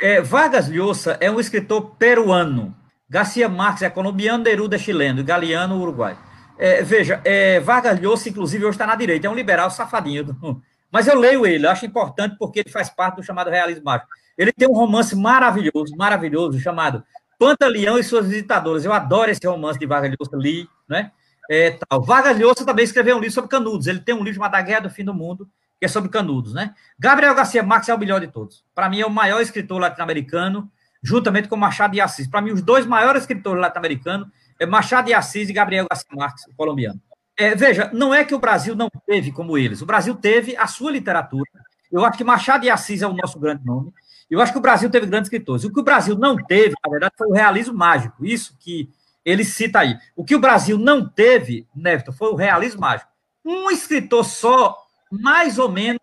É, 0.00 0.20
Vargas 0.20 0.68
Llosa 0.68 1.16
é 1.20 1.30
um 1.30 1.38
escritor 1.38 1.96
peruano. 1.96 2.74
Garcia 3.08 3.48
Marques 3.48 3.82
é 3.82 3.90
colombiano, 3.90 4.42
Neruda 4.42 4.76
é 4.76 4.78
chileno, 4.78 5.22
Galeano 5.22 5.80
uruguai. 5.80 6.16
É, 6.58 6.82
veja, 6.82 7.20
é, 7.24 7.60
Vargas 7.60 8.00
Llosa, 8.00 8.28
inclusive, 8.28 8.64
hoje 8.64 8.74
está 8.74 8.86
na 8.86 8.94
direita, 8.94 9.26
é 9.26 9.30
um 9.30 9.34
liberal 9.34 9.70
safadinho. 9.70 10.36
Mas 10.90 11.08
eu 11.08 11.18
leio 11.18 11.44
ele, 11.44 11.66
acho 11.66 11.84
importante 11.84 12.36
porque 12.38 12.60
ele 12.60 12.70
faz 12.70 12.88
parte 12.88 13.16
do 13.16 13.22
chamado 13.22 13.50
realismo 13.50 13.84
mágico. 13.84 14.08
Ele 14.38 14.52
tem 14.52 14.68
um 14.68 14.74
romance 14.74 15.16
maravilhoso, 15.16 15.96
maravilhoso, 15.96 16.60
chamado 16.60 17.04
Pantaleão 17.38 17.98
e 17.98 18.04
suas 18.04 18.28
visitadoras. 18.28 18.84
Eu 18.84 18.92
adoro 18.92 19.30
esse 19.30 19.44
romance 19.46 19.78
de 19.78 19.86
Vargas 19.86 20.14
Llosa, 20.18 20.36
li, 20.36 20.68
né? 20.88 21.10
É, 21.50 21.72
tal. 21.72 22.00
Vargas 22.02 22.38
Llosa 22.38 22.64
também 22.64 22.84
escreveu 22.84 23.16
um 23.16 23.20
livro 23.20 23.34
sobre 23.34 23.50
Canudos. 23.50 23.86
Ele 23.86 24.00
tem 24.00 24.14
um 24.14 24.22
livro 24.22 24.34
chamado 24.34 24.54
A 24.54 24.62
Guerra 24.62 24.80
do 24.80 24.90
Fim 24.90 25.04
do 25.04 25.12
Mundo, 25.12 25.48
que 25.78 25.84
é 25.84 25.88
sobre 25.88 26.08
Canudos, 26.10 26.54
né? 26.54 26.74
Gabriel 26.98 27.34
Garcia 27.34 27.62
Marques 27.62 27.88
é 27.88 27.94
o 27.94 27.98
melhor 27.98 28.20
de 28.20 28.28
todos. 28.28 28.64
Para 28.74 28.88
mim, 28.88 29.00
é 29.00 29.06
o 29.06 29.10
maior 29.10 29.40
escritor 29.40 29.80
latino-americano, 29.80 30.70
juntamente 31.02 31.48
com 31.48 31.56
Machado 31.56 31.92
de 31.92 32.00
Assis. 32.00 32.26
Para 32.26 32.40
mim, 32.40 32.52
os 32.52 32.62
dois 32.62 32.86
maiores 32.86 33.22
escritores 33.22 33.60
latino-americanos 33.60 34.28
Machado 34.66 35.06
de 35.06 35.14
Assis 35.14 35.48
e 35.48 35.52
Gabriel 35.52 35.86
Garcia 35.90 36.08
Marques, 36.14 36.44
colombiano. 36.56 37.00
É, 37.36 37.54
veja, 37.54 37.90
não 37.92 38.14
é 38.14 38.24
que 38.24 38.34
o 38.34 38.38
Brasil 38.38 38.76
não 38.76 38.88
teve 39.06 39.32
como 39.32 39.58
eles. 39.58 39.82
O 39.82 39.86
Brasil 39.86 40.14
teve 40.14 40.56
a 40.56 40.66
sua 40.66 40.90
literatura. 40.90 41.50
Eu 41.90 42.04
acho 42.04 42.16
que 42.16 42.24
Machado 42.24 42.62
de 42.62 42.70
Assis 42.70 43.02
é 43.02 43.06
o 43.06 43.12
nosso 43.12 43.38
grande 43.38 43.64
nome. 43.64 43.92
Eu 44.30 44.40
acho 44.40 44.52
que 44.52 44.58
o 44.58 44.62
Brasil 44.62 44.88
teve 44.90 45.06
grandes 45.06 45.26
escritores. 45.26 45.64
O 45.64 45.72
que 45.72 45.80
o 45.80 45.84
Brasil 45.84 46.16
não 46.16 46.36
teve, 46.36 46.74
na 46.84 46.90
verdade, 46.90 47.14
foi 47.16 47.28
o 47.28 47.32
realismo 47.32 47.74
mágico. 47.74 48.24
Isso 48.24 48.56
que 48.58 48.88
ele 49.24 49.44
cita 49.44 49.80
aí. 49.80 49.96
O 50.16 50.24
que 50.24 50.34
o 50.34 50.40
Brasil 50.40 50.78
não 50.78 51.08
teve, 51.08 51.66
Neto, 51.74 52.12
foi 52.12 52.28
o 52.28 52.36
realismo 52.36 52.80
mágico. 52.80 53.10
Um 53.44 53.70
escritor 53.70 54.24
só, 54.24 54.76
mais 55.10 55.58
ou 55.58 55.70
menos, 55.70 56.00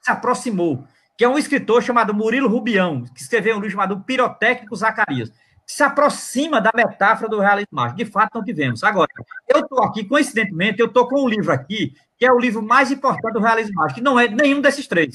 se 0.00 0.10
aproximou, 0.10 0.84
que 1.16 1.24
é 1.24 1.28
um 1.28 1.38
escritor 1.38 1.82
chamado 1.82 2.12
Murilo 2.12 2.48
Rubião, 2.48 3.04
que 3.04 3.20
escreveu 3.20 3.54
um 3.54 3.60
livro 3.60 3.70
chamado 3.70 4.00
Pirotécnico 4.00 4.76
Zacarias, 4.76 5.32
se 5.66 5.82
aproxima 5.82 6.60
da 6.60 6.70
metáfora 6.74 7.28
do 7.28 7.40
realismo 7.40 7.70
mágico. 7.72 7.98
De 7.98 8.04
fato, 8.04 8.34
não 8.34 8.44
tivemos. 8.44 8.82
Agora, 8.84 9.08
eu 9.48 9.60
estou 9.60 9.82
aqui, 9.82 10.04
coincidentemente, 10.04 10.80
eu 10.80 10.86
estou 10.86 11.08
com 11.08 11.24
um 11.24 11.28
livro 11.28 11.52
aqui, 11.52 11.94
que 12.18 12.26
é 12.26 12.32
o 12.32 12.38
livro 12.38 12.62
mais 12.62 12.90
importante 12.90 13.34
do 13.34 13.40
realismo 13.40 13.74
mágico, 13.74 13.98
que 13.98 14.04
não 14.04 14.18
é 14.18 14.28
nenhum 14.28 14.60
desses 14.60 14.86
três. 14.86 15.14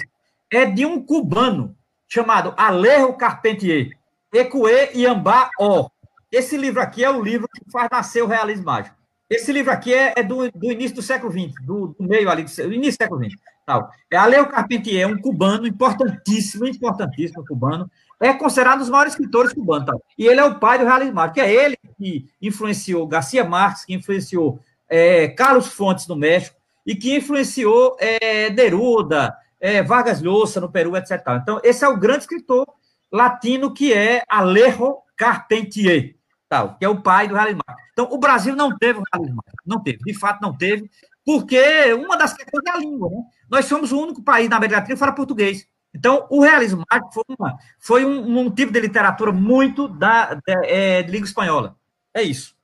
É 0.51 0.65
de 0.65 0.85
um 0.85 1.03
cubano 1.03 1.75
chamado 2.07 2.53
Alejo 2.57 3.13
Carpentier, 3.13 3.91
Ecuê 4.33 4.91
Iambá 4.93 5.49
O. 5.59 5.89
Esse 6.31 6.57
livro 6.57 6.81
aqui 6.81 7.03
é 7.03 7.09
o 7.09 7.21
livro 7.21 7.47
que 7.47 7.71
faz 7.71 7.87
nascer 7.91 8.23
o 8.23 8.27
realismo 8.27 8.65
mágico. 8.65 8.95
Esse 9.29 9.51
livro 9.51 9.71
aqui 9.71 9.93
é, 9.93 10.13
é 10.17 10.23
do, 10.23 10.51
do, 10.51 10.71
início 10.71 10.95
do 10.95 11.03
século 11.03 11.31
XX, 11.31 11.53
do, 11.63 11.95
do 11.99 12.03
meio 12.03 12.29
ali, 12.29 12.43
do, 12.43 12.73
início 12.73 12.97
do 12.97 13.03
século 13.03 13.23
XX. 13.23 13.39
Tal. 13.63 13.89
É 14.11 14.17
Aleu 14.17 14.47
Carpentier, 14.47 15.07
um 15.07 15.19
cubano 15.21 15.67
importantíssimo, 15.67 16.67
importantíssimo 16.67 17.45
cubano, 17.45 17.89
é 18.19 18.33
considerado 18.33 18.77
um 18.77 18.79
dos 18.79 18.89
maiores 18.89 19.13
escritores 19.13 19.53
cubanos. 19.53 19.85
Tal. 19.85 20.01
E 20.17 20.27
ele 20.27 20.39
é 20.39 20.45
o 20.45 20.59
pai 20.59 20.77
do 20.77 20.85
realismo 20.85 21.15
mágico, 21.15 21.35
que 21.35 21.41
é 21.41 21.53
ele 21.53 21.77
que 21.97 22.27
influenciou 22.41 23.07
Garcia 23.07 23.43
Marques, 23.43 23.85
que 23.85 23.93
influenciou 23.93 24.59
é, 24.87 25.27
Carlos 25.29 25.67
Fontes 25.67 26.07
no 26.07 26.15
México, 26.15 26.57
e 26.85 26.95
que 26.95 27.15
influenciou 27.15 27.95
é, 27.99 28.49
Neruda, 28.49 29.35
é, 29.59 29.83
Vargas 29.83 30.21
Llosa 30.21 30.59
no 30.59 30.71
Peru, 30.71 30.95
etc. 30.95 31.21
Então, 31.41 31.59
esse 31.63 31.83
é 31.83 31.87
o 31.87 31.97
grande 31.97 32.23
escritor 32.23 32.65
latino 33.11 33.73
que 33.73 33.93
é 33.93 34.23
Alejo 34.29 34.97
Carpentier 35.15 36.15
tal, 36.49 36.75
que 36.75 36.83
é 36.83 36.89
o 36.89 37.01
pai 37.01 37.27
do 37.27 37.35
realismo 37.35 37.61
Então, 37.93 38.09
o 38.11 38.17
Brasil 38.17 38.55
não 38.55 38.75
teve 38.75 38.99
o 38.99 39.03
realismo 39.13 39.41
não 39.65 39.81
teve, 39.81 39.99
de 39.99 40.13
fato 40.15 40.41
não 40.41 40.57
teve, 40.57 40.89
porque 41.23 41.93
uma 41.93 42.17
das 42.17 42.33
questões 42.33 42.63
é 42.65 42.71
a 42.71 42.77
língua, 42.77 43.07
né? 43.09 43.23
Nós 43.49 43.65
somos 43.65 43.91
o 43.91 44.01
único 44.01 44.23
país 44.23 44.49
na 44.49 44.57
América 44.57 44.79
Latina 44.79 44.95
que 44.95 44.99
fala 44.99 45.11
português. 45.11 45.67
Então, 45.93 46.27
o 46.29 46.41
realismo 46.41 46.83
mágico 46.89 47.11
foi, 47.13 47.23
uma, 47.29 47.57
foi 47.79 48.05
um, 48.05 48.39
um, 48.39 48.51
tipo 48.51 48.71
de 48.71 48.79
literatura 48.79 49.31
muito 49.31 49.87
da, 49.87 50.35
de, 50.35 50.53
é, 50.65 51.01
língua 51.01 51.25
espanhola. 51.25 51.75
É 52.13 52.21
isso. 52.21 52.55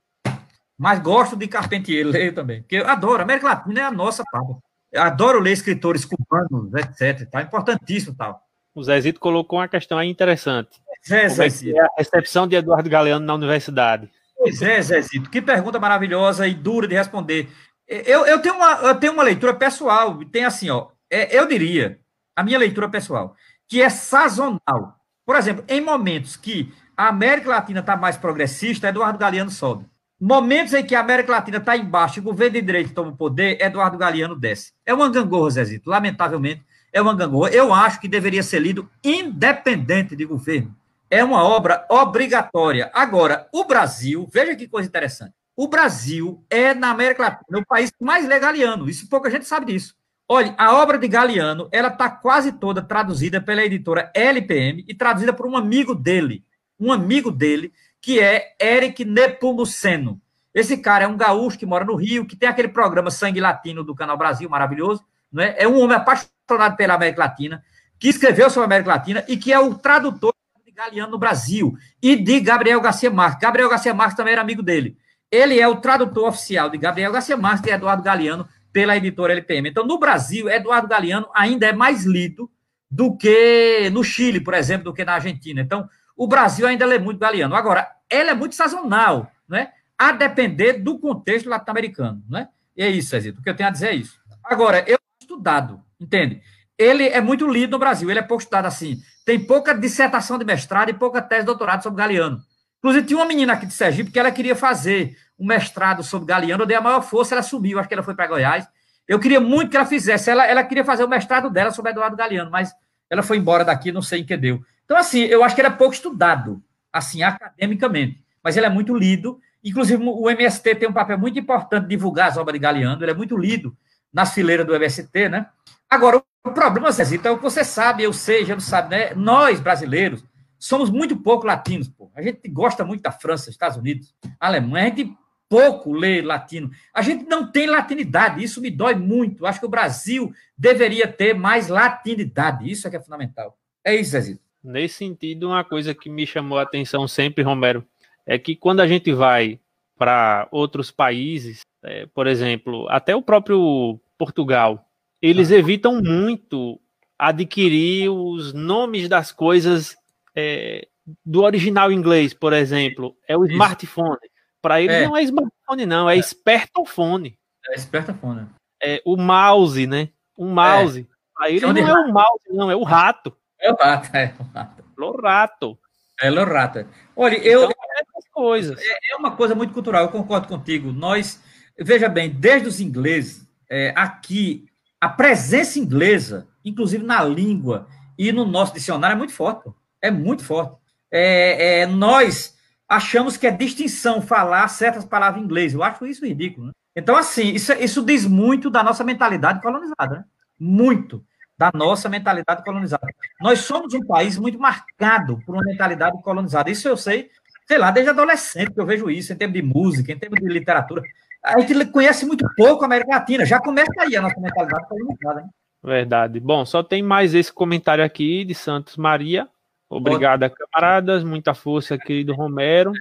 Mas 0.77 0.99
gosto 0.99 1.35
de 1.35 1.47
Carpentier, 1.47 2.05
leio 2.05 2.33
também, 2.33 2.61
porque 2.61 2.75
eu 2.75 2.87
adoro. 2.87 3.23
América 3.23 3.47
Latina 3.47 3.79
é 3.79 3.83
a 3.83 3.91
nossa 3.91 4.23
pátria. 4.29 4.57
Eu 4.91 5.01
adoro 5.01 5.39
ler 5.39 5.51
escritores 5.51 6.05
cubanos, 6.05 6.73
etc. 6.73 7.29
Tá 7.29 7.41
importantíssimo 7.41 8.15
tal. 8.15 8.41
O 8.73 8.83
Zezito 8.83 9.19
colocou 9.19 9.59
uma 9.59 9.67
questão 9.67 9.97
aí 9.97 10.09
interessante. 10.09 10.79
Zezito. 11.03 11.77
É 11.77 11.81
a 11.81 11.89
recepção 11.97 12.47
de 12.47 12.55
Eduardo 12.55 12.89
Galeano 12.89 13.25
na 13.25 13.33
universidade. 13.33 14.09
Pois 14.37 14.61
é, 14.61 14.81
Zezito. 14.81 15.29
Que 15.29 15.41
pergunta 15.41 15.79
maravilhosa 15.79 16.47
e 16.47 16.53
dura 16.53 16.87
de 16.87 16.95
responder. 16.95 17.49
Eu, 17.87 18.25
eu, 18.25 18.41
tenho, 18.41 18.55
uma, 18.55 18.73
eu 18.81 18.95
tenho 18.95 19.13
uma 19.13 19.23
leitura 19.23 19.53
pessoal, 19.53 20.17
tem 20.25 20.43
assim, 20.43 20.69
ó, 20.71 20.87
é, 21.09 21.37
eu 21.37 21.47
diria, 21.47 21.99
a 22.35 22.43
minha 22.43 22.59
leitura 22.59 22.89
pessoal, 22.89 23.35
que 23.67 23.81
é 23.81 23.89
sazonal. 23.89 24.99
Por 25.25 25.35
exemplo, 25.35 25.63
em 25.67 25.81
momentos 25.81 26.35
que 26.35 26.71
a 26.95 27.07
América 27.07 27.49
Latina 27.49 27.79
está 27.79 27.95
mais 27.95 28.17
progressista, 28.17 28.87
Eduardo 28.87 29.17
Galeano 29.17 29.49
sobe. 29.49 29.85
Momentos 30.19 30.73
em 30.73 30.83
que 30.83 30.95
a 30.95 31.01
América 31.01 31.31
Latina 31.31 31.57
está 31.57 31.75
embaixo 31.75 32.19
e 32.19 32.21
o 32.21 32.23
governo 32.23 32.53
de 32.53 32.61
direito 32.61 32.93
toma 32.93 33.11
o 33.11 33.17
poder, 33.17 33.61
Eduardo 33.61 33.97
Galeano 33.97 34.35
desce. 34.35 34.71
É 34.85 34.93
uma 34.93 35.09
gangorra, 35.09 35.49
Zezito. 35.49 35.89
Lamentavelmente, 35.89 36.65
é 36.93 37.01
uma 37.01 37.13
gangorra. 37.13 37.49
Eu 37.49 37.73
acho 37.73 37.99
que 37.99 38.07
deveria 38.07 38.41
ser 38.41 38.59
lido 38.59 38.89
independente 39.03 40.15
de 40.15 40.25
governo. 40.25 40.73
É 41.09 41.23
uma 41.23 41.43
obra 41.43 41.85
obrigatória. 41.89 42.89
Agora, 42.93 43.47
o 43.51 43.65
Brasil, 43.65 44.27
veja 44.31 44.55
que 44.55 44.67
coisa 44.67 44.87
interessante. 44.87 45.33
O 45.55 45.67
Brasil 45.67 46.43
é, 46.49 46.73
na 46.73 46.89
América 46.89 47.23
Latina, 47.23 47.59
o 47.59 47.65
país 47.65 47.91
mais 47.99 48.25
lê 48.25 48.39
Galeano. 48.39 48.89
Isso 48.89 49.09
pouca 49.09 49.29
gente 49.29 49.45
sabe 49.45 49.65
disso. 49.67 49.95
Olha, 50.27 50.55
a 50.57 50.73
obra 50.73 50.97
de 50.97 51.07
Galeano, 51.07 51.69
ela 51.71 51.89
está 51.89 52.09
quase 52.09 52.53
toda 52.53 52.81
traduzida 52.81 53.39
pela 53.39 53.63
editora 53.63 54.11
LPM 54.15 54.83
e 54.87 54.93
traduzida 54.95 55.31
por 55.31 55.45
um 55.45 55.55
amigo 55.55 55.93
dele. 55.93 56.43
Um 56.79 56.91
amigo 56.91 57.29
dele, 57.29 57.71
que 58.01 58.19
é 58.19 58.55
Eric 58.59 59.05
Nepomuceno. 59.05 60.19
Esse 60.51 60.77
cara 60.77 61.03
é 61.03 61.07
um 61.07 61.15
gaúcho 61.15 61.59
que 61.59 61.65
mora 61.65 61.85
no 61.85 61.95
Rio, 61.95 62.25
que 62.25 62.35
tem 62.35 62.49
aquele 62.49 62.69
programa 62.69 63.11
Sangue 63.11 63.39
Latino 63.39 63.83
do 63.83 63.93
Canal 63.93 64.17
Brasil, 64.17 64.49
maravilhoso. 64.49 65.05
Não 65.31 65.43
é? 65.43 65.55
é 65.59 65.67
um 65.67 65.79
homem 65.79 65.95
apaixonado 65.95 66.75
pela 66.75 66.95
América 66.95 67.21
Latina, 67.21 67.63
que 67.99 68.07
escreveu 68.07 68.49
sobre 68.49 68.63
a 68.63 68.65
América 68.65 68.89
Latina 68.89 69.23
e 69.27 69.37
que 69.37 69.53
é 69.53 69.59
o 69.59 69.75
tradutor 69.75 70.33
de 70.65 70.71
Galeano 70.71 71.11
no 71.11 71.17
Brasil 71.19 71.77
e 72.01 72.15
de 72.15 72.39
Gabriel 72.39 72.81
Garcia 72.81 73.11
Marques. 73.11 73.41
Gabriel 73.41 73.69
Garcia 73.69 73.93
Marques 73.93 74.17
também 74.17 74.33
era 74.33 74.41
amigo 74.41 74.63
dele. 74.63 74.97
Ele 75.29 75.59
é 75.59 75.67
o 75.67 75.75
tradutor 75.75 76.29
oficial 76.29 76.69
de 76.69 76.77
Gabriel 76.77 77.11
Garcia 77.11 77.37
Marques 77.37 77.69
e 77.69 77.73
Eduardo 77.73 78.01
Galeano 78.01 78.47
pela 78.75 78.97
editora 78.97 79.31
LPM. 79.31 79.69
Então, 79.69 79.87
no 79.87 79.97
Brasil, 79.97 80.49
Eduardo 80.49 80.89
Galeano 80.89 81.29
ainda 81.33 81.65
é 81.65 81.71
mais 81.71 82.03
lido 82.03 82.51
do 82.91 83.15
que 83.15 83.89
no 83.89 84.03
Chile, 84.03 84.41
por 84.41 84.53
exemplo, 84.53 84.83
do 84.83 84.93
que 84.93 85.05
na 85.05 85.13
Argentina. 85.13 85.61
Então, 85.61 85.87
o 86.13 86.27
Brasil 86.27 86.67
ainda 86.67 86.85
lê 86.85 86.99
muito 86.99 87.17
Galeano. 87.17 87.55
Agora, 87.55 87.89
ele 88.11 88.31
é 88.31 88.33
muito 88.33 88.53
sazonal, 88.53 89.31
né? 89.47 89.69
A 89.97 90.11
depender 90.11 90.73
do 90.73 90.99
contexto 90.99 91.47
latino-americano, 91.47 92.21
né? 92.29 92.49
E 92.75 92.83
é 92.83 92.89
isso, 92.89 93.11
Zezito. 93.11 93.39
O 93.39 93.41
que 93.41 93.49
eu 93.49 93.55
tenho 93.55 93.69
a 93.69 93.71
dizer 93.71 93.87
é 93.87 93.95
isso. 93.95 94.19
Agora, 94.43 94.83
eu 94.85 94.99
estudado 95.21 95.81
Entende? 95.97 96.41
Ele 96.77 97.07
é 97.07 97.21
muito 97.21 97.47
lido 97.47 97.71
no 97.71 97.79
Brasil, 97.79 98.09
ele 98.09 98.19
é 98.19 98.23
pouco 98.23 98.41
estudado 98.41 98.65
assim. 98.65 98.97
Tem 99.25 99.39
pouca 99.39 99.73
dissertação 99.73 100.37
de 100.37 100.43
mestrado 100.43 100.89
e 100.89 100.93
pouca 100.93 101.21
tese 101.21 101.43
de 101.43 101.45
doutorado 101.45 101.81
sobre 101.81 101.97
Galeano. 101.97 102.41
Inclusive, 102.85 103.07
tinha 103.07 103.17
uma 103.17 103.25
menina 103.25 103.53
aqui 103.53 103.65
de 103.65 103.73
Sergipe 103.73 104.11
que 104.11 104.19
ela 104.19 104.29
queria 104.29 104.55
fazer 104.55 105.17
um 105.39 105.47
mestrado 105.47 106.03
sobre 106.03 106.27
Galeano, 106.27 106.61
eu 106.61 106.67
dei 106.67 106.77
a 106.77 106.81
maior 106.81 107.01
força, 107.01 107.33
ela 107.33 107.41
sumiu, 107.41 107.79
acho 107.79 107.87
que 107.87 107.95
ela 107.95 108.03
foi 108.03 108.13
para 108.13 108.27
Goiás. 108.27 108.67
Eu 109.07 109.17
queria 109.17 109.39
muito 109.39 109.71
que 109.71 109.75
ela 109.75 109.87
fizesse, 109.87 110.29
ela, 110.29 110.45
ela 110.45 110.63
queria 110.63 110.85
fazer 110.85 111.03
o 111.03 111.07
mestrado 111.07 111.49
dela 111.49 111.71
sobre 111.71 111.89
Eduardo 111.89 112.15
Galeano, 112.15 112.51
mas 112.51 112.75
ela 113.09 113.23
foi 113.23 113.37
embora 113.37 113.65
daqui, 113.65 113.91
não 113.91 114.03
sei 114.03 114.19
em 114.19 114.23
que 114.23 114.37
deu. 114.37 114.63
Então, 114.85 114.95
assim, 114.95 115.21
eu 115.21 115.43
acho 115.43 115.55
que 115.55 115.61
ele 115.61 115.67
é 115.67 115.71
pouco 115.71 115.95
estudado, 115.95 116.61
assim, 116.93 117.23
academicamente, 117.23 118.23
mas 118.43 118.55
ele 118.55 118.67
é 118.67 118.69
muito 118.69 118.95
lido. 118.95 119.39
Inclusive, 119.63 120.03
o 120.05 120.29
MST 120.29 120.75
tem 120.75 120.87
um 120.87 120.93
papel 120.93 121.17
muito 121.17 121.39
importante 121.39 121.87
divulgar 121.87 122.27
as 122.27 122.37
obras 122.37 122.53
de 122.53 122.59
Galeano, 122.59 123.03
ele 123.03 123.09
é 123.09 123.15
muito 123.15 123.35
lido 123.35 123.75
nas 124.13 124.31
fileiras 124.31 124.63
do 124.63 124.75
MST, 124.75 125.27
né? 125.27 125.47
Agora, 125.89 126.21
o 126.43 126.51
problema, 126.51 126.91
Zezito, 126.91 127.27
é 127.27 127.31
o 127.31 127.37
que 127.37 127.43
você 127.43 127.63
sabe, 127.63 128.03
eu 128.03 128.13
sei, 128.13 128.45
já 128.45 128.53
não 128.53 128.61
sabe, 128.61 128.95
né? 128.95 129.15
Nós, 129.15 129.59
brasileiros, 129.59 130.23
somos 130.65 130.89
muito 130.89 131.15
pouco 131.15 131.45
latinos, 131.45 131.87
pô. 131.87 132.09
A 132.15 132.21
gente 132.23 132.49
gosta 132.49 132.83
muito 132.83 133.03
da 133.03 133.11
França, 133.11 133.51
Estados 133.51 133.77
Unidos, 133.77 134.13
Alemanha, 134.39 134.91
a 134.91 134.95
gente 134.95 135.15
pouco 135.47 135.93
lê 135.93 136.23
latino. 136.23 136.71
A 136.91 137.03
gente 137.03 137.25
não 137.25 137.51
tem 137.51 137.67
latinidade, 137.67 138.43
isso 138.43 138.59
me 138.59 138.71
dói 138.71 138.95
muito. 138.95 139.45
Acho 139.45 139.59
que 139.59 139.65
o 139.67 139.69
Brasil 139.69 140.33
deveria 140.57 141.07
ter 141.07 141.35
mais 141.35 141.67
latinidade, 141.67 142.69
isso 142.69 142.87
é 142.87 142.89
que 142.89 142.97
é 142.97 142.99
fundamental. 142.99 143.55
É 143.83 143.95
isso, 143.95 144.11
Zezito. 144.11 144.41
Nesse 144.63 144.95
sentido, 144.95 145.49
uma 145.49 145.63
coisa 145.63 145.93
que 145.93 146.09
me 146.09 146.25
chamou 146.25 146.57
a 146.57 146.63
atenção 146.63 147.07
sempre, 147.07 147.43
Romero, 147.43 147.85
é 148.25 148.39
que 148.39 148.55
quando 148.55 148.79
a 148.79 148.87
gente 148.87 149.13
vai 149.13 149.59
para 149.95 150.47
outros 150.49 150.89
países, 150.89 151.61
é, 151.83 152.07
por 152.07 152.25
exemplo, 152.25 152.87
até 152.89 153.15
o 153.15 153.21
próprio 153.21 153.99
Portugal, 154.17 154.89
eles 155.21 155.51
ah. 155.51 155.57
evitam 155.57 156.01
muito 156.01 156.81
adquirir 157.19 158.09
os 158.09 158.51
nomes 158.51 159.07
das 159.07 159.31
coisas 159.31 159.95
é, 160.35 160.87
do 161.25 161.43
original 161.43 161.91
inglês, 161.91 162.33
por 162.33 162.53
exemplo, 162.53 163.15
é 163.27 163.37
o 163.37 163.45
smartphone. 163.45 164.17
Para 164.61 164.81
eles 164.81 164.95
é. 164.95 165.05
não 165.05 165.15
é 165.15 165.23
smartphone, 165.23 165.85
não, 165.85 166.09
é, 166.09 166.15
é. 166.15 166.19
espertofone. 166.19 167.37
É 167.69 167.75
espertofone. 167.75 168.47
É 168.83 169.01
o 169.05 169.15
mouse, 169.15 169.85
né? 169.87 170.09
Um 170.37 170.53
mouse. 170.53 171.01
É. 171.01 171.15
Para 171.33 171.49
eles 171.49 171.61
não 171.61 171.77
é 171.77 172.09
o 172.09 172.13
mouse, 172.13 172.43
não, 172.49 172.71
é 172.71 172.75
o 172.75 172.83
rato. 172.83 173.35
É 173.59 173.71
o 173.71 173.75
rato, 173.75 174.15
é 174.15 174.33
o 174.39 174.43
rato. 174.43 174.83
Lo 174.97 175.11
rato. 175.11 175.77
É 176.21 176.29
lo 176.29 176.43
rato. 176.45 176.87
Olha, 177.15 177.37
eu. 177.37 177.65
Então, 177.65 177.71
é 177.99 178.15
coisas. 178.35 178.77
É, 178.77 179.13
é, 179.13 179.15
uma 179.15 179.31
coisa 179.31 179.55
muito 179.55 179.73
cultural, 179.73 180.03
eu 180.03 180.09
concordo 180.09 180.47
contigo. 180.47 180.91
Nós, 180.91 181.41
veja 181.79 182.09
bem, 182.09 182.29
desde 182.29 182.67
os 182.67 182.81
ingleses, 182.81 183.47
é, 183.69 183.93
aqui, 183.95 184.65
a 184.99 185.07
presença 185.07 185.79
inglesa, 185.79 186.47
inclusive 186.63 187.03
na 187.03 187.23
língua 187.23 187.87
e 188.17 188.31
no 188.33 188.45
nosso 188.45 188.73
dicionário, 188.73 189.15
é 189.15 189.17
muito 189.17 189.33
forte. 189.33 189.69
É 190.07 190.11
muito 190.11 190.43
forte. 190.43 190.75
É, 191.11 191.79
é, 191.81 191.85
nós 191.85 192.55
achamos 192.87 193.37
que 193.37 193.47
é 193.47 193.51
distinção 193.51 194.21
falar 194.21 194.67
certas 194.67 195.05
palavras 195.05 195.41
em 195.41 195.45
inglês. 195.45 195.73
Eu 195.73 195.83
acho 195.83 196.05
isso 196.05 196.25
ridículo. 196.25 196.67
Né? 196.67 196.73
Então, 196.95 197.15
assim, 197.15 197.53
isso, 197.53 197.73
isso 197.73 198.03
diz 198.03 198.25
muito 198.25 198.69
da 198.69 198.83
nossa 198.83 199.03
mentalidade 199.03 199.61
colonizada. 199.61 200.17
Né? 200.17 200.23
Muito 200.59 201.23
da 201.57 201.71
nossa 201.73 202.09
mentalidade 202.09 202.63
colonizada. 202.63 203.07
Nós 203.41 203.59
somos 203.59 203.93
um 203.93 204.05
país 204.05 204.37
muito 204.37 204.59
marcado 204.59 205.41
por 205.45 205.55
uma 205.55 205.63
mentalidade 205.63 206.21
colonizada. 206.21 206.69
Isso 206.69 206.87
eu 206.87 206.97
sei, 206.97 207.29
sei 207.67 207.77
lá, 207.77 207.91
desde 207.91 208.11
adolescente 208.11 208.73
que 208.73 208.79
eu 208.79 208.85
vejo 208.85 209.09
isso, 209.09 209.31
em 209.31 209.35
termos 209.35 209.55
de 209.55 209.61
música, 209.61 210.11
em 210.11 210.19
termos 210.19 210.39
de 210.39 210.47
literatura. 210.47 211.01
A 211.43 211.59
gente 211.59 211.85
conhece 211.87 212.25
muito 212.25 212.45
pouco 212.55 212.83
a 212.83 212.85
América 212.85 213.11
Latina. 213.11 213.45
Já 213.45 213.59
começa 213.59 213.91
aí 213.99 214.15
a 214.15 214.21
nossa 214.21 214.39
mentalidade 214.39 214.87
colonizada. 214.87 215.41
Hein? 215.41 215.47
Verdade. 215.83 216.39
Bom, 216.39 216.65
só 216.65 216.83
tem 216.83 217.01
mais 217.03 217.33
esse 217.33 217.53
comentário 217.53 218.03
aqui 218.03 218.43
de 218.43 218.55
Santos 218.55 218.97
Maria. 218.97 219.47
Obrigado, 219.89 220.49
camaradas. 220.49 221.23
Muita 221.23 221.53
força, 221.53 221.97
querido 221.97 222.33
Romero. 222.33 222.91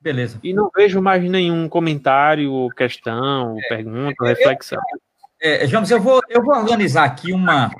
Beleza. 0.00 0.40
E 0.42 0.52
não 0.52 0.68
vejo 0.74 1.00
mais 1.00 1.22
nenhum 1.22 1.68
comentário, 1.68 2.68
questão, 2.76 3.56
é, 3.58 3.68
pergunta, 3.68 4.24
reflexão. 4.24 4.80
É, 5.40 5.66
James, 5.66 5.90
eu 5.90 6.00
vou, 6.00 6.20
eu 6.28 6.42
vou 6.42 6.54
organizar 6.54 7.04
aqui 7.04 7.32
uma, 7.32 7.70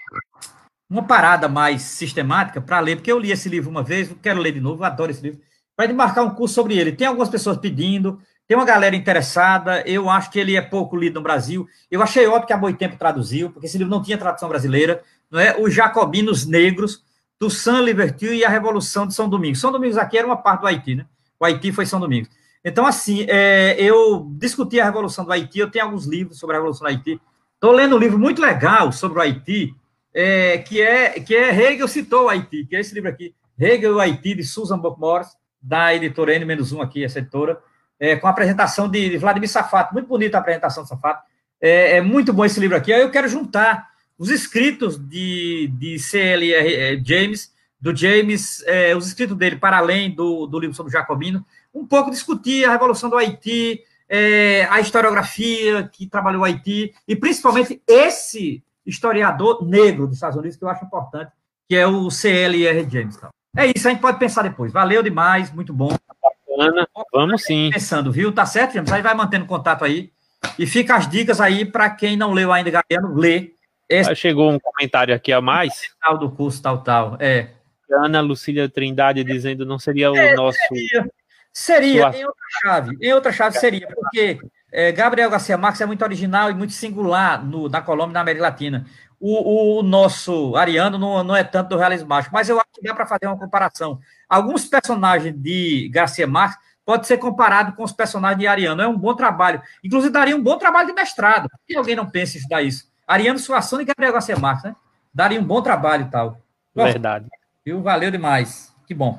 uma 0.88 1.02
parada 1.02 1.48
mais 1.48 1.82
sistemática 1.82 2.60
para 2.60 2.78
ler, 2.78 2.96
porque 2.96 3.10
eu 3.10 3.18
li 3.18 3.32
esse 3.32 3.48
livro 3.48 3.68
uma 3.70 3.82
vez, 3.82 4.14
quero 4.22 4.40
ler 4.40 4.52
de 4.52 4.60
novo, 4.60 4.84
adoro 4.84 5.10
esse 5.10 5.22
livro, 5.22 5.40
para 5.76 5.92
marcar 5.92 6.22
um 6.22 6.30
curso 6.30 6.54
sobre 6.54 6.78
ele. 6.78 6.92
Tem 6.92 7.08
algumas 7.08 7.28
pessoas 7.28 7.56
pedindo, 7.56 8.20
tem 8.46 8.56
uma 8.56 8.66
galera 8.66 8.94
interessada, 8.94 9.80
eu 9.86 10.08
acho 10.08 10.30
que 10.30 10.38
ele 10.38 10.56
é 10.56 10.60
pouco 10.60 10.96
lido 10.96 11.14
no 11.14 11.22
Brasil. 11.22 11.66
Eu 11.90 12.02
achei 12.02 12.26
óbvio 12.26 12.46
que 12.46 12.52
a 12.52 12.58
Boitempo 12.58 12.96
traduziu, 12.96 13.50
porque 13.50 13.66
esse 13.66 13.78
livro 13.78 13.90
não 13.90 14.02
tinha 14.02 14.18
tradução 14.18 14.48
brasileira, 14.48 15.02
não 15.30 15.40
é? 15.40 15.56
Os 15.58 15.74
Jacobinos 15.74 16.46
Negros, 16.46 17.02
do 17.42 17.50
San 17.50 17.80
Libertil 17.80 18.32
e 18.32 18.44
a 18.44 18.48
Revolução 18.48 19.04
de 19.04 19.14
São 19.14 19.28
Domingos. 19.28 19.58
São 19.58 19.72
Domingos 19.72 19.98
aqui 19.98 20.16
era 20.16 20.24
uma 20.24 20.36
parte 20.36 20.60
do 20.60 20.68
Haiti, 20.68 20.94
né? 20.94 21.06
O 21.40 21.44
Haiti 21.44 21.72
foi 21.72 21.84
São 21.84 21.98
Domingos. 21.98 22.30
Então, 22.64 22.86
assim, 22.86 23.26
é, 23.28 23.74
eu 23.80 24.30
discuti 24.38 24.78
a 24.78 24.84
Revolução 24.84 25.24
do 25.24 25.32
Haiti, 25.32 25.58
eu 25.58 25.68
tenho 25.68 25.86
alguns 25.86 26.06
livros 26.06 26.38
sobre 26.38 26.54
a 26.54 26.60
Revolução 26.60 26.86
do 26.86 26.90
Haiti. 26.90 27.20
Estou 27.54 27.72
lendo 27.72 27.96
um 27.96 27.98
livro 27.98 28.16
muito 28.16 28.40
legal 28.40 28.92
sobre 28.92 29.18
o 29.18 29.20
Haiti, 29.20 29.74
é, 30.14 30.58
que, 30.58 30.80
é, 30.80 31.18
que 31.18 31.34
é 31.34 31.52
Hegel 31.52 31.88
citou 31.88 32.26
o 32.26 32.28
Haiti, 32.28 32.64
que 32.64 32.76
é 32.76 32.80
esse 32.80 32.94
livro 32.94 33.10
aqui, 33.10 33.34
Hegel 33.58 33.90
e 33.90 33.94
o 33.96 33.98
Haiti, 34.00 34.36
de 34.36 34.44
Susan 34.44 34.78
Buckmore, 34.78 35.26
da 35.60 35.92
editora 35.92 36.36
N-1 36.36 36.80
aqui, 36.80 37.02
essa 37.02 37.18
editora, 37.18 37.58
é, 37.98 38.14
com 38.14 38.28
a 38.28 38.30
apresentação 38.30 38.88
de 38.88 39.18
Vladimir 39.18 39.48
Safato, 39.48 39.94
muito 39.94 40.06
bonita 40.06 40.36
a 40.36 40.40
apresentação 40.40 40.84
de 40.84 40.90
Safato. 40.90 41.24
É, 41.60 41.96
é 41.96 42.00
muito 42.00 42.32
bom 42.32 42.44
esse 42.44 42.60
livro 42.60 42.76
aqui. 42.76 42.92
Eu 42.92 43.10
quero 43.10 43.26
juntar 43.26 43.90
os 44.22 44.30
escritos 44.30 44.96
de, 44.96 45.66
de 45.76 45.98
C.L.R. 45.98 46.74
Eh, 46.74 47.02
James, 47.04 47.52
do 47.80 47.92
James, 47.94 48.62
é, 48.68 48.94
os 48.94 49.08
escritos 49.08 49.36
dele, 49.36 49.56
para 49.56 49.78
além 49.78 50.14
do, 50.14 50.46
do 50.46 50.60
livro 50.60 50.76
sobre 50.76 50.90
o 50.90 50.92
Jacobino, 50.92 51.44
um 51.74 51.84
pouco 51.84 52.08
discutir 52.08 52.64
a 52.64 52.70
Revolução 52.70 53.10
do 53.10 53.16
Haiti, 53.16 53.82
é, 54.08 54.64
a 54.70 54.78
historiografia 54.78 55.90
que 55.92 56.06
trabalhou 56.06 56.42
o 56.42 56.44
Haiti, 56.44 56.94
e 57.08 57.16
principalmente 57.16 57.82
esse 57.84 58.62
historiador 58.86 59.66
negro 59.66 60.06
dos 60.06 60.18
Estados 60.18 60.38
Unidos, 60.38 60.56
que 60.56 60.62
eu 60.62 60.68
acho 60.68 60.84
importante, 60.84 61.32
que 61.68 61.74
é 61.74 61.84
o 61.84 62.08
C.L.R. 62.08 62.88
James. 62.88 63.16
Então. 63.16 63.30
É 63.56 63.66
isso, 63.76 63.88
a 63.88 63.90
gente 63.90 64.00
pode 64.00 64.20
pensar 64.20 64.42
depois. 64.42 64.72
Valeu 64.72 65.02
demais, 65.02 65.52
muito 65.52 65.72
bom. 65.72 65.96
Bacana, 66.22 66.86
vamos 67.12 67.42
sim. 67.42 67.70
Pensando, 67.72 68.12
viu? 68.12 68.30
Tá 68.30 68.46
certo, 68.46 68.74
James? 68.74 68.92
Aí 68.92 69.02
vai 69.02 69.14
mantendo 69.14 69.46
contato 69.46 69.84
aí. 69.84 70.12
E 70.56 70.64
fica 70.64 70.94
as 70.94 71.10
dicas 71.10 71.40
aí 71.40 71.64
para 71.64 71.90
quem 71.90 72.16
não 72.16 72.32
leu 72.32 72.52
ainda 72.52 72.70
Galeano, 72.70 73.16
lê 73.16 73.54
esse... 73.92 74.14
Chegou 74.14 74.50
um 74.50 74.58
comentário 74.58 75.14
aqui 75.14 75.32
a 75.32 75.40
mais. 75.40 75.72
Tal 76.00 76.18
do 76.18 76.30
curso, 76.30 76.62
tal, 76.62 76.82
tal. 76.82 77.16
É. 77.20 77.48
Ana 77.90 78.20
Lucília 78.20 78.68
Trindade 78.68 79.22
dizendo 79.22 79.66
não 79.66 79.78
seria 79.78 80.10
o 80.10 80.16
é, 80.16 80.34
nosso. 80.34 80.58
Seria, 80.68 81.10
seria 81.52 82.10
em 82.18 82.24
outra 82.24 82.46
chave. 82.62 82.96
Em 83.00 83.12
outra 83.12 83.32
chave 83.32 83.58
seria, 83.58 83.86
porque 83.86 84.38
é, 84.72 84.90
Gabriel 84.92 85.28
Garcia 85.28 85.58
Marques 85.58 85.80
é 85.80 85.86
muito 85.86 86.02
original 86.02 86.50
e 86.50 86.54
muito 86.54 86.72
singular 86.72 87.44
no, 87.44 87.68
na 87.68 87.82
Colômbia 87.82 88.12
e 88.12 88.14
na 88.14 88.20
América 88.20 88.44
Latina. 88.44 88.86
O, 89.20 89.78
o, 89.78 89.82
nosso 89.82 90.56
Ariano 90.56 90.98
não, 90.98 91.22
não 91.22 91.36
é 91.36 91.44
tanto 91.44 91.68
do 91.68 91.76
realismo 91.76 92.08
mágico, 92.08 92.34
mas 92.34 92.48
eu 92.48 92.56
acho 92.56 92.72
que 92.74 92.82
dá 92.82 92.92
para 92.94 93.06
fazer 93.06 93.26
uma 93.26 93.38
comparação. 93.38 94.00
Alguns 94.28 94.64
personagens 94.64 95.32
de 95.36 95.88
Garcia 95.92 96.26
Marques 96.26 96.58
pode 96.84 97.06
ser 97.06 97.18
comparado 97.18 97.76
com 97.76 97.84
os 97.84 97.92
personagens 97.92 98.40
de 98.40 98.46
Ariano. 98.48 98.82
É 98.82 98.88
um 98.88 98.98
bom 98.98 99.14
trabalho. 99.14 99.62
Inclusive, 99.84 100.12
daria 100.12 100.36
um 100.36 100.42
bom 100.42 100.58
trabalho 100.58 100.88
de 100.88 100.94
mestrado. 100.94 101.48
Por 101.48 101.60
que 101.68 101.76
alguém 101.76 101.94
não 101.94 102.10
pensa 102.10 102.36
em 102.36 102.38
estudar 102.38 102.62
isso? 102.62 102.91
Ariano 103.06 103.38
Suassuna 103.38 103.82
e 103.82 103.84
Gabriel 103.84 104.12
Garcia 104.12 104.36
Marques, 104.36 104.64
né? 104.64 104.76
Daria 105.12 105.40
um 105.40 105.44
bom 105.44 105.60
trabalho 105.60 106.06
e 106.06 106.10
tal. 106.10 106.40
Verdade. 106.74 107.26
Viu? 107.64 107.82
Valeu 107.82 108.10
demais. 108.10 108.74
Que 108.86 108.94
bom. 108.94 109.18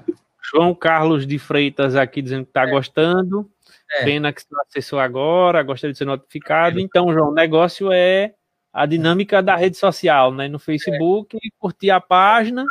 João 0.52 0.76
Carlos 0.76 1.26
de 1.26 1.40
Freitas 1.40 1.96
aqui 1.96 2.22
dizendo 2.22 2.46
que 2.46 2.50
está 2.50 2.64
é. 2.64 2.72
gostando. 2.72 3.50
É. 3.92 4.06
Pena 4.06 4.34
que 4.34 4.42
você 4.42 4.56
acessou 4.68 5.00
agora, 5.00 5.64
gostaria 5.64 5.92
de 5.92 5.98
ser 5.98 6.06
notificado. 6.06 6.80
É. 6.80 6.82
Então, 6.82 7.14
João, 7.14 7.30
o 7.30 7.34
negócio 7.34 7.92
é 7.92 8.34
a 8.72 8.86
dinâmica 8.86 9.42
da 9.42 9.56
rede 9.56 9.78
social, 9.78 10.34
né? 10.34 10.48
No 10.48 10.58
Facebook, 10.58 11.38
curtir 11.60 11.92
a 11.92 12.02
página. 12.02 12.66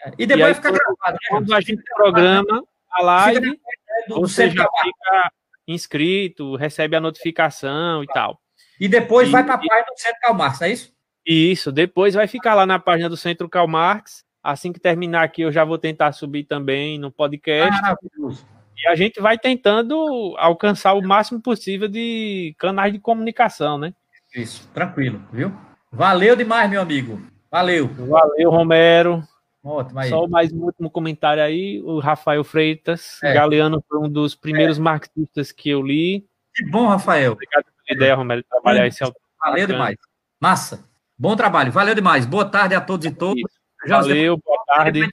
É. 0.00 0.12
E 0.18 0.26
depois 0.26 0.52
e 0.52 0.54
fica 0.54 0.72
gravado. 0.72 1.12
Né? 1.12 1.28
Quando 1.28 1.54
a 1.54 1.60
gente 1.60 1.82
programa 1.94 2.64
a 2.90 3.02
live, 3.02 3.60
você 4.08 4.50
já 4.50 4.66
fica 4.82 5.32
inscrito, 5.68 6.56
recebe 6.56 6.96
a 6.96 7.00
notificação 7.00 8.02
e 8.02 8.06
tal. 8.06 8.41
E 8.82 8.88
depois 8.88 9.28
e, 9.28 9.30
vai 9.30 9.44
para 9.44 9.54
a 9.54 9.58
página 9.58 9.86
do 9.86 9.96
Centro 9.96 10.20
Karl 10.20 10.34
Marx, 10.34 10.60
é 10.60 10.72
isso? 10.72 10.92
Isso, 11.24 11.70
depois 11.70 12.14
vai 12.14 12.26
ficar 12.26 12.54
lá 12.54 12.66
na 12.66 12.80
página 12.80 13.08
do 13.08 13.16
Centro 13.16 13.48
Karl 13.48 13.68
Marx. 13.68 14.24
Assim 14.42 14.72
que 14.72 14.80
terminar 14.80 15.22
aqui, 15.22 15.42
eu 15.42 15.52
já 15.52 15.64
vou 15.64 15.78
tentar 15.78 16.10
subir 16.10 16.42
também 16.42 16.98
no 16.98 17.08
podcast. 17.08 17.80
Maravilhoso. 17.80 18.44
E 18.76 18.88
a 18.88 18.96
gente 18.96 19.20
vai 19.20 19.38
tentando 19.38 20.34
alcançar 20.36 20.94
o 20.94 21.00
máximo 21.00 21.40
possível 21.40 21.86
de 21.86 22.56
canais 22.58 22.92
de 22.92 22.98
comunicação, 22.98 23.78
né? 23.78 23.94
Isso, 24.34 24.68
tranquilo, 24.74 25.22
viu? 25.32 25.56
Valeu 25.92 26.34
demais, 26.34 26.68
meu 26.68 26.82
amigo. 26.82 27.22
Valeu. 27.48 27.86
Valeu, 27.86 28.50
Romero. 28.50 29.22
Ótimo 29.62 30.00
aí. 30.00 30.08
Só 30.08 30.26
mais 30.26 30.52
um 30.52 30.60
último 30.60 30.90
comentário 30.90 31.40
aí. 31.40 31.80
O 31.84 32.00
Rafael 32.00 32.42
Freitas, 32.42 33.20
é. 33.22 33.32
Galeano 33.32 33.80
foi 33.88 34.00
um 34.00 34.08
dos 34.08 34.34
primeiros 34.34 34.78
é. 34.78 34.80
marxistas 34.80 35.52
que 35.52 35.70
eu 35.70 35.82
li. 35.82 36.26
Que 36.52 36.68
bom, 36.68 36.88
Rafael. 36.88 37.30
Obrigado 37.30 37.71
ideia, 37.92 38.14
Romero, 38.14 38.42
trabalhar 38.48 38.86
esse 38.86 39.02
autor. 39.02 39.20
Valeu 39.40 39.66
demais. 39.66 39.96
Massa. 40.40 40.84
Bom 41.18 41.36
trabalho. 41.36 41.70
Valeu 41.72 41.94
demais. 41.94 42.26
Boa 42.26 42.44
tarde 42.44 42.74
a 42.74 42.80
todos 42.80 43.06
e 43.06 43.10
todas. 43.10 43.42
Valeu, 43.86 44.38
boa 44.44 44.64
tarde. 44.66 45.08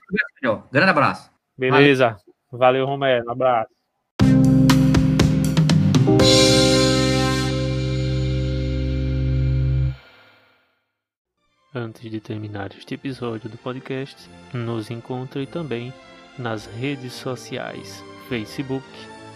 Grande 0.72 0.90
abraço. 0.90 1.32
Beleza. 1.58 2.18
Valeu, 2.52 2.86
Valeu 2.86 2.86
Romero. 2.86 3.26
Um 3.28 3.32
abraço. 3.32 3.70
Antes 11.74 12.10
de 12.10 12.20
terminar 12.20 12.72
este 12.76 12.96
episódio 12.96 13.48
do 13.48 13.58
podcast, 13.58 14.28
nos 14.52 14.90
encontre 14.90 15.46
também 15.46 15.94
nas 16.38 16.66
redes 16.66 17.14
sociais 17.14 18.04
Facebook, 18.28 18.86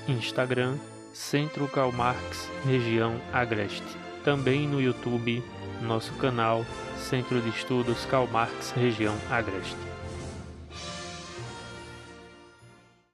Instagram, 0.08 0.78
Centro 1.14 1.68
Karl 1.68 1.92
Marx, 1.92 2.50
região 2.66 3.22
Agreste. 3.32 3.84
Também 4.24 4.68
no 4.68 4.82
YouTube, 4.82 5.44
nosso 5.80 6.12
canal 6.14 6.66
Centro 6.98 7.40
de 7.40 7.50
Estudos 7.50 8.04
Karl 8.06 8.28
Marx, 8.28 8.72
região 8.72 9.16
Agreste. 9.30 9.93